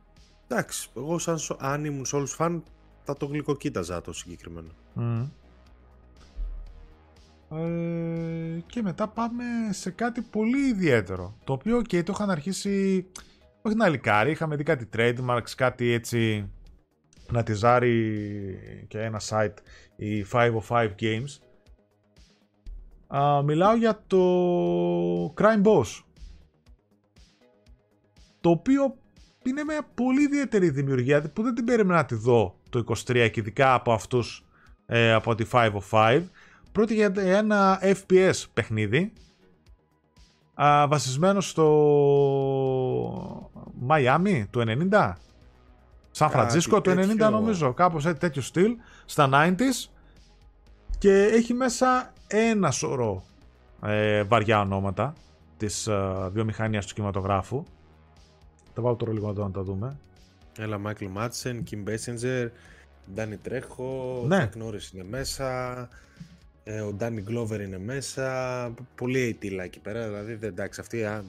εντάξει, 0.48 0.90
εγώ 0.96 1.18
σαν, 1.18 1.38
σο- 1.38 1.56
αν 1.60 1.84
ήμουν 1.84 2.04
Souls 2.12 2.36
fan 2.38 2.62
θα 3.04 3.16
το 3.16 3.26
γλυκοκοίταζα 3.26 4.00
το 4.00 4.12
συγκεκριμένο. 4.12 4.68
Μμμ. 4.94 5.28
Ε, 7.50 8.60
και 8.66 8.82
μετά 8.82 9.08
πάμε 9.08 9.44
σε 9.70 9.90
κάτι 9.90 10.22
πολύ 10.22 10.68
ιδιαίτερο. 10.68 11.36
Το 11.44 11.52
οποίο 11.52 11.82
και 11.82 12.02
το 12.02 12.12
είχαν 12.14 12.30
αρχίσει. 12.30 13.06
Όχι 13.62 13.76
να 13.76 13.88
λικάρει, 13.88 14.30
είχαμε 14.30 14.56
δει 14.56 14.62
κάτι 14.62 14.88
trademarks, 14.96 15.50
κάτι 15.56 15.92
έτσι 15.92 16.50
να 17.30 17.42
τη 17.42 17.54
ζάρει 17.54 18.58
και 18.88 19.00
ένα 19.00 19.20
site 19.28 19.54
η 19.96 20.26
505 20.32 20.88
Games. 21.00 21.38
Α, 23.06 23.42
μιλάω 23.42 23.76
για 23.76 24.02
το 24.06 24.24
Crime 25.24 25.62
Boss. 25.62 26.02
Το 28.40 28.50
οποίο 28.50 28.96
είναι 29.44 29.64
μια 29.64 29.88
πολύ 29.94 30.22
ιδιαίτερη 30.22 30.70
δημιουργία 30.70 31.30
που 31.32 31.42
δεν 31.42 31.54
την 31.54 31.64
περίμενα 31.64 31.98
να 31.98 32.04
τη 32.04 32.14
δω 32.14 32.58
το 32.70 32.84
23 32.88 33.04
και 33.04 33.40
ειδικά 33.40 33.74
από 33.74 33.92
αυτούς 33.92 34.44
ε, 34.86 35.12
από 35.12 35.34
τη 35.34 35.44
505. 35.50 36.22
Πρόκειται 36.76 37.22
για 37.22 37.38
ένα 37.38 37.80
FPS 37.82 38.44
παιχνίδι 38.54 39.12
α, 40.54 40.86
βασισμένο 40.88 41.40
στο 41.40 41.66
Μαϊάμι 43.78 44.46
του 44.50 44.60
90 44.60 45.12
Σαν 46.10 46.28
Κάτι 46.28 46.32
Φραντζίσκο 46.40 46.80
του 46.80 46.90
90 46.90 46.94
τέτοιο. 46.96 47.30
νομίζω. 47.30 47.72
κάπως 47.72 48.06
έτσι, 48.06 48.20
τέτοιο 48.20 48.42
στυλ 48.42 48.76
στα 49.04 49.28
90s 49.32 49.88
και 50.98 51.22
έχει 51.22 51.54
μέσα 51.54 52.12
ένα 52.26 52.70
σωρό 52.70 53.22
ε, 53.82 54.22
βαριά 54.22 54.60
ονόματα 54.60 55.12
της 55.56 55.86
ε, 55.86 56.28
βιομηχανίας 56.32 56.86
του 56.86 56.94
κινηματογράφου. 56.94 57.64
Τα 58.74 58.82
βάλω 58.82 58.96
τώρα 58.96 59.12
λίγο 59.12 59.32
να 59.32 59.50
τα 59.50 59.62
δούμε. 59.62 59.96
Έλα, 60.58 60.78
Μάικλ 60.78 61.06
Μάτσεν, 61.06 61.62
Κιμ 61.62 61.82
Μπέσεντζερ, 61.82 62.48
Ντάνι 63.14 63.36
Τρέχο, 63.36 64.22
Ναι. 64.26 64.36
Τσακ 64.36 64.56
Νόρις 64.56 64.90
είναι 64.90 65.04
μέσα, 65.04 65.88
ε, 66.68 66.80
ο 66.80 66.92
Ντάνι 66.92 67.20
Γκλόβερ 67.20 67.60
είναι 67.60 67.78
μέσα, 67.78 68.74
πολύ 68.94 69.20
αιτήλα 69.20 69.62
εκεί 69.64 69.80
πέρα, 69.80 70.06
δηλαδή 70.06 70.34
δεν 70.34 70.48
εντάξει 70.48 70.80
αυτοί, 70.80 71.04
α, 71.04 71.24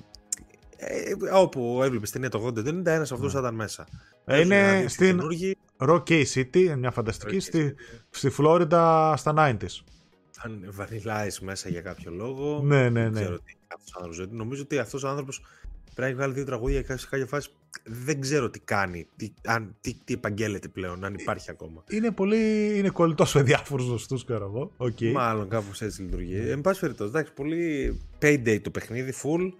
ε, 0.77 1.11
όπου 1.33 1.79
έβλεπες 1.83 2.11
ταινία 2.11 2.29
το 2.29 2.45
80, 2.47 2.53
δεν 2.53 2.77
είναι 2.77 2.91
ένας 2.93 3.11
αυτούς 3.11 3.33
θα 3.33 3.39
ήταν 3.39 3.55
μέσα. 3.55 3.87
Ε, 4.25 4.39
είναι 4.39 4.47
Παίζουν 4.49 4.69
αντίστοιχοι 4.69 4.93
στην- 4.93 5.07
καινούργοι, 5.17 5.57
Rock 5.77 6.23
City, 6.33 6.75
μια 6.77 6.91
φανταστική, 6.91 7.35
Rock 7.35 7.41
στη, 7.41 7.75
στη 8.09 8.29
Φλόριντα 8.29 9.13
στα 9.17 9.33
90s. 9.37 9.83
θα 10.31 10.49
είναι 10.49 10.67
Vanilla 10.79 11.27
Ice 11.27 11.37
μέσα 11.41 11.69
για 11.69 11.81
κάποιο 11.81 12.11
λόγο. 12.11 12.61
Ναι, 12.63 12.89
ναι, 12.89 13.01
Δεν 13.01 13.11
ναι. 13.11 13.19
ξέρω 13.21 13.39
τι 13.39 13.53
αυτός 13.67 13.93
ο 13.93 13.99
άνθρωπος, 14.03 14.27
νομίζω 14.37 14.61
ότι 14.61 14.77
αυτός 14.77 15.03
ο 15.03 15.07
άνθρωπος 15.07 15.41
πρέπει 15.83 15.99
να 16.01 16.05
έχει 16.05 16.15
βγάλει 16.15 16.33
δύο 16.33 16.45
τραγούδια 16.45 16.81
και 16.81 16.97
σε 16.97 17.07
κάποια 17.09 17.25
φάση 17.25 17.49
δεν 17.83 18.21
ξέρω 18.21 18.49
τι 18.49 18.59
κάνει, 18.59 19.07
τι, 19.15 19.31
αν, 19.45 19.75
τι, 19.81 19.93
τι 20.05 20.13
επαγγέλλεται 20.13 20.67
πλέον, 20.67 21.03
αν 21.05 21.13
υπάρχει 21.13 21.49
ακόμα. 21.49 21.83
Είναι 21.89 22.11
πολύ. 22.11 22.71
είναι 22.77 22.89
κολλητός 22.89 23.33
με 23.33 23.43
διάφορους 23.43 23.83
γνωστούς, 23.83 24.25
ξέρω 24.25 24.45
εγώ. 24.45 24.71
Οκ. 24.77 25.01
Μάλλον 25.13 25.49
κάπως 25.49 25.81
έτσι 25.81 26.01
λειτουργεί. 26.01 26.49
Εν 26.49 26.61
πάση 26.61 26.79
περιπτώσει, 26.79 27.09
εντάξει, 27.09 27.33
πολύ 27.33 27.99
Payday 28.21 28.59
το 28.61 28.69
παιχνίδι, 28.69 29.13
full. 29.23 29.51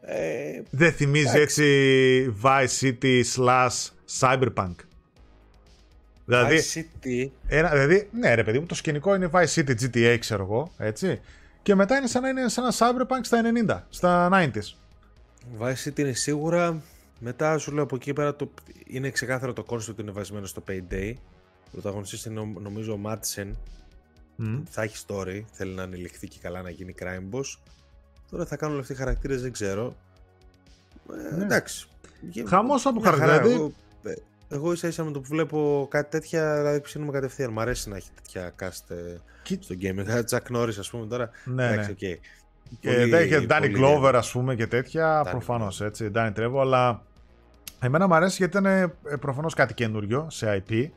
Ε, 0.00 0.62
Δεν 0.70 0.92
θυμίζει 0.92 1.36
Εντάξει. 1.36 1.62
έτσι 1.62 2.34
Vice 2.42 2.80
City 2.80 3.22
slash 3.36 3.88
Cyberpunk. 4.20 4.74
Δηλαδή, 6.24 6.58
Vice 6.58 6.78
City, 6.78 7.28
ένα, 7.46 7.70
δηλαδή, 7.70 8.08
ναι, 8.12 8.34
ρε 8.34 8.44
παιδί 8.44 8.58
μου, 8.58 8.66
το 8.66 8.74
σκηνικό 8.74 9.14
είναι 9.14 9.30
Vice 9.32 9.54
City 9.54 9.74
GTA, 9.80 10.16
ξέρω 10.20 10.42
εγώ, 10.42 10.72
έτσι. 10.78 11.20
Και 11.62 11.74
μετά 11.74 11.96
είναι 11.96 12.06
σαν 12.06 12.22
να 12.22 12.28
είναι 12.28 12.48
σαν 12.48 12.64
ένα 12.64 12.74
Cyberpunk 12.78 13.20
στα 13.22 13.40
90, 13.66 13.82
στα 13.88 14.28
90s. 14.32 14.74
Vice 15.60 15.88
City 15.88 15.98
είναι 15.98 16.12
σίγουρα. 16.12 16.82
Μετά 17.28 17.58
σου 17.58 17.72
λέω 17.72 17.82
από 17.82 17.94
εκεί 17.96 18.12
πέρα 18.12 18.36
το, 18.36 18.50
είναι 18.86 19.10
ξεκάθαρο 19.10 19.52
το 19.52 19.64
concept 19.68 19.88
ότι 19.88 20.02
είναι 20.02 20.10
βασισμένο 20.10 20.46
στο 20.46 20.62
payday. 20.68 21.12
Ο 21.66 21.68
πρωταγωνιστής 21.72 22.24
είναι 22.24 22.40
ο- 22.40 22.52
νομίζω 22.60 22.92
ο 22.92 22.98
Madsen. 23.06 23.50
Μμ. 24.36 24.62
Θα 24.68 24.82
έχει 24.82 25.04
story, 25.08 25.40
θέλει 25.52 25.74
να 25.74 25.82
ανελιχθεί 25.82 26.28
και 26.28 26.38
καλά 26.42 26.62
να 26.62 26.70
γίνει 26.70 26.94
crime 27.00 27.34
boss. 27.36 27.58
Τώρα 28.30 28.46
θα 28.46 28.56
κάνουν 28.56 28.72
όλοι 28.74 28.82
αυτοί 28.82 28.94
οι 28.94 28.96
χαρακτήρες, 28.96 29.42
δεν 29.42 29.52
ξέρω. 29.52 29.96
Ε, 31.30 31.36
Ναι. 31.36 31.44
εντάξει. 31.44 31.88
Χαμός 32.46 32.86
από 32.86 33.00
Μια 33.00 33.10
χαρά, 33.10 33.26
χαρακτήρα, 33.26 33.54
Εγώ, 33.54 33.72
ε, 34.02 34.14
εγώ 34.48 34.72
ίσα 34.72 34.88
ίσα 34.88 35.04
με 35.04 35.10
το 35.10 35.20
που 35.20 35.28
βλέπω 35.28 35.86
κάτι 35.90 36.10
τέτοια, 36.10 36.56
δηλαδή 36.56 36.80
ψήνουμε 36.80 37.12
κατευθείαν. 37.12 37.52
Μ' 37.52 37.60
αρέσει 37.60 37.88
να 37.88 37.96
έχει 37.96 38.08
τέτοια 38.14 38.52
cast 38.60 38.90
ε, 38.96 39.16
Κι- 39.42 39.58
στο 39.62 39.74
gaming. 39.80 40.24
Chuck 40.30 40.56
Norris, 40.56 40.78
ας 40.78 40.90
πούμε 40.90 41.06
τώρα. 41.06 41.30
Ναι, 41.44 41.64
εντάξει, 41.72 41.96
ναι. 42.00 42.12
οκ. 42.12 42.18
Και 42.80 42.90
Πολύ- 42.94 43.10
δεν 43.10 43.24
είχε 43.24 43.46
Danny 43.48 43.58
πολύ 43.60 43.74
Glover, 43.78 44.12
ας 44.14 44.30
πούμε, 44.30 44.54
και 44.54 44.66
τέτοια. 44.66 45.22
Danny 45.22 45.30
Προφανώς 45.30 45.80
Glover. 45.82 45.86
έτσι. 45.86 46.10
Danny 46.14 46.32
Trejo, 46.36 46.58
αλλά 46.60 47.02
εμένα 47.80 48.06
μου 48.06 48.14
αρέσει 48.14 48.36
γιατί 48.36 48.58
ήταν 48.58 48.92
προφανώς 49.20 49.54
κάτι 49.54 49.74
καινούριο 49.74 50.26
σε 50.30 50.64
IP. 50.68 50.88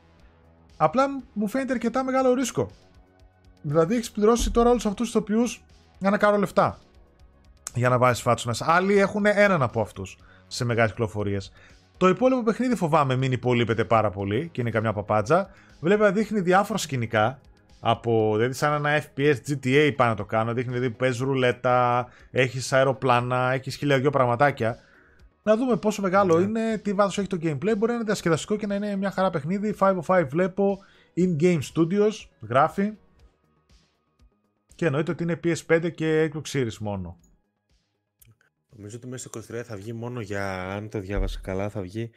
Απλά 0.78 1.06
μου 1.34 1.48
φαίνεται 1.48 1.74
αρκετά 1.74 2.04
μεγάλο 2.04 2.34
ρίσκο. 2.34 2.70
Δηλαδή 3.62 3.96
έχεις 3.96 4.12
πληρώσει 4.12 4.52
τώρα 4.52 4.70
όλους 4.70 4.86
αυτούς 4.86 5.12
τους 5.12 5.16
ηθοποιού 5.16 5.44
για 6.00 6.10
να 6.10 6.18
κάνω 6.18 6.38
λεφτά. 6.38 6.80
Για 7.74 7.90
να 7.90 7.98
βάζεις 7.98 8.22
φάτσου 8.22 8.48
μέσα. 8.48 8.66
Άλλοι 8.68 8.98
έχουν 8.98 9.26
έναν 9.26 9.62
από 9.62 9.82
αυτούς 9.82 10.18
σε 10.48 10.66
μεγάλες 10.66 10.92
κυκλοφορίες. 10.92 11.52
Το 11.98 12.08
υπόλοιπο 12.08 12.44
παιχνίδι 12.44 12.76
φοβάμαι 12.76 13.16
μην 13.16 13.32
υπολείπεται 13.32 13.84
πάρα 13.84 14.10
πολύ 14.10 14.50
και 14.52 14.62
είναι 14.62 14.70
καμιά 14.70 14.94
παπάντζα. 14.94 15.50
Βέβαια 15.80 16.12
δείχνει 16.12 16.40
διάφορα 16.40 16.80
σκηνικά. 16.80 17.40
Από, 17.80 18.32
δηλαδή 18.36 18.54
σαν 18.54 18.74
ένα 18.74 19.04
FPS 19.04 19.36
GTA 19.50 19.92
πάνω 19.96 20.10
να 20.10 20.16
το 20.16 20.26
κάνω. 20.26 20.54
Δείχνει 20.54 20.72
δηλαδή 20.72 20.90
που 20.90 20.98
παίζεις 20.98 21.20
ρουλέτα, 21.20 22.08
έχεις 22.32 22.74
αεροπλάνα, 22.74 23.52
έχεις 23.52 23.76
χίλια 23.76 24.00
δυο 24.00 24.10
πραγματάκια. 24.10 24.78
Να 25.44 25.56
δούμε 25.58 25.78
πόσο 25.78 26.02
μεγάλο 26.02 26.38
Ναι. 26.40 26.44
είναι, 26.44 26.78
τι 26.78 26.94
βάθος 26.94 27.18
έχει 27.18 27.28
το 27.28 27.38
gameplay. 27.42 27.74
Μπορεί 27.78 27.88
να 27.88 27.94
είναι 27.94 28.04
διασκεδαστικό 28.04 28.56
και 28.56 28.68
να 28.68 28.76
είναι 28.76 28.96
μια 28.96 29.12
χαρά 29.12 29.30
παιχνίδι. 29.30 29.74
505 29.80 30.26
βλέπω. 30.30 30.80
In-game 31.18 31.60
studios 31.76 32.12
γράφει. 32.42 32.92
Και 34.76 34.86
εννοείται 34.86 35.12
ότι 35.12 35.24
είναι 35.24 35.40
PS5 35.44 35.92
και 35.96 36.32
Xbox 36.34 36.42
Series 36.52 36.78
μόνο. 36.80 37.18
Νομίζω 38.70 38.98
ότι 38.98 39.08
μέσα 39.08 39.28
στο 39.30 39.56
23 39.58 39.62
θα 39.64 39.76
βγει 39.76 39.94
μόνο 39.94 40.22
για, 40.22 40.70
αν 40.76 40.90
το 40.90 41.00
διάβασα 41.00 41.40
καλά, 41.44 41.70
θα 41.70 41.82
βγει 41.82 42.12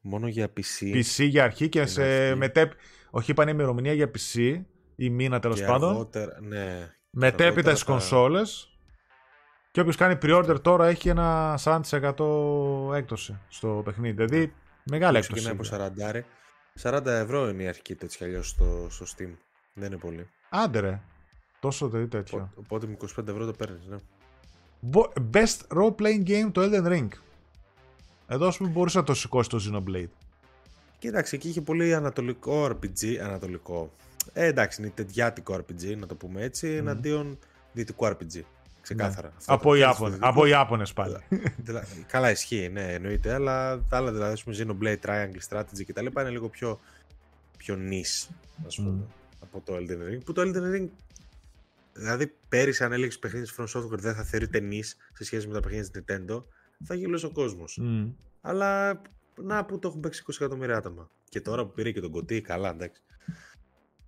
μόνο 0.00 0.26
για 0.28 0.52
PC. 0.56 0.94
PC 0.94 1.28
για 1.28 1.44
αρχή 1.44 1.68
και 1.68 1.78
Είναι 1.78 1.88
σε 1.88 2.24
αυτή. 2.26 2.38
μετέπ... 2.38 2.72
Όχι, 3.10 3.30
είπαν 3.30 3.48
ημερομηνία 3.48 3.92
για 3.92 4.10
PC 4.10 4.62
ή 4.96 5.10
μήνα 5.10 5.40
τέλος 5.40 5.60
και 5.60 5.66
πάντων. 5.66 5.88
αργότερα- 5.90 6.40
ναι. 6.40 6.94
Μετέπειτα 7.10 7.44
αργότερα 7.44 7.70
στις 7.76 7.86
θα- 7.86 7.92
κονσόλες. 7.92 8.71
Και 9.72 9.80
όποιος 9.80 9.96
κάνει 9.96 10.18
pre-order 10.22 10.56
τώρα 10.62 10.86
έχει 10.86 11.08
ένα 11.08 11.58
40% 11.64 12.94
έκπτωση 12.94 13.38
στο 13.48 13.82
παιχνίδι. 13.84 14.14
Δηλαδή 14.24 14.52
μεγάλη 14.84 15.14
το 15.20 15.20
ξεκινάει 15.32 15.52
έκπτωση. 15.52 15.74
από 15.74 15.94
40. 16.00 16.22
40 16.82 17.06
ευρώ 17.06 17.48
είναι 17.48 17.62
η 17.62 17.66
αρχική 17.68 17.96
έτσι 18.02 18.16
κι 18.18 18.24
αλλιώς 18.24 18.48
στο, 18.48 18.86
στο 18.90 19.04
Steam. 19.08 19.30
Δεν 19.74 19.86
είναι 19.86 19.96
πολύ. 19.96 20.28
Άντε 20.50 20.80
ρε. 20.80 21.00
Τόσο 21.60 21.88
δηλαδή 21.88 22.08
τέτοιο. 22.08 22.38
Οπότε- 22.38 22.58
Οπότε 22.58 22.86
με 22.86 22.96
25 23.22 23.28
ευρώ 23.28 23.46
το 23.46 23.52
παίρνεις, 23.52 23.86
ναι. 23.86 23.96
Bo- 24.92 25.12
Best 25.32 25.76
role 25.78 25.94
playing 25.94 26.28
game 26.28 26.50
το 26.52 26.62
Elden 26.64 26.86
Ring. 26.92 27.08
Εδώ 28.28 28.46
ας 28.46 28.56
πούμε 28.56 28.68
μπορούσε 28.70 28.98
να 28.98 29.04
το 29.04 29.14
σηκώσεις 29.14 29.48
το 29.48 29.82
Xenoblade. 29.86 30.08
Κοίταξε, 30.98 31.36
εκεί 31.36 31.48
είχε 31.48 31.60
πολύ 31.60 31.94
ανατολικό 31.94 32.64
RPG, 32.66 33.16
ανατολικό. 33.22 33.90
ε, 34.32 34.46
εντάξει, 34.46 34.82
είναι 34.82 34.90
τεντιάτικο 34.90 35.54
RPG, 35.54 35.96
να 35.98 36.06
το 36.06 36.14
πούμε 36.14 36.42
έτσι, 36.42 36.68
εναντίον 36.68 37.38
δυτικού 37.72 38.06
RPG. 38.06 38.40
Ξεκάθαρα. 38.82 39.28
Ναι. 39.28 39.34
Αυτό 39.36 39.52
Από, 39.52 39.62
το 39.68 39.74
Ιάπωνες, 39.74 40.12
δυτικό- 40.12 40.30
από 40.30 40.46
Ιάπωνες 40.46 40.92
πάλι. 40.92 41.16
Δηλαδή, 41.56 42.04
καλά, 42.06 42.30
ισχύει, 42.30 42.68
ναι, 42.68 42.92
εννοείται, 42.92 43.32
αλλά 43.34 43.82
τα 43.88 43.96
άλλα 43.96 44.12
δηλαδή, 44.12 44.32
ας 44.32 44.42
πούμε, 44.42 44.56
Xenoblade, 44.58 44.98
Triangle 45.06 45.48
Strategy 45.48 45.82
κτλ. 45.86 46.06
είναι 46.06 46.30
λίγο 46.30 46.48
πιο, 46.48 46.80
πιο 47.56 47.74
niche, 47.90 48.28
ας 48.66 48.76
πούμε, 48.76 48.90
Μμ. 48.90 49.02
από 49.42 49.62
το 49.64 49.74
Elden 49.76 50.12
Ring. 50.12 50.24
Που 50.24 50.32
το 50.32 50.42
Elden 50.42 50.74
Ring, 50.76 50.88
δηλαδή 51.92 52.32
πέρυσι 52.48 52.84
αν 52.84 52.92
έλεγες 52.92 53.18
παιχνίδι 53.18 53.44
της 53.46 53.54
From 53.58 53.64
Software 53.80 53.98
δεν 53.98 54.14
θα 54.14 54.22
θεωρείται 54.22 54.62
niche 54.70 54.92
σε 55.12 55.24
σχέση 55.24 55.46
με 55.46 55.54
τα 55.54 55.60
παιχνίδια 55.60 55.90
της 55.90 56.02
Nintendo, 56.06 56.42
θα 56.84 56.94
γελούσε 56.94 57.26
ο 57.26 57.30
κόσμος. 57.30 57.78
Μμ. 57.82 58.08
Αλλά 58.40 59.00
να 59.42 59.64
που 59.64 59.78
το 59.78 59.88
έχουν 59.88 60.00
παίξει 60.00 60.22
20 60.26 60.34
εκατομμύρια 60.40 60.76
άτομα. 60.76 61.10
Και 61.28 61.40
τώρα 61.40 61.64
που 61.66 61.72
πήρε 61.72 61.90
και 61.90 62.00
τον 62.00 62.10
κωτή, 62.10 62.40
καλά, 62.40 62.70
εντάξει. 62.70 63.02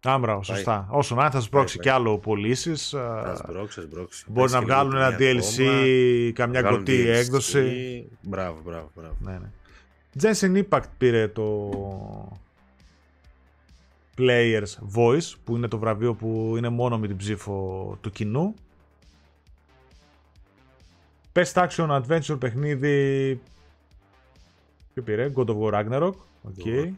Άμπρα, 0.07 0.43
σωστά. 0.43 0.87
Όσο 0.91 1.15
να 1.15 1.21
είναι, 1.23 1.31
θα 1.31 1.41
σπρώξει 1.41 1.77
Πάει, 1.77 1.87
κι 1.87 1.93
άλλο 1.93 2.19
πωλήσεις. 2.19 2.89
Θα 2.89 3.35
σμπρώξει, 3.37 3.81
θα 3.81 3.87
σμπρώξει. 3.87 4.25
Μπορεί 4.29 4.51
να 4.51 4.57
Έχει 4.57 4.67
και 4.67 4.73
βγάλουν 4.73 4.93
λίγο 4.93 5.05
ένα 5.05 5.17
τιμή 5.17 5.41
DLC, 5.41 5.63
ακόμα. 5.63 6.33
καμιά 6.33 6.61
Βγάλουν 6.61 6.79
κωτή 6.79 7.03
DLC. 7.05 7.07
έκδοση. 7.07 8.09
Μπράβο, 8.21 8.61
μπράβο, 8.65 8.91
μπράβο. 8.95 9.15
Ναι, 9.21 9.33
ναι. 9.33 9.51
Genshin 10.23 10.65
Impact 10.65 10.89
πήρε 10.99 11.29
το 11.29 11.71
Players' 14.19 14.97
Voice, 14.97 15.33
που 15.45 15.57
είναι 15.57 15.69
το 15.69 15.79
βραβείο 15.79 16.15
που 16.15 16.55
είναι 16.57 16.69
μόνο 16.69 16.99
με 16.99 17.07
την 17.07 17.17
ψήφο 17.17 17.99
του 18.01 18.11
κοινού. 18.11 18.55
Best 21.33 21.67
Action 21.67 22.01
Adventure 22.03 22.37
παιχνίδι. 22.41 23.41
Ποιο 24.95 25.03
πήρε, 25.03 25.33
God 25.35 25.47
of 25.47 25.59
War 25.61 25.73
Ragnarok. 25.73 26.15
OK. 26.43 26.95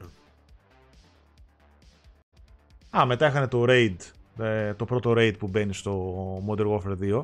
Ναι. 2.97 3.02
Α, 3.02 3.06
μετά 3.06 3.27
είχαν 3.27 3.48
το 3.48 3.64
Raid, 3.68 3.97
ε, 4.39 4.74
το 4.74 4.85
πρώτο 4.85 5.12
Raid 5.16 5.39
που 5.39 5.48
μπαίνει 5.48 5.74
στο 5.74 6.43
Modern 6.48 6.66
Warfare 6.66 6.97
2. 7.01 7.23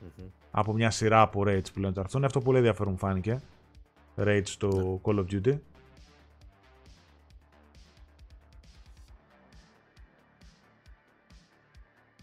Μμμ. 0.00 0.26
Από 0.50 0.72
μια 0.72 0.90
σειρά 0.90 1.20
από 1.20 1.40
Raids 1.40 1.72
που 1.72 1.78
λένε 1.78 1.86
ότι 1.86 1.94
θα 1.94 2.00
έρθουν. 2.00 2.24
Αυτό 2.24 2.40
πολύ 2.40 2.56
ενδιαφέρον 2.56 2.92
μου 2.92 2.98
φάνηκε. 2.98 3.40
Raids 4.16 4.42
στο 4.44 5.00
Call 5.04 5.14
of 5.18 5.26
Duty. 5.30 5.58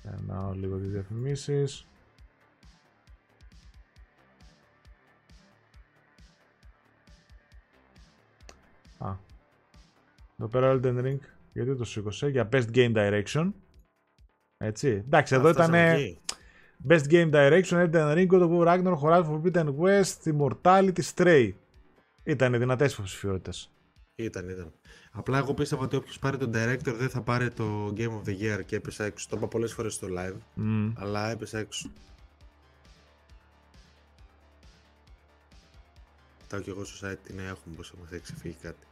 Περνάω 0.03 0.51
λίγο 0.53 0.77
τις 0.77 0.91
διαφημίσεις. 0.91 1.85
Α. 8.97 9.15
Εδώ 10.38 10.47
πέρα 10.47 10.80
Elden 10.80 11.05
Ring. 11.05 11.32
Γιατί 11.53 11.75
το 11.75 11.84
σήκωσε. 11.84 12.27
Για 12.27 12.49
Best 12.51 12.67
Game 12.73 12.95
Direction. 12.95 13.51
Έτσι. 14.57 14.88
Εντάξει, 14.88 15.35
εδώ 15.35 15.49
Φτάσαμε 15.49 15.77
ήταν 15.77 15.99
εκεί. 15.99 16.19
Best 16.88 17.03
Game 17.09 17.31
Direction, 17.31 17.89
Elden 17.89 18.15
Ring, 18.15 18.27
God 18.27 18.41
of 18.41 18.49
War 18.49 18.67
Ragnarok, 18.67 18.99
Horizon 18.99 19.41
Forbidden 19.41 19.75
West, 19.77 20.34
Immortality, 20.34 21.01
Stray. 21.15 21.51
Ήταν 22.23 22.59
δυνατές 22.59 22.93
υποψηφιότητες. 22.93 23.71
Ήταν, 24.15 24.49
ήταν. 24.49 24.73
Απλά 25.11 25.38
εγώ 25.38 25.53
πίστευα 25.53 25.84
ότι 25.84 25.95
όποιος 25.95 26.19
πάρει 26.19 26.38
τον 26.38 26.51
director 26.53 26.93
δεν 26.97 27.09
θα 27.09 27.21
πάρει 27.21 27.49
το 27.49 27.93
Game 27.97 28.21
of 28.21 28.27
the 28.27 28.39
Year 28.41 28.65
και 28.65 28.75
έπεσα 28.75 29.03
έξω. 29.03 29.27
Το 29.30 29.38
είπα 29.38 29.47
πολλές 29.47 29.73
φορές 29.73 29.93
στο 29.93 30.07
live, 30.17 30.63
αλλά 30.95 31.30
έπεσα 31.30 31.59
έξω. 31.59 31.89
Κοιτάω 36.38 36.59
και 36.61 36.69
εγώ 36.69 36.84
στο 36.84 37.07
site 37.07 37.17
τι 37.23 37.34
νέα 37.34 37.49
έχουμε, 37.49 37.75
πως 37.75 37.93
μας 38.01 38.11
έχει 38.11 38.21
ξεφύγει 38.21 38.57
κάτι. 38.61 38.85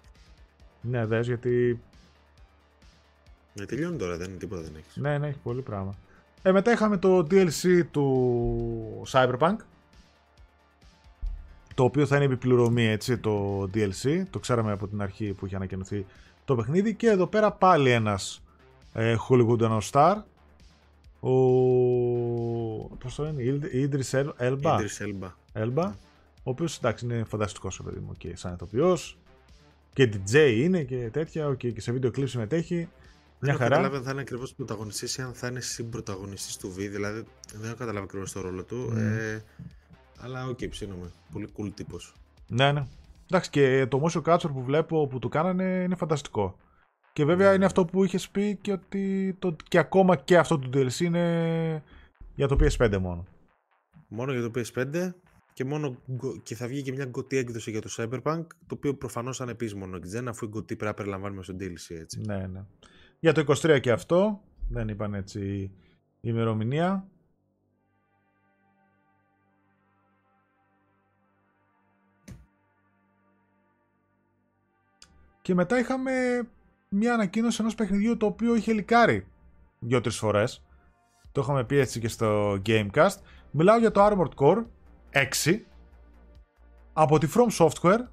Ναι, 0.81 1.05
δες 1.05 1.27
γιατί. 1.27 1.81
Ναι, 3.53 3.65
τελειώνει 3.65 3.97
τώρα, 3.97 4.17
δεν 4.17 4.29
είναι 4.29 4.37
τίποτα, 4.37 4.61
δεν 4.61 4.71
έχεις. 4.77 4.95
Ναι, 4.95 5.17
ναι, 5.17 5.27
έχει 5.27 5.39
πολύ 5.43 5.61
πράγμα. 5.61 5.95
Ε, 6.41 6.51
μετά 6.51 6.71
είχαμε 6.71 6.97
το 6.97 7.17
DLC 7.17 7.81
του 7.91 9.03
Cyberpunk. 9.11 9.55
Το 11.75 11.83
οποίο 11.83 12.05
θα 12.05 12.15
είναι 12.15 12.25
επιπληρωμή, 12.25 12.85
έτσι, 12.87 13.17
το 13.17 13.63
DLC. 13.73 14.23
Το 14.29 14.39
ξέραμε 14.39 14.71
από 14.71 14.87
την 14.87 15.01
αρχή 15.01 15.33
που 15.33 15.45
είχε 15.45 15.55
ανακοινωθεί 15.55 16.05
το 16.45 16.55
παιχνίδι. 16.55 16.95
Και 16.95 17.07
εδώ 17.07 17.27
πέρα 17.27 17.51
πάλι 17.51 17.91
ένας 17.91 18.41
ε, 18.93 19.15
Hollywood 19.29 19.79
Star. 19.91 20.15
Ο... 21.19 21.31
Πώς 22.97 23.15
το 23.15 23.23
λένε, 23.23 23.59
Idris 23.73 24.23
Elba. 24.37 24.61
Idris 24.61 24.97
Elba. 24.99 25.31
Elba, 25.53 25.91
ο 26.43 26.49
οποίος 26.49 26.77
εντάξει 26.77 27.05
είναι 27.05 27.23
φανταστικός 27.23 27.79
ο 27.79 27.83
παιδί 27.83 27.99
μου 27.99 28.13
και 28.17 28.35
σαν 28.35 28.53
ηθοποιός. 28.53 29.17
Και 29.93 30.09
DJ 30.13 30.53
είναι 30.57 30.83
και 30.83 31.09
τέτοια, 31.11 31.47
okay, 31.47 31.73
και 31.73 31.81
σε 31.81 31.91
βίντεο 31.91 32.11
κλιπ 32.11 32.27
συμμετέχει. 32.27 32.87
Μια 33.43 33.49
Δεν 33.49 33.49
έχω 33.49 33.57
χαρά. 33.57 33.69
καταλάβει 33.75 33.95
αν 33.95 34.03
θα 34.03 34.11
είναι 34.11 34.21
ακριβώς 34.21 34.53
πρωταγωνιστής 34.53 35.17
ή 35.17 35.21
αν 35.21 35.33
θα 35.33 35.47
είναι 35.47 35.59
συμπρωταγωνιστή 35.59 36.57
του 36.59 36.73
V. 36.73 36.75
Δηλαδή 36.77 37.23
δεν 37.53 37.65
έχω 37.65 37.75
καταλάβει 37.75 38.05
ακριβώς 38.05 38.31
το 38.31 38.41
ρόλο 38.41 38.63
του. 38.63 38.93
Ε, 38.97 39.43
αλλά 40.19 40.47
OK, 40.47 40.57
okay, 40.57 40.69
ψήνομαι. 40.69 41.11
Πολύ 41.31 41.49
cool 41.57 41.71
τύπος. 41.73 42.15
Ναι, 42.47 42.71
ναι. 42.71 42.85
Εντάξει, 43.29 43.49
και 43.49 43.85
το 43.89 44.03
motion 44.05 44.21
capture 44.21 44.51
που 44.53 44.63
βλέπω 44.63 45.07
που 45.07 45.19
του 45.19 45.29
κάνανε 45.29 45.63
είναι 45.63 45.95
φανταστικό. 45.95 46.57
Και 47.13 47.25
βέβαια 47.25 47.53
είναι 47.53 47.65
αυτό 47.65 47.85
που 47.85 48.03
είχες 48.03 48.29
πει 48.29 48.55
και 48.61 48.71
ότι 48.71 49.35
το, 49.39 49.55
και 49.67 49.77
ακόμα 49.77 50.15
και 50.15 50.37
αυτό 50.37 50.59
το 50.59 50.69
DLC 50.73 50.99
είναι 50.99 51.83
για 52.35 52.47
το 52.47 52.55
PS5 52.59 52.97
μόνο. 52.99 53.25
Μόνο 54.07 54.33
για 54.33 54.49
το 54.49 54.51
PS5 54.55 55.11
και, 55.53 55.65
μόνο, 55.65 55.97
γκο- 56.11 56.37
και 56.43 56.55
θα 56.55 56.67
βγει 56.67 56.81
και 56.81 56.91
μια 56.91 57.05
γκωτή 57.05 57.37
έκδοση 57.37 57.71
για 57.71 57.81
το 57.81 57.89
Cyberpunk, 57.97 58.43
το 58.67 58.75
οποίο 58.75 58.95
προφανώς 58.95 59.37
θα 59.37 59.43
είναι 59.43 59.53
επίση 59.53 59.75
μόνο 59.75 59.97
Gen, 59.97 60.23
αφού 60.27 60.45
η 60.45 60.47
γκωτή 60.47 60.65
πρέπει 60.75 60.85
να 60.85 60.93
περιλαμβάνουμε 60.93 61.43
στο 61.43 61.55
DLC 61.59 61.95
έτσι. 61.99 62.21
Ναι, 62.25 62.47
ναι. 62.47 62.65
Για 63.23 63.33
το 63.33 63.43
23 63.47 63.79
και 63.81 63.91
αυτό, 63.91 64.41
δεν 64.69 64.87
είπαν 64.87 65.13
έτσι 65.13 65.41
η 65.51 65.71
ημερομηνία. 66.21 67.07
Και 75.41 75.53
μετά 75.53 75.79
είχαμε 75.79 76.11
μια 76.89 77.13
ανακοίνωση 77.13 77.57
ενός 77.61 77.75
παιχνιδιού 77.75 78.17
το 78.17 78.25
οποίο 78.25 78.55
είχε 78.55 78.73
λικάρει 78.73 79.27
δύο-τρεις 79.79 80.17
φορές. 80.17 80.63
Το 81.31 81.41
είχαμε 81.41 81.63
πει 81.63 81.77
έτσι 81.77 81.99
και 81.99 82.07
στο 82.07 82.61
Gamecast. 82.65 83.15
Μιλάω 83.51 83.77
για 83.77 83.91
το 83.91 84.05
Armored 84.05 84.33
Core 84.35 84.65
6 85.45 85.59
από 86.93 87.17
τη 87.17 87.27
From 87.33 87.65
Software 87.65 88.07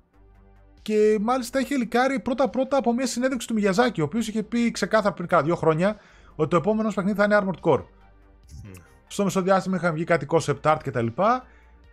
και 0.88 1.18
μάλιστα 1.20 1.60
είχε 1.60 1.76
λικάρει 1.76 2.20
πρώτα-πρώτα 2.20 2.76
από 2.76 2.92
μια 2.92 3.06
συνέντευξη 3.06 3.46
του 3.46 3.54
Μιγιαζάκη, 3.54 4.00
ο 4.00 4.04
οποίος 4.04 4.28
είχε 4.28 4.42
πει 4.42 4.70
ξεκάθαρα 4.70 5.14
πριν 5.14 5.28
κάνα 5.28 5.42
δύο 5.42 5.56
χρόνια 5.56 5.96
ότι 6.34 6.50
το 6.50 6.56
επόμενο 6.56 6.92
παιχνίδι 6.94 7.16
θα 7.16 7.24
είναι 7.24 7.38
Armored 7.40 7.70
Core. 7.70 7.84
Στο 9.06 9.24
μεσοδιάστημα 9.24 9.76
είχαν 9.76 9.94
βγει 9.94 10.04
κάτι 10.04 10.26
concept 10.30 10.60
art 10.62 10.78
κτλ. 10.82 11.06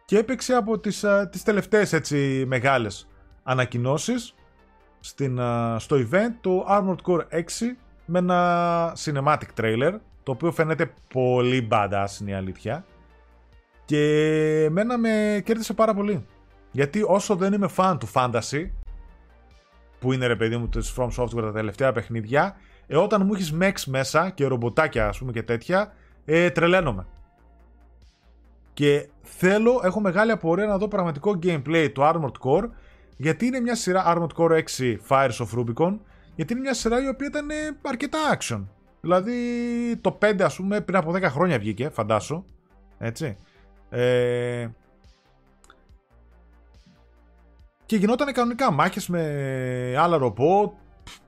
Και 0.06 0.18
έπαιξε 0.18 0.56
από 0.56 0.80
τις, 0.80 1.04
α, 1.04 1.30
τις 1.30 1.44
τελευταίες 1.44 1.94
έτσι 1.94 2.44
μεγάλες 2.48 3.08
ανακοινώσεις 3.44 4.36
στην, 5.00 5.40
α, 5.40 5.80
στο 5.80 5.96
event 5.96 6.34
το 6.42 6.66
Armored 6.70 7.12
Core 7.12 7.24
6 7.30 7.78
με 8.06 8.20
ένα 8.20 8.94
cinematic 9.04 9.62
trailer 9.62 9.94
το 10.24 10.32
οποίο 10.32 10.52
φαίνεται 10.52 10.94
πολύ 11.14 11.68
badass 11.72 12.22
είναι 12.22 12.32
η 12.32 12.34
αλήθεια 12.34 12.86
και 13.86 14.64
εμένα 14.64 14.98
με 14.98 15.42
κέρδισε 15.46 15.74
πάρα 15.74 15.94
πολύ 15.94 16.26
γιατί 16.72 17.04
όσο 17.08 17.36
δεν 17.36 17.54
είμαι 17.54 17.70
fan 17.76 17.98
του 18.00 18.08
fantasy 18.14 18.70
που 20.00 20.14
είναι 20.14 20.28
ρε 20.28 20.36
παιδί 20.36 20.58
μου 20.58 20.70
της 20.70 20.96
From 20.98 21.10
Software 21.18 21.42
τα 21.42 21.52
τελευταία 21.52 21.92
παιχνίδια 21.92 22.56
ε, 22.88 22.98
όταν 22.98 23.26
μου 23.26 23.34
έχεις 23.34 23.54
mechs 23.62 23.84
μέσα 23.86 24.30
και 24.30 24.46
ρομποτάκια 24.46 25.08
ας 25.08 25.18
πούμε 25.18 25.32
και 25.32 25.44
τέτοια 25.44 25.94
ε, 26.26 26.50
τρελαίνομαι. 26.50 27.06
Και 28.74 29.10
θέλω, 29.22 29.82
έχω 29.84 30.00
μεγάλη 30.00 30.32
απορία 30.32 30.66
να 30.66 30.78
δω 30.78 30.88
πραγματικό 30.88 31.40
gameplay 31.44 31.90
του 31.94 32.02
Armored 32.02 32.50
Core 32.50 32.70
γιατί 33.18 33.46
είναι 33.46 33.60
μια 33.60 33.76
σειρά 33.76 34.04
Armored 34.08 34.38
Core 34.38 34.64
6 34.78 34.96
Fires 35.08 35.38
of 35.38 35.60
Rubicon 35.60 35.98
γιατί 36.36 36.54
είναι 36.54 36.62
μια 36.62 36.74
σειρά 36.74 37.04
η 37.04 37.08
οποία 37.08 37.28
ήταν 37.28 37.50
ε, 37.50 37.56
αρκετά 37.82 38.20
action. 38.38 38.64
Δηλαδή 39.02 39.36
το 40.02 40.18
5 40.22 40.42
ας 40.42 40.56
πούμε 40.56 40.82
πριν 40.82 40.98
από 40.98 41.12
10 41.12 41.22
χρόνια 41.22 41.60
βγήκε 41.60 41.90
φαντάσου 41.90 42.46
έτσι. 42.98 43.38
Ε, 43.90 44.68
και 47.86 47.96
γινόταν 47.96 48.34
κανονικά 48.34 48.72
μάχες 48.72 49.08
με 49.08 49.22
άλλα 49.98 50.18
ρομπότ, 50.18 50.74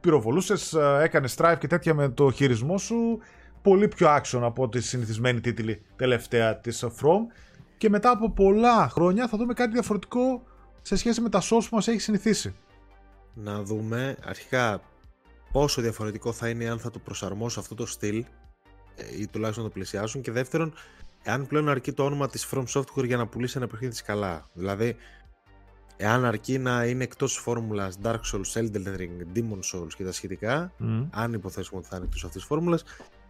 πυροβολούσες, 0.02 0.74
ε, 0.74 1.00
έκανες 1.02 1.36
strife 1.38 1.56
και 1.60 1.68
τέτοια 1.68 1.94
με 1.94 2.10
το 2.10 2.32
χειρισμό 2.32 2.78
σου. 2.78 3.20
Πολύ 3.62 3.88
πιο 3.88 4.08
action 4.16 4.40
από 4.42 4.70
τη 4.70 4.82
συνηθισμένη 4.82 5.42
τίτλη 5.42 5.82
τελευταία 5.96 6.58
της 6.58 6.86
From. 6.86 7.20
Και 7.78 7.90
μετά 7.90 8.10
από 8.10 8.32
πολλά 8.32 8.90
χρόνια 8.90 9.28
θα 9.28 9.38
δούμε 9.38 9.54
κάτι 9.54 9.72
διαφορετικό 9.72 10.44
σε 10.82 10.96
σχέση 10.96 11.22
με 11.22 11.30
τα 11.30 11.42
shows 11.42 11.68
που 11.70 11.76
μας 11.76 11.88
έχει 11.88 12.00
συνηθίσει. 12.00 12.56
Να 13.34 13.64
δούμε 13.64 14.16
αρχικά 14.26 14.82
πόσο 15.52 15.82
διαφορετικό 15.82 16.32
θα 16.32 16.50
είναι 16.50 16.70
αν 16.70 16.80
θα 16.80 16.90
το 16.90 17.00
προσαρμόσω 17.00 17.60
αυτό 17.60 17.76
το 17.76 17.86
στυλ 17.86 18.26
ε, 18.96 19.22
ή 19.22 19.28
τουλάχιστον 19.28 19.64
να 19.64 19.70
το 19.70 19.76
πλησιάσουν 19.76 20.22
και 20.22 20.32
δεύτερον 20.32 20.74
εάν 21.24 21.48
πλέον 21.48 21.70
αρκεί 21.70 21.92
το 21.92 22.06
όνομα 22.06 22.28
της 22.28 22.48
From 22.52 22.64
Software 22.74 23.06
για 23.06 23.18
να 23.18 23.28
πουλήσει 23.28 23.58
ένα 23.58 23.68
παιχνίδι 23.68 23.92
της 23.92 24.02
καλά. 24.02 24.50
Δηλαδή 24.54 24.96
Εάν 25.98 26.26
αρκεί 26.26 26.58
να 26.58 26.86
είναι 26.86 27.04
εκτός 27.04 27.38
φόρμουλας 27.38 27.98
Dark 28.04 28.20
Souls, 28.34 28.54
Elden 28.54 28.98
Ring, 28.98 29.36
Demon 29.36 29.60
Souls 29.74 29.94
και 29.96 30.04
τα 30.04 30.12
σχετικά, 30.12 30.74
Μμ. 30.78 31.04
αν 31.12 31.34
υποθέσουμε 31.34 31.80
ότι 31.80 31.90
θα 31.90 31.96
είναι 31.96 32.06
εκτός 32.06 32.24
αυτής 32.24 32.42
της 32.42 32.50
φόρμουλας, 32.50 32.84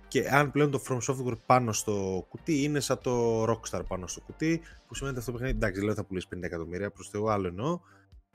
και 0.08 0.30
αν 0.30 0.52
πλέον 0.52 0.72
το 0.72 0.82
From 0.88 1.00
Software 1.08 1.38
πάνω 1.46 1.74
στο 1.74 2.26
κουτί 2.30 2.64
είναι 2.64 2.80
σαν 2.80 3.00
το 3.02 3.44
Rockstar 3.44 3.82
πάνω 3.88 4.08
στο 4.08 4.22
κουτί, 4.22 4.62
που 4.88 4.96
σημαίνει 4.96 5.18
ότι 5.18 5.20
αυτό 5.20 5.32
το 5.32 5.38
παιχνίδι, 5.38 5.58
εντάξει, 5.58 5.84
λέω 5.84 5.94
θα 5.94 6.04
πουλήσει 6.04 6.28
50 6.36 6.38
εκατομμύρια, 6.42 6.92
προς 6.92 7.10
Θεού 7.10 7.30
άλλο 7.30 7.48
εννοώ, 7.48 7.80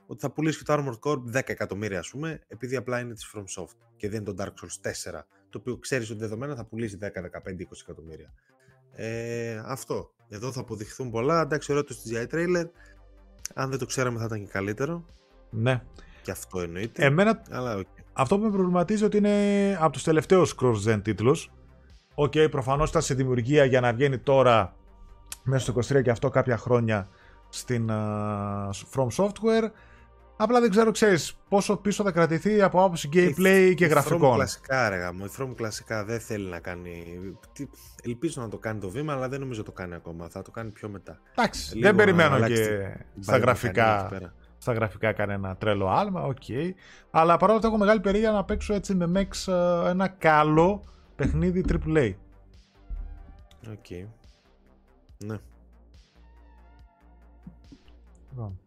ότι 0.07 0.21
θα 0.21 0.31
πουλήσει 0.31 0.59
και 0.59 0.65
το 0.65 0.75
Armored 0.75 1.11
Core 1.11 1.19
10 1.37 1.41
εκατομμύρια, 1.45 1.99
ας 1.99 2.09
πούμε, 2.09 2.41
επειδή 2.49 2.77
απλά 2.77 3.01
είναι 3.01 3.15
της 3.15 3.35
From 3.35 3.63
Soft 3.63 3.77
και 3.97 4.09
δεν 4.09 4.21
είναι 4.23 4.33
το 4.33 4.45
Dark 4.45 4.65
Souls 4.65 4.91
4, 5.13 5.27
το 5.51 5.59
οποίο 5.59 5.79
ξέρεις 5.79 6.11
ότι 6.11 6.19
δεδομένα 6.19 6.55
θα 6.55 6.65
πουλήσει 6.65 6.99
10, 7.01 7.21
15, 7.21 7.63
20 7.63 7.83
εκατομμύρια. 7.83 8.33
Ε, 8.95 9.63
αυτό. 9.65 10.11
Εδώ 10.29 10.53
θα 10.53 10.61
αποδειχθούν 10.61 11.11
πολλά. 11.11 11.41
Εντάξει, 11.41 11.73
ωραίο 11.73 11.85
το 11.85 11.95
CGI 12.05 12.35
trailer. 12.35 12.65
Αν 13.55 13.71
δεν 13.71 13.79
το 13.79 13.87
ξέραμε 13.87 14.19
θα 14.19 14.25
ήταν 14.25 14.39
και 14.39 14.51
καλύτερο. 14.53 15.05
Ναι. 15.51 15.83
Και 16.23 16.31
αυτό 16.31 16.61
εννοείται. 16.61 17.05
Εμένα 17.05 17.43
Αλλά 17.51 17.77
οκ. 17.77 17.87
αυτό 18.13 18.39
που 18.39 18.45
με 18.45 18.51
προβληματίζει 18.51 19.05
ότι 19.05 19.17
είναι 19.17 19.77
από 19.81 19.93
τους 19.93 20.03
τελευταίους 20.03 20.55
cross-gen 20.61 21.01
τίτλους. 21.03 21.51
Οκ, 22.15 22.33
προφανώς 22.51 22.91
ήταν 22.91 23.03
σε 23.03 23.15
δημιουργία 23.15 23.65
για 23.65 23.81
να 23.81 23.93
βγαίνει 23.93 24.19
τώρα 24.19 24.75
μέσα 25.43 25.73
στο 25.73 25.97
23 25.99 26.03
και 26.03 26.11
αυτό 26.11 26.31
κάποια 26.31 26.57
χρόνια 26.57 27.09
στην 27.49 27.91
α, 27.91 28.71
From 28.95 29.07
Software. 29.17 29.71
Απλά 30.37 30.61
δεν 30.61 30.71
ξέρω, 30.71 30.91
ξέρεις, 30.91 31.37
πόσο 31.49 31.77
πίσω 31.77 32.03
θα 32.05 32.11
κρατηθεί 32.13 32.63
από 32.63 32.85
άποψη 32.85 33.09
gameplay 33.13 33.73
και 33.77 33.85
Η 33.85 33.89
From 33.89 33.91
γραφικών. 33.91 34.35
κλασικά, 34.35 34.89
ρε 34.89 34.97
γαμώ. 34.97 35.25
Η 35.29 35.31
From 35.39 35.53
κλασικά 35.57 36.05
δεν 36.05 36.21
θέλει 36.21 36.49
να 36.49 36.59
κάνει. 36.61 37.05
τι- 37.53 37.69
Ελπίζω 38.03 38.43
να 38.43 38.49
το 38.49 38.59
κάνει 38.59 38.81
το 38.81 38.91
βήμα, 38.91 39.13
αλλά 39.13 39.29
δεν 39.29 39.41
νομίζω 39.41 39.63
το 39.63 39.73
κάνει 39.73 39.95
ακόμα. 39.95 40.29
Θα 40.29 40.43
το 40.43 40.51
κάνει 40.51 40.71
πιο 40.71 40.89
μετά. 40.89 41.21
Εντάξει, 41.35 41.75
Λίγο 41.75 41.87
δεν 41.87 41.97
να 41.97 42.05
περιμένω 42.05 42.35
αλλάξει 42.35 42.55
και 42.63 42.69
την 43.15 43.23
στα 43.23 43.33
biomηχανία 43.37 43.37
εκεί 43.37 43.41
γραφικά, 43.81 44.07
πέρα. 44.09 44.35
στα 44.59 44.73
γραφικά 44.73 45.13
κανένα 45.13 45.57
τρελό 45.57 45.89
άλμα, 45.89 46.23
οκ. 46.23 46.43
Αλλά 47.11 47.37
παρόλα 47.37 47.57
αυτά 47.59 47.69
έχω 47.69 47.79
μεγάλη 47.79 48.01
περιέργεια 48.01 48.31
να 48.31 48.45
παίξω 48.45 48.75
έτσι 48.75 48.95
με 48.95 49.11
mechs 49.15 49.53
ε, 49.53 49.91
ένα 49.91 50.09
καλό 50.09 50.83
παιχνίδι 51.17 51.65
AAA. 51.69 52.15
OK. 53.71 53.91
Ναι. 55.25 55.37
Λοιπόν. 58.31 58.59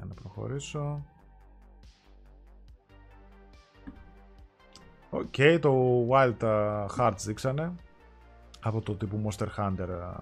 Για 0.00 0.08
να 0.08 0.14
προχωρήσω. 0.14 1.04
Οκ, 5.10 5.60
το 5.60 6.06
Wild 6.10 6.38
uh, 6.40 6.86
Hearts 6.98 7.18
δείξανε 7.24 7.72
από 8.60 8.80
το 8.80 8.94
τύπου 8.94 9.22
Monster 9.24 9.46
Hunter 9.56 9.88
uh, 9.88 10.12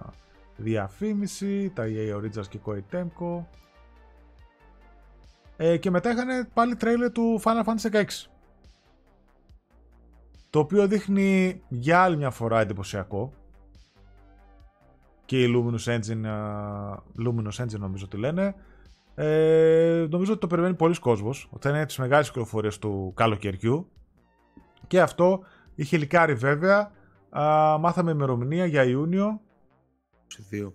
διαφήμιση, 0.57 1.69
τα 1.69 1.83
EA 1.87 2.15
Originals 2.15 2.47
και 2.49 2.59
Koei 2.65 2.81
Temco. 2.91 3.43
Ε, 5.57 5.77
και 5.77 5.89
μετά 5.89 6.11
είχαν 6.11 6.47
πάλι 6.53 6.75
τρέιλερ 6.75 7.11
του 7.11 7.41
Final 7.43 7.63
Fantasy 7.63 7.91
XVI. 7.91 8.05
Το 10.49 10.59
οποίο 10.59 10.87
δείχνει 10.87 11.61
για 11.67 12.01
άλλη 12.01 12.17
μια 12.17 12.29
φορά 12.29 12.59
εντυπωσιακό. 12.59 13.33
Και 15.25 15.43
η 15.43 15.53
Luminous 15.55 15.99
Engine, 15.99 16.25
α, 16.25 16.95
Luminous 17.25 17.63
Engine 17.63 17.79
νομίζω 17.79 18.05
ότι 18.05 18.17
λένε. 18.17 18.55
Ε, 19.21 20.07
νομίζω 20.09 20.31
ότι 20.31 20.41
το 20.41 20.47
περιμένει 20.47 20.73
πολλοί 20.73 20.99
κόσμος. 20.99 21.49
Ότι 21.51 21.67
θα 21.67 21.75
είναι 21.75 21.85
τις 21.85 21.97
μεγάλες 21.97 22.27
κυκλοφορίες 22.27 22.79
του 22.79 23.13
καλοκαιριού. 23.15 23.91
Και 24.87 25.01
αυτό 25.01 25.43
είχε 25.75 25.97
λικάρει 25.97 26.33
βέβαια. 26.33 26.91
Α, 27.29 27.77
μάθαμε 27.77 28.11
ημερομηνία 28.11 28.65
για 28.65 28.83
Ιούνιο. 28.83 29.41
22. 30.51 30.73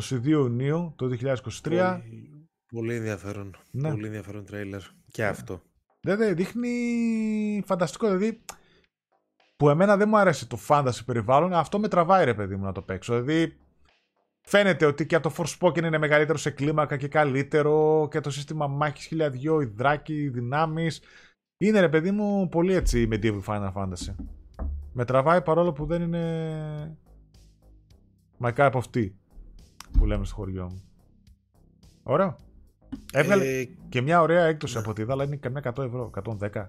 22 0.00 0.24
Ιουνίου 0.24 0.92
το 0.96 1.06
2023. 1.06 1.42
Πολύ, 1.62 2.48
πολύ 2.72 2.94
ενδιαφέρον. 2.94 3.56
Ναι. 3.70 3.90
Πολύ 3.90 4.06
ενδιαφέρον 4.06 4.44
τρέιλερ. 4.44 4.80
Και 5.10 5.26
αυτό. 5.26 5.62
Δηλαδή 6.00 6.34
δείχνει 6.34 7.62
φανταστικό. 7.66 8.06
Δηλαδή 8.06 8.44
που 9.56 9.68
εμένα 9.68 9.96
δεν 9.96 10.08
μου 10.08 10.18
αρέσει 10.18 10.48
το 10.48 10.58
fantasy 10.68 11.04
περιβάλλον, 11.06 11.52
αυτό 11.52 11.78
με 11.78 11.88
τραβάει 11.88 12.24
ρε 12.24 12.34
παιδί 12.34 12.56
μου 12.56 12.64
να 12.64 12.72
το 12.72 12.82
παίξω. 12.82 13.20
Δηλαδή 13.20 13.56
φαίνεται 14.44 14.86
ότι 14.86 15.06
και 15.06 15.18
το 15.18 15.34
Forspoken 15.36 15.82
είναι 15.82 15.98
μεγαλύτερο 15.98 16.38
σε 16.38 16.50
κλίμακα 16.50 16.96
και 16.96 17.08
καλύτερο 17.08 18.08
και 18.10 18.20
το 18.20 18.30
σύστημα 18.30 18.66
μάχης 18.66 19.06
χιλιαδιό, 19.06 19.60
οι 19.60 19.64
δράκοι, 19.64 20.14
οι 20.14 20.28
δυνάμεις. 20.28 21.02
Είναι 21.56 21.80
ρε 21.80 21.88
παιδί 21.88 22.10
μου 22.10 22.48
πολύ 22.48 22.74
έτσι 22.74 23.08
medieval 23.10 23.42
Final 23.46 23.72
Fantasy. 23.72 24.14
Με 24.92 25.04
τραβάει 25.04 25.42
παρόλο 25.42 25.72
που 25.72 25.86
δεν 25.86 26.02
είναι 26.02 26.98
my 28.40 28.52
cup 28.54 28.70
of 28.70 28.82
tea 28.94 29.10
που 29.98 30.06
λέμε 30.06 30.24
στο 30.24 30.34
χωριό 30.34 30.64
μου. 30.64 30.82
Ωραίο. 32.02 32.36
Έβγαλε 33.12 33.44
Ε, 33.44 33.68
και 33.88 34.00
μια 34.00 34.20
ωραία 34.20 34.44
έκπτωση 34.44 34.78
από 34.78 34.92
τη 34.92 35.02
είδα, 35.02 35.12
αλλά 35.12 35.24
είναι 35.24 35.36
καμιά 35.36 35.62
100 35.76 35.84
ευρώ, 35.84 36.10
110. 36.40 36.68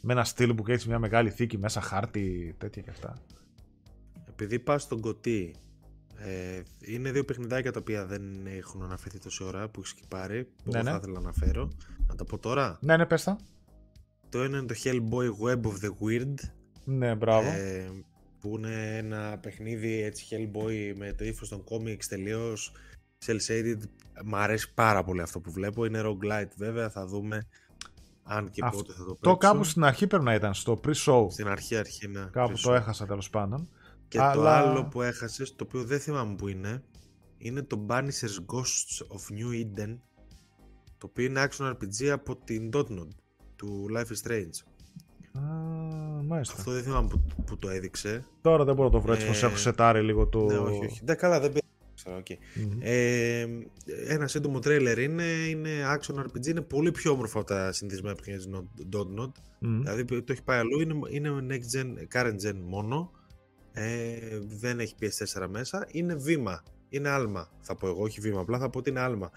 Με 0.00 0.12
ένα 0.12 0.24
στυλ 0.24 0.54
που 0.54 0.64
έχει 0.66 0.88
μια 0.88 0.98
μεγάλη 0.98 1.30
θήκη 1.30 1.58
μέσα, 1.58 1.80
χάρτη, 1.80 2.54
τέτοια 2.58 2.82
και 2.82 2.90
αυτά. 2.90 3.16
επειδή 4.28 4.58
πας 4.58 4.82
στον 4.82 5.00
κωτή, 5.00 5.54
ε, 6.16 6.62
είναι 6.80 7.10
δύο 7.12 7.24
παιχνιδάκια 7.24 7.72
τα 7.72 7.78
οποία 7.80 8.06
δεν 8.06 8.22
έχουν 8.46 8.82
αναφερθεί 8.82 9.18
τόση 9.18 9.44
ώρα 9.44 9.68
που 9.68 9.80
έχει 9.84 9.94
πάρει. 10.08 10.44
Που 10.44 10.70
Ναι, 10.70 10.78
εγώ 10.78 10.84
ναι. 10.84 10.90
θα 10.90 10.96
ήθελα 10.96 11.12
να 11.12 11.18
αναφέρω. 11.18 11.70
Να 12.06 12.14
τα 12.14 12.24
πω 12.24 12.38
τώρα. 12.38 12.78
Ναι, 12.80 12.96
ναι, 12.96 13.06
πες 13.06 13.22
τα. 13.24 13.38
Το 14.28 14.42
ένα 14.42 14.58
είναι 14.58 14.66
το 14.66 14.74
Hellboy 14.84 15.46
Web 15.46 15.60
of 15.60 15.84
the 15.84 15.90
Weird. 16.00 16.34
Ναι, 16.84 17.14
μπράβο. 17.14 17.48
Ε, 17.48 17.90
που 18.40 18.54
είναι 18.56 18.96
ένα 18.96 19.38
παιχνίδι 19.42 20.02
έτσι 20.02 20.26
Hellboy 20.30 20.92
με 20.96 21.12
το 21.12 21.24
ύφος 21.24 21.48
των 21.48 21.64
comics 21.70 22.04
τελείως 22.08 22.72
cel 23.26 23.36
shaded. 23.46 23.78
Μ' 24.24 24.34
αρέσει 24.34 24.74
πάρα 24.74 25.04
πολύ 25.04 25.20
αυτό 25.20 25.40
που 25.40 25.50
βλέπω. 25.52 25.84
Είναι 25.84 26.02
roguelite 26.04 26.50
βέβαια, 26.56 26.90
θα 26.90 27.06
δούμε 27.06 27.46
αν 28.22 28.50
και 28.50 28.60
Αυτό 28.64 28.76
πότε 28.78 28.92
θα 28.92 28.98
το 28.98 29.04
παίξω. 29.04 29.20
το 29.20 29.36
κάπου 29.36 29.64
στην 29.64 29.84
αρχή 29.84 30.06
πρέπει 30.06 30.24
να 30.24 30.34
ήταν, 30.34 30.54
στο 30.54 30.80
pre-show. 30.86 31.26
Στην 31.30 31.48
αρχή 31.48 31.76
αρχή 31.76 32.08
να 32.08 32.24
Κάπου 32.24 32.52
πίσω. 32.52 32.68
το 32.68 32.74
έχασα 32.74 33.06
τέλος 33.06 33.30
πάντων. 33.30 33.68
Και 34.08 34.18
το 34.18 34.24
Αλλά- 34.24 34.56
άλλο 34.56 34.84
που 34.84 35.02
έχασες, 35.02 35.54
το 35.56 35.64
οποίο 35.66 35.84
δεν 35.84 36.00
θυμάμαι 36.00 36.34
που 36.34 36.48
είναι, 36.48 36.82
είναι 37.38 37.62
το 37.62 37.86
Banishers 37.88 38.38
Ghosts 38.52 39.06
of 39.16 39.32
New 39.38 39.64
Eden, 39.64 39.98
το 40.98 41.06
οποίο 41.10 41.24
είναι 41.24 41.46
action 41.48 41.70
RPG 41.72 42.06
από 42.06 42.36
την 42.36 42.70
Don't 42.72 42.92
Nod, 42.92 43.08
του 43.56 43.86
Life 43.96 44.06
is 44.12 44.28
Strange. 44.30 44.62
Α, 45.38 45.40
μάλιστα. 46.26 46.54
Αυτό 46.58 46.70
δεν 46.72 46.82
θυμάμαι 46.82 47.08
που, 47.08 47.22
που 47.46 47.58
το 47.58 47.68
έδειξε. 47.68 48.24
Τώρα 48.40 48.64
δεν 48.64 48.74
μπορώ 48.74 48.88
να 48.88 48.94
το 48.94 49.00
βρω 49.00 49.12
έτσι, 49.12 49.24
Ε, 49.26 49.28
πως 49.28 49.42
έχω 49.42 49.56
σετάρει 49.56 50.02
λίγο 50.02 50.26
το... 50.26 50.44
Ναι, 50.44 50.58
όχι, 50.58 50.84
όχι. 50.84 51.00
Ναι, 51.04 51.14
καλά, 51.14 51.40
δεν 51.40 51.48
πειράζει. 51.52 51.62
Ξέρω, 51.94 52.16
οκ. 52.16 52.26
Μμμ. 52.54 52.78
Ε, 52.80 53.46
ένα 54.08 54.26
σύντομο 54.26 54.58
τρέιλερ 54.58 54.98
είναι, 54.98 55.22
είναι 55.24 55.70
action 55.98 56.14
RPG, 56.20 56.46
είναι 56.46 56.60
πολύ 56.60 56.90
πιο 56.90 57.12
όμορφο 57.12 57.38
από 57.38 57.46
τα 57.48 57.72
συνηθισμένα 57.72 58.14
παιχνίδια 58.14 58.46
της 58.76 58.86
Don't 58.92 59.13
Nod. 59.13 59.30
Μμμ. 59.58 59.80
Δηλαδή 59.82 60.04
το 60.04 60.32
έχει 60.32 60.42
πάει 60.42 60.58
αλλού, 60.58 60.80
είναι, 60.80 60.94
είναι 61.10 61.46
next 61.50 61.76
gen, 61.78 61.86
current 62.18 62.48
gen 62.48 62.54
μόνο. 62.64 63.10
Ε, 63.76 64.38
δεν 64.58 64.80
έχει 64.80 64.94
PS4 65.00 65.46
μέσα. 65.48 65.86
Είναι 65.90 66.14
βήμα. 66.14 66.62
Είναι 66.88 67.08
άλμα, 67.08 67.50
θα 67.60 67.76
πω 67.76 67.86
εγώ, 67.88 68.02
όχι 68.02 68.20
βήμα. 68.20 68.40
Απλά 68.40 68.58
θα 68.58 68.70
πω 68.70 68.78
ότι 68.78 68.90
είναι 68.90 69.00
άλμα. 69.00 69.30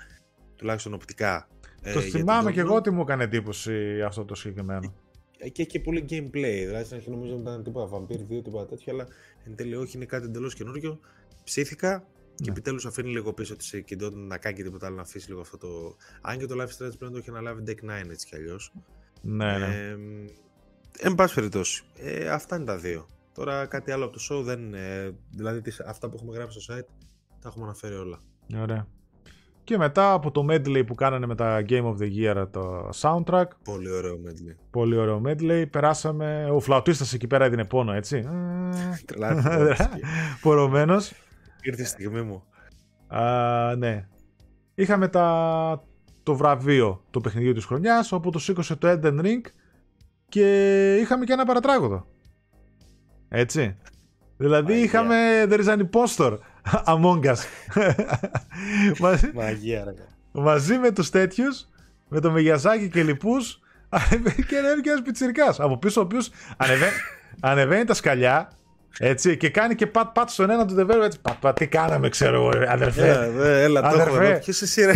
Τουλάχιστον 0.56 0.94
οπτικά. 0.94 1.48
ε, 1.82 1.94
το 1.94 2.00
για 2.00 2.10
την 2.12 2.20
θυμάμαι 2.20 2.52
και 2.52 2.62
Dotnod. 2.62 2.66
εγώ 2.66 2.76
ότι 2.76 2.90
μου 2.92 3.02
έκανε 3.02 3.24
εντύπωση 3.24 4.02
αυτό 4.02 4.26
το 4.26 4.36
συγκεκριμένο. 4.36 4.94
Ε, 5.38 5.50
Και 5.50 5.62
έχει 5.62 5.80
πολύ 5.80 6.06
gameplay. 6.10 6.64
Δηλαδή 6.66 6.84
στην 6.84 6.96
αρχή 6.98 7.10
νομίζω 7.10 7.32
ότι 7.34 7.42
ήταν 7.42 7.64
τίποτα 7.64 7.98
Vampire 7.98 8.22
2, 8.38 8.44
τίποτα 8.44 8.66
τέτοιο, 8.66 8.94
αλλά 8.94 9.08
εν 9.46 9.56
τέλει 9.56 9.76
όχι, 9.76 9.96
είναι 9.98 10.06
κάτι 10.06 10.26
εντελώς 10.26 10.54
καινούριο. 10.56 11.00
Ψήθηκα 11.44 12.08
και 12.36 12.44
Ναι. 12.44 12.52
επιτέλους 12.52 12.86
αφήνει 12.86 13.10
λίγο 13.10 13.34
πίσω 13.34 13.56
τη 13.56 13.64
συγκεντρότητα 13.64 14.20
να 14.22 14.38
κάνει 14.38 14.56
και 14.56 14.64
τίποτα 14.64 14.86
άλλο 14.86 14.96
να 14.96 15.02
αφήσει 15.02 15.28
λίγο 15.30 15.42
αυτό 15.42 15.58
το. 15.58 15.96
Αν 16.22 16.38
και 16.38 16.46
το 16.46 16.56
Life 16.64 16.68
is 16.68 16.86
Strange 16.86 16.98
πλέον 16.98 17.12
το 17.14 17.18
έχει 17.18 17.30
αναλάβει 17.30 17.64
Deck 17.68 17.86
9 17.86 18.10
έτσι 18.12 18.28
κι 18.28 18.36
αλλιώς. 18.36 18.74
Ναι, 19.22 19.58
ναι. 19.58 19.66
Ε, 19.66 19.98
εν 21.00 21.16
πάση 21.16 21.34
περιπτώσει, 21.34 21.84
ε, 21.98 22.30
αυτά 22.30 22.56
είναι 22.56 22.66
τα 22.66 22.78
δύο. 22.78 23.08
Τώρα 23.38 23.66
κάτι 23.66 23.92
άλλο 23.92 24.06
από 24.06 24.14
το 24.14 24.20
show 24.30 24.44
δεν 24.44 24.60
είναι. 24.60 25.16
Δηλαδή 25.30 25.62
τις, 25.62 25.80
αυτά 25.80 26.10
που 26.10 26.16
έχουμε 26.16 26.36
γράψει 26.36 26.62
στο 26.62 26.74
site 26.74 26.86
τα 27.42 27.48
έχουμε 27.48 27.64
αναφέρει 27.66 27.96
όλα. 27.96 28.20
Ωραία. 28.62 28.88
Και 29.64 29.78
μετά 29.78 30.12
από 30.14 30.32
το 30.32 30.46
medley 30.50 30.84
που 30.88 30.96
κάνανε 30.96 31.26
με 31.26 31.36
τα 31.36 31.64
Game 31.70 31.84
of 31.84 31.96
the 31.98 32.12
Year 32.18 32.48
το 32.52 32.90
soundtrack, 33.02 33.46
Πολύ 33.64 33.92
ωραίο 33.92 34.14
medley. 34.14 34.56
πολύ 34.72 34.98
ωραίο 34.98 35.22
medley, 35.26 35.66
περάσαμε... 35.72 36.50
Ο 36.52 36.60
φλαουτίστας 36.60 37.14
εκεί 37.14 37.28
πέρα 37.28 37.46
έδινε 37.46 37.66
πόνο, 37.66 37.94
έτσι. 37.94 38.24
Τρελάθηκε. 39.06 40.00
Πορωμένος. 40.42 41.14
Ήρθε 41.62 41.82
η 41.82 41.86
στιγμή 41.86 42.22
μου. 42.22 42.44
Α, 43.08 43.76
ναι. 43.76 44.08
Είχαμε 44.76 45.08
τα... 45.08 45.84
το 46.24 46.36
βραβείο 46.36 47.04
του 47.12 47.22
παιχνιδιού 47.22 47.54
της 47.54 47.66
χρονιάς, 47.66 48.12
όπου 48.12 48.30
το 48.30 48.40
σήκωσε 48.40 48.76
το 48.76 48.88
Elden 48.92 49.22
Ring 49.22 49.42
και 50.30 50.96
είχαμε 50.96 51.26
και 51.26 51.34
ένα 51.34 51.46
παρατράγωδο. 51.46 52.08
Έτσι. 53.30 53.76
Δηλαδή 54.38 54.72
Μαγεία. 54.72 54.84
είχαμε 54.84 55.46
There 55.50 55.64
is 55.66 55.78
an 55.78 55.82
impostor 55.90 56.38
among 56.86 57.24
us. 57.34 57.38
Μαζί- 59.00 59.32
Μαγεία, 59.34 59.84
ρε. 59.84 59.94
μαζί 60.32 60.78
με 60.78 60.92
τους 60.92 61.10
τέτοιους, 61.10 61.68
με 62.08 62.20
το 62.20 62.32
Μεγιαζάκι 62.32 62.90
και 62.90 63.04
λοιπούς, 63.04 63.60
και 64.48 64.58
ανέβηκε 64.58 64.90
ένας 64.90 65.02
πιτσιρικάς. 65.02 65.60
Από 65.60 65.78
πίσω 65.78 66.02
ο 66.02 66.04
οποίος 66.04 66.30
ανεβαίνει, 66.58 66.92
ανεβαίνει 67.40 67.84
τα 67.86 67.94
σκαλιά 67.94 68.52
Έτσι, 69.00 69.38
και 69.38 69.50
κάνει 69.50 69.76
και 69.76 69.88
πατ 69.88 70.14
πατ 70.14 70.30
στον 70.30 70.50
ένα 70.50 70.66
του 70.66 70.76
developer. 70.80 71.04
Έτσι, 71.04 71.20
πατ, 71.22 71.36
πατ, 71.40 71.58
τι 71.58 71.68
κάναμε, 71.68 72.10
ξέρω 72.10 72.36
εγώ, 72.36 72.52
αδερφέ. 72.68 73.08
Έλα, 73.10 73.46
έλα 73.48 73.82
το 73.82 73.88
Αδερφέ. 73.88 74.10
έχω 74.10 74.22
εδώ. 74.22 74.40
Ποιος 74.40 74.62
εσύ 74.62 74.86
ρε; 74.86 74.94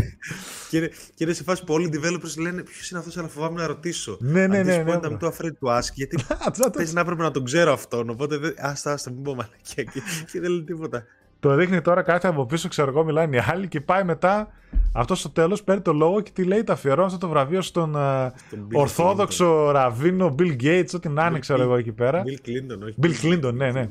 και, 0.70 0.78
είναι, 0.78 0.88
και 0.88 1.24
είναι 1.24 1.34
σε 1.34 1.44
φάση 1.44 1.64
που 1.64 1.74
όλοι 1.74 1.86
οι 1.86 2.00
developers 2.04 2.38
λένε 2.38 2.62
ποιος 2.62 2.90
είναι 2.90 3.00
αυτός, 3.00 3.18
αλλά 3.18 3.28
φοβάμαι 3.28 3.62
να 3.62 3.68
ρωτήσω. 3.68 4.18
Ναι, 4.20 4.48
ναι, 4.48 4.62
At 4.62 4.66
ναι, 4.66 4.76
this 4.82 4.86
ναι, 4.86 4.94
point 4.96 5.02
ναι. 5.02 5.18
I'm 5.20 5.24
too 5.24 5.28
afraid 5.32 5.52
to 5.62 5.78
ask, 5.80 5.94
γιατί 5.94 6.18
Άτσα, 6.48 6.64
το- 6.64 6.70
πες 6.70 6.94
να 6.94 7.02
έπρεπε 7.02 7.22
να 7.22 7.32
τον 7.32 7.44
ξέρω 7.46 7.74
αυτόν, 7.74 8.10
οπότε 8.10 8.38
δεν... 8.38 8.54
άστα, 8.58 8.92
άστα, 8.92 9.12
μην 9.12 9.24
πω 9.24 9.36
μαλακία 9.36 9.84
και, 9.84 10.02
και 10.32 10.40
δεν 10.40 10.52
λέει 10.52 10.64
τίποτα. 10.64 11.04
Το 11.42 11.56
δείχνει 11.56 11.82
τώρα 11.82 12.02
κάτι 12.02 12.28
από 12.28 12.46
πίσω, 12.46 12.68
ξέρω 12.68 12.90
εγώ, 12.90 13.04
μιλάνε 13.04 13.36
οι 13.36 13.40
άλλοι 13.48 13.68
και 13.68 13.82
πάει 13.82 14.04
μετά. 14.04 14.48
Αυτός 14.94 15.20
στο 15.20 15.30
τέλος 15.30 15.64
παίρνει 15.64 15.82
το 15.82 15.94
λόγο 15.94 16.22
και 16.22 16.32
τι 16.34 16.44
λέει, 16.44 16.64
τα 16.64 16.74
αφιερώνω 16.74 17.06
αυτό 17.06 17.18
το 17.18 17.28
βραβείο 17.28 17.62
στον 17.62 17.96
ε, 17.96 18.32
Στον 18.48 18.68
Bill 18.70 18.76
Ορθόδοξο 18.80 19.72
Ραβίνο 19.72 20.36
Bill 20.40 20.62
Gates, 20.64 20.90
ό,τι 20.96 21.10
να 21.10 21.26
είναι, 21.26 21.38
Bill- 21.38 21.40
ξέρω 21.40 21.62
εγώ 21.62 21.76
εκεί 21.76 21.92
πέρα. 21.92 22.24
Bill 22.26 22.48
Clinton, 22.48 22.80
όχι. 22.84 22.96
Bill 23.02 23.26
Clinton, 23.26 23.54
ναι, 23.54 23.72
ναι. 23.72 23.90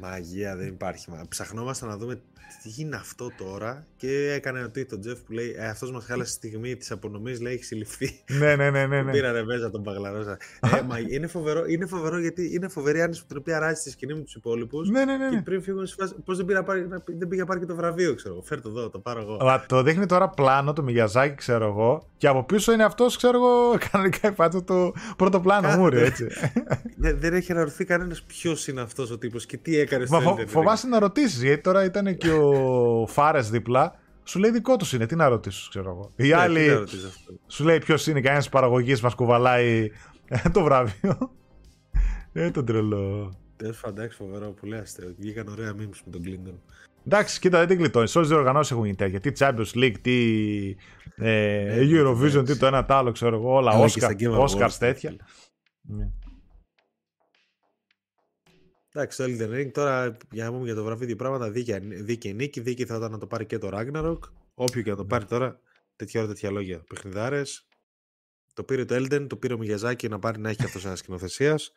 Μαγεία 0.00 0.56
δεν 0.56 0.66
υπάρχει. 0.66 1.10
Μα. 1.10 1.24
Ψαχνόμασταν 1.28 1.88
να 1.88 1.96
δούμε 1.96 2.20
τι 2.62 2.82
είναι 2.82 2.96
αυτό 2.96 3.30
τώρα; 3.38 3.86
Και 3.96 4.32
έκανε 4.32 4.62
ο 4.64 4.70
το 4.70 4.98
Jeff 5.06 5.16
που 5.26 5.32
λέει 5.32 5.54
ε, 5.58 5.68
αυτός 5.68 5.90
μας 5.92 6.04
χάλασε 6.04 6.30
τη 6.30 6.36
στιγμή 6.48 6.76
της 6.76 6.90
απονομής 6.90 7.40
λέει 7.40 7.52
έχει 7.54 7.64
συλληφθεί. 7.64 8.20
ναι, 8.38 8.56
ναι, 8.56 8.70
ναι, 8.70 8.86
ναι. 8.86 9.02
ναι. 9.02 9.10
Πήρανε 9.12 9.44
μέσα 9.44 9.70
τον 9.70 9.82
Παγλαρόσα. 9.82 10.38
ε, 10.76 10.82
μα, 10.88 10.98
είναι, 10.98 11.26
φοβερό, 11.26 11.64
είναι 11.66 11.86
φοβερό 11.86 12.18
γιατί 12.18 12.50
είναι 12.54 12.68
φοβερή 12.68 13.02
άνεση 13.02 13.24
την 13.26 13.36
οποία 13.36 13.58
ράζει 13.58 13.80
στη 13.80 13.90
σκηνή 13.90 14.14
με 14.14 14.20
τους 14.20 14.34
υπόλοιπους 14.34 14.88
ναι, 14.90 15.04
ναι, 15.04 15.16
ναι, 15.16 15.28
και 15.28 15.34
ναι. 15.34 15.42
πριν 15.42 15.62
φύγουν 15.62 15.86
σε 15.86 15.94
φάση, 15.98 16.14
πώς 16.24 16.36
δεν, 16.36 16.46
πήγα, 16.46 16.58
να 16.58 16.64
πάρει- 16.64 16.88
να- 16.88 17.02
δεν 17.06 17.28
πήγα 17.28 17.40
να 17.42 17.46
πάρει 17.48 17.60
και 17.60 17.66
το 17.66 17.74
βραβείο 17.74 18.14
ξέρω 18.14 18.34
εγώ. 18.34 18.42
Φέρ 18.42 18.60
το 18.60 18.68
εδώ, 18.68 18.88
το 18.90 18.98
πάρω 18.98 19.20
εγώ. 19.20 19.36
Αλλά 19.40 19.64
το 19.68 19.82
δείχνει 19.82 20.06
τώρα 20.06 20.28
πλάνο 20.28 20.72
το 20.72 20.82
Μιγιαζάκι, 20.82 21.34
ξέρω 21.34 21.66
εγώ. 21.66 22.08
Και 22.16 22.26
από 22.28 22.44
πίσω 22.44 22.72
είναι 22.72 22.84
αυτός, 22.84 23.16
ξέρω 23.16 23.36
εγώ, 23.36 23.78
κανονικά 23.90 24.28
υπάρχει 24.28 24.62
το 24.62 24.92
πρώτο 25.16 25.40
πλάνο 25.40 25.62
Κάθε- 25.66 25.78
μου, 25.78 25.88
ρε, 25.88 26.04
έτσι. 26.04 26.26
δεν, 26.96 27.18
δεν 27.20 27.34
έχει 27.34 27.52
αναρωθεί 27.52 27.84
κανένας 27.84 28.22
ποιος 28.22 28.68
είναι 28.68 28.80
αυτός 28.80 29.10
ο 29.10 29.18
τύπος 29.18 29.46
και 29.46 29.56
τι 29.56 29.78
έκανε 29.78 30.06
Μα 30.08 30.20
στο 30.20 30.28
φο- 30.30 30.36
Elden 30.38 30.42
Ring. 30.42 30.48
φοβάσαι 30.48 30.86
να 30.86 30.98
ρωτήσεις, 30.98 31.42
γιατί 31.42 31.62
τώρα 31.62 31.84
ήταν 31.84 32.16
και 32.16 32.30
ο 32.30 32.37
Φάρες 33.06 33.50
δίπλα. 33.50 33.94
Σου 34.24 34.38
λέει 34.38 34.50
δικό 34.50 34.76
τους 34.76 34.92
είναι, 34.92 35.06
τι 35.06 35.16
να 35.16 35.28
ρωτήσω, 35.28 35.68
ξέρω 35.70 35.90
εγώ. 35.90 36.10
Οι 36.16 36.22
Ναι, 36.22 36.28
τι 36.28 36.34
να 36.34 36.40
άλλοι 36.42 36.68
ρωτήσω 36.72 37.06
αυτό. 37.06 37.32
σου 37.46 37.64
λέει 37.64 37.78
ποιος 37.78 38.06
είναι, 38.06 38.20
κανένα 38.20 38.44
παραγωγής 38.50 39.00
μας 39.00 39.14
κουβαλάει 39.14 39.90
ε, 40.28 40.48
το 40.52 40.62
βραβείο. 40.62 41.30
Ε, 42.32 42.50
τον 42.50 42.64
τρελό. 42.64 43.34
Τέλος 43.56 43.80
πάντων, 43.80 43.98
εντάξει, 43.98 44.16
φοβερό, 44.18 44.54
πολύ 44.60 44.76
αστείο. 44.76 45.14
Βγήκαν 45.18 45.48
ωραία 45.48 45.70
memes 45.72 45.98
με 46.04 46.10
τον 46.10 46.20
Clinton. 46.24 46.54
Εντάξει, 47.06 47.40
κοίτα, 47.40 47.58
δεν 47.58 47.68
την 47.68 47.78
γλιτώνεις. 47.78 48.10
Σε 48.10 48.18
όλες 48.18 48.30
τι 48.30 48.36
διοργανώσεις 48.36 48.72
έχουν 48.72 48.84
γίνει 48.84 48.96
τέτοια. 48.96 49.20
Τι 49.20 49.30
Champions 49.38 49.74
League, 49.74 49.94
τι 50.00 50.16
ε, 51.16 51.64
Ναι, 51.64 52.00
Eurovision, 52.00 52.30
τι 52.30 52.36
εντάξει. 52.38 52.58
το 52.58 52.66
ένα 52.66 52.84
το 52.84 52.94
άλλο, 52.94 53.12
ξέρω 53.12 53.36
εγώ. 53.36 53.54
Όλα 53.54 53.70
Αλλά 53.70 53.86
και 53.86 53.92
Oscar, 54.00 54.02
στα 54.02 54.14
Game 54.18 54.38
Awards, 54.38 54.66
Oscars 54.66 54.72
τέτοια. 54.78 55.10
φίλε. 55.10 55.22
Ναι. 55.96 56.10
Εντάξει, 58.98 59.16
το 59.16 59.24
Elden 59.24 59.58
Ring 59.58 59.70
τώρα 59.72 60.16
για 60.30 60.44
να 60.44 60.50
πούμε 60.50 60.64
για 60.64 60.74
το 60.74 60.84
βραβείο 60.84 61.06
δύο 61.06 61.16
πράγματα. 61.16 61.50
Δίκαιη, 61.50 61.78
δίκαιη 61.78 62.34
νίκη. 62.34 62.60
Δίκαιη 62.60 62.86
θα 62.86 62.96
ήταν 62.96 63.10
να 63.10 63.18
το 63.18 63.26
πάρει 63.26 63.46
και 63.46 63.58
το 63.58 63.68
Ragnarok. 63.72 64.18
Όποιο 64.54 64.82
και 64.82 64.90
να 64.90 64.96
το 64.96 65.04
πάρει 65.04 65.24
τώρα, 65.24 65.60
τέτοια 65.96 66.20
ώρα 66.20 66.28
τέτοια 66.28 66.50
λόγια. 66.50 66.78
Παιχνιδάρες. 66.78 67.68
Το 68.52 68.64
πήρε 68.64 68.84
το 68.84 68.94
Elden, 68.94 69.26
το 69.28 69.36
πήρε 69.36 69.54
ο 69.54 69.58
Μιγιαζάκη 69.58 70.08
να 70.08 70.18
πάρει 70.18 70.38
να 70.38 70.48
έχει 70.48 70.64
αυτός 70.64 70.84
ένας 70.84 70.98
σκηνοθεσίας. 70.98 71.72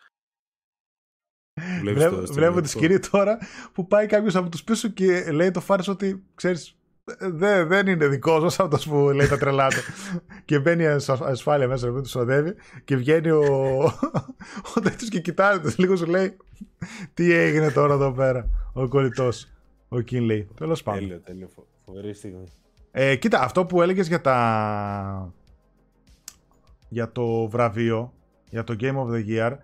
Βλέπω, 1.81 2.21
βλέπω 2.21 2.61
τη 2.61 2.69
σκηνή 2.69 2.99
τώρα 2.99 3.37
που 3.73 3.87
πάει 3.87 4.05
κάποιος 4.05 4.35
από 4.35 4.49
τους 4.49 4.63
πίσω 4.63 4.87
και 4.87 5.31
λέει 5.31 5.51
το 5.51 5.61
Φάρε 5.61 5.83
ότι 5.87 6.23
ξέρεις. 6.35 6.75
Δε, 7.19 7.63
δεν 7.63 7.87
είναι 7.87 8.07
δικό 8.07 8.39
μα 8.39 8.45
αυτό 8.45 8.77
που 8.89 8.95
λέει 9.09 9.27
τα 9.27 9.37
τρελά 9.37 9.67
του. 9.67 9.75
και 10.45 10.59
μπαίνει 10.59 10.87
ασ- 10.87 11.09
ασφάλεια 11.09 11.67
μέσα, 11.67 11.85
ρε, 11.87 11.93
του 11.93 12.05
συνοδεύει 12.07 12.53
και 12.83 12.95
βγαίνει 12.95 13.29
ο, 13.29 13.43
ο 14.75 14.79
τέτοιος 14.83 15.09
και 15.09 15.19
κοιτάει 15.19 15.59
τους 15.59 15.77
λίγο 15.77 15.95
σου 15.95 16.05
λέει 16.05 16.37
τι 17.13 17.33
έγινε 17.33 17.71
τώρα 17.71 17.93
εδώ 17.93 18.11
πέρα. 18.11 18.49
Ο 18.73 18.87
κολλητός. 18.87 19.47
Ο 19.89 19.99
Κίνλεϊ. 19.99 20.47
Τέλος 20.57 20.83
πάντων. 20.83 20.99
Τέλειο, 21.01 21.19
τέλειο. 21.19 21.47
φο- 21.55 21.67
Φοβερή 21.85 22.13
στιγμή. 22.13 22.43
Ε, 22.91 23.15
κοίτα, 23.15 23.39
αυτό 23.41 23.65
που 23.65 23.81
έλεγες 23.81 24.07
για 24.07 24.21
τα... 24.21 25.33
για 26.89 27.11
το 27.11 27.47
βραβείο, 27.47 28.13
για 28.49 28.63
το 28.63 28.75
Game 28.79 28.95
of 28.95 29.07
the 29.13 29.25
Year, 29.27 29.57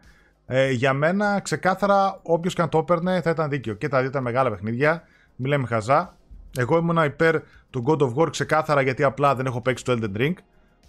ε, 0.45 0.71
για 0.71 0.93
μένα 0.93 1.39
ξεκάθαρα 1.39 2.19
όποιος 2.23 2.53
και 2.53 2.61
αν 2.61 2.69
το 2.69 2.77
έπαιρνε 2.77 3.21
θα 3.21 3.29
ήταν 3.29 3.49
δίκαιο. 3.49 3.73
Και 3.73 3.87
τα 3.87 3.99
δύο 3.99 4.07
ήταν 4.09 4.23
μεγάλα 4.23 4.49
παιχνίδια, 4.49 5.03
μη 5.35 5.47
λέμε 5.47 5.67
χαζά. 5.67 6.16
Εγώ 6.57 6.77
ήμουνα 6.77 7.05
υπέρ 7.05 7.39
του 7.69 7.83
God 7.87 7.97
of 7.97 8.13
War 8.13 8.31
ξεκάθαρα 8.31 8.81
γιατί 8.81 9.03
απλά 9.03 9.35
δεν 9.35 9.45
έχω 9.45 9.61
παίξει 9.61 9.83
το 9.83 9.99
Elden 10.01 10.17
Ring. 10.17 10.33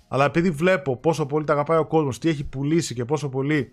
Αλλά 0.09 0.25
επειδή 0.25 0.51
βλέπω 0.51 0.97
πόσο 0.97 1.27
πολύ 1.27 1.45
τα 1.45 1.53
αγαπάει 1.53 1.79
ο 1.79 1.87
κόσμος, 1.87 2.19
τι 2.19 2.29
έχει 2.29 2.45
πουλήσει 2.45 2.95
και 2.95 3.05
πόσο 3.05 3.29
πολύ 3.29 3.73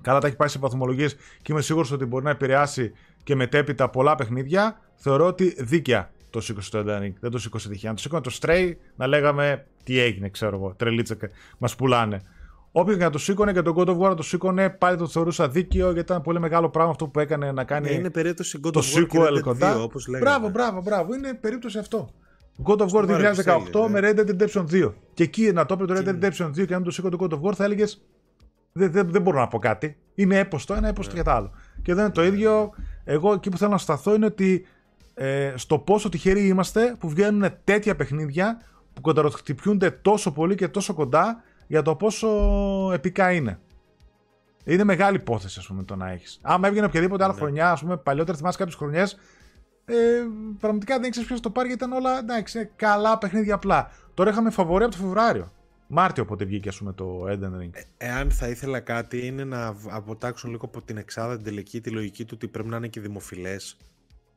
καλά 0.00 0.18
τα 0.18 0.26
έχει 0.26 0.36
πάει 0.36 0.48
σε 0.48 0.58
βαθμολογίες 0.58 1.14
και 1.42 1.52
είμαι 1.52 1.60
σίγουρος 1.60 1.90
ότι 1.90 2.04
μπορεί 2.04 2.24
να 2.24 2.30
επηρεάσει 2.30 2.92
και 3.22 3.34
μετέπειτα 3.34 3.90
πολλά 3.90 4.14
παιχνίδια, 4.14 4.80
θεωρώ 4.94 5.26
ότι 5.26 5.54
δίκαια 5.58 6.10
το 6.30 6.40
σήκωσε 6.40 6.70
το 6.70 6.78
Elden 6.78 7.02
Ring. 7.02 7.12
Δεν 7.20 7.30
το 7.30 7.38
σήκωσε 7.38 7.68
τυχαία. 7.68 7.90
Αν 7.90 7.96
το 7.96 8.02
σήκωνε 8.02 8.22
το 8.22 8.38
Stray, 8.40 8.72
να 8.96 9.06
λέγαμε 9.06 9.66
τι 9.84 9.98
έγινε, 9.98 10.28
ξέρω 10.28 10.56
εγώ. 10.56 10.74
Τρελίτσα 10.76 11.16
μας 11.58 11.76
πουλάνε. 11.76 12.22
Όποιον 12.76 12.98
και 12.98 13.04
να 13.04 13.10
το 13.10 13.18
σήκωνε 13.18 13.52
και 13.52 13.62
τον 13.62 13.74
God 13.76 13.86
of 13.88 13.96
War 13.96 14.08
να 14.08 14.14
το 14.14 14.22
σήκωνε, 14.22 14.70
πάλι 14.70 14.96
το 14.96 15.06
θεωρούσα 15.08 15.48
δίκαιο 15.48 15.84
γιατί 15.92 16.00
ήταν 16.00 16.22
πολύ 16.22 16.40
μεγάλο 16.40 16.68
πράγμα 16.68 16.90
αυτό 16.90 17.06
που 17.08 17.20
έκανε 17.20 17.52
να 17.52 17.64
κάνει 17.64 17.88
Ναι, 17.88 17.94
είναι 17.94 18.10
περίπτωση 18.10 18.60
God 18.66 18.72
το 18.72 18.80
of 18.84 18.98
War 18.98 19.06
και 19.08 19.18
sequel 19.18 19.26
Red 19.28 19.36
Dead 19.36 19.40
κοντά. 19.40 19.76
2, 19.76 19.80
όπως 19.82 20.06
λέγαμε. 20.06 20.30
Μπράβο, 20.30 20.48
μπράβο, 20.48 20.82
μπράβο. 20.82 21.14
Είναι 21.14 21.34
περίπτωση 21.34 21.78
αυτό. 21.78 22.08
God 22.64 22.76
of 22.76 22.84
War 22.84 22.88
Στο 22.88 23.06
βάρο 23.06 23.16
2018 23.16 23.24
επιστέλει, 23.26 23.88
με 23.90 24.00
Red 24.02 24.18
Dead 24.18 24.30
Redemption 24.42 24.64
2. 24.86 24.92
Και 25.14 25.22
εκεί 25.22 25.52
να 25.52 25.66
το 25.66 25.74
έπαιρνε 25.74 25.94
το 26.02 26.10
Red 26.10 26.18
Και- 26.18 26.28
Dead 26.28 26.44
Redemption 26.46 26.48
2 26.62 26.66
και 26.66 26.74
να 26.74 26.82
το 26.82 26.90
σήκω 26.90 27.08
το 27.08 27.18
God 27.20 27.32
of 27.32 27.40
War 27.50 27.54
θα 27.54 27.64
έλεγες. 27.64 28.04
Δεν, 28.72 28.92
δεν, 28.92 29.10
δεν 29.10 29.22
μπορώ 29.22 29.38
να 29.38 29.48
πω 29.48 29.58
κάτι. 29.58 29.96
Είναι 30.14 30.38
έπος 30.38 30.64
το 30.64 30.74
ένα, 30.74 30.88
έπος 30.88 31.06
το 31.06 31.14
Ναι. 31.14 31.20
για 31.20 31.30
το 31.32 31.36
άλλο. 31.38 31.50
Και 31.82 31.90
εδώ 31.92 32.00
είναι 32.00 32.10
το 32.10 32.24
ίδιο. 32.24 32.70
Εγώ 33.04 33.32
εκεί 33.32 33.48
που 33.50 33.56
θέλω 33.58 33.70
να 33.70 33.78
σταθώ 33.78 34.14
είναι 34.14 34.26
ότι 34.26 34.66
ε, 35.14 35.52
στο 35.56 35.78
πόσο 35.78 36.08
τυχεροί 36.08 36.46
είμαστε 36.46 36.96
που 36.98 37.08
βγαίνουν 37.08 37.50
τέτοια 37.64 37.96
παιχνίδια 37.96 38.60
που 38.94 39.00
κονταροχτυπιούνται 39.00 39.90
τόσο 39.90 40.32
πολύ 40.32 40.54
και 40.54 40.68
τόσο 40.68 40.94
κοντά 40.94 41.42
για 41.66 41.82
το 41.82 41.96
πόσο 41.96 42.28
επικά 42.92 43.32
είναι. 43.32 43.58
Είναι 44.64 44.84
μεγάλη 44.84 45.16
υπόθεση, 45.16 45.58
ας 45.58 45.66
πούμε, 45.66 45.82
το 45.82 45.96
να 45.96 46.10
έχεις. 46.10 46.38
Άμα 46.42 46.68
έβγαινε 46.68 46.86
οποιαδήποτε 46.86 47.24
άλλη 47.24 47.32
Ναι. 47.32 47.38
χρονιά, 47.38 47.70
ας 47.70 47.80
πούμε, 47.80 47.96
παλιότερα 47.96 48.36
θυμάσαι 48.38 48.58
κάποιες 48.58 48.76
χρονιές, 48.76 49.18
ε, 49.84 49.94
πραγματικά 50.58 50.94
δεν 50.98 51.04
ήξερες 51.04 51.28
ποιος 51.28 51.40
το 51.40 51.50
πάρει 51.50 51.68
γιατί 51.68 51.84
ήταν 51.84 51.96
όλα 51.98 52.18
εντάξει, 52.18 52.58
είναι 52.58 52.70
καλά 52.76 53.18
παιχνίδια 53.18 53.54
απλά. 53.54 53.90
Τώρα 54.14 54.30
είχαμε 54.30 54.50
φαβορή 54.50 54.84
από 54.84 54.92
το 54.92 54.98
Φεβρουάριο. 55.00 55.52
Μάρτιο 55.86 56.22
όποτε 56.22 56.44
βγήκε, 56.44 56.68
ας 56.68 56.76
πούμε, 56.78 56.92
το 56.92 57.24
Elden 57.28 57.60
Ring. 57.62 57.70
Εάν 57.96 58.30
θα 58.30 58.48
ήθελα 58.48 58.80
κάτι 58.80 59.26
είναι 59.26 59.44
να 59.44 59.72
β- 59.72 59.92
αποτάξουν 59.92 60.50
λίγο 60.50 60.64
από 60.64 60.82
την 60.82 60.96
εξάδα 60.96 61.34
την 61.36 61.44
τελική 61.44 61.80
τη 61.80 61.90
λογική 61.90 62.24
του 62.24 62.32
ότι 62.34 62.48
πρέπει 62.48 62.68
να 62.68 62.76
είναι 62.76 62.88
και 62.88 63.00
δημοφιλές. 63.00 63.76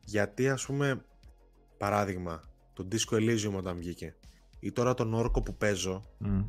Γιατί 0.06 0.50
ας 0.50 0.66
πούμε, 0.66 1.02
παράδειγμα, 1.78 2.44
το 2.74 2.88
Disco 2.92 3.16
Elysium 3.16 3.54
όταν 3.58 3.78
βγήκε 3.78 4.16
ή 4.60 4.72
τώρα 4.72 4.94
τον 4.94 5.14
όρκο 5.14 5.42
που 5.42 5.56
παίζω, 5.56 6.06
Μμ. 6.18 6.42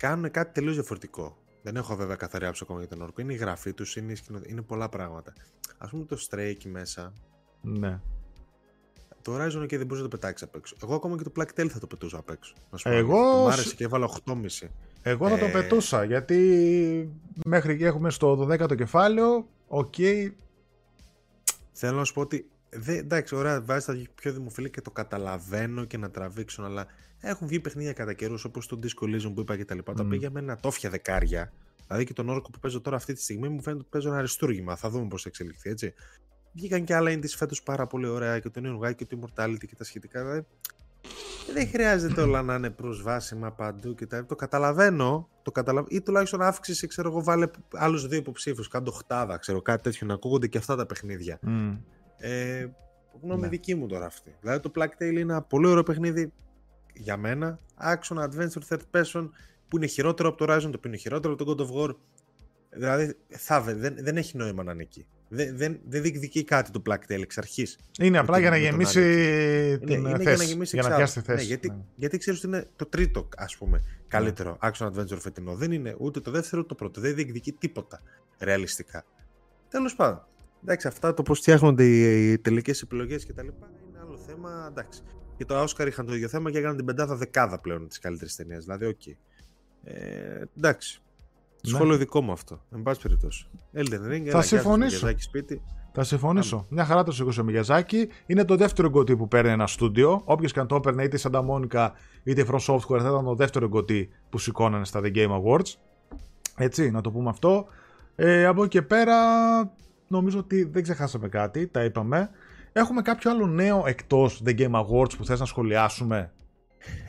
Κάνουν 0.00 0.30
κάτι 0.30 0.52
τελείως 0.52 0.74
διαφορετικό. 0.74 1.36
Δεν 1.62 1.76
έχω 1.76 1.96
βέβαια 1.96 2.16
καθαρή 2.16 2.44
άποψη 2.44 2.62
ακόμα 2.64 2.78
για 2.78 2.88
τον 2.88 3.02
όρκο. 3.02 3.20
Είναι 3.20 3.32
η 3.32 3.36
γραφή 3.36 3.72
τους, 3.72 3.96
είναι, 3.96 4.12
η 4.12 4.14
σκηνο- 4.14 4.46
είναι 4.46 4.62
πολλά 4.62 4.88
πράγματα. 4.88 5.32
Α 5.78 5.88
πούμε 5.88 6.04
το 6.04 6.16
Stray 6.30 6.38
εκεί 6.38 6.68
μέσα, 6.68 7.12
Ναι. 7.62 8.00
το 9.22 9.36
Horizon 9.36 9.66
και 9.66 9.76
δεν 9.78 9.86
μπορείς 9.86 10.02
να 10.02 10.08
το 10.08 10.16
πετάξεις 10.16 10.46
απ' 10.48 10.54
έξω. 10.54 10.76
Εγώ 10.82 10.94
ακόμα 10.94 11.16
και 11.16 11.22
το 11.22 11.32
Plague 11.36 11.60
Tale 11.60 11.68
θα 11.68 11.78
το 11.78 11.86
πετούσα 11.86 12.18
απ' 12.18 12.30
έξω. 12.30 12.54
Να 12.70 12.78
σου 12.78 12.88
πω 12.88 12.94
Εγώ 12.96 13.16
αλήθεια. 13.18 13.38
Μου 13.42 13.48
σ- 13.50 13.52
άρεσε 13.52 13.74
και 13.74 13.84
έβαλα 13.84 14.04
8,5. 14.04 14.70
Εγώ 15.02 15.28
θα 15.28 15.38
το 15.38 15.44
Ε, 15.44 15.50
πετούσα 15.50 16.04
γιατί 16.04 16.38
μέχρι 17.44 17.72
εκεί 17.72 17.84
έχουμε 17.84 18.10
στο 18.10 18.36
12ο 18.36 18.74
κεφάλαιο. 18.76 19.46
Οκ. 19.68 19.94
Θέλω 21.72 21.96
να 21.98 22.04
σου 22.04 22.12
πω 22.14 22.20
ότι. 22.20 22.48
Δε, 22.72 22.96
εντάξει, 22.96 23.34
ωραία, 23.34 23.62
βάζει 23.62 23.86
τα 23.86 23.96
πιο 24.14 24.32
δημοφιλή 24.32 24.70
και 24.70 24.80
το 24.80 24.90
καταλαβαίνω 24.90 25.84
και 25.84 25.98
να 25.98 26.10
τραβήξουν, 26.10 26.64
αλλά 26.64 26.86
έχουν 27.20 27.46
βγει 27.46 27.60
παιχνίδια 27.60 27.92
κατά 27.92 28.12
καιρούς 28.12 28.44
όπως 28.44 28.66
το 28.66 28.78
Disco 28.82 29.04
Elysium 29.04 29.32
που 29.34 29.40
είπα 29.40 29.56
και 29.56 29.64
τα 29.64 29.74
λοιπά. 29.74 29.92
Τα 29.92 30.02
Μμ. 30.02 30.06
οποία 30.06 30.18
για 30.18 30.30
μένα 30.30 30.56
τόφια 30.56 30.90
δεκάρια. 30.90 31.52
Δηλαδή 31.86 32.04
και 32.04 32.12
τον 32.12 32.28
όρκο 32.28 32.50
που 32.50 32.58
παίζω 32.58 32.80
τώρα 32.80 32.96
αυτή 32.96 33.12
τη 33.12 33.22
στιγμή 33.22 33.48
μου 33.48 33.62
φαίνεται 33.62 33.80
ότι 33.80 33.90
παίζω 33.90 34.08
ένα 34.08 34.18
αριστούργημα. 34.18 34.76
Θα 34.76 34.90
δούμε 34.90 35.08
πώς 35.08 35.22
θα 35.22 35.28
εξελιχθεί, 35.28 35.70
έτσι. 35.70 35.94
Βγήκαν 36.52 36.84
και 36.84 36.94
άλλα 36.94 37.12
indies 37.12 37.34
φέτος 37.36 37.62
πάρα 37.62 37.86
πολύ 37.86 38.06
ωραία 38.06 38.38
και 38.38 38.48
το 38.48 38.60
New 38.64 38.86
Guy 38.86 38.94
και 38.94 39.06
το 39.06 39.18
Immortality 39.20 39.64
και 39.66 39.74
τα 39.76 39.84
σχετικά. 39.84 40.20
Δηλαδή, 40.22 40.46
δεν 41.52 41.68
χρειάζεται 41.68 42.20
όλα 42.20 42.42
να 42.42 42.54
είναι 42.54 42.70
προσβάσιμα 42.70 43.52
παντού 43.52 43.94
και 43.94 44.06
τα. 44.06 44.26
Το 44.26 44.36
καταλαβαίνω, 44.36 45.28
το 45.42 45.50
καταλαβα... 45.50 45.86
ή 45.90 46.00
τουλάχιστον 46.00 46.42
αύξηση, 46.42 46.86
ξέρω 46.86 47.08
εγώ, 47.08 47.22
βάλε 47.22 47.46
άλλους 47.74 48.06
δύο 48.06 48.18
υποψήφιους, 48.18 48.68
κάτω 48.68 48.90
οχτάδα, 48.90 49.36
ξέρω 49.36 49.62
κάτι 49.62 49.82
τέτοιο, 49.82 50.06
να 50.06 50.14
ακούγονται 50.14 50.46
και 50.46 50.58
αυτά 50.58 50.76
τα 50.76 50.86
παιχνίδια. 50.86 51.38
Μμ. 51.42 51.76
Ε, 52.20 52.66
γνώμη 53.22 53.40
Ναι. 53.40 53.48
δική 53.48 53.74
μου 53.74 53.86
τώρα 53.86 54.06
αυτή. 54.06 54.34
Δηλαδή 54.40 54.60
το 54.60 54.70
Plague 54.74 55.02
Tale 55.02 55.10
είναι 55.10 55.20
ένα 55.20 55.42
πολύ 55.42 55.66
ωραίο 55.66 55.82
παιχνίδι 55.82 56.32
για 56.94 57.16
μένα. 57.16 57.58
Action 57.82 58.16
Adventure 58.16 58.62
Third 58.68 59.00
Person 59.00 59.28
που 59.68 59.76
είναι 59.76 59.86
χειρότερο 59.86 60.28
από 60.28 60.46
το 60.46 60.52
Horizon, 60.52 60.60
το 60.60 60.68
οποίο 60.68 60.80
είναι 60.84 60.96
χειρότερο 60.96 61.32
από 61.32 61.44
το 61.44 61.54
God 61.56 61.66
of 61.70 61.90
War. 61.90 61.94
Δηλαδή 62.70 63.16
θα, 63.28 63.60
βε- 63.60 63.76
δεν, 63.76 63.96
δεν 64.00 64.16
έχει 64.16 64.36
νόημα 64.36 64.62
να 64.62 64.72
είναι 64.72 64.82
εκεί. 64.82 65.06
Δεν, 65.28 65.56
δεν, 65.56 65.80
δεν 65.88 66.02
διεκδικεί 66.02 66.44
κάτι 66.44 66.70
το 66.70 66.82
Plague 66.86 67.12
Tale 67.12 67.20
εξ 67.22 67.38
αρχής. 67.38 67.78
Είναι 68.00 68.18
απλά 68.18 68.38
για 68.38 68.50
να 68.50 68.56
με 68.56 68.62
τον 68.62 68.70
γεμίσει 68.70 69.00
την 69.78 69.88
είναι, 69.88 70.08
είναι 70.08 70.18
θέση. 70.18 70.22
για 70.28 70.36
να 70.36 70.44
γεμίσει 70.44 70.76
για 70.78 70.88
να 70.88 70.88
εξάδα. 70.88 70.96
πιάσει 70.96 71.20
τη 71.20 71.24
θέση. 71.24 71.42
Ναι, 71.42 71.48
γιατί, 71.48 71.68
Ναι. 71.68 71.76
γιατί 71.96 72.18
ξέρεις 72.18 72.38
ότι 72.44 72.48
είναι 72.48 72.66
το 72.76 72.86
τρίτο, 72.86 73.28
ας 73.36 73.56
πούμε, 73.56 73.82
καλύτερο 74.08 74.58
action 74.62 74.86
adventure 74.92 75.18
φετινό. 75.18 75.54
Δεν 75.54 75.72
είναι 75.72 75.94
ούτε 75.98 76.20
το 76.20 76.30
δεύτερο 76.30 76.60
ούτε 76.60 76.68
το 76.68 76.74
πρώτο. 76.74 77.00
Δεν 77.00 77.14
διεκδικεί 77.14 77.52
τίποτα 77.52 78.00
ρεαλιστικά. 78.38 79.04
Τέλος 79.68 79.94
πάντων. 79.96 80.24
Εντάξει, 80.62 80.86
αυτά 80.86 81.14
το 81.14 81.22
πώς 81.22 81.38
φτιάχνονται 81.38 81.84
οι, 81.84 82.32
οι 82.32 82.38
τελικές 82.38 82.82
επιλογές 82.82 83.24
και 83.24 83.32
τα 83.32 83.42
λοιπά 83.42 83.70
είναι 83.88 83.98
άλλο 84.02 84.16
θέμα. 84.16 84.66
Εντάξει. 84.70 85.02
Και 85.36 85.44
το 85.44 85.62
Oscar 85.62 85.86
είχαν 85.86 86.06
το 86.06 86.14
ίδιο 86.14 86.28
θέμα 86.28 86.50
και 86.50 86.58
έκαναν 86.58 86.76
την 86.76 86.84
πεντάδα 86.84 87.16
δεκάδα 87.16 87.60
πλέον 87.60 87.88
της 87.88 87.98
καλύτερης 87.98 88.36
ταινίας. 88.36 88.64
Δηλαδή, 88.64 88.86
OK. 88.86 89.00
Okay. 89.04 89.16
Ε, 89.84 90.42
εντάξει. 90.56 91.02
Ναι. 91.62 91.74
Σχόλιο 91.74 91.96
δικό 91.96 92.20
μου 92.20 92.32
αυτό. 92.32 92.64
Εν 92.74 92.82
πάση 92.82 93.00
περιπτώσει. 93.00 93.46
Elden 93.74 94.12
Ring, 94.12 94.28
θα 94.28 94.42
συμφωνήσω. 94.42 95.12
σπίτι. 95.16 95.62
Θα 95.92 96.04
συμφωνήσω. 96.04 96.56
Άμε. 96.56 96.66
Μια 96.70 96.84
χαρά 96.84 97.02
το 97.02 97.12
σήκωσε 97.12 97.40
ο 97.40 97.44
Μιγιαζάκη. 97.44 98.08
Είναι 98.26 98.44
το 98.44 98.56
δεύτερο 98.56 98.88
GOTY 98.88 99.16
που 99.16 99.28
παίρνει 99.28 99.50
ένα 99.50 99.66
στούντιο. 99.66 100.22
Όποιος 100.24 100.52
και 100.52 100.60
αν 100.60 100.66
το 100.66 100.74
έπαιρνε, 100.74 101.02
είτε 101.02 101.16
η 101.16 101.20
Santa 101.22 101.44
Monica 101.48 101.88
είτε 102.22 102.40
η 102.40 102.46
From 102.50 102.58
Software, 102.58 103.00
θα 103.00 103.08
ήταν 103.08 103.24
το 103.24 103.34
δεύτερο 103.34 103.64
GOTY 103.64 104.08
που 104.30 104.38
σηκώνανε 104.38 104.84
στα 104.84 105.00
The 105.04 105.14
Game 105.14 105.40
Awards. 105.42 105.74
Έτσι, 106.56 106.90
να 106.90 107.00
το 107.00 107.10
πούμε 107.10 107.28
αυτό. 107.28 107.66
Ε, 108.14 108.46
από 108.46 108.62
εκεί 108.62 108.70
και 108.70 108.82
πέρα, 108.82 109.16
νομίζω 110.10 110.38
ότι 110.38 110.64
δεν 110.64 110.82
ξεχάσαμε 110.82 111.28
κάτι. 111.28 111.66
Τα 111.66 111.84
είπαμε. 111.84 112.30
Έχουμε 112.72 113.02
κάποιο 113.02 113.30
άλλο 113.30 113.46
νέο 113.46 113.82
εκτός 113.86 114.42
The 114.46 114.58
Game 114.58 114.84
Awards 114.84 115.16
που 115.16 115.24
θες 115.24 115.40
να 115.40 115.46
σχολιάσουμε; 115.46 116.32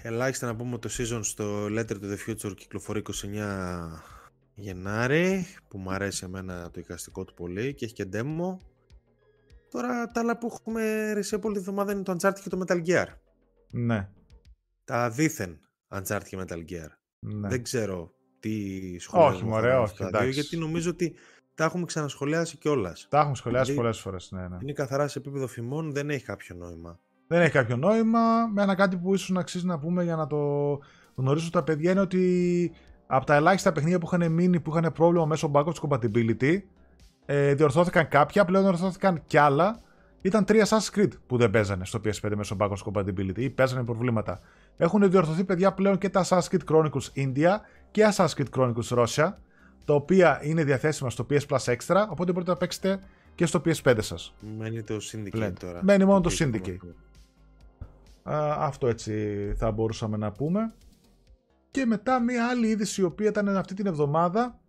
Ελάχιστα 0.01 0.47
να 0.47 0.55
πούμε 0.55 0.73
ότι 0.73 0.87
το 0.87 0.93
season 0.97 1.19
στο 1.23 1.65
Letter 1.65 1.91
to 1.91 2.13
the 2.13 2.17
Future 2.27 2.55
κυκλοφορεί 2.55 3.01
29 3.01 3.11
Γενάρη, 4.53 5.45
που 5.67 5.77
μου 5.77 5.91
αρέσει 5.91 6.23
εμένα 6.25 6.69
το 6.71 6.79
εικαστικό 6.79 7.23
του 7.25 7.33
πολύ 7.33 7.73
και 7.73 7.85
έχει 7.85 7.93
και 7.93 8.09
demo. 8.13 8.57
Τώρα 9.69 10.07
τα 10.07 10.19
άλλα 10.19 10.37
που 10.37 10.47
έχουμε 10.51 11.13
ρεσί 11.13 11.35
από 11.35 11.47
όλη 11.47 11.57
τη 11.57 11.63
βδομάδα 11.63 11.91
είναι 11.91 12.03
το 12.03 12.11
Uncharted 12.11 12.39
και 12.43 12.49
το 12.49 12.63
Metal 12.67 12.85
Gear. 12.87 13.05
Ναι. 13.71 14.09
Τα 14.83 15.09
δίθεν 15.09 15.59
Uncharted 15.87 16.23
και 16.25 16.37
Metal 16.39 16.59
Gear. 16.69 16.87
Ναι. 17.19 17.47
Δεν 17.47 17.63
ξέρω 17.63 18.13
τι 18.39 18.99
σχολεία 18.99 19.27
Όχι, 19.27 19.43
μωρέ, 19.43 19.75
όχι. 19.75 20.05
Δύο, 20.19 20.29
γιατί 20.29 20.57
νομίζω 20.57 20.89
ότι 20.89 21.15
τα 21.55 21.63
έχουμε 21.63 21.85
ξανασχολιάσει 21.85 22.57
κιόλας. 22.57 23.07
Τα 23.09 23.19
έχουμε 23.19 23.35
σχολιάσει 23.35 23.71
δηλαδή, 23.71 23.81
πολλές 23.81 23.99
φορές. 23.99 24.31
Ναι, 24.31 24.47
ναι. 24.47 24.57
Είναι 24.61 24.73
καθαρά 24.73 25.07
σε 25.07 25.19
επίπεδο 25.19 25.47
φημών, 25.47 25.93
δεν 25.93 26.09
έχει 26.09 26.25
κάποιο 26.25 26.55
νόημα. 26.55 26.99
Δεν 27.27 27.41
έχει 27.41 27.51
κάποιο 27.51 27.77
νόημα. 27.77 28.47
Με 28.53 28.61
ένα 28.61 28.75
κάτι 28.75 28.97
που 28.97 29.13
ίσως 29.13 29.29
να 29.29 29.39
αξίζει 29.39 29.65
να 29.65 29.79
πούμε 29.79 30.03
για 30.03 30.15
να 30.15 30.27
το 30.27 30.37
γνωρίσουν 31.15 31.51
τα 31.51 31.63
παιδιά 31.63 31.91
είναι 31.91 31.99
ότι 31.99 32.71
από 33.07 33.25
τα 33.25 33.35
ελάχιστα 33.35 33.71
παιχνίδια 33.71 33.99
που 33.99 34.09
είχαν 34.13 34.31
μείνει 34.31 34.59
που 34.59 34.75
είχαν 34.75 34.91
πρόβλημα 34.93 35.25
μέσω 35.25 35.51
backwards 35.53 35.79
compatibility, 35.87 36.57
ε, 37.25 37.53
διορθώθηκαν 37.53 38.07
κάποια, 38.07 38.45
πλέον 38.45 38.63
διορθώθηκαν 38.63 39.23
κι 39.27 39.37
άλλα. 39.37 39.79
Ήταν 40.21 40.45
τρία 40.45 40.67
Assassin's 40.67 40.99
Creed 40.99 41.11
που 41.27 41.37
δεν 41.37 41.49
παίζανε 41.49 41.85
στο 41.85 42.01
PS5 42.05 42.31
μέσω 42.35 42.55
backwards 42.59 42.91
compatibility 42.91 43.37
ή 43.37 43.49
παίζανε 43.49 43.83
προβλήματα. 43.83 44.39
Έχουν 44.77 45.09
διορθωθεί 45.11 45.43
παιδιά 45.43 45.73
πλέον 45.73 45.97
και 45.97 46.09
τα 46.09 46.25
Assassin's 46.25 46.47
Creed 46.51 46.71
Chronicles 46.71 47.07
India 47.15 47.55
και 47.91 48.05
Assassin's 48.15 48.33
Creed 48.37 48.49
Chronicles 48.57 49.05
Russia, 49.05 49.29
τα 49.85 49.93
οποία 49.93 50.39
είναι 50.43 50.63
διαθέσιμα 50.63 51.09
στο 51.09 51.25
PS 51.29 51.39
Plus 51.47 51.75
Extra, 51.75 52.05
οπότε 52.09 52.31
μπορείτε 52.31 52.51
να 52.51 52.57
παίξετε 52.57 52.99
και 53.35 53.45
στο 53.45 53.61
PS5 53.65 53.97
σας. 53.99 54.33
Μένει 54.57 54.83
το 54.83 54.97
Syndicate 55.11 55.53
τώρα. 55.59 55.79
Μένει 55.83 56.05
μόνο 56.05 56.21
το 56.21 56.29
Syndicate. 56.39 56.77
αυτό 58.57 58.87
έτσι 58.87 59.13
θα 59.57 59.71
μπορούσαμε 59.71 60.17
να 60.17 60.31
πούμε. 60.31 60.73
Και 61.71 61.85
μετά 61.85 62.19
μια 62.19 62.47
άλλη 62.47 62.67
είδηση 62.67 63.01
η 63.01 63.03
οποία 63.03 63.27
ήταν 63.27 63.57
αυτή 63.57 63.73
την 63.73 63.85
εβδομάδα. 63.85 64.59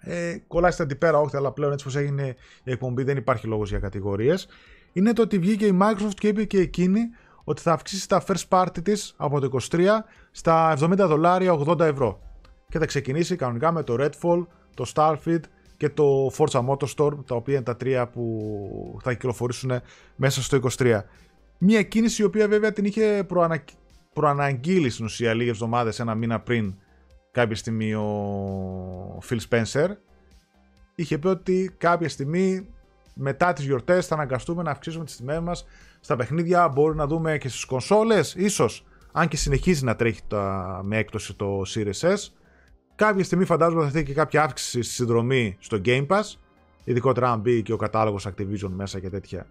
Ε, 0.00 0.36
κολλάει 0.46 0.70
στην 0.70 0.84
αντιπέρα, 0.84 1.18
όχι, 1.18 1.36
αλλά 1.36 1.52
πλέον 1.52 1.72
έτσι 1.72 1.84
πως 1.84 1.96
έγινε 1.96 2.36
η 2.64 2.70
εκπομπή 2.70 3.02
δεν 3.02 3.16
υπάρχει 3.16 3.46
λόγος 3.46 3.68
για 3.68 3.78
κατηγορίες. 3.78 4.48
Είναι 4.92 5.12
το 5.12 5.22
ότι 5.22 5.38
βγήκε 5.38 5.66
η 5.66 5.78
Microsoft 5.82 6.14
και 6.14 6.28
είπε 6.28 6.44
και 6.44 6.58
εκείνη 6.58 7.00
ότι 7.44 7.62
θα 7.62 7.72
αυξήσει 7.72 8.08
τα 8.08 8.22
first 8.26 8.48
party 8.48 8.82
της 8.82 9.14
από 9.16 9.40
το 9.40 9.58
23 9.70 9.86
στα 10.30 10.76
70 10.80 10.94
δολάρια 10.96 11.52
80 11.66 11.80
ευρώ. 11.80 12.29
Και 12.70 12.78
θα 12.78 12.86
ξεκινήσει 12.86 13.36
κανονικά 13.36 13.72
με 13.72 13.82
το 13.82 13.96
Redfall, 13.98 14.46
το 14.74 14.92
Starfield 14.94 15.40
και 15.76 15.88
το 15.88 16.30
Forza 16.36 16.68
Motorstorm, 16.68 17.24
τα 17.26 17.34
οποία 17.34 17.54
είναι 17.54 17.62
τα 17.62 17.76
τρία 17.76 18.08
που 18.08 18.98
θα 19.02 19.12
κυκλοφορήσουν 19.12 19.80
μέσα 20.16 20.42
στο 20.42 20.58
23. 20.78 21.00
Μια 21.58 21.82
κίνηση 21.82 22.22
η 22.22 22.24
οποία 22.24 22.48
βέβαια 22.48 22.72
την 22.72 22.84
είχε 22.84 23.24
προανα 23.26 23.64
προαναγγείλει 24.12 24.90
στην 24.90 25.04
ουσία 25.04 25.34
λίγες 25.34 25.52
εβδομάδες, 25.52 26.00
ένα 26.00 26.14
μήνα 26.14 26.40
πριν 26.40 26.74
κάποια 27.30 27.56
στιγμή 27.56 27.94
ο 27.94 29.18
Phil 29.28 29.38
Spencer. 29.48 29.88
Είχε 30.94 31.18
πει 31.18 31.26
ότι 31.26 31.74
κάποια 31.78 32.08
στιγμή 32.08 32.68
μετά 33.14 33.52
τις 33.52 33.64
γιορτές 33.64 34.06
θα 34.06 34.14
αναγκαστούμε 34.14 34.62
να 34.62 34.70
αυξήσουμε 34.70 35.04
τις 35.04 35.16
τιμές 35.16 35.40
μας 35.40 35.64
στα 36.00 36.16
παιχνίδια, 36.16 36.68
μπορούμε 36.68 37.02
να 37.02 37.06
δούμε 37.06 37.38
και 37.38 37.48
στις 37.48 37.64
κονσόλες, 37.64 38.34
ίσως 38.34 38.84
αν 39.12 39.28
και 39.28 39.36
συνεχίζει 39.36 39.84
να 39.84 39.96
τρέχει 39.96 40.20
τα, 40.28 40.80
με 40.84 40.96
έκπτωση 40.96 41.34
το 41.34 41.62
Series 41.74 42.00
S 42.00 42.16
κάποια 43.04 43.24
στιγμή 43.24 43.44
φαντάζομαι 43.44 43.80
θα 43.82 43.86
έρθει 43.86 44.02
και 44.02 44.14
κάποια 44.14 44.42
αύξηση 44.42 44.82
στη 44.82 44.94
συνδρομή 44.94 45.56
στο 45.60 45.80
Game 45.84 46.06
Pass 46.06 46.22
ειδικότερα 46.84 47.30
αν 47.30 47.40
μπει 47.40 47.62
και 47.62 47.72
ο 47.72 47.76
κατάλογος 47.76 48.28
Activision 48.28 48.70
μέσα 48.70 49.00
και 49.00 49.10
τέτοια 49.10 49.46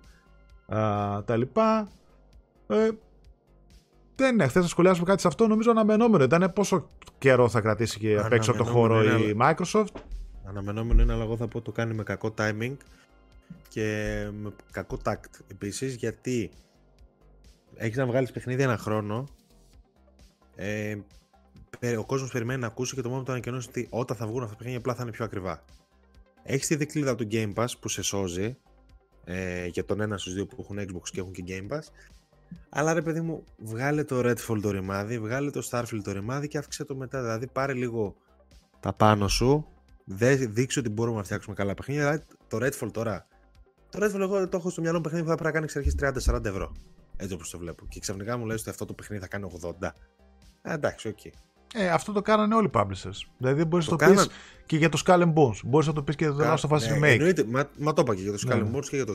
α, 0.67 1.23
τα 1.23 1.37
λοιπά 1.37 1.89
ε, 2.67 2.89
δεν 4.15 4.33
είναι. 4.33 4.47
Χθες 4.47 4.61
να 4.61 4.67
σχολιάσουμε 4.67 5.05
κάτι 5.05 5.21
σε 5.21 5.27
αυτό, 5.27 5.47
νομίζω 5.47 5.71
αναμενόμενο. 5.71 6.23
Ήταν 6.23 6.51
πόσο 6.53 6.89
καιρό 7.17 7.49
θα 7.49 7.61
κρατήσει 7.61 7.99
και 7.99 8.17
απ' 8.17 8.31
έξω 8.31 8.51
από 8.51 8.63
το 8.63 8.69
χώρο 8.69 9.03
η 9.03 9.37
Microsoft; 9.41 9.93
Αναμενόμενο 10.45 11.01
είναι, 11.01 11.13
αλλά 11.13 11.23
εγώ 11.23 11.37
θα 11.37 11.47
πω 11.47 11.61
το 11.61 11.71
κάνει 11.71 11.93
με 11.93 12.03
κακό 12.03 12.33
timing 12.37 12.75
και 13.67 14.27
με 14.41 14.51
κακό 14.71 14.97
tact 15.03 15.39
επίσης, 15.47 15.95
γιατί 15.95 16.51
έχεις 17.75 17.97
να 17.97 18.05
βγάλεις 18.05 18.31
παιχνίδι 18.31 18.63
ένα 18.63 18.77
χρόνο. 18.77 19.27
Ε, 20.55 20.95
ο 21.97 22.05
κόσμος 22.05 22.31
περιμένει 22.31 22.59
να 22.59 22.67
ακούσει 22.67 22.95
και 22.95 23.01
το 23.01 23.09
μόνο 23.09 23.19
που 23.19 23.25
το 23.25 23.31
ανακοινώσει 23.31 23.69
ότι 23.69 23.87
όταν 23.89 24.17
θα 24.17 24.27
βγουν 24.27 24.37
αυτά 24.37 24.51
τα 24.51 24.57
παιχνίδια 24.57 24.79
απλά 24.79 24.95
θα 24.95 25.01
είναι 25.01 25.11
πιο 25.11 25.25
ακριβά. 25.25 25.63
Έχεις 26.43 26.67
τη 26.67 26.75
δικλίδα 26.75 27.15
του 27.15 27.27
Game 27.31 27.53
Pass 27.53 27.67
που 27.79 27.89
σε 27.89 28.01
σώζει 28.01 28.57
ε, 29.23 29.65
για 29.65 29.85
τον 29.85 30.01
ένα 30.01 30.17
στους 30.17 30.33
δύο 30.33 30.45
που 30.45 30.55
έχουν 30.59 30.79
Xbox 30.79 31.09
και 31.11 31.19
έχουν 31.19 31.31
και 31.31 31.43
Game 31.47 31.75
Pass 31.75 31.87
αλλά 32.69 32.93
ρε 32.93 33.01
παιδί 33.01 33.21
μου, 33.21 33.43
βγάλε 33.57 34.03
το 34.03 34.19
Redfall 34.19 34.59
το 34.61 34.71
ρημάδι, 34.71 35.19
βγάλε 35.19 35.49
το 35.49 35.67
Starfield 35.69 36.01
το 36.03 36.11
ρημάδι 36.11 36.47
και 36.47 36.57
αύξησε 36.57 36.85
το 36.85 36.95
μετά. 36.95 37.21
Δηλαδή 37.21 37.47
πάρε 37.47 37.73
λίγο 37.73 38.15
τα 38.79 38.93
πάνω 38.93 39.27
σου, 39.27 39.67
δείξε 40.05 40.79
ότι 40.79 40.89
μπορούμε 40.89 41.17
να 41.17 41.23
φτιάξουμε 41.23 41.55
καλά 41.55 41.73
παιχνίδια. 41.73 42.03
Δηλαδή, 42.03 42.23
το 42.47 42.57
Redfall 42.57 42.91
τώρα. 42.91 43.27
Το 43.89 44.05
Redfall 44.05 44.19
εγώ 44.19 44.47
το 44.47 44.57
έχω 44.57 44.69
στο 44.69 44.81
μυαλό 44.81 44.97
μου 44.97 45.03
παιχνίδι 45.03 45.23
που 45.23 45.29
θα 45.29 45.35
πρέπει 45.35 45.55
να 45.55 45.59
κάνει 45.59 45.65
εξ 45.65 45.75
αρχής 45.75 46.31
30-40 46.33 46.45
ευρώ. 46.45 46.75
Έτσι 47.17 47.33
όπως 47.33 47.49
το 47.49 47.57
βλέπω. 47.57 47.85
Και 47.89 47.99
ξαφνικά 47.99 48.37
μου 48.37 48.45
λέει 48.45 48.57
ότι 48.59 48.69
αυτό 48.69 48.85
το 48.85 48.93
παιχνίδι 48.93 49.21
θα 49.21 49.27
κάνει 49.27 49.51
80. 49.79 49.89
Ε, 50.61 50.73
εντάξει, 50.73 51.07
OK. 51.07 51.17
Okay. 51.23 51.31
Ε, 51.73 51.89
αυτό 51.89 52.11
το 52.11 52.21
κάνανε 52.21 52.55
όλοι 52.55 52.65
οι 52.65 52.71
publishers. 52.73 53.27
Δηλαδή 53.37 53.63
μπορείς 53.63 53.89
να 53.89 53.97
το, 53.97 54.05
το 54.05 54.11
πεις 54.11 54.29
και 54.65 54.77
για 54.77 54.89
το 54.89 55.01
Skull 55.05 55.21
and 55.21 55.33
Bones. 55.33 55.59
Μπορείς 55.63 55.87
να 55.87 55.93
το 55.93 56.03
πεις 56.03 56.15
και 56.15 56.25
για 56.25 56.33
το 56.33 56.43
Last 56.43 56.69
of 56.69 56.77
Us 56.77 56.79
ναι, 56.79 56.97
Remake. 56.97 57.11
Εννοείται, 57.11 57.43
μα, 57.43 57.69
μα 57.77 57.93
το 57.93 58.01
είπα 58.01 58.15
και 58.15 58.21
για 58.21 58.31
το 58.31 58.39
Skull 58.47 58.53
and 58.53 58.63
ναι. 58.63 58.77
Bones 58.77 58.85
και 58.89 58.95
για 58.95 59.05
το 59.05 59.13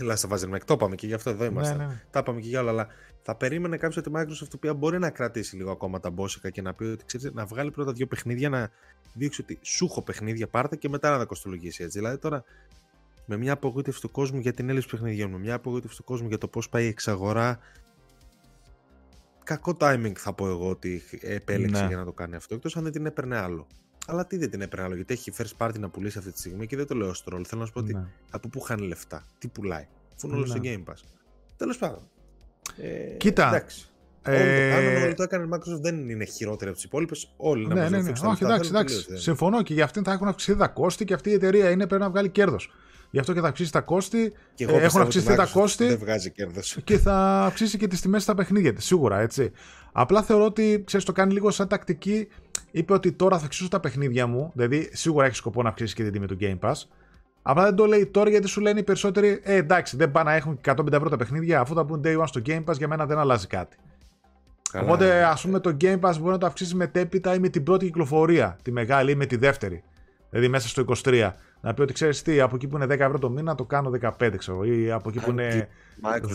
Last 0.00 0.28
of 0.28 0.38
Us 0.38 0.48
Remake. 0.48 0.64
Το 0.64 0.74
είπαμε 0.74 0.94
και 0.94 1.06
γι' 1.06 1.14
αυτό 1.14 1.30
εδώ 1.30 1.44
ναι, 1.44 1.50
είμαστε. 1.50 1.74
Ναι, 1.74 1.84
ναι. 1.84 2.02
Τα 2.10 2.18
είπαμε 2.18 2.40
και 2.40 2.48
για 2.48 2.60
όλα. 2.60 2.70
Αλλά 2.70 2.86
θα 3.22 3.34
περίμενε 3.34 3.76
κάποιος 3.76 3.96
ότι 3.96 4.08
η 4.08 4.12
Microsoft 4.16 4.54
οποία 4.54 4.74
μπορεί 4.74 4.98
να 4.98 5.10
κρατήσει 5.10 5.56
λίγο 5.56 5.70
ακόμα 5.70 6.00
τα 6.00 6.10
μπόσικα 6.10 6.50
και 6.50 6.62
να 6.62 6.74
πει 6.74 6.84
ότι 6.84 7.04
ξέρετε, 7.04 7.30
να 7.34 7.44
βγάλει 7.44 7.70
πρώτα 7.70 7.92
δύο 7.92 8.06
παιχνίδια, 8.06 8.48
να 8.48 8.70
δείξει 9.14 9.40
ότι 9.40 9.58
σου 9.62 9.84
έχω 9.84 10.02
παιχνίδια 10.02 10.46
πάρτε 10.46 10.76
και 10.76 10.88
μετά 10.88 11.10
να 11.10 11.18
τα 11.18 11.24
κοστολογήσει 11.24 11.82
έτσι. 11.82 11.98
Δηλαδή 11.98 12.18
τώρα 12.18 12.44
με 13.26 13.36
μια 13.36 13.52
απογοήτευση 13.52 14.00
του 14.00 14.10
κόσμου 14.10 14.38
για 14.38 14.52
την 14.52 14.68
έλλειψη 14.68 14.88
παιχνιδιών, 14.88 15.30
με 15.30 15.38
μια 15.38 15.54
απογοήτευση 15.54 15.96
του 15.96 16.04
κόσμου 16.04 16.28
για 16.28 16.38
το 16.38 16.48
πώς 16.48 16.68
πάει 16.68 16.84
η 16.84 16.88
εξαγορά 16.88 17.58
κακό 19.50 19.76
timing 19.80 20.12
θα 20.16 20.32
πω 20.32 20.48
εγώ 20.48 20.68
ότι 20.68 21.02
επέλεξε 21.20 21.82
ναι. 21.82 21.88
για 21.88 21.96
να 21.96 22.04
το 22.04 22.12
κάνει 22.12 22.36
αυτό, 22.36 22.54
εκτός 22.54 22.76
αν 22.76 22.82
δεν 22.82 22.92
την 22.92 23.06
έπαιρνε 23.06 23.36
άλλο. 23.36 23.66
Αλλά 24.06 24.26
τι 24.26 24.36
δεν 24.36 24.50
την 24.50 24.60
έπαιρνε 24.60 24.84
άλλο, 24.84 24.94
γιατί 24.94 25.12
έχει 25.12 25.32
first 25.36 25.66
party 25.66 25.78
να 25.78 25.88
πουλήσει 25.88 26.18
αυτή 26.18 26.32
τη 26.32 26.38
στιγμή 26.38 26.66
και 26.66 26.76
δεν 26.76 26.86
το 26.86 26.94
λέω 26.94 27.14
στο 27.14 27.40
Θέλω 27.44 27.60
να 27.60 27.66
σου 27.66 27.72
πω 27.72 27.80
ότι 27.80 27.92
ναι. 27.92 28.06
από 28.30 28.48
πού 28.48 28.60
χάνει 28.60 28.86
λεφτά, 28.86 29.26
τι 29.38 29.48
πουλάει. 29.48 29.86
Αφού 30.16 30.26
είναι 30.26 30.36
όλο 30.36 30.46
στο 30.46 30.58
ναι. 30.58 30.74
Game 30.74 30.90
Pass. 30.90 30.98
Τέλος 31.56 31.78
πάντων. 31.78 32.08
Ε, 32.76 33.16
Κοίτα. 33.16 33.48
Εντάξει. 33.48 33.88
Ε... 34.22 34.72
Όλο 34.72 34.98
το, 34.98 35.04
όλο 35.04 35.14
το 35.14 35.22
έκανε 35.22 35.48
Microsoft 35.52 35.80
δεν 35.80 36.08
είναι 36.08 36.24
χειρότερη 36.24 36.70
από 36.70 36.74
τις 36.78 36.84
υπόλοιπες. 36.84 37.32
Όλοι 37.36 37.66
ναι, 37.66 37.74
να 37.74 37.88
ναι, 37.88 38.02
ναι. 38.02 38.12
Όχι, 38.24 38.44
εντάξει, 38.44 38.70
εντάξει. 38.70 39.16
Συμφωνώ 39.16 39.62
και 39.62 39.74
για 39.74 39.84
αυτήν 39.84 40.04
θα 40.04 40.12
έχουν 40.12 40.28
αυξηθεί 40.28 40.58
τα 40.58 40.68
κόστη 40.68 41.04
και 41.04 41.14
αυτή 41.14 41.30
η 41.30 41.32
εταιρεία 41.32 41.70
είναι 41.70 41.86
πρέπει 41.86 42.02
να 42.02 42.10
βγάλει 42.10 42.28
κέρδος. 42.28 42.70
Γι' 43.10 43.18
αυτό 43.18 43.32
και 43.32 43.40
θα 43.40 43.48
αυξήσει 43.48 43.72
τα 43.72 43.80
κόστη. 43.80 44.32
Και 44.54 44.64
εγώ 44.64 44.78
ε, 44.78 44.82
έχουν 44.82 45.00
αυξηθεί 45.00 45.34
τα 45.34 45.46
κόστη. 45.52 45.86
Δεν 45.86 45.98
βγάζει 45.98 46.30
κέρδος. 46.30 46.78
Και 46.84 46.98
θα 46.98 47.44
αυξήσει 47.44 47.78
και 47.78 47.86
τις 47.86 48.00
τιμές 48.00 48.22
στα 48.22 48.34
παιχνίδια 48.34 48.72
της, 48.72 48.84
σίγουρα 48.84 49.20
έτσι. 49.20 49.50
Απλά 49.92 50.22
θεωρώ 50.22 50.44
ότι 50.44 50.82
ξέρεις, 50.86 51.06
το 51.06 51.12
κάνει 51.12 51.32
λίγο 51.32 51.50
σαν 51.50 51.68
τακτική. 51.68 52.28
Είπε 52.70 52.92
ότι 52.92 53.12
τώρα 53.12 53.38
θα 53.38 53.44
αυξήσω 53.44 53.68
τα 53.68 53.80
παιχνίδια 53.80 54.26
μου. 54.26 54.50
Δηλαδή, 54.54 54.90
σίγουρα 54.92 55.26
έχει 55.26 55.34
σκοπό 55.34 55.62
να 55.62 55.68
αυξήσεις 55.68 55.94
και 55.94 56.02
την 56.02 56.12
τιμή 56.12 56.26
του 56.26 56.36
Game 56.40 56.58
Pass. 56.58 56.74
Απλά 57.42 57.64
δεν 57.64 57.74
το 57.74 57.86
λέει 57.86 58.06
τώρα 58.06 58.30
γιατί 58.30 58.48
σου 58.48 58.60
λένε 58.60 58.80
οι 58.80 58.82
περισσότεροι, 58.82 59.40
Ε, 59.42 59.54
εντάξει, 59.54 59.96
δεν 59.96 60.10
πάνε 60.10 60.30
να 60.30 60.36
έχουν 60.36 60.60
150 60.66 60.92
ευρώ 60.92 61.08
τα 61.08 61.16
παιχνίδια. 61.16 61.60
Αφού 61.60 61.74
τα 61.74 61.84
πούν 61.84 62.00
day 62.04 62.18
one 62.18 62.26
στο 62.26 62.40
Game 62.46 62.64
Pass, 62.64 62.76
για 62.76 62.88
μένα 62.88 63.06
δεν 63.06 63.18
αλλάζει 63.18 63.46
κάτι. 63.46 63.76
Καλά, 64.72 64.84
Οπότε, 64.84 65.24
ας 65.24 65.42
πούμε, 65.42 65.60
το 65.60 65.76
Game 65.80 66.00
Pass 66.00 66.14
μπορεί 66.18 66.30
να 66.30 66.38
το 66.38 66.46
αυξήσει 66.46 66.74
μετέπειτα 66.74 67.34
ή 67.34 67.38
με 67.38 67.48
την 67.48 67.62
πρώτη 67.62 67.84
κυκλοφορία, 67.84 68.56
τη 68.62 68.72
μεγάλη 68.72 69.10
ή 69.10 69.14
με 69.14 69.26
τη 69.26 69.36
δεύτερη. 69.36 69.82
Δηλαδή 70.30 70.48
μέσα 70.48 70.68
στο 70.68 70.84
23 71.04 71.30
να 71.60 71.74
πει 71.74 71.80
ότι 71.80 71.92
ξέρεις 71.92 72.22
τι, 72.22 72.40
από 72.40 72.56
εκεί 72.56 72.66
που 72.66 72.76
είναι 72.76 72.84
10 72.84 72.90
ευρώ 72.90 73.18
το 73.18 73.30
μήνα 73.30 73.54
το 73.54 73.64
κάνω 73.64 73.92
15, 74.18 74.34
ξέρω. 74.36 74.64
Ή 74.64 74.90
από 74.90 75.08
εκεί 75.08 75.18
που 75.18 75.30
είναι 75.30 75.68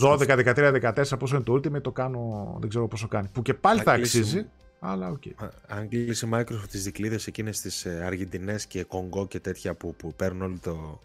12, 0.01 0.17
13, 0.55 0.93
14, 0.93 1.19
πόσο 1.19 1.35
είναι 1.35 1.43
το 1.43 1.53
Ultimate, 1.53 1.81
το 1.81 1.91
κάνω, 1.91 2.55
δεν 2.59 2.69
ξέρω 2.69 2.87
πόσο 2.87 3.07
κάνει. 3.07 3.27
Που 3.33 3.41
και 3.41 3.53
πάλι 3.53 3.81
θα 3.81 3.91
αξίζει. 3.91 4.45
Αλλά 4.79 5.09
OK. 5.09 5.21
Okay. 5.25 5.47
Αν 5.67 5.87
κλείσει 5.87 6.25
η 6.25 6.29
Microsoft 6.33 6.67
τις 6.69 6.83
δικλείδες 6.83 7.19
εκείνες 7.25 7.61
τις 7.61 7.85
ε, 7.85 8.03
Αργεντινές 8.05 8.65
και 8.65 8.83
Κονγκό 8.83 9.27
και 9.27 9.39
τέτοια 9.39 9.73
που, 9.73 9.95
που 9.95 10.13
παίρνουν 10.13 10.41
όλο 10.41 10.57
το, 10.61 11.01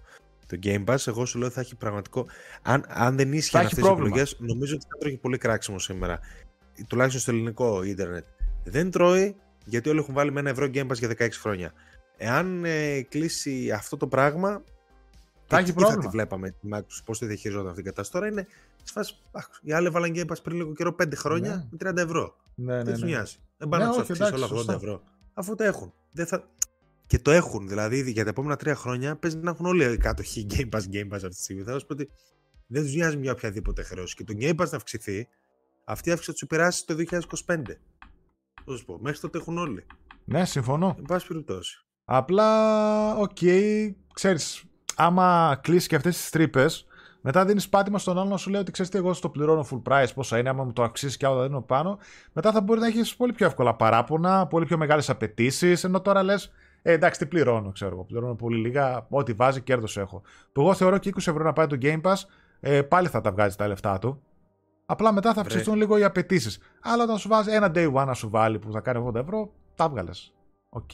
το 0.47 0.59
Game 0.63 0.85
Pass, 0.85 1.07
εγώ 1.07 1.27
σου 1.27 1.39
λέω 1.39 1.47
ότι 1.47 1.55
θα 1.55 1.61
έχει 1.61 1.77
πραγματικό. 1.77 2.27
Αν, 2.63 2.85
αν 2.89 3.17
δεν 3.17 3.29
Θα 3.29 3.37
ίσχυαν 3.37 3.63
έχει 3.63 3.75
αυτές 3.75 3.85
οι 3.85 3.87
πρόβλημα. 3.87 4.21
επιλογέ, 4.21 4.53
νομίζω 4.53 4.75
ότι 4.75 4.87
θα 4.89 4.99
τρώγει 4.99 5.17
πολύ 5.17 5.39
κράξιμο 5.39 5.79
σήμερα. 5.79 6.21
Τουλάχιστον 6.89 7.21
στο 7.21 7.31
ελληνικό 7.31 7.83
ίντερνετ. 7.83 8.25
Δεν 8.65 8.91
τρώει 8.91 9.37
γιατί 9.65 9.89
όλοι 9.89 9.99
έχουν 9.99 10.15
βάλει 10.15 10.33
με 10.33 10.41
ένα 10.41 10.51
ευρώ 10.51 10.71
Game 10.75 10.87
Pass 10.87 10.99
για 10.99 11.09
16 11.19 11.29
χρόνια. 11.41 11.73
Εάν 12.23 12.65
ε, 12.65 13.03
κλείσει 13.03 13.71
αυτό 13.71 13.97
το 13.97 14.07
πράγμα. 14.07 14.63
Θα 15.47 15.57
και 15.57 15.63
έχει 15.63 15.71
εκεί 15.71 15.73
θα 15.73 15.77
πρόβλημα. 15.77 16.03
τη 16.03 16.09
βλέπαμε 16.17 16.51
τη 16.51 16.69
Microsoft 16.73 17.03
πώς 17.05 17.19
τη 17.19 17.27
διαχειριζόταν 17.27 17.69
αυτή 17.69 17.83
την 17.83 17.91
κατάσταση. 17.91 18.13
Τώρα 18.21 18.27
είναι 18.33 18.47
σε 18.83 18.93
φάση. 18.93 19.15
αχ, 19.33 19.47
Οι 19.63 19.73
άλλοι 19.73 19.89
βάλαν 19.89 20.13
Game 20.15 20.27
Pass 20.27 20.43
πριν 20.43 20.57
λίγο 20.57 20.73
καιρό 20.73 20.95
5 21.03 21.13
χρόνια 21.17 21.69
με 21.71 21.91
30 21.91 21.97
ευρώ. 21.97 22.37
Ναι, 22.55 22.75
ναι, 22.77 22.83
Δεν 22.83 22.93
τους 22.93 23.03
ναι. 23.03 23.09
νοιάζει. 23.09 23.37
Δεν 23.57 23.69
πάνε 23.69 23.85
Ναι, 23.85 23.91
να 23.91 23.97
του 23.97 24.01
όχι, 24.03 24.13
αυξήσει 24.13 24.35
εντάξει, 24.35 24.53
όλα 24.53 24.53
80 24.53 24.57
σωστά. 24.57 24.73
ευρώ. 24.75 25.03
Αφού 25.35 25.55
το 25.55 25.65
έχουν. 25.65 25.93
Δεν 26.13 26.27
θα... 26.27 26.49
Και 27.07 27.19
το 27.19 27.31
έχουν. 27.31 27.69
Δηλαδή 27.69 28.11
για 28.11 28.25
τα 28.25 28.31
επόμενα 28.31 28.57
τρία 28.57 28.75
χρόνια 28.75 29.17
παίζει 29.17 29.37
να 29.37 29.51
έχουν 29.51 29.67
όλοι 29.67 29.93
οι 29.93 29.97
κάτοχοι 29.97 30.47
Game 30.51 30.69
Pass, 30.69 30.81
Game 30.93 31.09
Pass 31.09 31.13
αυτή 31.15 31.29
τη 31.29 31.43
στιγμή. 31.43 31.63
Θα 31.63 31.79
σου 31.79 31.87
πω 31.87 31.93
ότι 31.93 32.11
δεν 32.67 32.83
τους 32.83 32.95
νοιάζει 32.95 33.17
μια 33.17 33.33
οποιαδήποτε 33.33 33.83
χρέωση. 33.83 34.15
Και 34.15 34.25
το 34.25 34.35
Game 34.41 34.57
Pass 34.61 34.69
να 34.71 34.77
αυξηθεί, 34.77 35.29
αυτή 35.85 36.09
η 36.09 36.13
αύξηση 36.13 36.31
θα 36.33 36.39
τους 36.39 36.49
περάσει 36.49 36.87
το 36.87 36.95
2025. 37.47 37.63
Πώ 38.65 38.77
σου 38.77 38.85
πω, 38.85 38.99
μέχρι 39.01 39.19
τότε 39.19 39.39
έχουν 39.39 39.59
όλοι. 39.59 39.87
Ναι, 40.25 40.45
συμφωνώ. 40.45 40.95
Εν 40.99 41.05
πάση 41.05 41.27
περιπτώσει. 41.27 41.85
Απλά, 42.13 43.17
οκ, 43.17 43.39
ξέρεις, 44.15 44.65
άμα 44.97 45.59
κλείσει 45.63 45.89
και 45.89 45.97
αυτές 45.97 46.17
τις 46.17 46.31
τρύπες, 46.31 46.87
μετά 47.21 47.45
δίνεις 47.45 47.69
πάτημα 47.69 47.99
στον 47.99 48.19
άλλο 48.19 48.29
να 48.29 48.37
σου 48.37 48.51
λέει 48.51 48.61
ότι 48.61 48.71
ξέρεις 48.71 48.91
τι, 48.91 48.99
εγώ 48.99 49.13
στο 49.13 49.29
πληρώνω 49.29 49.67
full 49.71 49.83
price, 49.93 50.09
πόσα 50.15 50.39
είναι, 50.39 50.49
άμα 50.49 50.65
μου 50.65 50.73
το 50.73 50.83
αυξήσεις 50.83 51.17
και 51.17 51.27
άλλο 51.27 51.37
θα 51.37 51.43
δίνω 51.43 51.61
πάνω, 51.61 51.99
μετά 52.33 52.53
θα 52.53 52.61
μπορεί 52.61 52.81
να 52.81 52.87
έχεις 52.87 53.17
πολύ 53.17 53.33
πιο 53.33 53.47
εύκολα 53.47 53.75
παράπονα, 53.75 54.47
πολύ 54.47 54.67
πιο 54.67 54.77
μεγάλες 54.79 55.11
απαιτήσεις, 55.11 55.85
ενώ 55.85 56.01
τώρα 56.01 56.23
λες, 56.23 56.53
ε, 56.83 56.93
εντάξει, 56.93 57.21
τι 57.21 57.27
πληρώνω, 57.27 57.73
ξέρω 57.73 57.91
εγώ. 57.93 58.05
Πληρώνω 58.05 58.35
πολύ 58.35 58.57
λίγα, 58.57 59.07
ό,τι 59.11 59.33
βάζει 59.33 59.61
κέρδος 59.61 59.97
έχω. 59.97 60.23
Που 60.53 60.61
εγώ 60.61 60.75
θεωρώ 60.75 60.99
και 60.99 61.09
20 61.09 61.17
ευρώ 61.17 61.45
να 61.45 61.53
πάει 61.53 61.67
το 61.67 61.79
Game 61.83 62.01
Pass, 62.01 62.17
ε, 62.61 62.83
πάλι 62.83 63.09
θα 63.09 63.21
τα 63.21 63.33
βγάζει 63.33 63.57
τα 63.57 63.67
λεφτά 63.69 63.99
του. 63.99 64.23
Απλά 64.87 65.13
μετά 65.13 65.33
θα 65.33 65.43
Βρε. 65.43 65.53
αυξηθούν 65.53 65.75
λίγο 65.79 65.99
οι 65.99 66.05
απαιτήσεις. 66.05 66.59
Αλλά 66.81 67.03
όταν 67.03 67.19
σου 67.19 67.29
βάζει 67.29 67.53
ένα 67.53 67.71
day 67.75 67.93
one 67.93 68.07
να 68.07 68.15
σου 68.15 68.31
βάλει 68.31 68.59
που 68.59 68.73
θα 68.73 68.81
κάνει 68.81 69.05
80 69.09 69.15
ευρώ, 69.15 69.53
τα 69.75 69.89
βγάλες. 69.89 70.35
Οκ. 70.69 70.91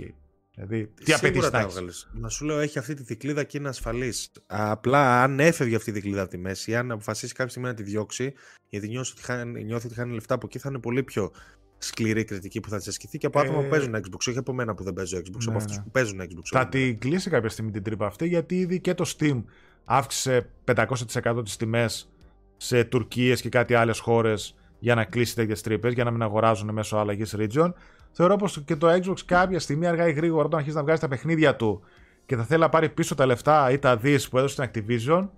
Δηλαδή, 0.58 0.86
τι 0.86 1.04
Σίγουρα 1.04 1.16
απαιτήσει 1.16 1.44
να 1.44 1.50
τα 1.50 1.58
έχεις. 1.58 1.74
έβγαλες. 1.74 2.08
Μα 2.12 2.28
σου 2.28 2.44
λέω 2.44 2.58
έχει 2.58 2.78
αυτή 2.78 2.94
τη 2.94 3.02
δικλίδα 3.02 3.44
και 3.44 3.58
είναι 3.58 3.68
ασφαλής. 3.68 4.30
Απλά 4.46 5.22
αν 5.22 5.40
έφευγε 5.40 5.76
αυτή 5.76 5.90
η 5.90 5.92
δικλίδα 5.92 6.20
από 6.20 6.30
τη 6.30 6.38
μέση, 6.38 6.70
ή 6.70 6.74
αν 6.76 6.90
αποφασίσει 6.90 7.32
κάποια 7.34 7.50
στιγμή 7.50 7.68
να 7.68 7.74
τη 7.74 7.82
διώξει, 7.82 8.32
γιατί 8.68 8.88
νιώθεις 8.88 9.12
ότι, 9.12 9.22
χάνει, 9.22 9.64
νιώθει 9.64 9.86
ότι 9.86 9.94
χάνει 9.94 10.14
λεφτά 10.14 10.34
από 10.34 10.46
εκεί, 10.46 10.58
θα 10.58 10.68
είναι 10.68 10.78
πολύ 10.78 11.02
πιο 11.02 11.30
σκληρή 11.78 12.20
η 12.20 12.24
κριτική 12.24 12.60
που 12.60 12.68
θα 12.68 12.78
τη 12.78 12.84
ασκηθεί 12.88 13.18
και 13.18 13.26
από 13.26 13.40
άτομα 13.40 13.58
Ε, 13.58 13.62
που 13.62 13.68
παίζουν 13.68 13.94
Xbox. 13.96 14.18
Όχι 14.28 14.38
από 14.38 14.52
μένα 14.52 14.74
που 14.74 14.82
δεν 14.82 14.92
παίζω 14.92 15.18
Xbox, 15.18 15.38
Ναι, 15.38 15.44
από 15.48 15.56
αυτούς 15.56 15.76
ναι. 15.76 15.82
που 15.82 15.90
παίζουν 15.90 16.20
Xbox. 16.20 16.24
Θα 16.44 16.58
όλη 16.58 16.68
μέρα. 16.68 16.68
την 16.68 16.98
κλείσει 16.98 17.30
κάποια 17.30 17.48
στιγμή 17.48 17.70
την 17.70 17.82
τρύπα 17.82 18.06
αυτή, 18.06 18.26
γιατί 18.28 18.58
ήδη 18.58 18.80
και 18.80 18.94
το 18.94 19.12
Steam 19.18 19.42
αύξησε 19.84 20.48
500% 20.64 21.40
τις 21.44 21.56
τιμές 21.56 22.10
σε 22.56 22.84
Τουρκίες 22.84 23.40
και 23.40 23.48
κάτι 23.48 23.74
άλλες 23.74 23.98
χώρες 23.98 24.54
για 24.78 24.94
να 24.94 25.04
κλείσει 25.04 25.34
τέτοιες 25.34 25.60
τρύπες, 25.60 25.92
για 25.92 26.04
να 26.04 26.10
μην 26.10 26.22
αγοράζουν 26.22 26.72
μέσω 26.72 26.96
αλλαγής 26.96 27.34
region. 27.38 27.72
Θεωρώ 28.18 28.36
πως 28.36 28.62
και 28.64 28.76
το 28.76 28.88
Xbox 28.92 29.18
κάποια 29.24 29.60
στιγμή 29.60 29.86
αργά 29.86 30.08
ή 30.08 30.12
γρήγορα 30.12 30.44
όταν 30.44 30.58
αρχίσει 30.58 30.76
να 30.76 30.82
βγάζει 30.82 31.00
τα 31.00 31.08
παιχνίδια 31.08 31.56
του 31.56 31.82
και 32.26 32.36
θα 32.36 32.42
θέλει 32.44 32.60
να 32.60 32.68
πάρει 32.68 32.88
πίσω 32.88 33.14
τα 33.14 33.26
λεφτά 33.26 33.70
ή 33.70 33.78
τα 33.78 33.96
δις 33.96 34.28
που 34.28 34.38
έδωσε 34.38 34.54
στην 34.54 34.70
Activision, 34.70 35.28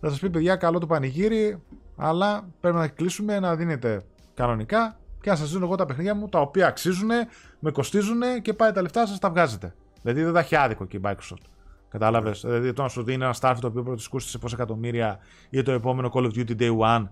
θα 0.00 0.08
σας 0.08 0.18
πει 0.18 0.30
παιδιά 0.30 0.56
καλό 0.56 0.78
το 0.78 0.86
πανηγύρι, 0.86 1.62
αλλά 1.96 2.48
πρέπει 2.60 2.76
να 2.76 2.88
κλείσουμε 2.88 3.40
να 3.40 3.56
δίνετε 3.56 4.04
κανονικά 4.34 4.98
και 5.20 5.30
να 5.30 5.36
σας 5.36 5.52
δίνω 5.52 5.64
εγώ 5.64 5.74
τα 5.74 5.86
παιχνίδια 5.86 6.14
μου 6.14 6.28
τα 6.28 6.40
οποία 6.40 6.66
αξίζουν, 6.66 7.10
με 7.58 7.70
κοστίζουν 7.70 8.20
και 8.42 8.52
πάει 8.52 8.72
τα 8.72 8.82
λεφτά 8.82 9.06
σας 9.06 9.18
τα 9.18 9.30
βγάζετε. 9.30 9.74
Δηλαδή 10.02 10.22
δεν 10.22 10.32
θα 10.32 10.38
έχει 10.38 10.56
άδικο 10.56 10.84
και 10.86 10.96
η 10.96 11.00
Microsoft. 11.04 11.44
Κατάλαβες; 11.88 12.40
Δηλαδή 12.40 12.72
το 12.72 12.82
να 12.82 12.88
σου 12.88 13.02
δίνει 13.02 13.24
ένα 13.24 13.34
Starfield 13.40 13.58
το 13.60 13.66
οποίο 13.66 13.82
πρώτος 13.82 14.08
κούστησε 14.08 14.38
πόσα 14.38 14.56
εκατομμύρια 14.56 15.18
ή 15.50 15.62
το 15.62 15.72
επόμενο 15.72 16.10
Call 16.14 16.22
of 16.22 16.30
Duty 16.34 16.60
Day 16.60 16.76
One 16.78 17.06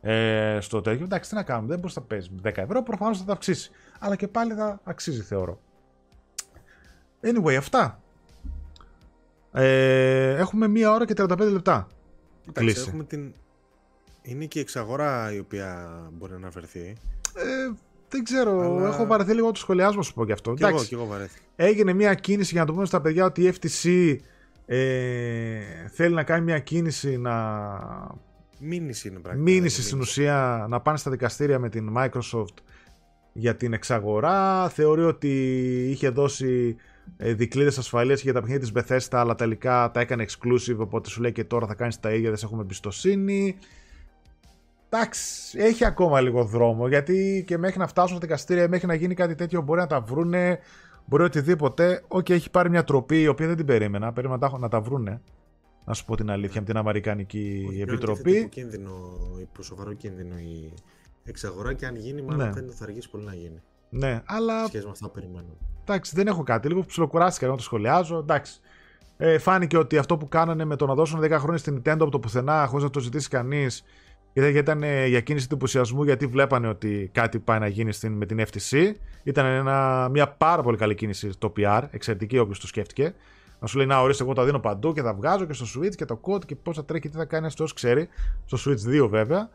ε, 0.00 0.58
στο 0.60 0.80
τέτοιο. 0.80 1.04
Εντάξει, 1.04 1.30
τι 1.30 1.36
να 1.36 1.42
κάνουμε, 1.42 1.68
δεν 1.68 1.78
μπορεί 1.78 1.92
να 1.96 2.02
παίζει 2.02 2.28
με 2.42 2.50
10 2.50 2.56
ευρώ, 2.56 2.82
προφανώς 2.82 3.18
θα 3.18 3.24
τα 3.24 3.32
αυξήσει. 3.32 3.70
Αλλά 3.98 4.16
και 4.16 4.28
πάλι 4.28 4.54
θα 4.54 4.80
αξίζει, 4.84 5.22
θεωρώ. 5.22 5.60
Anyway, 7.20 7.54
αυτά. 7.54 8.00
Ε, 9.52 10.36
έχουμε 10.36 10.68
μία 10.68 10.90
ώρα 10.92 11.04
και 11.04 11.14
35 11.16 11.38
λεπτά. 11.38 11.86
Εντάξει, 12.48 12.52
κλείσει. 12.72 12.84
έχουμε 12.88 13.04
την... 13.04 13.32
Είναι 14.22 14.44
και 14.44 14.58
η 14.58 14.62
εξαγορά 14.62 15.32
η 15.32 15.38
οποία 15.38 15.88
μπορεί 16.12 16.30
να 16.32 16.36
αναφερθεί. 16.38 16.96
Ε, 17.34 17.72
δεν 18.08 18.24
ξέρω, 18.24 18.60
Αλλά- 18.60 18.88
έχω 18.88 19.06
βαρεθεί 19.06 19.32
λίγο 19.34 19.50
το 19.50 19.58
σχολιάσμα 19.58 20.02
σου 20.02 20.14
πω 20.14 20.24
γι' 20.24 20.32
αυτό. 20.32 20.54
Και 20.54 20.62
εγώ, 20.62 20.68
Εντάξει, 20.70 20.88
και 20.88 20.94
εγώ 20.94 21.04
βαρέθηκα. 21.06 21.42
έγινε 21.56 21.92
μια 21.92 22.14
κίνηση 22.14 22.50
για 22.52 22.60
να 22.60 22.66
το 22.66 22.72
πούμε 22.72 22.86
στα 22.86 23.00
παιδιά 23.00 23.24
ότι 23.24 23.42
η 23.42 23.54
FTC 23.60 24.16
ε, 24.66 25.58
θέλει 25.92 26.14
να 26.14 26.22
κάνει 26.22 26.44
μια 26.44 26.58
κίνηση 26.58 27.16
να 27.18 27.36
Μήνυση 28.60 29.08
είναι 29.08 29.18
πράγματι. 29.18 29.50
μήνυση 29.50 29.82
στην 29.82 30.00
ουσία 30.00 30.66
να 30.68 30.80
πάνε 30.80 30.98
στα 30.98 31.10
δικαστήρια 31.10 31.58
με 31.58 31.68
την 31.68 31.92
Microsoft 31.96 32.54
για 33.38 33.56
την 33.56 33.72
εξαγορά. 33.72 34.68
Θεωρεί 34.68 35.02
ότι 35.02 35.30
είχε 35.90 36.08
δώσει 36.08 36.76
ε, 37.16 37.32
δικλείδες 37.32 37.78
ασφαλείας 37.78 38.22
για 38.22 38.32
τα 38.32 38.40
παιχνίδια 38.40 38.72
της 38.72 38.72
Bethesda 39.08 39.18
αλλά 39.18 39.34
τελικά 39.34 39.90
τα 39.94 40.00
έκανε 40.00 40.24
exclusive 40.28 40.76
οπότε 40.76 41.08
σου 41.08 41.20
λέει 41.20 41.32
και 41.32 41.44
τώρα 41.44 41.66
θα 41.66 41.74
κάνεις 41.74 42.00
τα 42.00 42.12
ίδια 42.12 42.28
δεν 42.28 42.38
σε 42.38 42.44
έχουμε 42.44 42.62
εμπιστοσύνη. 42.62 43.56
Εντάξει, 44.90 45.58
έχει 45.58 45.84
ακόμα 45.84 46.20
λίγο 46.20 46.44
δρόμο 46.44 46.88
γιατί 46.88 47.44
και 47.46 47.58
μέχρι 47.58 47.78
να 47.78 47.86
φτάσουν 47.86 48.16
στα 48.16 48.26
δικαστήρια, 48.26 48.68
μέχρι 48.68 48.86
να 48.86 48.94
γίνει 48.94 49.14
κάτι 49.14 49.34
τέτοιο 49.34 49.62
μπορεί 49.62 49.80
να 49.80 49.86
τα 49.86 50.00
βρούνε, 50.00 50.58
μπορεί 51.06 51.22
οτιδήποτε. 51.22 52.04
Οκ, 52.08 52.28
έχει 52.28 52.50
πάρει 52.50 52.70
μια 52.70 52.84
τροπή 52.84 53.20
η 53.20 53.26
οποία 53.26 53.46
δεν 53.46 53.56
την 53.56 53.66
περίμενα, 53.66 54.12
περίμενα 54.12 54.40
να 54.40 54.50
τα- 54.50 54.58
να 54.58 54.68
τα 54.68 54.80
βρούνε. 54.80 55.20
Να 55.84 55.94
σου 55.94 56.04
πω 56.04 56.16
την 56.16 56.30
αλήθεια, 56.30 56.60
με 56.60 56.66
την 56.66 56.76
Αμερικανική 56.76 57.66
Όχι, 57.68 57.80
Επιτροπή. 57.80 58.22
πλέον 58.22 58.22
τίθεται 58.22 58.38
υπό 58.40 58.48
κίνδυνο, 58.70 58.90
υπό 59.40 59.62
σοβαρό 59.62 59.92
κίνδυνο 59.92 60.38
η 60.38 60.72
εξαγορά 61.28 61.72
και 61.72 61.86
αν 61.86 61.96
γίνει, 61.96 62.22
μάλλον 62.22 62.46
Ναι. 62.46 62.52
φαίνεται 62.52 62.66
ότι 62.68 62.76
θα 62.76 62.84
αργήσει 62.84 63.10
πολύ 63.10 63.24
να 63.24 63.34
γίνει. 63.34 63.62
Ναι, 63.90 64.22
αλλά 64.26 64.66
Σχέση 64.66 64.84
με 64.84 64.90
αυτά 64.90 65.06
που 65.06 65.12
περιμένουμε. 65.12 65.52
εντάξει, 65.84 66.12
δεν 66.14 66.26
έχω 66.26 66.42
κάτι. 66.42 66.68
Λίγο 66.68 66.84
ψιλοκουράστηκα 66.84 67.46
να 67.46 67.56
το 67.56 67.62
σχολιάζω. 67.62 68.18
Εντάξει. 68.18 68.60
Ε, 69.16 69.38
φάνηκε 69.38 69.76
ότι 69.76 69.98
αυτό 69.98 70.16
που 70.16 70.28
κάνανε 70.28 70.64
με 70.64 70.76
το 70.76 70.86
να 70.86 70.94
δώσουν 70.94 71.20
10 71.20 71.30
χρόνια 71.30 71.58
στην 71.58 71.76
Nintendo 71.78 71.96
από 72.00 72.10
το 72.10 72.18
πουθενά, 72.18 72.66
χωρίς 72.66 72.84
να 72.84 72.90
το 72.90 73.00
ζητήσει 73.00 73.28
κανείς, 73.28 73.84
γιατί 74.32 74.58
ήταν 74.58 74.82
ε, 74.82 75.06
για 75.06 75.20
κίνηση 75.20 75.48
του 75.48 75.54
ενθουσιασμού, 75.54 76.02
γιατί 76.04 76.26
βλέπανε 76.26 76.68
ότι 76.68 77.10
κάτι 77.14 77.38
πάει 77.38 77.58
να 77.58 77.66
γίνει 77.66 77.92
στην, 77.92 78.12
με 78.12 78.26
την 78.26 78.40
FTC. 78.40 78.92
Ήταν 79.22 79.46
ένα, 79.46 80.08
μια 80.10 80.28
πάρα 80.28 80.62
πολύ 80.62 80.76
καλή 80.76 80.94
κίνηση 80.94 81.30
το 81.38 81.52
PR, 81.56 81.82
εξαιρετική 81.90 82.38
όποιος 82.38 82.60
το 82.60 82.66
σκέφτηκε. 82.66 83.14
Να 83.60 83.66
σου 83.66 83.76
λέει 83.76 83.86
να 83.86 84.00
ορίστε, 84.00 84.22
εγώ 84.24 84.32
τα 84.32 84.44
δίνω 84.44 84.58
παντού 84.60 84.92
και 84.92 85.02
τα 85.02 85.14
βγάζω 85.14 85.44
και 85.44 85.52
στο 85.52 85.66
Switch 85.80 85.94
και 85.94 86.04
το 86.04 86.20
code 86.22 86.44
και 86.46 86.56
πώς 86.56 86.76
θα 86.76 86.84
τρέχει, 86.84 87.08
τι 87.08 87.16
θα 87.16 87.24
κάνει, 87.24 87.46
αυτός 87.46 87.72
ξέρει. 87.72 88.08
Στο 88.46 88.58
Switch 88.70 89.02
2 89.04 89.08
βέβαια. 89.08 89.48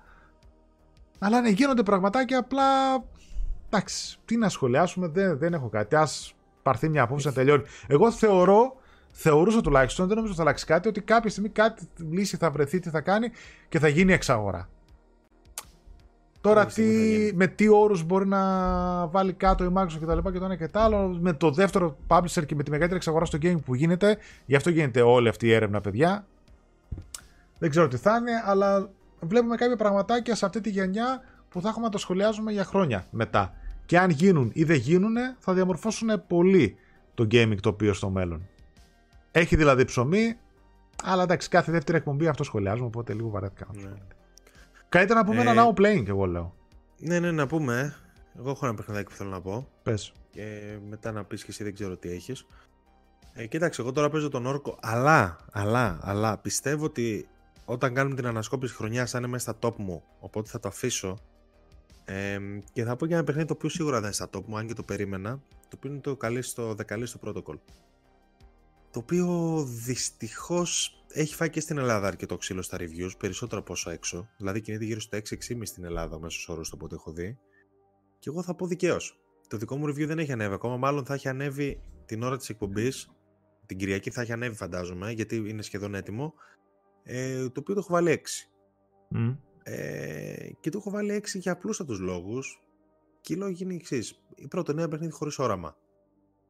Αλλά 1.23 1.41
ναι, 1.41 1.49
γίνονται 1.49 1.83
πραγματάκια 1.83 2.39
απλά. 2.39 2.63
Εντάξει, 3.69 4.17
τι 4.25 4.37
να 4.37 4.49
σχολιάσουμε, 4.49 5.07
δεν, 5.07 5.37
δεν 5.37 5.53
έχω 5.53 5.69
κάτι. 5.69 5.95
Α 5.95 6.07
πάρθει 6.63 6.89
μια 6.89 7.03
απόφαση 7.03 7.27
να 7.27 7.33
τελειώνει. 7.33 7.63
Εγώ 7.87 8.11
θεωρώ, 8.11 8.75
θεωρούσα 9.11 9.61
τουλάχιστον, 9.61 10.07
δεν 10.07 10.15
νομίζω 10.15 10.33
ότι 10.33 10.41
θα 10.41 10.47
αλλάξει 10.47 10.65
κάτι, 10.65 10.87
ότι 10.87 11.01
κάποια 11.01 11.29
στιγμή 11.29 11.49
κάτι 11.49 11.87
λύση 12.09 12.37
θα 12.37 12.51
βρεθεί, 12.51 12.79
τι 12.79 12.89
θα 12.89 13.01
κάνει 13.01 13.27
και 13.69 13.79
θα 13.79 13.87
γίνει 13.87 14.13
εξαγορά. 14.13 14.69
Τώρα 16.41 16.55
Κάποια 16.55 16.71
στιγμή 16.71 16.93
θα 16.93 16.99
τι, 16.99 17.15
γίνει. 17.15 17.31
με 17.33 17.47
τι 17.47 17.67
όρους 17.67 18.03
μπορεί 18.03 18.27
να 18.27 18.41
βάλει 19.07 19.33
κάτω 19.33 19.63
η 19.63 19.71
Microsoft 19.75 19.97
και 19.99 20.05
τα 20.05 20.15
λοιπά 20.15 20.31
και 20.31 20.39
το 20.39 20.45
ένα 20.45 20.55
και 20.55 20.67
το 20.67 20.79
άλλο, 20.79 21.17
με 21.21 21.33
το 21.33 21.51
δεύτερο 21.51 21.97
publisher 22.07 22.45
και 22.45 22.55
με 22.55 22.63
τη 22.63 22.69
μεγαλύτερη 22.69 22.95
εξαγορά 22.95 23.25
στο 23.25 23.37
game 23.41 23.59
που 23.65 23.75
γίνεται, 23.75 24.17
γι' 24.45 24.55
αυτό 24.55 24.69
γίνεται 24.69 25.01
όλη 25.01 25.27
αυτή 25.27 25.47
η 25.47 25.53
έρευνα 25.53 25.81
παιδιά. 25.81 26.25
Δεν 27.59 27.69
ξέρω 27.69 27.87
τι 27.87 27.97
θα 27.97 28.17
είναι, 28.17 28.31
αλλά 28.45 28.89
βλέπουμε 29.27 29.55
κάποια 29.55 29.75
πραγματάκια 29.75 30.35
σε 30.35 30.45
αυτή 30.45 30.61
τη 30.61 30.69
γενιά 30.69 31.21
που 31.49 31.61
θα 31.61 31.69
έχουμε 31.69 31.85
να 31.85 31.91
τα 31.91 31.97
σχολιάζουμε 31.97 32.51
για 32.51 32.63
χρόνια 32.63 33.05
μετά. 33.11 33.53
Και 33.85 33.97
αν 33.99 34.09
γίνουν 34.09 34.51
ή 34.53 34.63
δεν 34.63 34.77
γίνουν, 34.77 35.15
θα 35.39 35.53
διαμορφώσουν 35.53 36.23
πολύ 36.27 36.75
το 37.13 37.27
gaming 37.31 37.57
τοπίο 37.61 37.93
στο 37.93 38.09
μέλλον. 38.09 38.47
Έχει 39.31 39.55
δηλαδή 39.55 39.85
ψωμί, 39.85 40.37
αλλά 41.03 41.23
εντάξει, 41.23 41.49
κάθε 41.49 41.71
δεύτερη 41.71 41.97
εκπομπή 41.97 42.27
αυτό 42.27 42.43
σχολιάζουμε, 42.43 42.85
οπότε 42.85 43.13
λίγο 43.13 43.29
βαρέθηκα. 43.29 43.65
να 43.67 43.73
το 43.73 43.79
Ναι. 43.79 43.85
σχολιάσω. 43.85 44.07
Καλύτερα 44.89 45.19
να 45.19 45.25
πούμε 45.25 45.41
Ε, 45.41 45.49
ένα 45.49 45.65
now 45.73 45.79
playing, 45.79 46.07
εγώ 46.07 46.25
λέω. 46.25 46.55
Ναι, 46.97 47.19
ναι, 47.19 47.31
να 47.31 47.47
πούμε. 47.47 47.79
ε. 47.79 47.93
Εγώ 48.39 48.49
έχω 48.49 48.65
ένα 48.65 48.75
παιχνιδάκι 48.75 49.09
που 49.09 49.15
θέλω 49.15 49.29
να 49.29 49.41
πω. 49.41 49.67
Πες. 49.83 50.13
Και 50.31 50.77
μετά 50.89 51.11
να 51.11 51.23
πεις 51.23 51.41
και 51.43 51.51
εσύ 51.51 51.63
δεν 51.63 51.73
ξέρω 51.73 51.97
τι 51.97 52.09
έχεις. 52.09 52.45
Ε, 53.33 53.45
κοίταξε, 53.47 53.81
εγώ 53.81 53.91
τώρα 53.91 54.09
παίζω 54.09 54.29
τον 54.29 54.45
όρκο, 54.45 54.77
αλλά, 54.81 55.37
αλλά, 55.51 55.99
αλλά 56.01 56.37
πιστεύω 56.37 56.85
ότι 56.85 57.27
όταν 57.65 57.93
κάνουμε 57.93 58.15
την 58.15 58.25
ανασκόπηση 58.25 58.75
χρονιάς 58.75 59.11
θα 59.11 59.17
είναι 59.17 59.27
μέσα 59.27 59.51
στα 59.51 59.59
top 59.61 59.75
μου, 59.75 60.03
οπότε 60.19 60.49
θα 60.49 60.59
το 60.59 60.67
αφήσω. 60.67 61.17
Ε, 62.05 62.39
και 62.73 62.83
θα 62.83 62.95
πω 62.95 63.05
για 63.05 63.15
ένα 63.15 63.25
παιχνίδι 63.25 63.47
το 63.47 63.53
οποίο 63.53 63.69
σίγουρα 63.69 63.95
δεν 63.95 64.03
είναι 64.03 64.13
στα 64.13 64.29
top 64.33 64.45
μου, 64.45 64.57
αν 64.57 64.67
και 64.67 64.73
το 64.73 64.83
περίμενα, 64.83 65.41
το 65.49 65.75
οποίο 65.75 65.91
είναι 65.91 65.99
το 65.99 66.15
καλή 66.15 66.41
στο 66.41 66.73
δεκαλή 66.73 67.05
στο 67.05 67.19
protocol. 67.25 67.55
Το 68.91 68.99
οποίο 68.99 69.63
δυστυχώς 69.85 71.03
έχει 71.13 71.35
φάει 71.35 71.49
και 71.49 71.59
στην 71.59 71.77
Ελλάδα 71.77 72.07
αρκετό 72.07 72.37
ξύλο 72.37 72.61
στα 72.61 72.77
reviews, 72.79 73.11
περισσότερο 73.19 73.61
από 73.61 73.73
όσο 73.73 73.89
έξω. 73.89 74.29
Δηλαδή 74.37 74.61
κινείται 74.61 74.85
γύρω 74.85 74.99
στο 74.99 75.17
6-6,5 75.17 75.59
στην 75.63 75.83
Ελλάδα 75.83 76.15
ο 76.15 76.19
μέσος 76.19 76.49
όρος 76.49 76.69
το 76.69 76.77
οποίο 76.81 76.97
έχω 76.99 77.11
δει. 77.11 77.37
Και 78.19 78.29
εγώ 78.29 78.43
θα 78.43 78.55
πω 78.55 78.67
δικαίως. 78.67 79.19
Το 79.47 79.57
δικό 79.57 79.77
μου 79.77 79.85
review 79.85 80.07
δεν 80.07 80.19
έχει 80.19 80.31
ανέβει 80.31 80.53
ακόμα. 80.53 80.77
Μάλλον 80.77 81.05
θα 81.05 81.13
έχει 81.13 81.27
ανέβει 81.27 81.81
την 82.05 82.23
ώρα 82.23 82.37
της 82.37 82.49
εκπομπής. 82.49 83.09
την 83.65 83.77
Κυριακή 83.77 84.09
θα 84.09 84.21
έχει 84.21 84.31
ανέβει 84.31 84.55
φαντάζομαι, 84.55 85.11
γιατί 85.11 85.35
είναι 85.35 85.61
σχεδόν 85.61 85.95
έτοιμο, 85.95 86.33
ε, 87.03 87.49
το 87.49 87.59
οποίο 87.59 87.73
το 87.73 87.79
έχω 87.79 87.93
βάλει 87.93 88.21
6. 89.09 89.15
Mm. 89.15 89.37
Ε, 89.63 90.49
και 90.59 90.69
το 90.69 90.77
έχω 90.77 90.89
βάλει 90.89 91.21
6 91.23 91.39
για 91.39 91.51
απλούστατους 91.51 91.99
λόγους. 91.99 92.63
Και 93.21 93.33
οι 93.33 93.35
λόγοι 93.35 93.63
είναι 93.63 93.73
εξής. 93.73 94.23
Η 94.35 94.47
πρώτη 94.47 94.71
είναι 94.71 94.81
ένα 94.81 94.89
παιχνίδι 94.89 95.13
χωρίς 95.13 95.39
όραμα. 95.39 95.77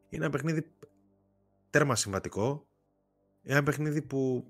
Είναι 0.09 0.23
ένα 0.23 0.31
παιχνίδι 0.33 0.71
τέρμα 1.69 1.95
συμβατικό. 1.95 2.67
Είναι 3.41 3.53
ένα 3.53 3.63
παιχνίδι 3.63 4.01
που 4.01 4.47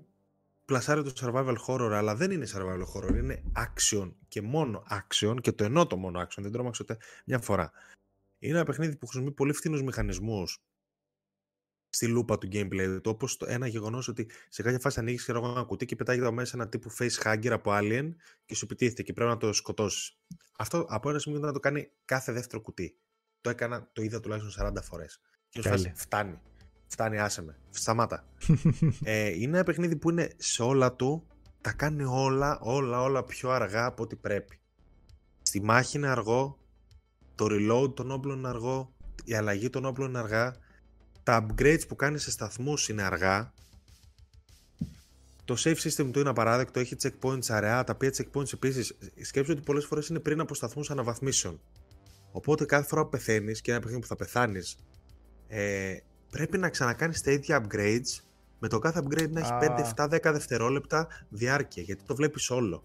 πλασάρει 0.64 1.02
το 1.02 1.12
survival 1.16 1.56
horror, 1.66 1.90
αλλά 1.92 2.16
δεν 2.16 2.30
είναι 2.30 2.46
survival 2.54 2.84
horror, 2.94 3.16
είναι 3.16 3.42
action 3.56 4.12
και 4.28 4.42
μόνο 4.42 4.82
action 4.90 5.36
και 5.40 5.52
το 5.52 5.64
εννοώ 5.64 5.86
το 5.86 5.96
μόνο 5.96 6.20
action, 6.20 6.38
δεν 6.42 6.52
τρόμαξα 6.52 6.80
ούτε 6.82 6.96
μια 7.24 7.38
φορά. 7.38 7.72
Είναι 8.38 8.56
ένα 8.56 8.64
παιχνίδι 8.64 8.96
που 8.96 9.06
χρησιμοποιεί 9.06 9.34
πολύ 9.34 9.52
φθηνούς 9.52 9.82
μηχανισμούς 9.82 10.62
στη 11.94 12.06
λούπα 12.06 12.38
του 12.38 12.48
gameplay 12.52 12.98
του, 13.02 13.10
όπως 13.10 13.36
το 13.36 13.46
ένα 13.48 13.66
γεγονός 13.66 14.08
ότι 14.08 14.30
σε 14.48 14.62
κάποια 14.62 14.78
φάση 14.78 15.00
ανοίγεις 15.00 15.28
ένα 15.28 15.62
κουτί 15.62 15.84
και 15.84 15.96
πετάγεται 15.96 16.30
μέσα 16.30 16.52
ένα 16.56 16.68
τύπου 16.68 16.90
face 16.98 17.22
hugger 17.24 17.50
από 17.50 17.70
alien 17.74 18.08
και 18.44 18.54
σου 18.54 18.64
επιτίθεται 18.64 19.02
και 19.02 19.12
πρέπει 19.12 19.30
να 19.30 19.36
το 19.36 19.52
σκοτώσεις. 19.52 20.18
Αυτό 20.58 20.86
από 20.88 21.10
ένα 21.10 21.18
σημείο 21.18 21.38
να 21.38 21.52
το 21.52 21.60
κάνει 21.60 21.88
κάθε 22.04 22.32
δεύτερο 22.32 22.62
κουτί. 22.62 22.96
Το 23.40 23.50
έκανα, 23.50 23.88
το 23.92 24.02
είδα 24.02 24.20
τουλάχιστον 24.20 24.66
40 24.66 24.82
φορές. 24.82 25.20
Και 25.48 25.62
φάση, 25.62 25.92
φτάνει. 25.94 26.40
Φτάνει, 26.86 27.18
άσε 27.18 27.42
με. 27.42 27.58
Σταμάτα. 27.70 28.24
ε, 29.04 29.28
είναι 29.28 29.56
ένα 29.56 29.64
παιχνίδι 29.64 29.96
που 29.96 30.10
είναι 30.10 30.30
σε 30.36 30.62
όλα 30.62 30.92
του, 30.92 31.26
τα 31.60 31.72
κάνει 31.72 32.04
όλα, 32.04 32.58
όλα, 32.60 33.02
όλα 33.02 33.24
πιο 33.24 33.50
αργά 33.50 33.84
από 33.84 34.02
ό,τι 34.02 34.16
πρέπει. 34.16 34.58
Στη 35.42 35.62
μάχη 35.62 35.96
είναι 35.96 36.08
αργό, 36.08 36.58
το 37.34 37.46
reload 37.50 37.94
των 37.94 38.10
όπλων 38.10 38.38
είναι 38.38 38.48
αργό, 38.48 38.94
η 39.24 39.34
αλλαγή 39.34 39.70
των 39.70 39.84
όπλων 39.84 40.08
είναι 40.08 40.18
αργά, 40.18 40.56
τα 41.24 41.46
upgrades 41.46 41.88
που 41.88 41.96
κάνεις 41.96 42.22
σε 42.22 42.30
σταθμούς 42.30 42.88
είναι 42.88 43.02
αργά, 43.02 43.52
το 45.44 45.54
save 45.58 45.76
system 45.76 46.10
του 46.12 46.20
είναι 46.20 46.28
απαράδεκτο, 46.28 46.80
έχει 46.80 46.96
checkpoints 47.02 47.46
αραιά, 47.48 47.84
τα 47.84 47.92
οποία 47.94 48.14
checkpoints 48.16 48.52
επίσης 48.52 48.96
σκέψου 49.22 49.52
ότι 49.52 49.60
πολλές 49.60 49.84
φορές 49.84 50.08
είναι 50.08 50.18
πριν 50.18 50.40
από 50.40 50.54
σταθμούς 50.54 50.90
αναβαθμίσεων. 50.90 51.60
Οπότε 52.32 52.64
κάθε 52.64 52.86
φορά 52.88 53.02
που 53.02 53.08
πεθαίνεις 53.08 53.60
και 53.60 53.70
ένα 53.70 53.80
παιχνίδι 53.80 54.00
που 54.00 54.06
θα 54.06 54.16
πεθάνεις, 54.16 54.76
ε, 55.48 55.96
πρέπει 56.30 56.58
να 56.58 56.68
ξανακάνεις 56.68 57.20
τα 57.20 57.30
ίδια 57.30 57.64
upgrades 57.64 58.22
με 58.58 58.68
το 58.68 58.78
κάθε 58.78 59.02
upgrade 59.04 59.30
να 59.30 59.40
έχει 59.40 59.52
5, 59.60 59.92
7, 59.96 60.08
10 60.08 60.32
δευτερόλεπτα 60.32 61.08
διάρκεια 61.28 61.82
γιατί 61.82 62.02
το 62.06 62.14
βλέπεις 62.14 62.50
όλο. 62.50 62.84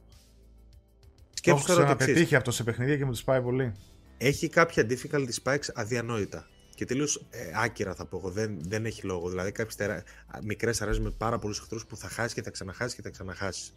Σκέψου 1.33 1.65
τώρα 1.65 1.85
το 1.85 1.95
πετύχει 1.95 2.35
αυτό 2.35 2.51
σε 2.51 2.63
παιχνίδια 2.63 2.97
και 2.97 3.05
μου 3.05 3.11
το 3.11 3.21
πάει 3.25 3.41
πολύ. 3.41 3.73
Έχει 4.17 4.49
κάποια 4.49 4.87
difficulty 4.89 5.29
spikes 5.43 5.67
αδιανόητα. 5.73 6.47
Και 6.79 6.85
τελείως 6.85 7.25
ε, 7.29 7.51
άκυρα 7.55 7.95
θα 7.95 8.05
πω 8.05 8.17
εγώ. 8.17 8.29
Δεν, 8.29 8.57
δεν 8.61 8.85
έχει 8.85 9.05
λόγο. 9.05 9.29
Δηλαδή, 9.29 9.51
κάποιες 9.51 10.03
μικρές 10.43 10.81
αρέσει 10.81 10.99
με 10.99 11.11
πάρα 11.11 11.39
πολλούς 11.39 11.59
εχθρούς 11.59 11.85
που 11.85 11.97
θα 11.97 12.07
χάσεις 12.07 12.33
και 12.33 12.41
θα 12.41 12.49
ξαναχάσεις 12.49 12.95
και 12.95 13.01
θα 13.01 13.09
ξαναχάσεις. 13.09 13.75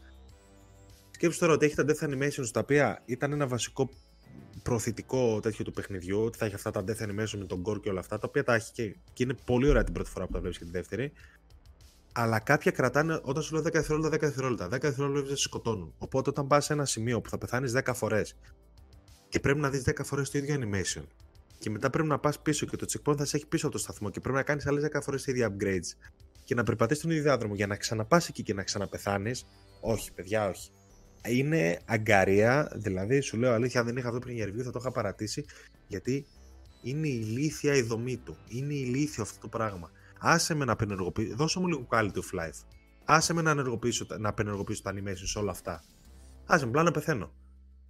Σκέψου 1.10 1.38
τώρα 1.38 1.52
ότι 1.52 1.64
έχει 1.64 1.74
τα 1.74 1.84
death 1.86 2.08
animations 2.08 2.46
τα 2.52 2.60
οποία 2.60 3.02
ήταν 3.04 3.32
ένα 3.32 3.46
βασικό 3.46 3.90
προωθητικό 4.62 5.40
τέτοιο 5.40 5.64
του 5.64 5.72
παιχνιδιού, 5.72 6.24
ότι 6.24 6.38
θα 6.38 6.44
έχει 6.44 6.54
αυτά 6.54 6.70
τα 6.70 6.84
death 6.86 7.02
animation 7.02 7.38
με 7.38 7.44
τον 7.44 7.62
core 7.66 7.80
και 7.80 7.88
όλα 7.88 8.00
αυτά, 8.00 8.18
τα 8.18 8.26
οποία 8.28 8.44
τα 8.44 8.54
έχει 8.54 8.72
και, 8.72 8.96
και 9.12 9.22
είναι 9.22 9.34
πολύ 9.44 9.68
ωραία 9.68 9.84
την 9.84 9.94
πρώτη 9.94 10.10
φορά 10.10 10.26
που 10.26 10.32
τα 10.32 10.40
βλέπεις 10.40 10.58
και 10.58 10.64
τη 10.64 10.70
δεύτερη. 10.70 11.12
Αλλά 12.12 12.38
κάποια 12.38 12.70
κρατάνε, 12.70 13.20
όταν 13.22 13.42
σου 13.42 13.54
λέω 13.54 13.62
10 13.62 13.72
δευτερόλεπτα, 13.72 14.16
10 14.16 14.20
δευτερόλεπτα. 14.20 14.66
10 14.66 14.80
δευτερόλεπτα 14.80 15.28
σε 15.28 15.36
σκοτώνουν. 15.36 15.94
Οπότε 15.98 16.30
όταν 16.30 16.46
πας 16.46 16.64
σε 16.64 16.72
ένα 16.72 16.84
σημείο 16.84 17.20
που 17.20 17.28
θα 17.28 17.38
πεθάνεις 17.38 17.72
10 17.84 17.92
φορές 17.94 18.38
και 19.28 19.40
πρέπει 19.40 19.58
να 19.58 19.70
δεις 19.70 19.82
10 19.86 19.92
φορές 20.04 20.30
το 20.30 20.38
ίδιο 20.38 20.60
animation 20.60 21.02
και 21.62 21.70
μετά 21.70 21.90
πρέπει 21.90 22.08
να 22.08 22.18
πας 22.18 22.40
πίσω 22.40 22.66
και 22.66 22.76
το 22.76 22.86
checkpoint 22.92 23.16
θα 23.16 23.24
σε 23.24 23.36
έχει 23.36 23.46
πίσω 23.46 23.66
από 23.66 23.76
το 23.76 23.82
σταθμό 23.82 24.10
και 24.10 24.20
πρέπει 24.20 24.36
να 24.36 24.42
κάνεις 24.42 24.66
άλλες 24.66 24.88
10 24.94 24.98
φορές 25.02 25.24
τα 25.24 25.30
ίδια 25.30 25.56
upgrades 25.56 26.10
και 26.44 26.54
να 26.54 26.62
περπατήσεις 26.62 27.02
τον 27.02 27.10
ίδιο 27.10 27.22
διάδρομο 27.22 27.54
για 27.54 27.66
να 27.66 27.76
ξαναπάς 27.76 28.28
εκεί 28.28 28.42
και 28.42 28.54
να 28.54 28.62
ξαναπεθάνεις. 28.62 29.46
Όχι, 29.80 30.12
παιδιά, 30.12 30.48
όχι 30.48 30.70
είναι 31.28 31.78
αγκαρία, 31.84 32.72
δηλαδή 32.74 33.20
σου 33.20 33.36
λέω 33.36 33.52
αλήθεια, 33.52 33.80
αν 33.80 33.86
δεν 33.86 33.96
είχα 33.96 34.08
αυτό 34.08 34.20
πριν 34.20 34.34
για 34.34 34.46
review 34.46 34.62
θα 34.62 34.70
το 34.70 34.78
είχα 34.80 34.90
παρατήσει, 34.90 35.44
γιατί 35.86 36.26
είναι 36.82 37.08
ηλίθια 37.08 37.74
η 37.74 37.82
δομή 37.82 38.16
του. 38.16 38.36
Είναι 38.48 38.74
ηλίθιο 38.74 39.22
αυτό 39.22 39.40
το 39.40 39.48
πράγμα. 39.48 39.90
Άσε 40.18 40.54
με 40.54 40.64
να 40.64 40.72
απενεργοποιήσω, 40.72 41.36
δώσε 41.36 41.60
μου 41.60 41.66
λίγο 41.66 41.86
quality 41.90 42.14
of 42.14 42.40
life. 42.40 42.64
Άσε 43.04 43.32
με 43.32 43.42
να, 43.42 43.50
ενεργοποιήσω, 43.50 44.06
να 44.18 44.28
απενεργοποιήσω 44.28 44.82
τα 44.82 44.92
animation 44.94 45.24
σε 45.24 45.38
όλα 45.38 45.50
αυτά. 45.50 45.84
Άσε 46.46 46.64
με, 46.64 46.70
απλά 46.70 46.82
να 46.82 46.90
πεθαίνω. 46.90 47.32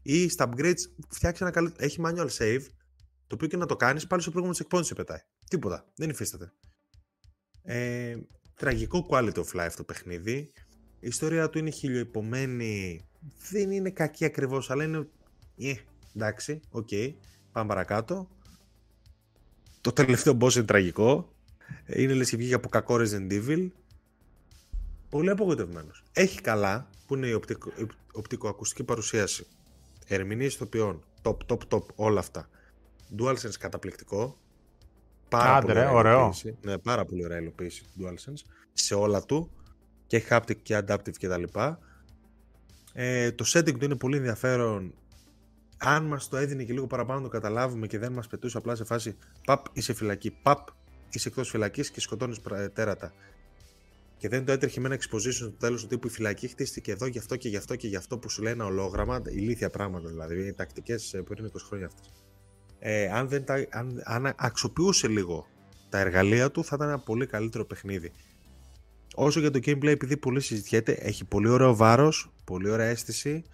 Ή 0.03 0.29
στα 0.29 0.49
upgrades 0.49 0.81
φτιάξει 1.09 1.43
ένα 1.43 1.53
καλό. 1.53 1.73
Έχει 1.77 2.01
manual 2.05 2.29
save, 2.39 2.63
το 3.27 3.35
οποίο 3.35 3.49
και 3.49 3.57
να 3.57 3.67
το 3.67 3.77
κάνεις 3.77 4.07
πάλι 4.07 4.23
στο 4.23 4.31
προηγούμενο 4.31 4.65
checkpoint 4.65 4.85
σε 4.85 4.95
πετάει. 4.95 5.21
Τίποτα. 5.49 5.93
Δεν 5.95 6.11
υφίσταται. 6.11 6.53
Ε, 7.63 8.17
τραγικό 8.55 9.07
quality 9.11 9.35
of 9.35 9.61
life 9.61 9.73
το 9.77 9.85
παιχνίδι. 9.85 10.53
Η 11.01 11.09
ιστορία 11.09 11.51
του 11.51 11.59
είναι 11.59 11.71
χιλιοειπωμένη 11.71 13.05
δεν 13.51 13.71
είναι 13.71 13.91
κακή 13.91 14.25
ακριβώς, 14.25 14.71
αλλά 14.71 14.85
είναι. 14.85 15.09
Ε, 15.57 15.75
εντάξει, 16.17 16.61
OK. 16.71 16.89
Okay, 16.91 17.15
πάμε 17.53 17.69
παρακάτω. 17.69 18.29
Το 19.81 19.93
τελευταίο 19.93 20.37
boss 20.41 20.55
είναι 20.55 20.65
τραγικό. 20.65 21.33
Είναι 21.87 22.15
λες 22.15 22.31
και 22.31 22.37
βγήκε 22.37 22.55
από 22.55 22.69
κακό 22.69 22.97
Resident 22.99 23.33
Evil. 23.33 23.69
Πολύ 25.09 25.31
απογοητευμένος. 25.31 26.03
Έχει 26.13 26.41
καλά, 26.41 26.91
που 27.07 27.15
είναι 27.15 27.27
η, 27.27 27.33
οπτικο, 27.33 27.73
η 27.77 27.87
οπτικοακουστική 28.13 28.85
παρουσίαση. 28.85 29.47
Ερμηνεία 30.07 30.47
ηθοποιών. 30.47 31.05
Top, 31.23 31.37
top, 31.47 31.59
top, 31.69 31.87
όλα 31.95 32.21
αυτά. 32.21 32.49
DualSense 33.19 33.57
καταπληκτικό. 33.59 34.39
Πάρα 35.29 35.57
Άντε, 35.57 35.73
πολύ 35.73 35.87
ωραίο. 35.87 36.35
Ναι, 36.61 36.79
πάρα 36.79 37.05
πολύ 37.05 37.25
ωραία 37.25 37.39
υλοποίηση 37.39 37.83
του 37.83 37.89
DualSense. 38.01 38.51
Σε 38.73 38.95
όλα 38.95 39.25
του. 39.25 39.51
Και 40.07 40.23
haptic 40.31 40.57
και 40.63 40.79
adaptive 40.79 41.17
κτλ. 41.21 41.43
Ε, 42.93 43.33
το 43.33 43.45
setting 43.47 43.79
του 43.79 43.85
είναι 43.85 43.97
πολύ 43.97 44.17
ενδιαφέρον. 44.17 44.95
Αν 45.79 46.05
μας 46.05 46.29
το 46.29 46.37
έδινε 46.37 46.65
και 46.65 46.73
λίγο 46.73 46.87
παραπάνω 46.87 47.19
να 47.19 47.25
το 47.25 47.31
καταλάβουμε 47.31 47.87
και 47.87 47.99
δεν 47.99 48.13
μας 48.13 48.27
πετούσε 48.27 48.59
απλά 48.59 48.75
σε 48.75 48.85
φάση 48.85 49.17
παπ 49.45 49.67
είσαι 49.73 49.93
φυλακή, 49.93 50.31
παπ 50.31 50.69
είσαι 51.11 51.29
εκτός 51.29 51.51
φυλακής 51.51 51.91
και 51.91 52.01
σκοτώνεις 52.01 52.41
τέρατα. 52.73 53.13
Και 54.17 54.29
δεν 54.29 54.45
το 54.45 54.53
έτρεχε 54.53 54.81
με 54.81 54.87
ένα 54.87 54.97
exposition 54.97 55.33
στο 55.33 55.51
τέλος 55.51 55.83
του 55.83 55.87
τύπου 55.87 56.07
η 56.07 56.11
φυλακή 56.11 56.49
χτίστηκε 56.49 56.93
εδώ 56.93 57.07
γι' 57.07 57.19
αυτό 57.19 57.37
και 57.37 57.49
γι' 57.49 57.57
αυτό 57.57 57.77
και 57.77 57.89
γι' 57.89 57.97
αυτό 57.97 58.19
που 58.19 58.29
σου 58.29 58.43
λέει 58.43 58.53
ένα 58.53 58.65
ολόγραμμα, 58.65 59.23
ηλίθια 59.25 59.71
πράγματα 59.71 60.09
δηλαδή, 60.09 60.47
οι 60.47 60.53
τακτικές 60.53 61.15
ε, 61.15 61.23
που 61.23 61.35
είναι 61.39 61.51
20 61.53 61.61
χρόνια 61.67 61.87
αυτές. 61.87 62.22
Ε, 62.85 63.09
αν, 63.09 63.29
δεν 63.29 63.45
τα, 63.45 63.67
αν, 63.71 64.03
αν 64.05 64.35
αξιοποιούσε 64.37 65.09
λίγο 65.09 65.47
τα 65.89 65.99
εργαλεία 65.99 66.51
του, 66.51 66.65
θα 66.65 66.77
ήταν 66.77 66.89
ένα 66.89 66.99
πολύ 66.99 67.27
καλύτερο 67.27 67.65
παιχνίδι. 67.65 68.13
Όσο 69.15 69.41
για 69.41 69.51
το 69.51 69.59
gameplay, 69.63 69.87
επειδή 69.87 70.17
πολύ 70.17 70.41
συζητιέται, 70.41 70.93
έχει 70.93 71.25
πολύ 71.25 71.49
ωραίο 71.49 71.77
βάρος, 71.77 72.33
πολύ 72.45 72.71
ωραία 72.71 72.87
αίσθηση, 72.87 73.45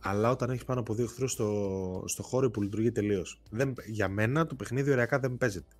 αλλά 0.00 0.30
όταν 0.30 0.50
έχεις 0.50 0.64
πάνω 0.64 0.80
από 0.80 0.94
δύο 0.94 1.04
εχθρούς 1.04 1.32
στο, 1.32 2.04
στο 2.06 2.22
χώρο 2.22 2.50
που 2.50 2.62
λειτουργεί 2.62 2.92
τελείως. 2.92 3.42
Για 3.86 4.08
μένα 4.08 4.46
το 4.46 4.54
παιχνίδι 4.54 4.90
ωριακά 4.90 5.18
δεν 5.18 5.36
παίζεται. 5.36 5.76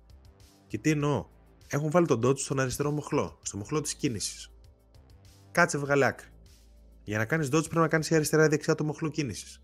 Και 0.67 0.77
τι 0.77 0.89
εννοώ, 0.89 1.25
έχουν 1.67 1.89
βάλει 1.89 2.05
τον 2.05 2.21
dodge 2.25 2.37
στον 2.37 2.59
αριστερό 2.59 2.91
μοχλό, 2.91 3.39
στο 3.41 3.57
μοχλό 3.57 3.81
της 3.81 3.93
κίνησης. 3.95 4.51
Κάτσε 5.51 5.77
βγάλε 5.77 6.05
άκρη. 6.05 6.27
Για 7.03 7.17
να 7.17 7.25
κάνεις 7.25 7.47
dodge 7.47 7.63
πρέπει 7.63 7.77
να 7.77 7.87
κάνεις 7.87 8.09
η 8.09 8.15
αριστερά 8.15 8.45
ή 8.45 8.47
δεξιά 8.47 8.75
το 8.75 8.83
μοχλό 8.83 9.09
κίνησης. 9.09 9.61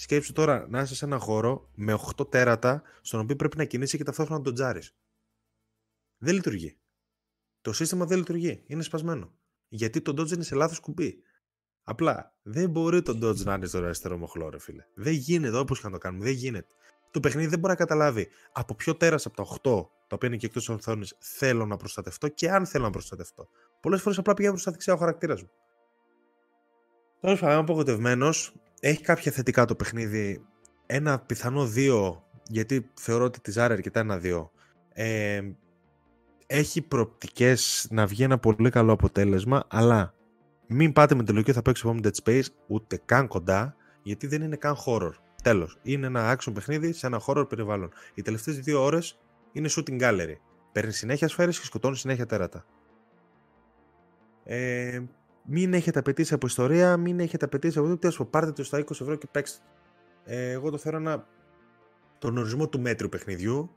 Σκέψου 0.00 0.32
τώρα 0.32 0.66
να 0.68 0.80
είσαι 0.80 0.94
σε 0.94 1.04
ένα 1.04 1.18
χώρο 1.18 1.70
με 1.74 1.98
8 2.16 2.30
τέρατα, 2.30 2.82
στον 3.00 3.20
οποίο 3.20 3.36
πρέπει 3.36 3.56
να 3.56 3.64
κινήσει 3.64 3.96
και 3.96 4.04
ταυτόχρονα 4.04 4.38
να 4.38 4.44
τον 4.44 4.54
τζάρεις. 4.54 4.96
Δεν 6.18 6.34
λειτουργεί. 6.34 6.78
Το 7.60 7.72
σύστημα 7.72 8.04
δεν 8.04 8.18
λειτουργεί. 8.18 8.64
Είναι 8.66 8.82
σπασμένο. 8.82 9.32
Γιατί 9.68 10.00
το 10.00 10.12
Dodge 10.12 10.30
είναι 10.32 10.42
σε 10.42 10.54
λάθος 10.54 10.80
κουμπί. 10.80 11.22
Απλά 11.84 12.34
δεν 12.42 12.70
μπορεί 12.70 13.02
το 13.02 13.12
Dodge 13.22 13.44
να 13.44 13.54
είναι 13.54 13.66
στο 13.66 13.78
αριστερό 13.78 14.16
μοχλό, 14.16 14.48
ρε 14.48 14.58
φίλε. 14.58 14.84
Δεν 14.94 15.12
γίνεται 15.12 15.58
όπως 15.58 15.80
και 15.80 15.86
να 15.86 15.92
το 15.92 15.98
κάνουμε. 15.98 16.24
Δεν 16.24 16.32
γίνεται. 16.32 16.68
Το 17.10 17.20
παιχνίδι 17.20 17.48
δεν 17.48 17.58
μπορεί 17.58 17.72
να 17.72 17.78
καταλάβει 17.78 18.28
από 18.52 18.74
ποιο 18.74 18.96
τέρας 18.96 19.26
από 19.26 19.36
τα 19.36 19.42
8 19.42 19.90
τα 20.06 20.14
οποία 20.14 20.28
είναι 20.28 20.36
και 20.36 20.46
εκτός 20.46 20.68
οθόνης 20.68 21.16
θέλω 21.18 21.66
να 21.66 21.76
προστατευτώ 21.76 22.28
και 22.28 22.50
αν 22.50 22.66
θέλω 22.66 22.84
να 22.84 22.90
προστατευτώ. 22.90 23.48
Πολλές 23.80 24.02
φορές 24.02 24.18
απλά 24.18 24.34
πηγαίνω 24.34 24.52
προς 24.52 24.64
τα 24.64 24.70
δεξιά 24.70 24.92
ο 24.92 24.96
χαρακτήρας 24.96 25.42
μου. 25.42 25.50
Τώρα 27.20 27.38
είμαι 27.40 27.54
απογοητευμένος. 27.54 28.54
Έχει 28.80 29.02
κάποια 29.02 29.32
θετικά 29.32 29.64
το 29.64 29.74
παιχνίδι. 29.74 30.44
Ένα 30.86 31.18
πιθανό 31.20 31.68
2, 31.76 32.16
γιατί 32.48 32.90
θεωρώ 32.94 33.24
ότι 33.24 33.40
τη 33.40 33.50
ζάρε 33.50 33.74
αρκετά 33.74 34.00
ένα 34.00 34.20
2. 34.22 34.50
Ε, 34.92 35.40
έχει 36.46 36.82
προοπτικές 36.82 37.86
να 37.90 38.06
βγει 38.06 38.22
ένα 38.22 38.38
πολύ 38.38 38.70
καλό 38.70 38.92
αποτέλεσμα, 38.92 39.64
αλλά 39.68 40.14
μην 40.66 40.92
πάτε 40.92 41.14
με 41.14 41.24
τη 41.24 41.32
λογική 41.32 41.52
θα 41.52 41.62
παίξω 41.62 41.88
επόμενο 41.88 42.08
Dead 42.08 42.24
Space 42.24 42.46
ούτε 42.66 43.00
καν 43.04 43.26
κοντά, 43.26 43.76
γιατί 44.02 44.26
δεν 44.26 44.42
είναι 44.42 44.56
καν 44.56 44.76
horror. 44.86 45.12
Τέλος. 45.42 45.78
Είναι 45.82 46.06
ένα 46.06 46.36
action 46.36 46.52
παιχνίδι 46.54 46.92
σε 46.92 47.06
ένα 47.06 47.20
horror 47.26 47.48
περιβάλλον. 47.48 47.92
Οι 48.14 48.22
τελευταίες 48.22 48.58
δύο 48.58 48.82
ώρες 48.82 49.18
είναι 49.52 49.68
shooting 49.76 50.00
gallery. 50.00 50.34
Παίρνει 50.72 50.92
συνέχεια 50.92 51.28
σφαίρες 51.28 51.58
και 51.58 51.64
σκοτώνεις 51.64 52.00
συνέχεια 52.00 52.26
τέρατα. 52.26 52.64
Ε, 54.44 55.00
μην 55.52 55.74
έχετε 55.74 55.98
απαιτήσει 55.98 56.34
από 56.34 56.46
ιστορία, 56.46 56.96
μην 56.96 57.20
έχετε 57.20 57.44
απαιτήσει 57.44 57.78
από 57.78 57.96
τίποτα. 57.96 58.24
Πάρτε 58.24 58.52
το 58.52 58.64
στα 58.64 58.78
20 58.78 58.90
ευρώ 58.90 59.14
και 59.14 59.26
παίξτε. 59.30 59.58
Ε, 60.24 60.50
εγώ 60.50 60.70
το 60.70 60.78
θέλω 60.78 60.96
ένα. 60.96 61.26
τον 62.18 62.38
ορισμό 62.38 62.68
του 62.68 62.80
μέτρου 62.80 63.08
παιχνιδιού. 63.08 63.70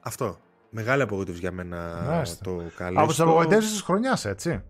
Αυτό 0.00 0.38
μεγάλη 0.70 1.02
απογοήτευση 1.02 1.40
για 1.40 1.52
μένα 1.52 2.04
Μάλιστα. 2.06 2.44
το 2.44 2.62
καλή. 2.76 2.98
Από 2.98 3.08
τις 3.08 3.20
απογοητεύσεις 3.20 3.70
της 3.70 3.80
χρονιάς, 3.80 4.24
έτσι. 4.24 4.62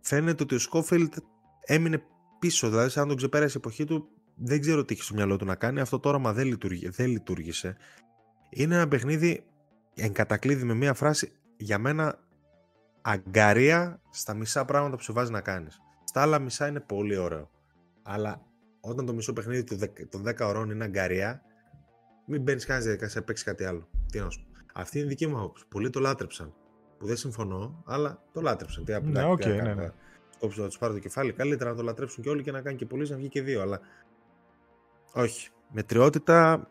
Φαίνεται 0.00 0.42
ότι 0.42 0.54
ο 0.54 0.58
Σκόφιλτ 0.58 1.14
έμεινε 1.60 2.02
πίσω, 2.38 2.68
δηλαδή 2.68 2.90
σαν 2.90 3.02
να 3.02 3.08
τον 3.08 3.16
ξεπέρασε 3.16 3.52
η 3.56 3.60
εποχή 3.64 3.84
του. 3.84 4.08
Δεν 4.34 4.60
ξέρω 4.60 4.84
τι 4.84 4.94
είχε 4.94 5.02
στο 5.02 5.14
μυαλό 5.14 5.36
του 5.36 5.44
να 5.44 5.54
κάνει. 5.54 5.80
Αυτό 5.80 5.98
το 5.98 6.08
όραμα 6.08 6.32
δεν, 6.32 6.46
λειτουργεί, 6.46 6.88
δεν 6.88 7.06
λειτουργήσε. 7.06 7.76
Είναι 8.50 8.74
ένα 8.74 8.88
παιχνίδι 8.88 9.44
εν 9.94 10.12
κατακλείδι 10.12 10.64
με 10.64 10.74
μία 10.74 10.94
φράση 10.94 11.32
για 11.56 11.78
μένα 11.78 12.18
αγγαρεία 13.12 14.00
στα 14.10 14.34
μισά 14.34 14.64
πράγματα 14.64 14.96
που 14.96 15.02
σου 15.02 15.12
βάζει 15.12 15.30
να 15.32 15.40
κάνεις. 15.40 15.80
Στα 16.04 16.22
άλλα 16.22 16.38
μισά 16.38 16.66
είναι 16.66 16.80
πολύ 16.80 17.16
ωραίο. 17.16 17.50
Αλλά 18.02 18.42
όταν 18.80 19.06
το 19.06 19.12
μισό 19.12 19.32
παιχνίδι 19.32 19.64
του 19.64 19.76
10 19.80 19.86
των 20.08 20.22
10 20.28 20.46
ωρών 20.46 20.70
είναι 20.70 20.84
αγγαρεία, 20.84 21.42
μην 22.26 22.42
μπαίνεις 22.42 22.64
καν 22.66 22.75
στη 22.75 22.84
διαδικασία 22.84 23.20
να 23.20 23.26
παίξεις 23.26 23.46
κάτι 23.46 23.64
άλλο. 23.64 23.88
Τι 24.12 24.18
να 24.20 24.30
σου 24.30 24.40
πω. 24.40 24.46
Αυτή 24.74 24.96
είναι 24.98 25.06
η 25.06 25.08
δική 25.08 25.26
μου 25.26 25.38
άποψη. 25.38 25.64
Πολλοί 25.68 25.90
το 25.90 26.00
λάτρεψαν. 26.00 26.54
Που 26.98 27.06
δεν 27.06 27.16
συμφωνώ, 27.16 27.82
αλλά 27.86 28.22
το 28.32 28.40
λάτρεψαν. 28.40 28.84
Τι 28.84 29.00
Ναι, 29.02 29.24
οκ, 29.24 29.44
ναι, 29.46 29.74
ναι. 29.74 29.90
Θα 30.34 30.44
κόψω 30.44 30.60
να 30.62 30.68
τους 30.68 30.78
πάρω 30.78 30.92
το 30.92 30.98
κεφάλι. 30.98 31.32
Καλύτερα 31.32 31.70
να 31.70 31.76
το 31.76 31.82
λατρέψουν 31.82 32.22
και 32.22 32.28
όλοι 32.30 32.42
και 32.42 32.50
να 32.50 32.60
κάνει 32.60 32.76
και 32.76 32.86
πολλοί 32.86 33.10
να 33.10 33.16
βγει 33.16 33.28
και 33.28 33.42
δύο. 33.42 33.60
Αλλά 33.62 33.80
όχι. 35.12 35.48
Μετριότητα, 35.70 36.68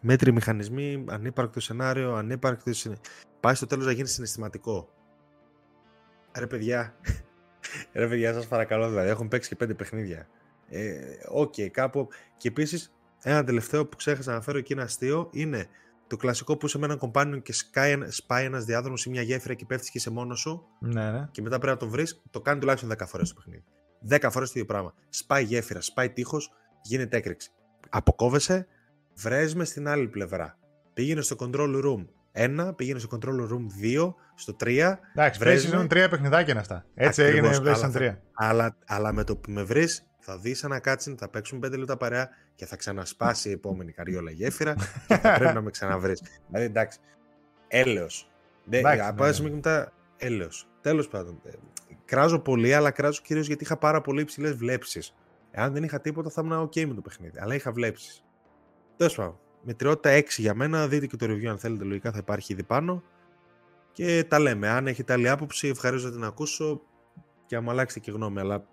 μέτριοι 0.00 0.32
μηχανισμοί, 0.32 1.04
ανύπαρκτο 1.08 1.60
σενάριο, 1.60 2.14
ανύπαρκτο. 2.14 2.72
συναι- 2.72 2.98
Πάει 3.40 3.54
στο 3.54 3.66
τέλος 3.66 3.86
να 3.86 3.92
γίνει 3.92 4.08
συναισθηματικό. 4.08 4.88
Ρε 6.38 6.46
παιδιά, 6.46 6.94
ρε 7.92 8.08
παιδιά, 8.08 8.32
σας 8.32 8.46
παρακαλώ 8.46 8.88
δηλαδή. 8.88 9.08
Έχουν 9.08 9.28
παίξει 9.28 9.48
και 9.48 9.56
πέντε 9.56 9.74
παιχνίδια. 9.74 10.28
Ε, 10.68 10.98
Οκ, 11.28 11.54
κάπου. 11.70 12.08
Και 12.36 12.48
επίσης, 12.48 12.94
ένα 13.22 13.44
τελευταίο 13.44 13.86
που 13.86 13.96
ξέχασα 13.96 14.32
να 14.32 14.40
φέρω 14.40 14.58
εκεί 14.58 14.72
ένα 14.72 14.82
αστείο 14.82 15.28
είναι 15.32 15.66
το 16.06 16.16
κλασικό 16.16 16.56
που 16.56 16.66
είσαι 16.66 16.78
με 16.78 16.84
έναν 16.84 16.98
companion 16.98 17.38
και 17.38 17.52
σκάει, 17.52 17.90
ένα- 17.90 18.10
σπάει 18.10 18.44
ένας 18.44 18.64
διάδρομος 18.64 19.04
ή 19.04 19.10
μια 19.10 19.22
γέφυρα 19.22 19.54
και 19.54 19.64
πέφτεις 19.66 19.90
και 19.90 19.98
είσαι 19.98 20.10
μόνος 20.10 20.40
σου 20.40 20.66
Ναι, 20.80 21.10
ναι. 21.10 21.28
και 21.30 21.42
μετά 21.42 21.58
πρέπει 21.58 21.72
να 21.72 21.78
τον 21.78 21.88
βρεις. 21.88 22.22
Το 22.30 22.40
κάνει 22.40 22.60
τουλάχιστον 22.60 22.90
10 22.90 23.06
φορές 23.06 23.28
το 23.28 23.34
παιχνίδι. 23.34 23.64
10 24.08 24.30
φορές 24.30 24.48
το 24.52 24.54
ίδιο 24.60 24.72
πράγμα. 24.72 24.94
Σπάει 25.08 25.44
γέφυρα, 25.44 25.80
σπάει 25.80 26.10
τείχος, 26.10 26.50
γίνεται 26.82 27.16
έκρηξη. 27.16 27.50
Αποκόβεσαι, 27.88 28.66
βρες 29.14 29.54
μες 29.54 29.68
στην 29.68 29.88
άλλη 29.88 30.08
πλευρά. 30.08 30.58
Πήγαινε 30.94 31.20
στο 31.20 31.36
control 31.38 31.84
room 31.84 32.04
1, 32.34 32.72
πήγαινε 32.76 32.98
στο 32.98 33.18
control 33.18 33.48
room 33.52 33.66
2, 34.06 34.14
στο 34.34 34.56
3. 34.64 34.98
Εντάξει, 35.14 35.38
βρες 35.38 35.70
PlayStation 35.72 35.82
3 35.84 35.88
παιχνιδάκια 36.10 36.50
είναι 36.52 36.60
αυτά. 36.60 36.84
Έτσι 36.94 37.22
Ακριβώς, 37.22 37.50
έγινε 37.50 37.70
αλλά 37.70 37.76
PlayStation 37.78 37.90
θα- 37.90 37.98
3. 37.98 38.18
Αλλά, 38.34 38.76
αλλά 38.86 39.12
με 39.12 39.24
το 39.24 39.36
που 39.36 39.50
με 39.50 39.62
βρεις, 39.62 40.06
θα 40.18 40.38
δεις 40.38 40.62
ένα 40.64 40.78
κάτσιν, 40.78 41.16
θα 41.18 41.28
παίξουν 41.28 41.58
5 41.58 41.76
λεπτά 41.78 41.96
παρέα 41.96 42.28
και 42.54 42.66
θα 42.66 42.76
ξανασπάσει 42.76 43.48
η 43.48 43.52
επόμενη 43.52 43.92
καριόλα 43.92 44.30
γέφυρα 44.30 44.74
και 45.06 45.16
θα 45.16 45.34
πρέπει 45.34 45.54
να 45.54 45.60
με 45.60 45.70
ξαναβρεις. 45.70 46.22
Δηλαδή 46.48 46.66
εντάξει. 46.66 46.98
Έλεος. 47.68 48.30
Εντάξει, 48.70 49.00
Από 49.00 49.14
ναι, 49.20 49.24
ένα 49.24 49.32
σημείο 49.32 49.50
και 49.50 49.56
μετά 49.56 49.92
έλεος. 50.16 50.68
Τέλος 50.80 51.08
πάντων. 51.08 51.40
ε, 51.44 51.50
Κράζω 52.04 52.38
πολύ, 52.38 52.74
αλλά 52.74 52.90
κράζω 52.90 53.20
κυρίως 53.24 53.46
γιατί 53.46 53.64
είχα 53.64 53.76
πάρα 53.76 54.00
πολύ 54.00 54.20
υψηλές 54.20 54.54
βλέψεις. 54.54 55.14
Εάν 55.50 55.72
δεν 55.72 55.82
είχα 55.82 56.00
τίποτα, 56.00 56.30
θα 56.30 56.42
ήμουν 56.44 56.62
OK 56.68 56.84
με 56.86 56.94
το 56.94 57.00
παιχνίδι. 57.00 57.38
Αλλά 57.38 57.54
είχα 57.54 57.72
βλέψεις. 57.72 58.24
Τέλος 58.96 59.14
πάντων. 59.14 59.38
Μετριότητα 59.64 60.18
6 60.18 60.24
για 60.36 60.54
μένα. 60.54 60.88
Δείτε 60.88 61.06
και 61.06 61.16
το 61.16 61.26
review 61.26 61.46
αν 61.46 61.58
θέλετε. 61.58 61.84
Λογικά 61.84 62.12
θα 62.12 62.18
υπάρχει 62.18 62.52
ήδη 62.52 62.62
πάνω. 62.62 63.02
Και 63.92 64.24
τα 64.28 64.38
λέμε. 64.38 64.68
Αν 64.68 64.86
έχετε 64.86 65.12
άλλη 65.12 65.28
άποψη, 65.28 65.68
ευχαρίστω 65.68 66.08
να 66.08 66.14
την 66.14 66.24
ακούσω 66.24 66.80
και 67.46 67.56
άμα 67.56 67.72
αλλάξετε 67.72 68.00
και 68.00 68.10
γνώμη. 68.10 68.40
Αλλά 68.40 68.64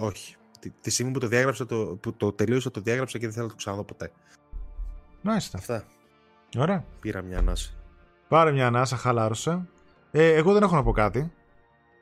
όχι. 0.00 0.36
Τη, 0.60 0.70
τη 0.80 0.90
στιγμή 0.90 1.12
που 1.12 1.18
το 1.18 1.26
διάγραψα, 1.26 1.66
το, 1.66 1.98
που 2.00 2.12
το 2.12 2.32
τελείωσα, 2.32 2.70
το 2.70 2.80
διάγραψα 2.80 3.18
και 3.18 3.24
δεν 3.24 3.34
θέλω 3.34 3.44
να 3.44 3.50
το 3.50 3.56
ξαναδώ 3.56 3.84
ποτέ. 3.84 4.12
Μάλιστα. 5.22 5.58
Αυτά. 5.58 5.84
Ωραία. 6.58 6.84
Πήρα 7.00 7.22
μια 7.22 7.38
ανάση. 7.38 7.76
Πάρε 8.28 8.52
μια 8.52 8.66
ανάσα, 8.66 8.96
χαλάρωσε. 8.96 9.68
Ε, 10.10 10.34
εγώ 10.34 10.52
δεν 10.52 10.62
έχω 10.62 10.74
να 10.74 10.82
πω 10.82 10.92
κάτι. 10.92 11.32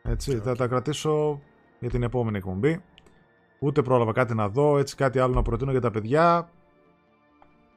Έτσι, 0.03 0.39
θα 0.39 0.57
τα 0.57 0.67
κρατήσω 0.67 1.41
για 1.79 1.91
την 1.91 2.03
επόμενη 2.03 2.37
εκπομπή. 2.37 2.83
Ούτε 3.59 3.83
πρόλαβα 3.83 4.13
κάτι 4.13 4.35
να 4.35 4.49
δω, 4.49 4.79
έτσι 4.79 4.97
κάτι 4.97 5.19
άλλο 5.19 5.35
να 5.35 5.43
προτείνω 5.43 5.71
για 5.71 5.81
τα 5.81 5.91
παιδιά. 5.91 6.51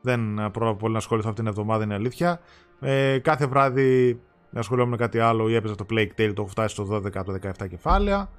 Δεν 0.01 0.39
ε, 0.39 0.49
πρόλαβα 0.49 0.77
πολύ 0.77 0.91
να 0.93 0.97
ασχοληθώ 0.99 1.29
αυτήν 1.29 1.43
την 1.43 1.53
εβδομάδα, 1.53 1.83
είναι 1.83 1.93
αλήθεια. 1.93 2.39
Ε, 2.79 3.19
κάθε 3.19 3.45
βράδυ 3.47 4.19
ασχολιόμουν 4.53 4.91
με 4.91 4.97
κάτι 4.97 5.19
άλλο 5.19 5.49
ή 5.49 5.55
έπαιζα 5.55 5.75
το 5.75 5.85
Plague 5.89 6.09
Tale, 6.17 6.31
το 6.33 6.41
έχω 6.41 6.47
φτάσει 6.47 6.73
στο 6.75 6.95
12 6.95 7.15
από 7.17 7.37
τα 7.39 7.53
17 7.59 7.67
κεφάλαια. 7.69 8.29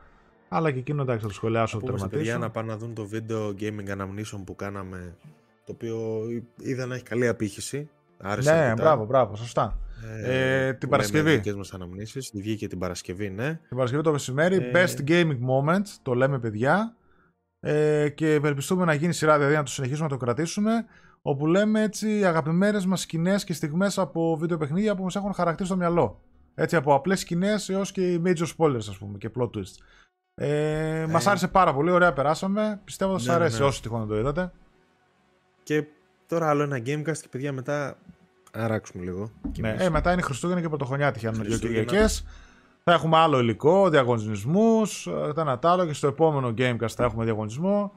Αλλά 0.49 0.71
και 0.71 0.79
εκείνο 0.79 1.03
εντάξει 1.03 1.21
θα 1.23 1.29
το 1.29 1.35
σχολιάσω, 1.35 1.79
το 1.79 1.87
Πούμε 1.87 1.99
σε 1.99 2.09
παιδιά 2.09 2.25
τερματίσω. 2.33 2.47
να 2.47 2.51
πάνε 2.61 2.73
να 2.73 2.79
δουν 2.79 2.95
το 2.95 3.07
βίντεο 3.07 3.55
gaming 3.61 3.89
anamnesion 3.99 4.43
που 4.45 4.57
κάναμε, 4.57 5.17
το 5.65 5.73
οποίο 5.73 5.99
είδα 6.57 6.87
να 6.87 6.95
έχει 6.95 7.03
καλή 7.05 7.29
απήχηση. 7.29 7.89
Άρεσε 8.23 8.53
Ναι, 8.53 8.59
αρκετά. 8.59 8.83
μπράβο, 8.83 9.05
μπράβο, 9.05 9.37
σωστά. 9.37 9.79
Ε, 10.25 10.67
Ε, 10.67 10.71
την 10.71 10.79
που 10.81 10.89
Παρασκευή. 10.89 11.25
λέμε 11.25 11.37
δικές 11.37 11.55
μας 11.55 11.73
αναμνήσεις. 11.75 12.31
Βγήκε 12.35 12.69
την 12.69 12.79
Παρασκευή, 12.79 13.31
ναι. 13.31 13.49
Την 13.69 13.77
Παρασκευή 13.77 14.03
το 14.03 14.13
μεσημέρι, 14.13 14.57
Ε, 14.57 14.71
Best 14.75 15.09
Gaming 15.11 15.39
Moment, 15.49 15.85
το 16.03 16.15
λέμε 16.15 16.39
παιδιά. 16.39 16.95
Ε, 17.61 18.09
και 18.09 18.33
ευελπιστούμε 18.35 18.85
να 18.85 18.95
γίνει 18.95 19.13
σειρά, 19.13 19.37
δηλαδή 19.39 19.55
να 19.55 19.63
το 19.63 19.71
συνεχίσουμε 19.71 20.05
να 20.09 20.13
το 20.17 20.25
κρατήσουμε. 20.25 20.85
Όπου 21.23 21.47
λέμε 21.47 21.83
έτσι 21.83 22.25
αγαπημένες 22.25 22.87
μας 22.87 23.01
σκηνές 23.01 23.45
και 23.45 23.53
στιγμές 23.53 23.99
από 23.99 24.37
βίντεο 24.37 24.57
παιχνίδια 24.57 24.95
που 24.97 25.03
μας 25.03 25.17
έχουν 25.17 25.33
χαρακτηρίσει 25.33 25.75
στο 25.75 25.81
μυαλό. 25.83 26.21
Έτσι 26.55 26.77
από 26.77 26.95
απλές 26.95 27.21
σκηνές 27.21 27.69
έως 27.69 27.93
και 27.93 28.13
οι 28.13 28.23
major 28.25 28.47
spoilers 28.57 28.77
ας 28.77 28.99
πούμε 28.99 29.19
και 29.19 29.31
plot 29.39 29.51
twists. 29.51 29.75
Ε, 30.35 31.07
μας 31.11 31.27
άρεσε 31.27 31.49
πάρα 31.49 31.75
πολύ, 31.75 31.91
ωραία 31.91 32.13
περάσαμε. 32.13 32.81
Πιστεύω 32.85 33.13
θα 33.13 33.19
σας 33.19 33.27
Ναι, 33.27 33.33
ναι, 33.35 33.41
αρέσει 33.41 33.61
ναι. 33.61 33.67
όσοι 33.67 33.83
τυχόν 33.83 34.01
να 34.01 34.07
το 34.07 34.19
είδατε. 34.19 34.53
Και 35.63 35.85
τώρα 36.27 36.49
άλλο 36.49 36.63
ένα 36.63 36.77
Gamecast 36.79 37.19
και 37.19 37.29
παιδιά 37.31 37.53
μετά 37.53 37.97
αράξουμε 38.53 39.05
λίγο. 39.05 39.31
Και 39.53 39.61
Ναι, 39.61 39.69
εμείς. 39.69 39.81
ε, 39.87 39.91
μετά 39.91 40.13
είναι 40.13 40.23
Χριστούγεννα 40.23 40.61
και 40.63 40.69
Πρωτοχρονιά 40.69 41.13
τυχαίνουν 41.13 41.35
δύο 41.41 41.45
Χριστούγεννα. 41.45 41.83
Κυριακές. 41.85 42.25
Θα 42.85 42.93
έχουμε 42.93 43.17
άλλο 43.17 43.39
υλικό, 43.39 43.89
διαγωνισμούς, 43.89 45.07
ε, 45.07 45.33
το 45.35 45.41
ένα 45.41 45.59
τ' 45.59 45.67
άλλο 45.67 45.87
και 45.87 45.93
στο 45.93 46.07
επόμενο 46.07 46.55
Gamecast 46.59 46.89
θα 46.89 47.05
έχουμε 47.05 47.25
διαγωνισμό. 47.25 47.93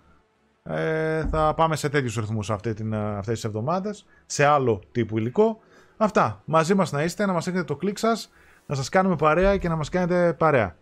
Ε, 0.69 1.26
θα 1.27 1.53
πάμε 1.53 1.76
σε 1.76 1.90
τέτοιους 1.90 2.15
ρυθμούς 2.15 2.49
αυτή 2.49 2.73
την, 2.73 2.94
ε, 2.94 2.98
αυτές 3.18 3.34
τις 3.34 3.44
εβδομάδες, 3.44 4.06
σε 4.26 4.45
άλλο 4.45 4.81
τύπου 4.91 5.18
υλικό. 5.18 5.60
Αυτά. 5.98 6.41
Μαζί 6.45 6.73
μας 6.73 6.91
να 6.91 7.03
είστε, 7.03 7.26
να 7.26 7.34
μας 7.34 7.48
έχετε 7.48 7.64
το 7.64 7.76
κλικ 7.76 7.98
σας, 7.98 8.31
να 8.65 8.76
σας 8.76 8.90
κάνουμε 8.90 9.15
παρέα 9.15 9.57
και 9.57 9.68
να 9.69 9.76
μας 9.76 9.90
κάνετε 9.90 10.34
παρέα. 10.34 10.76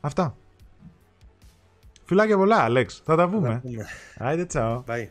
Αυτά. 0.00 0.36
Φιλάκια 2.04 2.36
πολλά, 2.36 2.56
Αλέξ. 2.56 3.02
Θα 3.04 3.16
τα 3.16 3.22
Θα 3.22 3.28
πούμε. 3.28 3.60
πούμε. 3.62 3.86
Άιντε, 4.18 4.44
τσάω. 4.44 4.84
Bye. 4.86 5.08